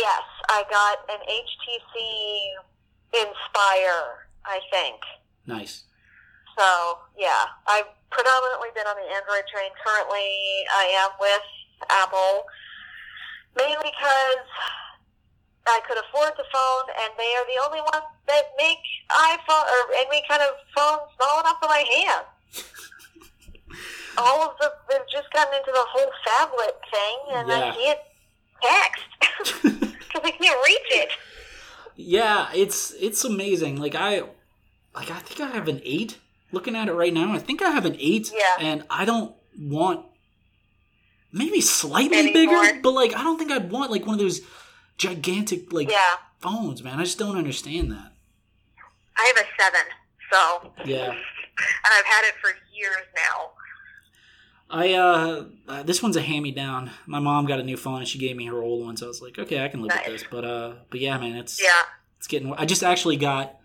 Yes, 0.09 0.25
I 0.49 0.65
got 0.73 1.05
an 1.13 1.21
HTC 1.29 1.93
Inspire, 3.13 4.25
I 4.45 4.61
think. 4.73 4.97
Nice. 5.47 5.85
So, 6.57 6.99
yeah, 7.19 7.45
I've 7.67 7.93
predominantly 8.11 8.69
been 8.75 8.87
on 8.89 8.97
the 8.97 9.09
Android 9.13 9.45
train. 9.53 9.69
Currently, 9.85 10.29
I 10.73 10.85
am 11.05 11.11
with 11.21 11.45
Apple, 11.93 12.49
mainly 13.57 13.93
because 13.93 14.49
I 15.69 15.81
could 15.85 16.01
afford 16.01 16.33
the 16.41 16.49
phone, 16.49 16.87
and 17.05 17.13
they 17.21 17.31
are 17.37 17.45
the 17.45 17.61
only 17.69 17.81
ones 17.85 18.09
that 18.29 18.45
make 18.57 18.81
iPhone 19.13 19.67
or 19.69 19.93
any 20.09 20.25
kind 20.25 20.41
of 20.41 20.57
phone 20.73 21.05
small 21.21 21.41
enough 21.41 21.61
for 21.61 21.69
my 21.69 21.85
hand. 21.85 22.25
All 24.17 24.41
of 24.41 24.57
the 24.59 24.73
they've 24.89 25.09
just 25.13 25.31
gotten 25.33 25.53
into 25.53 25.71
the 25.71 25.85
whole 25.85 26.11
phablet 26.25 26.81
thing, 26.89 27.17
and 27.37 27.49
Yeah. 27.49 27.61
I 27.61 27.77
can't 27.77 28.01
text 28.61 29.85
because 30.09 30.23
I 30.25 30.31
can't 30.33 30.59
reach 30.67 30.79
it. 30.91 31.11
Yeah, 31.97 32.49
it's 32.55 32.93
it's 33.01 33.25
amazing. 33.25 33.77
Like 33.81 33.95
I 33.95 34.23
like 34.95 35.11
I 35.11 35.19
think 35.21 35.41
I 35.41 35.49
have 35.55 35.69
an 35.69 35.81
8 35.85 36.19
looking 36.53 36.77
at 36.77 36.89
it 36.89 36.93
right 36.93 37.13
now. 37.13 37.33
I 37.33 37.39
think 37.39 37.61
I 37.63 37.71
have 37.71 37.85
an 37.87 37.97
8 37.99 38.33
Yeah. 38.35 38.41
and 38.61 38.85
I 38.91 39.05
don't 39.05 39.35
want 39.59 40.07
maybe 41.33 41.61
slightly 41.61 42.19
Any 42.19 42.33
bigger, 42.33 42.81
but 42.83 42.93
like 42.93 43.15
I 43.15 43.23
don't 43.23 43.39
think 43.39 43.51
I'd 43.51 43.71
want 43.71 43.91
like 43.91 44.07
one 44.07 44.15
of 44.15 44.21
those 44.21 44.41
gigantic 44.97 45.73
like 45.73 45.91
Yeah, 45.91 46.17
phones, 46.41 46.83
man. 46.83 46.99
I 46.99 47.05
just 47.05 47.19
don't 47.19 47.37
understand 47.37 47.91
that. 47.93 48.13
I 49.17 49.33
have 49.35 49.45
a 49.45 49.49
seven, 49.61 49.87
so 50.33 50.73
Yeah. 50.85 51.11
and 51.11 51.93
I've 51.93 52.05
had 52.07 52.25
it 52.29 52.35
for 52.41 52.51
years 52.73 53.05
now. 53.17 53.51
I 54.71 54.93
uh, 54.95 55.45
uh 55.67 55.83
this 55.83 56.03
one's 56.03 56.17
a 56.17 56.21
hand 56.23 56.43
me 56.43 56.51
down. 56.51 56.91
My 57.07 57.21
mom 57.21 57.47
got 57.47 57.59
a 57.61 57.63
new 57.63 57.77
phone 57.77 58.01
and 58.01 58.09
she 58.09 58.19
gave 58.19 58.37
me 58.37 58.47
her 58.47 58.59
old 58.63 58.85
one, 58.85 58.97
so 58.97 59.07
I 59.07 59.09
was 59.09 59.23
like, 59.23 59.39
okay, 59.39 59.65
I 59.65 59.69
can 59.69 59.81
live 59.83 59.89
Nice. 59.95 60.07
with 60.07 60.21
this. 60.21 60.25
But 60.31 60.45
uh 60.45 60.73
but 60.91 61.01
yeah, 61.01 61.17
man, 61.19 61.37
it's 61.37 61.63
Yeah. 61.63 61.69
it's 62.19 62.27
getting 62.27 62.53
I 62.55 62.65
just 62.67 62.83
actually 62.83 63.17
got 63.17 63.57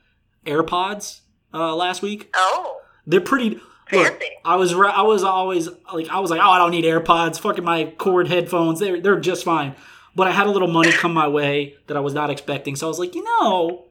AirPods 0.46 1.22
uh 1.54 1.76
last 1.76 2.02
week. 2.02 2.30
Oh, 2.36 2.78
They're 3.06 3.22
pretty. 3.22 3.60
Look, 3.92 4.08
Fancy. 4.22 4.26
I 4.46 4.56
was 4.56 4.74
I 4.74 5.02
was 5.02 5.24
always 5.24 5.68
like 5.94 6.08
I 6.10 6.20
was 6.20 6.32
like, 6.32 6.40
oh, 6.42 6.50
I 6.50 6.58
don't 6.58 6.72
need 6.72 6.86
AirPods. 6.86 7.38
Fucking 7.40 7.64
my 7.66 7.86
cord 7.98 8.28
headphones. 8.30 8.80
They're 8.80 9.02
they're 9.02 9.20
just 9.20 9.44
fine. 9.44 9.76
But 10.16 10.28
I 10.28 10.32
had 10.32 10.48
a 10.48 10.52
little 10.52 10.68
money 10.70 10.92
come 10.94 11.14
my 11.14 11.28
way 11.28 11.76
that 11.88 11.98
I 11.98 12.00
was 12.00 12.14
not 12.14 12.30
expecting, 12.30 12.76
so 12.78 12.88
I 12.88 12.90
was 12.90 12.98
like, 13.00 13.14
you 13.14 13.24
know, 13.24 13.86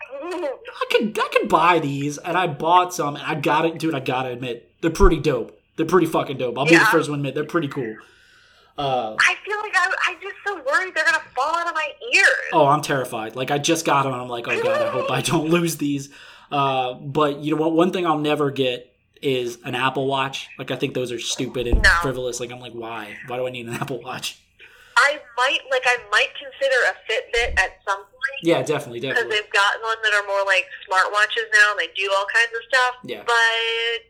I 0.22 0.84
could 0.90 1.18
I 1.18 1.28
could 1.32 1.48
buy 1.48 1.78
these, 1.80 2.16
and 2.18 2.36
I 2.36 2.46
bought 2.46 2.94
some, 2.94 3.16
and 3.16 3.24
I 3.26 3.34
got 3.34 3.64
it, 3.66 3.78
dude. 3.78 3.94
I 3.94 4.00
gotta 4.00 4.30
admit, 4.30 4.70
they're 4.80 4.90
pretty 4.90 5.18
dope. 5.18 5.58
They're 5.76 5.86
pretty 5.86 6.06
fucking 6.06 6.36
dope. 6.38 6.58
I'll 6.58 6.66
be 6.66 6.76
the 6.76 6.84
first 6.86 7.08
one 7.08 7.18
to 7.18 7.22
admit 7.22 7.34
they're 7.34 7.44
pretty 7.44 7.68
cool. 7.68 7.96
Uh, 8.78 9.14
I 9.18 9.34
feel 9.44 9.58
like 9.58 9.72
I, 9.76 9.90
I'm 10.08 10.16
just 10.22 10.34
so 10.46 10.54
worried 10.56 10.94
they're 10.94 11.04
gonna 11.04 11.22
fall 11.34 11.56
out 11.56 11.68
of 11.68 11.74
my 11.74 11.88
ears. 12.14 12.26
oh, 12.54 12.66
I'm 12.66 12.80
terrified. 12.80 13.36
Like 13.36 13.50
I 13.50 13.58
just 13.58 13.84
got 13.84 14.04
them, 14.04 14.12
and 14.12 14.22
I'm 14.22 14.28
like, 14.28 14.48
oh 14.48 14.62
god, 14.62 14.82
I 14.82 14.90
hope 14.90 15.10
I 15.10 15.20
don't 15.20 15.48
lose 15.50 15.76
these. 15.76 16.08
Uh, 16.50 16.94
but 16.94 17.38
you 17.38 17.54
know 17.54 17.60
what? 17.60 17.72
One 17.72 17.90
thing 17.92 18.06
I'll 18.06 18.18
never 18.18 18.50
get 18.50 18.94
is 19.20 19.58
an 19.64 19.74
Apple 19.74 20.06
Watch. 20.06 20.48
Like 20.58 20.70
I 20.70 20.76
think 20.76 20.94
those 20.94 21.12
are 21.12 21.18
stupid 21.18 21.66
and 21.66 21.82
No. 21.82 21.90
frivolous. 22.00 22.40
Like 22.40 22.50
I'm 22.50 22.60
like, 22.60 22.72
why? 22.72 23.16
Why 23.26 23.36
do 23.36 23.46
I 23.46 23.50
need 23.50 23.66
an 23.68 23.74
Apple 23.80 24.00
Watch? 24.02 24.38
I 24.96 25.20
might 25.36 25.60
like 25.70 25.82
I 25.86 25.96
might 26.10 26.28
consider 26.36 26.76
a 26.88 26.94
Fitbit 27.10 27.58
at 27.58 27.76
some 27.86 27.98
point 27.98 28.38
Yeah, 28.42 28.62
definitely, 28.62 29.00
definitely. 29.00 29.24
because 29.24 29.38
they've 29.40 29.52
gotten 29.52 29.82
one 29.82 29.96
that 30.02 30.12
are 30.14 30.26
more 30.26 30.44
like 30.46 30.64
smartwatches 30.88 31.48
now 31.52 31.72
and 31.72 31.80
they 31.80 31.88
do 31.96 32.10
all 32.16 32.26
kinds 32.26 32.52
of 32.56 32.62
stuff. 32.68 32.94
Yeah. 33.04 33.22
But 33.26 34.00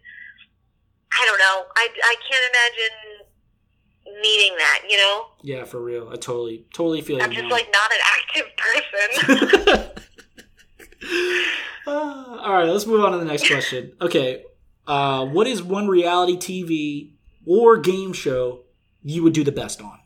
I 1.20 1.26
don't 1.26 1.38
know. 1.38 1.64
I 1.76 1.88
I 2.04 2.14
can't 2.30 2.44
imagine 2.52 4.20
needing 4.22 4.56
that. 4.58 4.82
You 4.88 4.96
know, 4.96 5.26
Yeah, 5.42 5.64
for 5.64 5.80
real. 5.80 6.08
I 6.08 6.16
totally, 6.16 6.64
totally 6.74 7.00
feel 7.02 7.18
you. 7.18 7.22
I'm 7.22 7.32
just 7.32 7.50
like 7.50 7.68
not 7.72 7.92
an 7.92 8.00
active 8.12 8.46
person. 8.56 9.90
Uh, 11.86 11.90
all 12.42 12.52
right, 12.52 12.68
let's 12.68 12.86
move 12.86 13.04
on 13.04 13.12
to 13.12 13.18
the 13.18 13.24
next 13.24 13.46
question. 13.46 13.92
Okay, 14.00 14.44
uh, 14.86 15.26
what 15.26 15.46
is 15.46 15.62
one 15.62 15.88
reality 15.88 16.36
TV 16.36 17.10
or 17.46 17.76
game 17.78 18.12
show 18.12 18.60
you 19.02 19.22
would 19.22 19.32
do 19.32 19.44
the 19.44 19.52
best 19.52 19.80
on? 19.82 19.98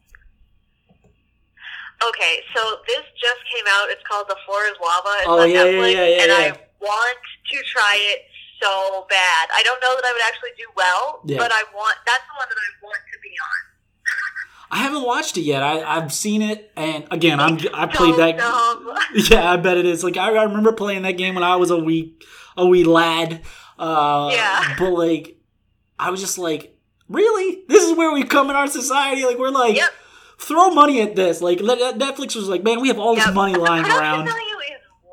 Okay, 2.08 2.40
so 2.54 2.76
this 2.86 3.02
just 3.20 3.40
came 3.54 3.64
out. 3.68 3.88
It's 3.90 4.02
called 4.08 4.26
The 4.28 4.36
Floor 4.44 4.64
is 4.66 4.74
Lava. 4.82 5.08
It's 5.18 5.26
Oh, 5.26 5.40
on 5.40 5.50
yeah, 5.50 5.64
yeah, 5.64 5.72
Netflix, 5.72 5.92
yeah, 5.94 6.06
yeah, 6.06 6.22
and. 6.22 6.32
I 6.32 6.58
want 6.78 7.18
to 7.50 7.62
try 7.64 7.96
it 7.98 8.25
so 8.60 9.06
bad. 9.08 9.48
I 9.54 9.62
don't 9.64 9.80
know 9.80 9.94
that 9.96 10.04
I 10.04 10.12
would 10.12 10.22
actually 10.26 10.50
do 10.56 10.64
well, 10.76 11.20
Yeah. 11.24 11.38
but 11.38 11.52
I 11.52 11.62
want. 11.74 11.96
That's 12.06 12.24
the 12.24 12.36
one 12.38 12.46
that 12.48 12.56
I 12.56 12.68
want 12.84 12.98
to 13.12 13.18
be 13.22 13.28
on. 13.30 13.62
I 14.68 14.78
haven't 14.78 15.06
watched 15.06 15.36
it 15.36 15.42
yet. 15.42 15.62
I, 15.62 15.82
I've 15.82 16.12
seen 16.12 16.42
it, 16.42 16.72
and 16.76 17.06
again, 17.12 17.38
I'm 17.38 17.58
I 17.72 17.86
played 17.86 18.16
that. 18.16 18.36
Yeah, 19.30 19.52
I 19.52 19.56
bet 19.56 19.76
it 19.76 19.86
is. 19.86 20.02
Like 20.02 20.16
I, 20.16 20.34
I 20.34 20.42
remember 20.44 20.72
playing 20.72 21.02
that 21.02 21.12
game 21.12 21.34
when 21.36 21.44
I 21.44 21.56
was 21.56 21.70
a 21.70 21.76
wee 21.78 22.16
a 22.56 22.66
wee 22.66 22.82
lad. 22.84 23.42
Uh, 23.78 24.30
Yeah. 24.32 24.74
But 24.78 24.90
like, 24.90 25.36
I 25.98 26.10
was 26.10 26.20
just 26.20 26.36
like, 26.38 26.76
really? 27.08 27.62
This 27.68 27.84
is 27.84 27.96
where 27.96 28.12
we 28.12 28.24
come 28.24 28.50
in 28.50 28.56
our 28.56 28.66
society? 28.66 29.24
Like 29.24 29.38
we're 29.38 29.50
like, 29.50 29.76
Yep. 29.76 29.90
throw 30.40 30.70
money 30.70 31.00
at 31.00 31.14
this. 31.14 31.40
Like 31.40 31.58
Netflix 31.58 32.34
was 32.34 32.48
like, 32.48 32.64
man, 32.64 32.80
we 32.80 32.88
have 32.88 32.98
all 32.98 33.14
this 33.14 33.24
Yep. 33.26 33.34
money 33.34 33.54
lying 33.54 33.84
around. 33.86 34.28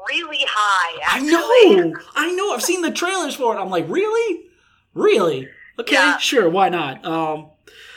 Really 0.07 0.39
high. 0.47 1.17
I 1.17 1.19
know, 1.21 1.93
I 2.15 2.31
know. 2.33 2.53
I've 2.53 2.63
seen 2.63 2.81
the 2.81 2.91
trailers 2.91 3.35
for 3.35 3.55
it. 3.55 3.59
I'm 3.59 3.69
like, 3.69 3.87
really, 3.89 4.45
really? 4.93 5.49
Okay, 5.79 5.95
Yeah. 5.95 6.17
sure, 6.17 6.49
why 6.49 6.69
not? 6.69 7.03
Um, 7.05 7.47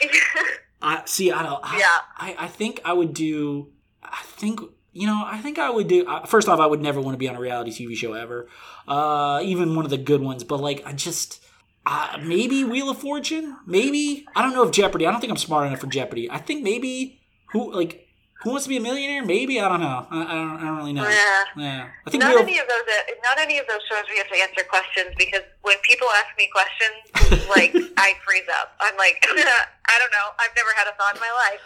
I 0.81 1.01
see. 1.05 1.31
I 1.31 1.43
don't. 1.43 1.59
I, 1.63 1.77
Yeah. 1.79 1.97
I, 2.17 2.45
I 2.45 2.47
think 2.47 2.81
I 2.85 2.93
would 2.93 3.13
do. 3.13 3.69
I 4.03 4.21
think 4.23 4.59
you 4.93 5.07
know. 5.07 5.23
I 5.25 5.39
think 5.39 5.57
I 5.59 5.69
would 5.69 5.87
do. 5.87 6.05
uh, 6.07 6.25
First 6.25 6.47
off, 6.47 6.59
I 6.59 6.65
would 6.65 6.81
never 6.81 7.01
want 7.01 7.13
to 7.15 7.17
be 7.19 7.27
on 7.27 7.35
a 7.35 7.39
reality 7.39 7.71
TV 7.71 7.95
show 7.95 8.13
ever, 8.13 8.47
uh, 8.87 9.41
even 9.43 9.75
one 9.75 9.85
of 9.85 9.91
the 9.91 9.97
good 9.97 10.21
ones. 10.21 10.43
But 10.43 10.59
like, 10.59 10.83
I 10.85 10.93
just. 10.93 11.43
Uh, 11.89 12.17
maybe 12.21 12.65
Wheel 12.65 12.89
of 12.89 12.97
Fortune. 12.97 13.55
Maybe 13.65 14.25
I 14.35 14.41
don't 14.41 14.51
know 14.53 14.63
if 14.63 14.71
Jeopardy. 14.71 15.07
I 15.07 15.11
don't 15.11 15.21
think 15.21 15.31
I'm 15.31 15.37
smart 15.37 15.67
enough 15.67 15.79
for 15.79 15.87
Jeopardy. 15.87 16.29
I 16.29 16.37
think 16.37 16.61
maybe 16.61 17.21
who 17.53 17.73
like 17.73 18.06
Who 18.43 18.51
Wants 18.51 18.65
to 18.65 18.69
Be 18.69 18.77
a 18.77 18.81
Millionaire. 18.81 19.25
Maybe 19.25 19.59
I 19.59 19.67
don't 19.67 19.79
know. 19.81 20.05
I, 20.11 20.21
I 20.21 20.33
don't. 20.35 20.57
I 20.57 20.61
don't 20.61 20.77
really 20.77 20.93
know. 20.93 21.07
Yeah. 21.07 21.43
Yeah. 21.57 21.87
I 22.05 22.09
think 22.09 22.23
Not. 22.23 22.35
Of- 22.35 22.41
any 22.41 22.59
of 22.59 22.67
those. 22.67 22.81
Uh, 22.81 23.11
not 23.23 23.39
any 23.39 23.57
of 23.57 23.65
those 23.67 23.81
shows 23.89 24.03
we 24.09 24.17
have 24.19 24.27
to 24.29 24.35
answer 24.35 24.63
questions 24.69 25.15
because 25.17 25.41
when 25.63 25.75
people 25.83 26.07
ask 26.19 26.37
me 26.37 26.47
questions, 26.51 27.47
like 27.49 27.73
I 27.97 28.13
freeze 28.23 28.47
up. 28.61 28.73
I'm 28.79 28.95
like, 28.97 29.17
I 29.27 29.97
don't 29.99 30.11
know. 30.11 30.29
I've 30.39 30.55
never 30.55 30.69
had 30.75 30.87
a 30.87 30.95
thought 30.97 31.15
in 31.15 31.21
my 31.21 31.49
life. 31.49 31.61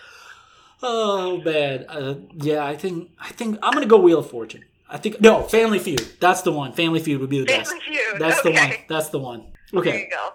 Oh 0.83 1.41
man, 1.41 1.85
uh, 1.89 2.15
yeah. 2.37 2.65
I 2.65 2.75
think 2.75 3.11
I 3.19 3.29
think 3.29 3.59
I'm 3.61 3.73
gonna 3.73 3.85
go 3.85 3.97
Wheel 3.99 4.19
of 4.19 4.29
Fortune. 4.29 4.63
I 4.89 4.97
think 4.97 5.21
no 5.21 5.43
Family 5.43 5.77
Feud. 5.79 6.01
That's 6.19 6.41
the 6.41 6.51
one. 6.51 6.71
Family 6.73 6.99
Feud 6.99 7.19
would 7.21 7.29
be 7.29 7.39
the 7.39 7.45
best. 7.45 7.69
Family 7.69 7.85
Feud, 7.85 8.19
That's 8.19 8.41
the 8.41 8.51
one. 8.51 8.71
That's 8.89 9.09
the 9.09 9.19
one. 9.19 9.51
There 9.71 9.81
Okay. 9.81 9.99
you 10.03 10.09
go. 10.09 10.33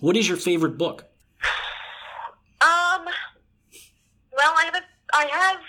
What 0.00 0.16
is 0.16 0.28
your 0.28 0.36
favorite 0.36 0.76
book? 0.78 1.06
Um. 2.60 3.06
Well, 4.34 4.54
I 4.56 4.64
have 4.66 4.74
a, 4.76 4.80
I 5.12 5.26
have, 5.26 5.60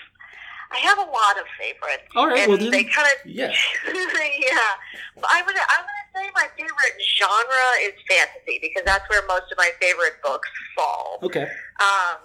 I 0.70 0.78
have 0.78 0.98
a 0.98 1.08
lot 1.10 1.38
of 1.38 1.46
favorites. 1.58 2.08
All 2.16 2.26
right. 2.28 2.40
and 2.40 2.48
Well, 2.48 2.58
then, 2.58 2.70
they 2.70 2.84
kind 2.84 3.06
of 3.08 3.30
yeah. 3.30 3.52
yeah. 3.86 4.70
But 5.16 5.30
I 5.30 5.42
would 5.44 5.54
I'm 5.56 5.84
gonna 5.84 6.10
say 6.14 6.30
my 6.34 6.48
favorite 6.56 6.96
genre 7.18 7.68
is 7.82 7.94
fantasy 8.08 8.58
because 8.60 8.82
that's 8.84 9.08
where 9.08 9.24
most 9.26 9.50
of 9.52 9.58
my 9.58 9.70
favorite 9.80 10.20
books 10.22 10.48
fall. 10.76 11.18
Okay. 11.22 11.42
Um, 11.80 12.18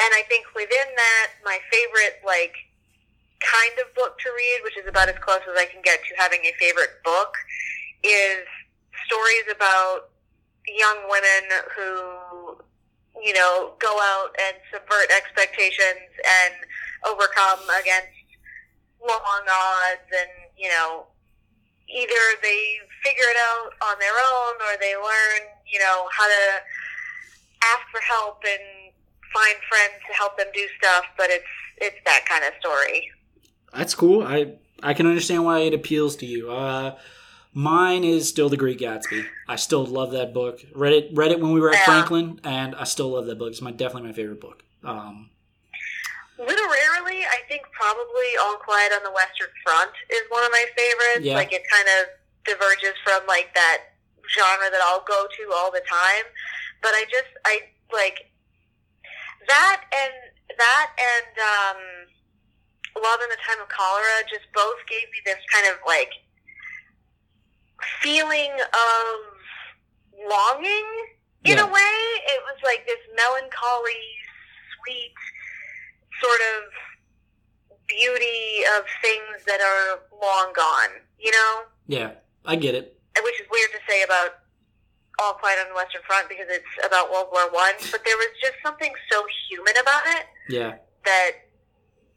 and 0.00 0.10
I 0.14 0.22
think 0.28 0.46
within 0.54 0.88
that, 0.96 1.26
my 1.44 1.58
favorite 1.70 2.20
like 2.24 2.54
kind 3.40 3.74
of 3.78 3.94
book 3.94 4.18
to 4.18 4.30
read, 4.30 4.60
which 4.64 4.76
is 4.76 4.86
about 4.88 5.08
as 5.08 5.16
close 5.20 5.40
as 5.50 5.56
I 5.56 5.66
can 5.66 5.80
get 5.82 6.00
to 6.02 6.14
having 6.16 6.40
a 6.44 6.52
favorite 6.58 7.02
book, 7.04 7.34
is 8.02 8.46
stories 9.06 9.46
about 9.50 10.10
young 10.66 10.98
women 11.08 11.42
who 11.74 12.62
you 13.24 13.32
know 13.32 13.74
go 13.78 13.88
out 13.88 14.34
and 14.46 14.56
subvert 14.70 15.10
expectations 15.16 16.10
and 16.22 16.54
overcome 17.06 17.62
against 17.80 18.14
long 19.00 19.44
odds 19.46 20.08
and 20.10 20.30
you 20.56 20.68
know 20.68 21.06
either 21.88 22.22
they 22.42 22.78
figure 23.02 23.28
it 23.30 23.38
out 23.54 23.72
on 23.90 23.98
their 23.98 24.12
own 24.12 24.54
or 24.66 24.78
they 24.80 24.94
learn 24.96 25.42
you 25.70 25.78
know 25.78 26.08
how 26.12 26.26
to 26.26 26.60
ask 27.74 27.82
for 27.90 28.00
help 28.00 28.42
and 28.46 28.92
find 29.32 29.56
friends 29.68 30.02
to 30.06 30.12
help 30.14 30.36
them 30.36 30.48
do 30.54 30.66
stuff 30.78 31.04
but 31.16 31.30
it's 31.30 31.44
it's 31.78 31.98
that 32.04 32.24
kind 32.26 32.44
of 32.44 32.52
story 32.58 33.08
That's 33.74 33.94
cool. 33.94 34.22
I 34.22 34.54
I 34.82 34.94
can 34.94 35.06
understand 35.06 35.44
why 35.44 35.60
it 35.60 35.74
appeals 35.74 36.16
to 36.16 36.26
you. 36.26 36.50
Uh, 36.50 36.96
mine 37.52 38.04
is 38.04 38.28
still 38.28 38.48
The 38.48 38.56
Great 38.56 38.78
Gatsby. 38.78 39.24
I 39.48 39.56
still 39.56 39.84
love 39.84 40.12
that 40.12 40.32
book. 40.34 40.60
Read 40.74 40.92
it 40.92 41.10
read 41.14 41.32
it 41.32 41.40
when 41.40 41.52
we 41.52 41.60
were 41.60 41.70
at 41.70 41.76
Yeah. 41.76 41.84
Franklin, 41.84 42.40
and 42.44 42.74
I 42.74 42.84
still 42.84 43.10
love 43.10 43.26
that 43.26 43.38
book. 43.38 43.50
It's 43.50 43.62
my 43.62 43.70
definitely 43.72 44.08
my 44.08 44.14
favorite 44.14 44.40
book. 44.40 44.62
Um, 44.84 45.30
literarily 46.38 47.26
i 47.26 47.42
think 47.50 47.62
probably 47.74 48.30
all 48.40 48.54
quiet 48.62 48.92
on 48.94 49.02
the 49.02 49.10
western 49.10 49.50
front 49.66 49.90
is 50.10 50.22
one 50.30 50.44
of 50.44 50.52
my 50.52 50.64
favorites 50.76 51.26
Yeah. 51.26 51.34
like 51.34 51.52
it 51.52 51.62
kind 51.66 51.88
of 51.98 52.14
diverges 52.46 52.94
from 53.02 53.26
like 53.26 53.50
that 53.58 53.98
genre 54.30 54.70
that 54.70 54.78
i'll 54.86 55.02
go 55.02 55.26
to 55.26 55.42
all 55.52 55.72
the 55.72 55.82
time 55.82 56.24
but 56.80 56.94
i 56.94 57.02
just 57.10 57.26
i 57.44 57.58
like 57.92 58.30
that 59.48 59.82
and 59.90 60.14
that 60.58 60.88
and 60.94 61.32
um 61.42 63.02
love 63.02 63.18
in 63.22 63.30
the 63.34 63.40
time 63.42 63.58
of 63.58 63.66
cholera 63.68 64.22
just 64.30 64.46
both 64.54 64.78
gave 64.86 65.10
me 65.10 65.18
this 65.26 65.42
kind 65.52 65.66
of 65.74 65.78
like 65.90 66.10
feeling 68.02 68.52
of 68.52 70.28
longing 70.28 70.86
in 71.44 71.56
Yeah. 71.56 71.62
a 71.64 71.66
way 71.66 71.94
it 72.34 72.40
was 72.44 72.58
like 72.64 72.84
this 72.86 72.98
melancholy 73.16 74.02
sweet 74.74 75.14
sort 76.20 76.40
of 76.56 76.62
beauty 77.88 78.64
of 78.76 78.84
things 79.00 79.44
that 79.46 79.60
are 79.60 80.00
long 80.20 80.52
gone 80.54 81.00
you 81.18 81.30
know 81.30 81.62
yeah, 81.86 82.10
I 82.44 82.56
get 82.56 82.74
it. 82.74 82.98
which 83.22 83.40
is 83.40 83.46
weird 83.50 83.70
to 83.72 83.78
say 83.88 84.02
about 84.02 84.40
all 85.18 85.32
quiet 85.34 85.58
on 85.62 85.68
the 85.70 85.74
western 85.74 86.02
front 86.06 86.28
because 86.28 86.46
it's 86.50 86.68
about 86.84 87.10
world 87.10 87.28
war 87.32 87.48
one 87.50 87.74
but 87.90 88.04
there 88.04 88.16
was 88.16 88.28
just 88.42 88.54
something 88.64 88.92
so 89.10 89.22
human 89.48 89.74
about 89.80 90.02
it 90.06 90.26
Yeah. 90.48 90.74
that 91.04 91.30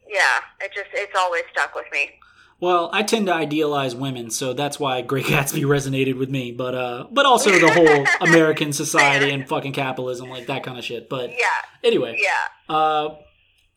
yeah 0.08 0.42
it 0.60 0.72
just 0.74 0.90
it's 0.94 1.16
always 1.18 1.44
stuck 1.52 1.74
with 1.76 1.86
me 1.92 2.20
Well, 2.62 2.92
I 2.94 3.02
tend 3.02 3.26
to 3.26 3.34
idealize 3.34 3.96
women, 3.96 4.30
so 4.30 4.54
that's 4.54 4.80
why 4.80 5.02
Great 5.02 5.26
Gatsby 5.34 5.64
resonated 5.64 6.18
with 6.18 6.30
me. 6.30 6.52
But 6.52 6.76
uh, 6.76 7.08
but 7.12 7.26
also 7.26 7.50
the 7.52 7.72
whole 7.72 8.06
American 8.30 8.72
society 8.72 9.32
and 9.32 9.48
fucking 9.50 9.74
capitalism, 9.74 10.30
like 10.30 10.46
that 10.48 10.64
kind 10.64 10.78
of 10.78 10.86
shit. 10.86 11.10
But 11.10 11.32
yeah 11.32 11.46
anyway, 11.84 12.18
yeah 12.22 12.74
Uh, 12.74 13.16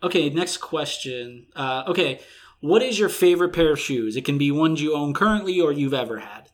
okay, 0.03 0.29
next 0.29 0.59
question. 0.59 1.47
Uh, 1.57 1.85
okay, 1.89 2.21
what 2.61 2.83
is 2.83 2.99
your 2.99 3.09
favorite 3.09 3.55
pair 3.55 3.73
of 3.73 3.81
shoes? 3.81 4.17
It 4.17 4.25
can 4.25 4.37
be 4.39 4.51
ones 4.51 4.83
you 4.83 4.95
own 4.95 5.15
currently 5.15 5.59
or 5.61 5.73
you've 5.73 5.95
ever 5.95 6.19
had. 6.19 6.51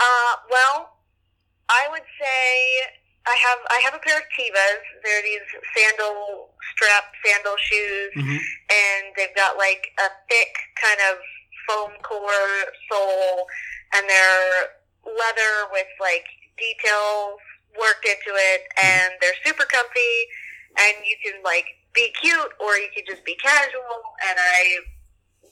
Uh, 0.00 0.34
well, 0.48 0.98
I 1.68 1.88
would 1.90 2.02
say 2.20 2.97
I 3.28 3.36
have 3.36 3.58
I 3.70 3.78
have 3.84 3.94
a 3.94 3.98
pair 3.98 4.16
of 4.18 4.24
Tevas. 4.32 4.80
They're 5.04 5.22
these 5.22 5.48
sandal 5.76 6.50
strap 6.74 7.12
sandal 7.24 7.56
shoes, 7.58 8.12
Mhm. 8.16 8.38
and 8.70 9.14
they've 9.16 9.34
got 9.36 9.56
like 9.58 9.92
a 9.98 10.08
thick 10.28 10.56
kind 10.80 11.00
of 11.12 11.18
foam 11.66 11.92
core 12.02 12.72
sole, 12.90 13.46
and 13.94 14.08
they're 14.08 14.76
leather 15.04 15.68
with 15.72 15.88
like 16.00 16.26
details 16.56 17.40
worked 17.76 18.04
into 18.06 18.34
it, 18.34 18.66
and 18.80 19.12
they're 19.20 19.36
super 19.44 19.64
comfy, 19.66 20.28
and 20.78 21.04
you 21.04 21.16
can 21.22 21.42
like 21.42 21.66
be 21.92 22.10
cute 22.12 22.52
or 22.58 22.76
you 22.78 22.88
can 22.94 23.04
just 23.06 23.24
be 23.24 23.34
casual, 23.36 24.14
and 24.28 24.38
I 24.40 24.78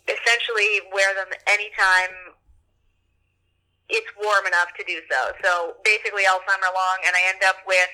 essentially 0.09 0.81
wear 0.93 1.15
them 1.15 1.29
anytime 1.47 2.35
it's 3.89 4.09
warm 4.23 4.47
enough 4.47 4.69
to 4.79 4.85
do 4.85 4.99
so. 5.11 5.33
So 5.43 5.75
basically 5.85 6.23
all 6.31 6.41
summer 6.49 6.67
long, 6.75 6.99
and 7.07 7.15
I 7.15 7.29
end 7.29 7.43
up 7.49 7.57
with 7.67 7.89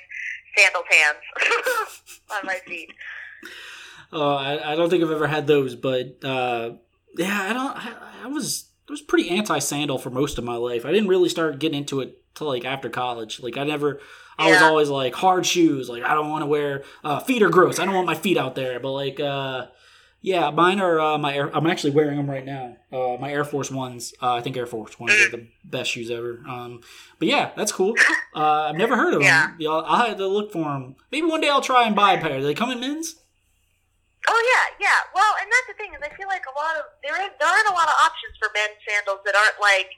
sandal 0.56 0.82
tans 0.90 2.20
on 2.30 2.46
my 2.46 2.58
feet. 2.66 2.90
Oh, 4.12 4.34
I, 4.34 4.72
I 4.72 4.76
don't 4.76 4.90
think 4.90 5.02
I've 5.02 5.10
ever 5.10 5.26
had 5.26 5.46
those, 5.46 5.74
but 5.74 6.22
uh, 6.24 6.72
yeah, 7.16 7.46
I 7.48 7.52
don't. 7.52 7.76
I, 7.76 7.92
I 8.24 8.26
was 8.28 8.66
I 8.88 8.92
was 8.92 9.00
pretty 9.00 9.30
anti 9.30 9.58
sandal 9.58 9.98
for 9.98 10.10
most 10.10 10.38
of 10.38 10.44
my 10.44 10.56
life. 10.56 10.84
I 10.84 10.92
didn't 10.92 11.08
really 11.08 11.28
start 11.28 11.58
getting 11.58 11.78
into 11.78 12.00
it 12.00 12.22
till 12.34 12.46
like 12.48 12.64
after 12.64 12.88
college. 12.90 13.40
Like 13.40 13.56
I 13.56 13.64
never. 13.64 14.00
I 14.38 14.50
was 14.50 14.60
Yeah. 14.60 14.66
always 14.66 14.88
like 14.88 15.14
hard 15.14 15.46
shoes. 15.46 15.88
Like 15.88 16.02
I 16.02 16.14
don't 16.14 16.30
want 16.30 16.42
to 16.42 16.46
wear 16.46 16.84
uh, 17.04 17.20
feet 17.20 17.42
are 17.42 17.50
gross. 17.50 17.78
I 17.78 17.84
don't 17.84 17.94
want 17.94 18.06
my 18.06 18.14
feet 18.14 18.36
out 18.36 18.54
there. 18.54 18.80
But 18.80 18.92
like, 18.92 19.20
uh, 19.20 19.66
yeah, 20.22 20.50
mine 20.50 20.80
are 20.80 20.98
uh, 21.00 21.18
my. 21.18 21.34
Air, 21.34 21.54
I'm 21.54 21.66
actually 21.66 21.90
wearing 21.90 22.16
them 22.16 22.30
right 22.30 22.44
now. 22.46 22.76
Uh, 22.92 23.16
my 23.20 23.30
Air 23.32 23.44
Force 23.44 23.70
Ones. 23.70 24.14
Uh, 24.22 24.34
I 24.34 24.40
think 24.40 24.56
Air 24.56 24.66
Force 24.66 24.98
Ones 24.98 25.12
are 25.12 25.28
the 25.30 25.48
best 25.64 25.90
shoes 25.90 26.10
ever. 26.10 26.42
Um, 26.48 26.80
but 27.18 27.28
yeah, 27.28 27.50
that's 27.56 27.72
cool. 27.72 27.94
Uh, 28.34 28.68
I've 28.70 28.76
never 28.76 28.96
heard 28.96 29.14
of 29.14 29.20
them. 29.20 29.22
Yeah. 29.28 29.50
Yeah, 29.58 29.70
I'll 29.70 30.06
have 30.06 30.16
to 30.16 30.26
look 30.28 30.52
for 30.52 30.64
them. 30.64 30.96
Maybe 31.10 31.26
one 31.26 31.40
day 31.40 31.48
I'll 31.50 31.60
try 31.60 31.86
and 31.86 31.94
buy 31.96 32.12
a 32.14 32.20
pair. 32.20 32.38
Do 32.38 32.44
they 32.44 32.54
come 32.54 32.70
in 32.70 32.80
men's? 32.80 33.16
Oh 34.28 34.52
yeah, 34.78 34.86
yeah. 34.86 34.98
Well, 35.14 35.34
and 35.42 35.50
that's 35.50 35.66
the 35.76 35.82
thing 35.82 35.92
is, 35.94 36.00
I 36.00 36.16
feel 36.16 36.28
like 36.28 36.44
a 36.46 36.56
lot 36.56 36.76
of 36.78 36.84
there 37.02 37.20
is 37.24 37.30
there 37.40 37.48
aren't 37.48 37.68
a 37.68 37.72
lot 37.72 37.88
of 37.88 37.94
options 38.04 38.34
for 38.38 38.48
men's 38.54 38.78
sandals 38.88 39.18
that 39.24 39.34
aren't 39.34 39.60
like 39.60 39.90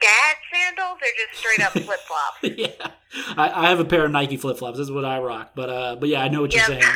dad 0.00 0.36
sandals. 0.50 0.98
They're 1.02 1.26
just 1.26 1.38
straight 1.38 1.60
up 1.60 1.72
flip 1.86 2.00
flops. 2.08 2.58
yeah, 2.58 2.90
I, 3.36 3.66
I 3.66 3.68
have 3.68 3.78
a 3.80 3.84
pair 3.84 4.06
of 4.06 4.12
Nike 4.12 4.38
flip 4.38 4.56
flops. 4.56 4.78
This 4.78 4.86
is 4.86 4.90
what 4.92 5.04
I 5.04 5.20
rock. 5.20 5.52
But 5.54 5.68
uh, 5.68 5.96
but 5.96 6.08
yeah, 6.08 6.22
I 6.22 6.28
know 6.28 6.40
what 6.40 6.54
you're 6.54 6.66
Yep. 6.70 6.82
saying. 6.82 6.94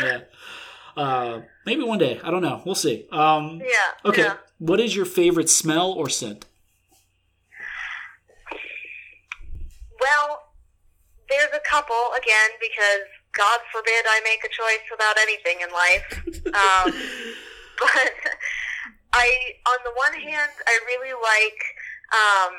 Yeah. 0.97 1.03
Uh, 1.03 1.41
maybe 1.67 1.83
one 1.83 1.99
day. 1.99 2.21
I 2.23 2.31
don't 2.31 2.43
know. 2.43 2.63
We'll 2.65 2.75
see. 2.75 3.07
Um, 3.11 3.61
Yeah. 3.61 4.09
okay. 4.11 4.23
Yeah. 4.23 4.37
What 4.59 4.81
is 4.81 4.95
your 4.97 5.05
favorite 5.05 5.49
smell 5.51 5.93
or 5.93 6.09
scent? 6.09 6.47
Well, 10.01 10.43
there's 11.29 11.53
a 11.55 11.61
couple 11.69 11.97
again 12.17 12.51
because 12.61 13.07
God 13.33 13.61
forbid 13.73 14.05
I 14.09 14.21
make 14.25 14.45
a 14.45 14.49
choice 14.49 14.87
about 14.95 15.17
anything 15.21 15.61
in 15.63 15.71
life. 15.73 16.23
Um, 16.55 16.93
but 17.81 18.13
I, 19.13 19.27
on 19.67 19.79
the 19.85 19.91
one 19.97 20.13
hand, 20.13 20.53
I 20.67 20.79
really 20.87 21.13
like, 21.13 21.61
um, 22.15 22.53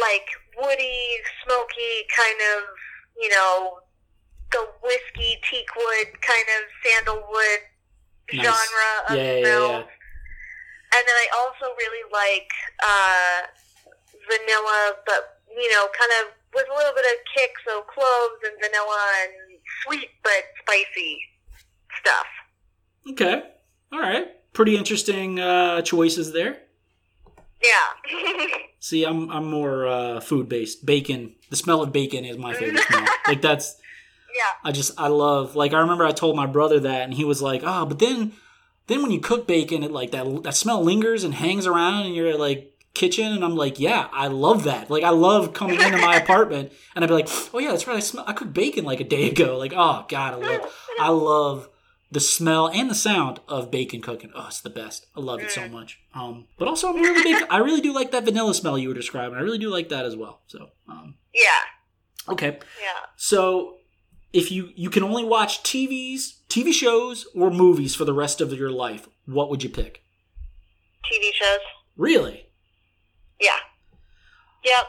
like 0.00 0.26
woody, 0.56 1.16
smoky 1.44 2.06
kind 2.16 2.38
of, 2.56 2.64
you 3.20 3.28
know, 3.28 3.78
the 4.54 4.62
whiskey 4.86 5.36
teak 5.50 5.66
wood 5.76 6.08
kind 6.22 6.46
of 6.56 6.62
sandalwood 6.82 7.60
Nice. 8.32 8.46
genre 8.46 8.90
of 9.10 9.16
Yeah, 9.18 9.22
yeah, 9.22 9.40
smells. 9.42 9.84
yeah. 9.84 10.96
And 10.96 11.02
then 11.04 11.16
I 11.24 11.26
also 11.42 11.74
really 11.76 12.04
like 12.14 12.48
uh, 12.86 13.38
vanilla, 14.30 14.94
but 15.06 15.42
you 15.50 15.68
know, 15.70 15.86
kind 15.98 16.12
of 16.22 16.32
with 16.54 16.66
a 16.72 16.76
little 16.76 16.94
bit 16.94 17.04
of 17.04 17.18
kick, 17.34 17.50
so 17.66 17.82
cloves 17.82 18.40
and 18.44 18.54
vanilla 18.62 19.02
and 19.22 19.58
sweet 19.84 20.08
but 20.22 20.42
spicy 20.62 21.18
stuff. 22.00 22.26
Okay. 23.10 23.42
All 23.92 24.00
right. 24.00 24.28
Pretty 24.52 24.76
interesting 24.76 25.40
uh, 25.40 25.82
choices 25.82 26.32
there. 26.32 26.58
Yeah. 27.62 28.46
See, 28.80 29.04
I'm 29.04 29.30
I'm 29.30 29.50
more 29.50 29.86
uh, 29.86 30.20
food 30.20 30.48
based. 30.48 30.84
Bacon. 30.86 31.34
The 31.50 31.56
smell 31.56 31.82
of 31.82 31.92
bacon 31.92 32.24
is 32.24 32.36
my 32.38 32.54
favorite 32.54 32.82
smell. 32.88 33.06
Like 33.26 33.42
that's 33.42 33.76
yeah. 34.34 34.68
I 34.68 34.72
just 34.72 34.92
I 34.98 35.08
love 35.08 35.54
like 35.56 35.72
I 35.72 35.80
remember 35.80 36.04
I 36.04 36.12
told 36.12 36.36
my 36.36 36.46
brother 36.46 36.80
that 36.80 37.02
and 37.02 37.14
he 37.14 37.24
was 37.24 37.40
like, 37.42 37.62
"Oh, 37.64 37.86
but 37.86 37.98
then 37.98 38.32
then 38.86 39.02
when 39.02 39.10
you 39.10 39.20
cook 39.20 39.46
bacon, 39.46 39.82
it 39.82 39.90
like 39.92 40.10
that 40.10 40.42
that 40.42 40.54
smell 40.54 40.82
lingers 40.82 41.24
and 41.24 41.34
hangs 41.34 41.66
around 41.66 42.06
and 42.06 42.14
you're 42.14 42.36
like 42.36 42.70
kitchen 42.94 43.32
and 43.32 43.44
I'm 43.44 43.56
like, 43.56 43.80
yeah, 43.80 44.06
I 44.12 44.28
love 44.28 44.64
that. 44.64 44.88
Like 44.90 45.02
I 45.02 45.10
love 45.10 45.52
coming 45.52 45.80
into 45.80 45.98
my 45.98 46.16
apartment 46.22 46.72
and 46.94 47.04
I'd 47.04 47.08
be 47.08 47.14
like, 47.14 47.28
oh 47.52 47.58
yeah, 47.58 47.70
that's 47.72 47.86
right. 47.86 47.96
I 47.96 48.00
smell. 48.00 48.24
I 48.26 48.32
cooked 48.32 48.52
bacon 48.52 48.84
like 48.84 49.00
a 49.00 49.04
day 49.04 49.30
ago. 49.30 49.56
Like 49.58 49.72
oh 49.74 50.04
god, 50.08 50.34
I 50.34 50.36
love. 50.36 50.74
I 51.00 51.08
love 51.08 51.68
the 52.12 52.20
smell 52.20 52.68
and 52.68 52.88
the 52.88 52.94
sound 52.94 53.40
of 53.48 53.72
bacon 53.72 54.00
cooking. 54.00 54.30
Oh, 54.36 54.44
it's 54.46 54.60
the 54.60 54.70
best. 54.70 55.06
I 55.16 55.20
love 55.20 55.40
it 55.40 55.50
so 55.50 55.68
much. 55.68 55.98
Um, 56.14 56.46
but 56.56 56.68
also 56.68 56.88
I'm 56.88 57.00
really 57.00 57.24
big. 57.24 57.44
I 57.50 57.56
really 57.58 57.80
do 57.80 57.92
like 57.92 58.12
that 58.12 58.24
vanilla 58.24 58.54
smell 58.54 58.78
you 58.78 58.88
were 58.88 58.94
describing. 58.94 59.36
I 59.36 59.40
really 59.40 59.58
do 59.58 59.68
like 59.70 59.88
that 59.88 60.04
as 60.04 60.14
well. 60.14 60.42
So 60.46 60.68
um, 60.88 61.16
Yeah, 61.34 62.32
okay. 62.32 62.58
yeah. 62.80 63.06
So 63.16 63.78
if 64.34 64.50
you 64.50 64.70
you 64.74 64.90
can 64.90 65.04
only 65.04 65.24
watch 65.24 65.62
TVs, 65.62 66.42
TV 66.50 66.72
shows, 66.72 67.26
or 67.34 67.50
movies 67.50 67.94
for 67.94 68.04
the 68.04 68.12
rest 68.12 68.40
of 68.40 68.52
your 68.52 68.68
life, 68.68 69.06
what 69.26 69.48
would 69.48 69.62
you 69.62 69.70
pick? 69.70 70.02
TV 71.06 71.30
shows. 71.32 71.62
Really? 71.96 72.50
Yeah. 73.40 73.62
Yep. 74.64 74.86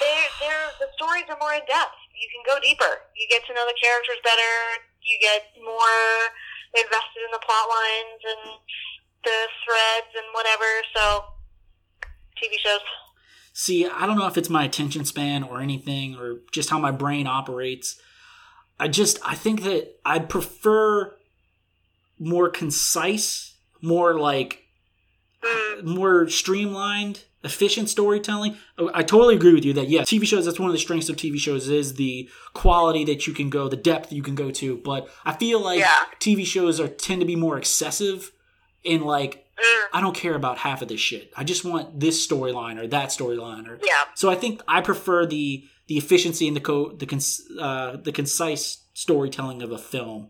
They're, 0.00 0.30
they're, 0.40 0.68
the 0.80 0.88
stories 0.96 1.24
are 1.28 1.38
more 1.38 1.52
in 1.52 1.60
depth. 1.68 1.94
You 2.18 2.26
can 2.34 2.42
go 2.44 2.58
deeper. 2.60 3.06
You 3.14 3.28
get 3.30 3.46
to 3.46 3.54
know 3.54 3.64
the 3.66 3.78
characters 3.80 4.18
better. 4.24 4.52
You 5.06 5.18
get 5.22 5.42
more 5.62 6.02
invested 6.74 7.22
in 7.22 7.30
the 7.30 7.38
plot 7.44 7.68
lines 7.70 8.20
and 8.26 8.42
the 9.22 9.38
threads 9.62 10.10
and 10.16 10.26
whatever. 10.34 10.70
So, 10.96 11.02
TV 12.42 12.58
shows. 12.58 12.80
See, 13.52 13.86
I 13.86 14.06
don't 14.06 14.18
know 14.18 14.26
if 14.26 14.38
it's 14.38 14.50
my 14.50 14.64
attention 14.64 15.04
span 15.04 15.44
or 15.44 15.60
anything 15.60 16.16
or 16.16 16.40
just 16.50 16.70
how 16.70 16.78
my 16.78 16.90
brain 16.90 17.26
operates. 17.26 18.00
I 18.80 18.88
just 18.88 19.18
I 19.24 19.34
think 19.34 19.62
that 19.62 19.96
I 20.04 20.18
prefer 20.18 21.14
more 22.18 22.48
concise, 22.48 23.56
more 23.80 24.18
like 24.18 24.64
more 25.82 26.28
streamlined, 26.28 27.24
efficient 27.44 27.88
storytelling. 27.88 28.56
I 28.94 29.02
totally 29.02 29.36
agree 29.36 29.54
with 29.54 29.64
you 29.64 29.72
that 29.74 29.88
yeah, 29.88 30.02
TV 30.02 30.26
shows 30.26 30.44
that's 30.44 30.58
one 30.58 30.68
of 30.68 30.72
the 30.72 30.80
strengths 30.80 31.08
of 31.08 31.16
TV 31.16 31.38
shows 31.38 31.68
is 31.68 31.94
the 31.94 32.28
quality 32.54 33.04
that 33.04 33.26
you 33.26 33.32
can 33.32 33.50
go, 33.50 33.68
the 33.68 33.76
depth 33.76 34.12
you 34.12 34.22
can 34.22 34.34
go 34.34 34.50
to, 34.50 34.78
but 34.78 35.08
I 35.24 35.32
feel 35.34 35.60
like 35.60 35.80
Yeah. 35.80 35.94
TV 36.20 36.44
shows 36.44 36.80
are 36.80 36.88
tend 36.88 37.20
to 37.20 37.26
be 37.26 37.36
more 37.36 37.56
excessive 37.58 38.32
in 38.82 39.02
like 39.02 39.46
mm, 39.56 39.82
I 39.92 40.00
don't 40.00 40.14
care 40.16 40.34
about 40.34 40.58
half 40.58 40.82
of 40.82 40.88
this 40.88 41.00
shit. 41.00 41.32
I 41.36 41.44
just 41.44 41.64
want 41.64 42.00
this 42.00 42.26
storyline 42.26 42.78
or 42.78 42.86
that 42.88 43.10
storyline 43.10 43.68
or 43.68 43.78
yeah. 43.84 43.92
so 44.14 44.30
I 44.30 44.34
think 44.34 44.62
I 44.66 44.80
prefer 44.80 45.26
the 45.26 45.64
the 45.88 45.96
efficiency 45.98 46.46
and 46.46 46.56
the 46.56 46.60
co- 46.60 46.92
the 46.92 47.06
cons- 47.06 47.42
uh, 47.60 47.96
the 47.96 48.12
concise 48.12 48.84
storytelling 48.94 49.62
of 49.62 49.72
a 49.72 49.78
film 49.78 50.28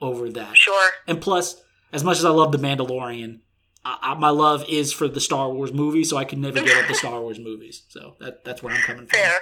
over 0.00 0.28
that. 0.30 0.56
Sure. 0.56 0.90
And 1.06 1.20
plus, 1.20 1.62
as 1.92 2.02
much 2.04 2.18
as 2.18 2.24
I 2.24 2.30
love 2.30 2.52
the 2.52 2.58
Mandalorian, 2.58 3.40
I, 3.84 3.98
I, 4.02 4.14
my 4.14 4.30
love 4.30 4.64
is 4.68 4.92
for 4.92 5.06
the 5.08 5.20
Star 5.20 5.50
Wars 5.50 5.72
movies, 5.72 6.10
so 6.10 6.16
I 6.16 6.24
can 6.24 6.40
never 6.40 6.60
give 6.60 6.76
up 6.76 6.88
the 6.88 6.94
Star 6.94 7.20
Wars 7.20 7.38
movies. 7.38 7.82
So 7.88 8.16
that 8.20 8.44
that's 8.44 8.62
where 8.62 8.74
I'm 8.74 8.80
coming 8.82 9.06
from. 9.06 9.18
Fair. 9.18 9.34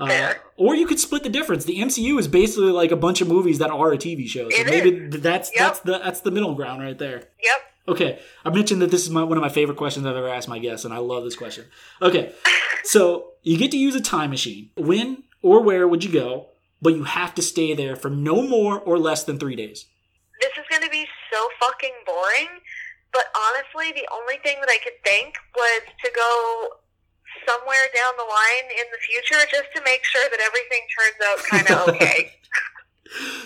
Uh, 0.00 0.06
fair. 0.08 0.40
or 0.56 0.74
you 0.74 0.86
could 0.86 0.98
split 0.98 1.22
the 1.22 1.28
difference. 1.28 1.64
The 1.64 1.78
MCU 1.78 2.18
is 2.18 2.26
basically 2.26 2.72
like 2.72 2.90
a 2.90 2.96
bunch 2.96 3.20
of 3.20 3.28
movies 3.28 3.58
that 3.58 3.70
are 3.70 3.92
a 3.92 3.98
TV 3.98 4.26
show. 4.26 4.48
So 4.50 4.56
It 4.60 4.66
maybe 4.66 4.90
that's 5.18 5.50
Yep. 5.54 5.58
that's 5.58 5.80
the 5.80 5.98
that's 5.98 6.20
the 6.20 6.30
middle 6.30 6.54
ground 6.54 6.82
right 6.82 6.98
there. 6.98 7.16
Yep. 7.42 7.60
Okay, 7.88 8.18
I 8.44 8.50
mentioned 8.50 8.80
that 8.82 8.90
this 8.92 9.02
is 9.02 9.10
my, 9.10 9.24
one 9.24 9.36
of 9.36 9.42
my 9.42 9.48
favorite 9.48 9.76
questions 9.76 10.06
I've 10.06 10.14
ever 10.16 10.28
asked 10.28 10.48
my 10.48 10.60
guests, 10.60 10.84
and 10.84 10.94
I 10.94 10.98
love 10.98 11.24
this 11.24 11.34
question. 11.34 11.64
Okay, 12.00 12.32
so 12.84 13.31
you 13.42 13.58
get 13.58 13.70
to 13.72 13.78
use 13.78 13.94
a 13.94 14.00
time 14.00 14.30
machine. 14.30 14.70
When 14.76 15.24
or 15.42 15.60
where 15.62 15.86
would 15.86 16.04
you 16.04 16.12
go? 16.12 16.46
But 16.80 16.94
you 16.94 17.04
have 17.04 17.34
to 17.36 17.42
stay 17.42 17.74
there 17.74 17.94
for 17.94 18.10
no 18.10 18.42
more 18.42 18.80
or 18.80 18.98
less 18.98 19.24
than 19.24 19.38
three 19.38 19.56
days. 19.56 19.86
This 20.40 20.50
is 20.58 20.64
going 20.68 20.82
to 20.82 20.90
be 20.90 21.06
so 21.32 21.48
fucking 21.60 21.94
boring. 22.04 22.48
But 23.12 23.26
honestly, 23.36 23.92
the 23.92 24.08
only 24.12 24.38
thing 24.42 24.56
that 24.60 24.68
I 24.68 24.78
could 24.82 24.98
think 25.04 25.34
was 25.54 25.82
to 26.04 26.10
go 26.14 26.68
somewhere 27.46 27.86
down 27.94 28.12
the 28.16 28.24
line 28.24 28.70
in 28.70 28.86
the 28.90 28.98
future 29.06 29.44
just 29.50 29.68
to 29.76 29.82
make 29.84 30.04
sure 30.04 30.28
that 30.30 30.40
everything 30.40 30.80
turns 30.98 31.18
out 31.28 31.38
kind 31.44 31.70
of 31.70 31.88
okay. 31.94 32.32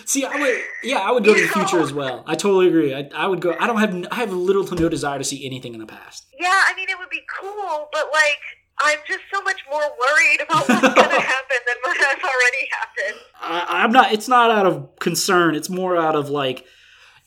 See, 0.05 0.23
I 0.23 0.39
would, 0.39 0.61
yeah, 0.83 0.99
I 0.99 1.11
would 1.11 1.25
go 1.25 1.33
to 1.33 1.41
the 1.41 1.47
future 1.47 1.79
as 1.81 1.91
well. 1.91 2.23
I 2.25 2.35
totally 2.35 2.67
agree. 2.67 2.95
I, 2.95 3.09
I 3.13 3.27
would 3.27 3.41
go. 3.41 3.55
I 3.59 3.67
don't 3.67 3.77
have, 3.77 4.07
I 4.11 4.15
have 4.15 4.31
little 4.31 4.63
to 4.65 4.75
no 4.75 4.87
desire 4.87 5.17
to 5.17 5.23
see 5.25 5.45
anything 5.45 5.73
in 5.73 5.79
the 5.79 5.85
past. 5.85 6.25
yeah, 6.39 6.47
I 6.67 6.73
mean, 6.75 6.89
it 6.89 6.97
would 6.97 7.09
be 7.09 7.21
cool, 7.39 7.89
but 7.91 8.09
like, 8.13 8.39
I'm 8.79 8.99
just 9.07 9.21
so 9.33 9.41
much 9.41 9.59
more 9.69 9.81
worried 9.81 10.41
about 10.41 10.67
what's 10.69 10.81
going 10.81 11.09
to 11.09 11.19
happen 11.21 11.57
than 11.65 11.75
what 11.81 11.97
has 11.97 12.17
already 12.23 12.69
happened. 12.71 13.21
I, 13.41 13.83
I'm 13.83 13.91
not. 13.91 14.11
It's 14.13 14.27
not 14.27 14.51
out 14.51 14.65
of 14.65 14.95
concern. 14.99 15.55
It's 15.55 15.69
more 15.69 15.97
out 15.97 16.15
of 16.15 16.29
like 16.29 16.65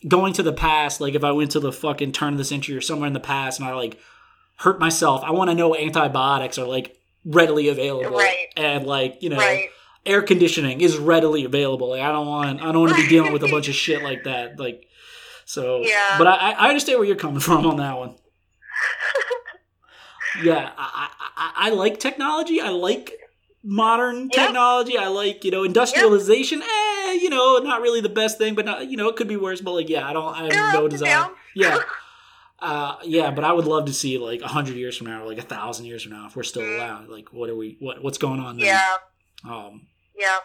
going 0.07 0.33
to 0.33 0.43
the 0.43 0.53
past. 0.53 1.01
Like 1.01 1.13
if 1.13 1.23
I 1.23 1.31
went 1.31 1.51
to 1.51 1.59
the 1.59 1.71
fucking 1.73 2.13
turn 2.13 2.33
of 2.33 2.37
the 2.37 2.45
century 2.45 2.75
or 2.75 2.81
somewhere 2.81 3.07
in 3.07 3.13
the 3.13 3.19
past, 3.19 3.59
and 3.59 3.67
I 3.67 3.73
like 3.73 3.99
hurt 4.57 4.79
myself, 4.79 5.23
I 5.25 5.31
want 5.31 5.49
to 5.49 5.55
know 5.55 5.75
antibiotics 5.75 6.57
are 6.57 6.67
like 6.67 6.97
readily 7.25 7.67
available, 7.67 8.17
Right. 8.17 8.47
and 8.55 8.85
like 8.85 9.21
you 9.21 9.29
know. 9.29 9.37
Right. 9.37 9.69
Air 10.03 10.23
conditioning 10.23 10.81
is 10.81 10.97
readily 10.97 11.45
available. 11.45 11.89
Like 11.91 12.01
I 12.01 12.11
don't 12.11 12.25
want, 12.25 12.59
I 12.59 12.71
don't 12.71 12.81
want 12.81 12.95
to 12.95 13.01
be 13.03 13.07
dealing 13.07 13.33
with 13.33 13.43
a 13.43 13.47
bunch 13.47 13.67
of 13.67 13.75
shit 13.75 14.01
like 14.01 14.23
that. 14.23 14.59
Like, 14.59 14.87
so. 15.45 15.81
Yeah. 15.83 16.15
But 16.17 16.25
I, 16.25 16.53
I 16.53 16.67
understand 16.69 16.97
where 16.97 17.07
you're 17.07 17.15
coming 17.17 17.39
from 17.47 17.67
on 17.67 17.77
that 17.77 17.95
one. 17.99 18.15
Yeah, 20.41 20.71
I, 20.77 21.09
I, 21.37 21.51
I 21.55 21.69
like 21.71 21.99
technology. 21.99 22.61
I 22.61 22.69
like 22.69 23.11
modern 23.63 24.29
Yeah. 24.33 24.45
technology. 24.45 24.97
I 24.97 25.07
like 25.07 25.43
you 25.43 25.51
know 25.51 25.63
industrialization. 25.63 26.61
Eh, 26.61 27.13
you 27.21 27.29
know, 27.29 27.57
not 27.59 27.81
really 27.81 28.01
the 28.01 28.09
best 28.09 28.37
thing, 28.37 28.55
but 28.55 28.65
not, 28.65 28.87
you 28.89 28.97
know 28.97 29.09
it 29.09 29.15
could 29.15 29.27
be 29.27 29.37
worse. 29.37 29.61
But 29.61 29.73
like, 29.73 29.89
yeah, 29.89 30.07
I 30.07 30.13
don't. 30.13 30.33
I 30.33 30.43
have 30.45 30.53
Yeah, 30.53 30.71
no 30.73 30.87
desire. 30.87 31.29
Yeah. 31.55 31.79
Uh, 32.59 32.95
yeah, 33.03 33.31
but 33.31 33.43
I 33.43 33.51
would 33.53 33.65
love 33.65 33.85
to 33.85 33.93
see 33.93 34.17
like 34.19 34.41
a 34.41 34.47
hundred 34.47 34.75
years 34.75 34.95
from 34.95 35.07
now, 35.07 35.23
or 35.23 35.27
like 35.27 35.39
a 35.39 35.41
thousand 35.43 35.85
years 35.85 36.03
from 36.03 36.11
now, 36.13 36.27
if 36.27 36.35
we're 36.35 36.43
still 36.43 36.61
around. 36.63 37.09
Like, 37.09 37.33
what 37.33 37.49
are 37.49 37.55
we? 37.55 37.75
What 37.79 38.03
what's 38.03 38.19
going 38.19 38.39
on? 38.39 38.57
Then? 38.57 38.67
Yeah. 38.67 38.87
Um. 39.43 39.87
Yeah. 40.17 40.37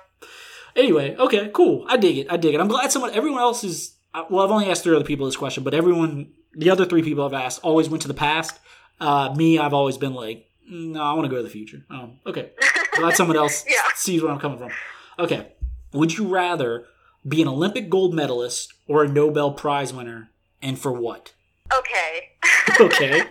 Anyway, 0.74 1.14
okay, 1.16 1.50
cool. 1.52 1.84
I 1.88 1.96
dig 1.98 2.18
it. 2.18 2.26
I 2.30 2.36
dig 2.38 2.54
it. 2.54 2.60
I'm 2.60 2.68
glad 2.68 2.90
someone. 2.92 3.12
Everyone 3.12 3.40
else 3.40 3.64
is. 3.64 3.94
uh, 4.14 4.24
Well, 4.30 4.44
I've 4.44 4.50
only 4.50 4.70
asked 4.70 4.82
three 4.84 4.96
other 4.96 5.04
people 5.04 5.26
this 5.26 5.36
question, 5.36 5.62
but 5.62 5.74
everyone, 5.74 6.32
the 6.54 6.70
other 6.70 6.84
three 6.86 7.02
people 7.02 7.24
I've 7.24 7.34
asked, 7.34 7.60
always 7.62 7.88
went 7.90 8.00
to 8.02 8.08
the 8.08 8.14
past. 8.14 8.58
Uh, 9.00 9.34
me, 9.36 9.58
I've 9.58 9.74
always 9.74 9.96
been 9.98 10.14
like, 10.14 10.46
no, 10.68 11.02
I 11.02 11.12
want 11.12 11.24
to 11.26 11.28
go 11.30 11.36
to 11.36 11.42
the 11.42 11.48
future. 11.50 11.84
Um, 11.90 12.18
okay, 12.26 12.50
glad 12.96 13.14
someone 13.16 13.36
else 13.36 13.64
Yeah. 13.68 13.76
sees 13.94 14.22
where 14.22 14.32
I'm 14.32 14.38
coming 14.40 14.58
from. 14.58 14.70
Okay, 15.18 15.52
would 15.92 16.16
you 16.16 16.26
rather 16.26 16.86
be 17.26 17.42
an 17.42 17.48
Olympic 17.48 17.88
gold 17.90 18.14
medalist 18.14 18.72
or 18.88 19.04
a 19.04 19.08
Nobel 19.08 19.52
Prize 19.52 19.92
winner, 19.92 20.30
and 20.62 20.78
for 20.78 20.92
what? 20.92 21.32
Okay. 21.76 22.30
Okay, 22.80 23.22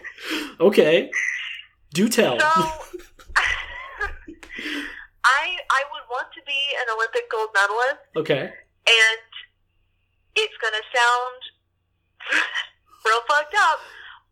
okay, 0.60 1.12
do 1.94 2.08
tell. 2.10 2.40
So, 2.40 2.46
I 5.26 5.58
I 5.70 5.82
would 5.92 6.06
want 6.10 6.28
to 6.34 6.42
be 6.48 6.60
an 6.80 6.88
Olympic 6.96 7.30
gold 7.30 7.50
medalist, 7.54 8.00
okay, 8.16 8.42
and 8.42 9.20
it's 10.36 10.54
gonna 10.62 10.82
sound 10.96 11.42
real 13.06 13.22
fucked 13.28 13.56
up, 13.60 13.80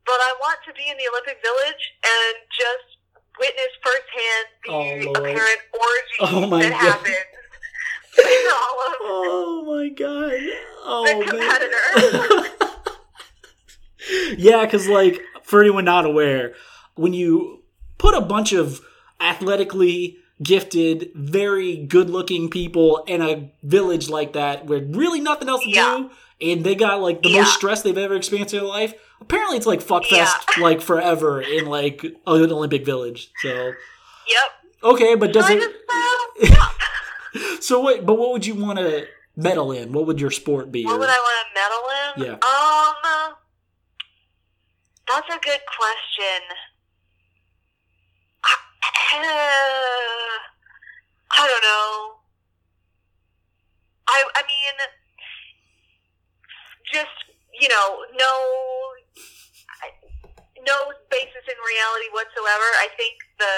but 0.05 0.19
I 0.19 0.33
want 0.41 0.59
to 0.67 0.73
be 0.73 0.83
in 0.89 0.97
the 0.97 1.07
Olympic 1.11 1.37
Village 1.43 1.93
and 2.03 2.35
just 2.51 2.97
witness 3.39 3.71
firsthand 3.81 4.47
the 4.65 4.71
Oh, 4.71 5.11
apparent 5.21 5.59
orgy 5.73 6.17
Oh, 6.19 6.45
my 6.47 6.61
that 6.63 6.81
God. 6.81 7.07
of 7.09 7.15
Oh 9.05 9.63
my 9.65 9.89
god. 9.89 10.39
Oh 10.85 11.23
the 11.25 11.33
man. 11.33 11.49
yeah, 14.37 14.65
because 14.65 14.87
like 14.87 15.19
for 15.43 15.61
anyone 15.61 15.85
not 15.85 16.05
aware, 16.05 16.53
when 16.95 17.13
you 17.13 17.63
put 17.97 18.13
a 18.15 18.21
bunch 18.21 18.53
of 18.53 18.81
athletically 19.19 20.17
gifted, 20.41 21.11
very 21.15 21.77
good-looking 21.77 22.49
people 22.49 23.03
in 23.07 23.21
a 23.21 23.51
village 23.63 24.09
like 24.09 24.33
that, 24.33 24.65
with 24.65 24.95
really 24.95 25.21
nothing 25.21 25.47
else 25.47 25.63
to 25.63 25.69
Yeah. 25.69 25.97
do, 25.97 26.09
and 26.43 26.63
they 26.63 26.75
got 26.75 27.01
like 27.01 27.21
the 27.23 27.29
Yeah. 27.29 27.41
most 27.41 27.53
stress 27.55 27.81
they've 27.81 27.97
ever 27.97 28.15
experienced 28.15 28.53
in 28.53 28.59
their 28.59 28.67
life. 28.69 28.93
Apparently, 29.21 29.55
it's 29.57 29.65
like 29.65 29.79
fuckfest 29.81 30.09
Yeah. 30.57 30.63
like 30.63 30.81
forever 30.81 31.41
in 31.41 31.65
like 31.65 32.03
an 32.03 32.15
Olympic 32.27 32.85
village. 32.85 33.31
So 33.41 33.49
yep. 33.49 33.75
okay, 34.83 35.15
but 35.15 35.31
does 35.33 35.45
I 35.47 35.53
it? 35.55 36.59
So 37.61 37.81
wait, 37.81 38.05
but 38.05 38.15
what 38.15 38.31
would 38.31 38.45
you 38.45 38.53
want 38.55 38.77
to 38.77 39.07
medal 39.35 39.71
in? 39.71 39.91
What 39.93 40.05
would 40.05 40.19
your 40.21 40.29
sport 40.31 40.71
be? 40.71 40.83
What 40.85 40.95
or- 40.95 40.99
would 40.99 41.09
I 41.09 41.17
want 41.17 41.47
to 41.47 41.53
medal 41.59 42.27
in? 42.27 42.41
Yeah. 42.41 42.47
Um, 42.47 43.33
that's 45.07 45.29
a 45.29 45.39
good 45.39 45.61
question. 45.79 46.41
I 51.31 51.47
don't 51.47 51.63
know. 51.63 52.19
I 54.07 54.23
I 54.35 54.41
mean, 54.43 54.75
just 56.93 57.17
you 57.59 57.67
know, 57.67 58.05
no 58.15 58.33
no 60.65 60.77
basis 61.11 61.43
in 61.47 61.59
reality 61.59 62.07
whatsoever. 62.11 62.67
I 62.79 62.87
think 62.95 63.13
the 63.39 63.55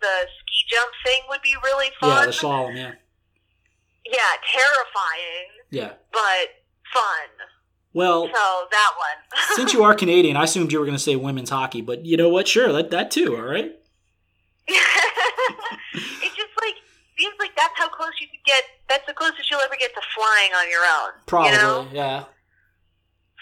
the 0.00 0.14
ski 0.26 0.58
jump 0.68 0.90
thing 1.04 1.20
would 1.28 1.42
be 1.42 1.54
really 1.62 1.90
fun. 2.00 2.10
yeah, 2.10 2.26
the 2.26 2.32
slalom. 2.32 2.74
Yeah, 2.76 2.92
yeah, 4.04 4.32
terrifying, 4.42 5.48
yeah. 5.70 5.92
but 6.12 6.46
fun. 6.92 7.28
Well, 7.94 8.26
So 8.26 8.66
that 8.70 8.92
one. 8.96 9.40
since 9.56 9.72
you 9.72 9.82
are 9.82 9.94
Canadian, 9.94 10.36
I 10.36 10.44
assumed 10.44 10.72
you 10.72 10.78
were 10.78 10.84
going 10.84 10.96
to 10.96 11.02
say 11.02 11.16
women's 11.16 11.50
hockey, 11.50 11.80
but 11.80 12.04
you 12.04 12.16
know 12.16 12.28
what? 12.28 12.46
Sure, 12.46 12.72
that 12.72 12.90
that 12.90 13.10
too. 13.10 13.36
All 13.36 13.42
right. 13.42 13.74
it 14.68 16.32
just 16.36 16.54
like 16.60 16.74
seems 17.18 17.34
like 17.40 17.56
that's 17.56 17.76
how 17.76 17.88
close 17.88 18.12
you 18.20 18.26
could 18.28 18.44
get. 18.44 18.64
That's 18.88 19.06
the 19.06 19.14
closest 19.14 19.50
you'll 19.50 19.60
ever 19.60 19.76
get 19.78 19.94
to 19.94 20.00
flying 20.14 20.52
on 20.52 20.70
your 20.70 20.82
own. 20.84 21.10
Probably. 21.26 21.52
You 21.52 21.56
know? 21.56 21.88
Yeah. 21.92 22.24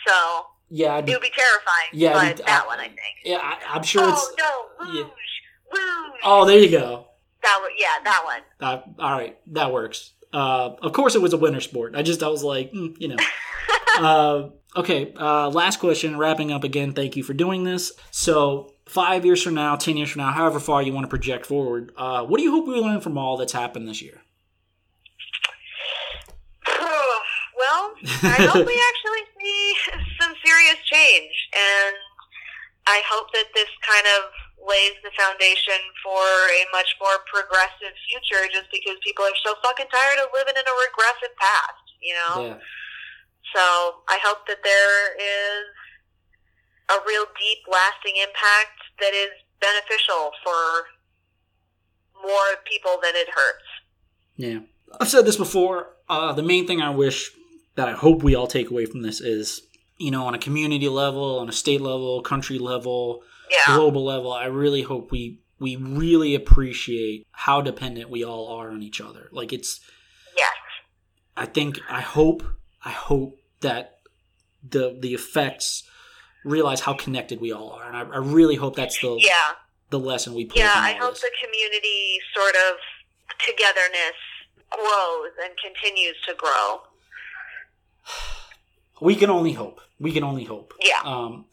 So 0.06 0.46
Yeah. 0.68 0.98
It 0.98 1.06
would 1.08 1.20
be 1.20 1.30
terrifying. 1.30 1.90
Yeah, 1.92 2.12
but 2.12 2.36
be- 2.38 2.42
that 2.44 2.62
I- 2.64 2.66
one 2.66 2.78
I 2.80 2.84
think. 2.88 3.00
yeah. 3.24 3.38
I, 3.38 3.58
I'm 3.76 3.82
sure 3.82 4.02
oh 4.04 4.08
it's. 4.12 4.34
no, 4.38 4.92
yeah. 4.94 5.02
luge, 5.02 5.06
luge. 5.72 6.20
Oh, 6.24 6.44
there 6.44 6.58
you 6.58 6.70
go. 6.70 7.06
That 7.42 7.58
one, 7.62 7.70
yeah, 7.78 8.02
that 8.04 8.24
one. 8.24 8.40
Uh, 8.60 8.80
all 9.02 9.12
right, 9.12 9.38
that 9.52 9.72
works. 9.72 10.12
Uh, 10.32 10.74
of 10.82 10.92
course, 10.92 11.14
it 11.14 11.22
was 11.22 11.32
a 11.32 11.36
winter 11.36 11.60
sport. 11.60 11.94
I 11.94 12.02
just 12.02 12.22
I 12.22 12.28
was 12.28 12.42
like, 12.42 12.72
mm, 12.72 12.94
you 12.98 13.08
know. 13.08 13.16
uh, 13.98 14.48
okay. 14.76 15.12
Uh, 15.18 15.48
last 15.50 15.78
question. 15.78 16.18
Wrapping 16.18 16.50
up 16.52 16.64
again. 16.64 16.92
Thank 16.92 17.16
you 17.16 17.22
for 17.22 17.34
doing 17.34 17.62
this. 17.64 17.92
So 18.10 18.72
five 18.86 19.24
years 19.24 19.42
from 19.42 19.54
now, 19.54 19.76
ten 19.76 19.96
years 19.96 20.10
from 20.10 20.22
now, 20.22 20.32
however 20.32 20.58
far 20.58 20.82
you 20.82 20.92
want 20.92 21.04
to 21.04 21.08
project 21.08 21.46
forward, 21.46 21.92
uh, 21.96 22.24
what 22.24 22.38
do 22.38 22.42
you 22.44 22.50
hope 22.50 22.66
we 22.66 22.74
learn 22.74 23.00
from 23.00 23.16
all 23.16 23.36
that's 23.36 23.52
happened 23.52 23.86
this 23.88 24.02
year? 24.02 24.22
well, 26.68 27.94
I 28.22 28.48
hope 28.50 28.66
we 28.66 28.74
change, 30.86 31.34
and 31.52 31.96
I 32.86 33.02
hope 33.10 33.30
that 33.34 33.50
this 33.54 33.70
kind 33.82 34.06
of 34.18 34.30
lays 34.62 34.96
the 35.02 35.10
foundation 35.14 35.78
for 36.02 36.22
a 36.22 36.62
much 36.72 36.94
more 37.02 37.22
progressive 37.30 37.94
future. 38.08 38.46
Just 38.50 38.70
because 38.70 38.96
people 39.02 39.26
are 39.26 39.38
so 39.42 39.54
fucking 39.62 39.90
tired 39.90 40.18
of 40.22 40.30
living 40.34 40.54
in 40.54 40.66
a 40.66 40.76
regressive 40.90 41.34
past, 41.38 41.84
you 42.00 42.14
know. 42.14 42.34
Yeah. 42.54 42.58
So 43.54 43.62
I 44.08 44.18
hope 44.22 44.46
that 44.48 44.62
there 44.62 45.14
is 45.18 45.66
a 46.90 46.98
real 47.06 47.24
deep, 47.38 47.58
lasting 47.70 48.16
impact 48.16 48.78
that 49.00 49.14
is 49.14 49.30
beneficial 49.60 50.30
for 50.44 50.86
more 52.22 52.58
people 52.70 52.98
than 53.02 53.14
it 53.14 53.28
hurts. 53.28 53.64
Yeah. 54.36 54.60
I've 55.00 55.08
said 55.08 55.26
this 55.26 55.36
before. 55.36 55.88
Uh, 56.08 56.32
the 56.32 56.42
main 56.42 56.66
thing 56.66 56.80
I 56.80 56.90
wish 56.90 57.30
that 57.74 57.88
I 57.88 57.92
hope 57.92 58.22
we 58.22 58.34
all 58.34 58.46
take 58.46 58.70
away 58.70 58.86
from 58.86 59.02
this 59.02 59.20
is, 59.20 59.62
you 59.98 60.10
know, 60.10 60.27
on 60.27 60.35
a 60.35 60.39
community 60.39 60.89
level, 60.89 61.39
on 61.39 61.48
a 61.48 61.52
state 61.52 61.81
level, 61.81 62.20
country 62.23 62.59
level, 62.59 63.23
Yeah. 63.51 63.77
global 63.77 64.05
level, 64.05 64.32
I 64.32 64.47
really 64.47 64.82
hope 64.82 65.10
we 65.10 65.40
we 65.59 65.74
really 65.77 66.35
appreciate 66.35 67.27
how 67.32 67.62
dependent 67.62 68.10
we 68.10 68.23
all 68.23 68.48
are 68.48 68.68
on 68.70 68.82
each 68.82 69.01
other. 69.01 69.28
Like 69.32 69.52
it's 69.55 69.81
Yes. 70.36 70.52
I 71.36 71.47
think 71.47 71.81
I 71.89 72.02
hope 72.02 72.43
I 72.85 72.90
hope 72.90 73.39
that 73.60 74.01
the 74.68 74.97
the 75.01 75.14
effects 75.14 75.82
realize 76.44 76.81
how 76.81 76.93
connected 76.94 77.40
we 77.40 77.52
all 77.52 77.70
are. 77.70 77.85
And 77.89 77.97
I, 77.97 78.01
I 78.01 78.18
really 78.18 78.56
hope 78.56 78.77
that's 78.77 79.01
the 79.01 79.16
Yeah. 79.18 79.52
the 79.90 79.98
lesson 79.98 80.35
we 80.35 80.44
pull 80.44 80.59
Yeah, 80.59 80.73
I 80.74 80.93
hope 80.93 81.14
this. 81.14 81.23
the 81.23 81.31
community 81.43 82.18
sort 82.35 82.55
of 82.68 82.77
togetherness 83.47 84.18
grows 84.70 85.31
and 85.43 85.55
continues 85.56 86.16
to 86.27 86.35
grow. 86.35 86.82
we 89.01 89.14
can 89.16 89.31
only 89.31 89.52
hope. 89.52 89.81
We 89.98 90.12
can 90.12 90.24
only 90.24 90.44
hope. 90.44 90.74
Yeah. 90.82 91.01
Um, 91.05 91.47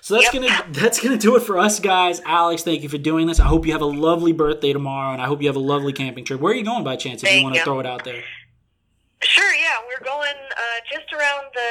so 0.00 0.14
that's 0.14 0.32
Yep. 0.32 0.42
gonna 0.42 0.66
that's 0.72 1.00
gonna 1.00 1.18
do 1.18 1.36
it 1.36 1.40
for 1.40 1.58
us 1.58 1.78
guys. 1.80 2.20
Alex, 2.24 2.62
thank 2.62 2.82
you 2.82 2.88
for 2.88 2.98
doing 2.98 3.26
this. 3.26 3.38
I 3.40 3.44
hope 3.44 3.66
you 3.66 3.72
have 3.72 3.82
a 3.82 3.86
lovely 3.86 4.32
birthday 4.32 4.72
tomorrow, 4.72 5.12
and 5.12 5.20
I 5.20 5.26
hope 5.26 5.42
you 5.42 5.48
have 5.48 5.56
a 5.56 5.60
lovely 5.60 5.92
camping 5.92 6.24
trip. 6.24 6.40
Where 6.40 6.52
are 6.52 6.56
you 6.56 6.64
going 6.64 6.84
by 6.84 6.96
chance? 6.96 7.22
If 7.22 7.30
you 7.32 7.42
want 7.42 7.56
to 7.56 7.62
throw 7.64 7.80
it 7.80 7.86
out 7.86 8.04
there. 8.04 8.22
Sure, 9.22 9.52
yeah. 9.54 9.76
We're 9.86 10.02
going 10.02 10.32
uh, 10.32 10.80
just 10.90 11.12
around 11.12 11.44
the 11.52 11.70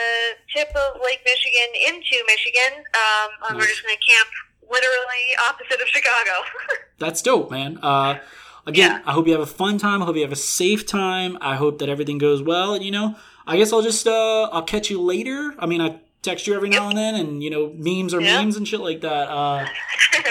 tip 0.56 0.70
of 0.76 1.02
Lake 1.04 1.22
Michigan 1.26 1.70
into 1.88 2.24
Michigan. 2.28 2.84
Um, 2.94 3.30
and 3.50 3.58
We're 3.58 3.66
just 3.66 3.82
going 3.84 3.96
to 3.98 4.06
camp 4.06 4.30
literally 4.62 5.26
opposite 5.48 5.82
of 5.82 5.88
Chicago. 5.88 6.32
That's 7.00 7.24
dope, 7.24 7.50
man. 7.50 7.80
Uh, 7.82 8.20
again, 8.68 8.92
Yeah. 8.92 9.02
I 9.04 9.14
hope 9.14 9.26
you 9.26 9.34
have 9.34 9.42
a 9.42 9.48
fun 9.48 9.80
time. 9.80 10.04
I 10.04 10.06
hope 10.06 10.16
you 10.16 10.22
have 10.22 10.32
a 10.32 10.36
safe 10.36 10.86
time. 10.86 11.40
I 11.42 11.56
hope 11.56 11.80
that 11.80 11.90
everything 11.90 12.20
goes 12.20 12.44
well. 12.44 12.76
And 12.76 12.86
you 12.86 12.92
know, 12.92 13.16
I 13.50 13.58
guess 13.58 13.74
I'll 13.74 13.82
just 13.82 14.08
uh, 14.08 14.44
I'll 14.52 14.64
catch 14.64 14.90
you 14.90 15.02
later. 15.02 15.56
I 15.58 15.66
mean, 15.66 15.82
I 15.82 16.00
text 16.22 16.46
you 16.48 16.54
every 16.54 16.70
now 16.70 16.90
and 16.90 16.98
then, 16.98 17.16
and 17.16 17.42
you 17.44 17.50
know, 17.50 17.74
memes 17.76 18.14
are 18.14 18.22
Yeah. 18.22 18.42
memes 18.42 18.56
and 18.58 18.68
shit 18.68 18.80
like 18.80 19.02
that. 19.02 19.28
Uh, 19.30 19.66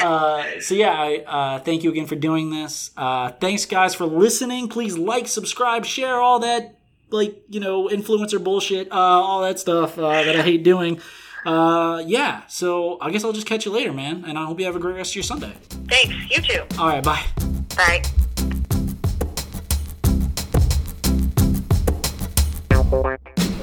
uh, 0.03 0.45
so 0.61 0.75
yeah, 0.75 0.93
I 0.93 1.25
uh, 1.27 1.59
thank 1.61 1.83
you 1.83 1.91
again 1.91 2.07
for 2.07 2.15
doing 2.17 2.51
this. 2.51 2.91
Uh, 2.97 3.31
thanks, 3.33 3.65
guys, 3.67 3.95
for 3.95 4.07
listening. 4.07 4.69
Please 4.69 4.97
like, 4.97 5.27
subscribe, 5.27 5.85
share 5.85 6.21
all 6.21 6.39
that 6.41 6.77
like 7.11 7.43
you 7.49 7.59
know 7.59 7.89
influencer 7.89 8.43
bullshit, 8.43 8.91
uh, 8.93 8.95
all 8.95 9.43
that 9.43 9.59
stuff 9.59 9.99
uh, 9.99 10.23
that 10.23 10.37
I 10.37 10.43
hate 10.43 10.63
doing. 10.63 11.01
Uh, 11.47 12.03
yeah, 12.07 12.43
so 12.49 12.99
I 13.01 13.11
guess 13.11 13.25
I'll 13.25 13.33
just 13.33 13.47
catch 13.47 13.65
you 13.65 13.73
later, 13.73 13.93
man. 13.93 14.25
And 14.27 14.39
I 14.39 14.45
hope 14.45 14.61
you 14.61 14.67
have 14.67 14.77
a 14.77 14.81
great 14.81 14.97
rest 14.97 15.13
of 15.13 15.17
your 15.17 15.23
Sunday. 15.25 15.55
Thanks. 15.89 16.15
You 16.37 16.43
too. 16.43 16.63
All 16.79 16.87
right, 16.89 17.03
bye. 17.03 17.25
Bye. 17.77 18.03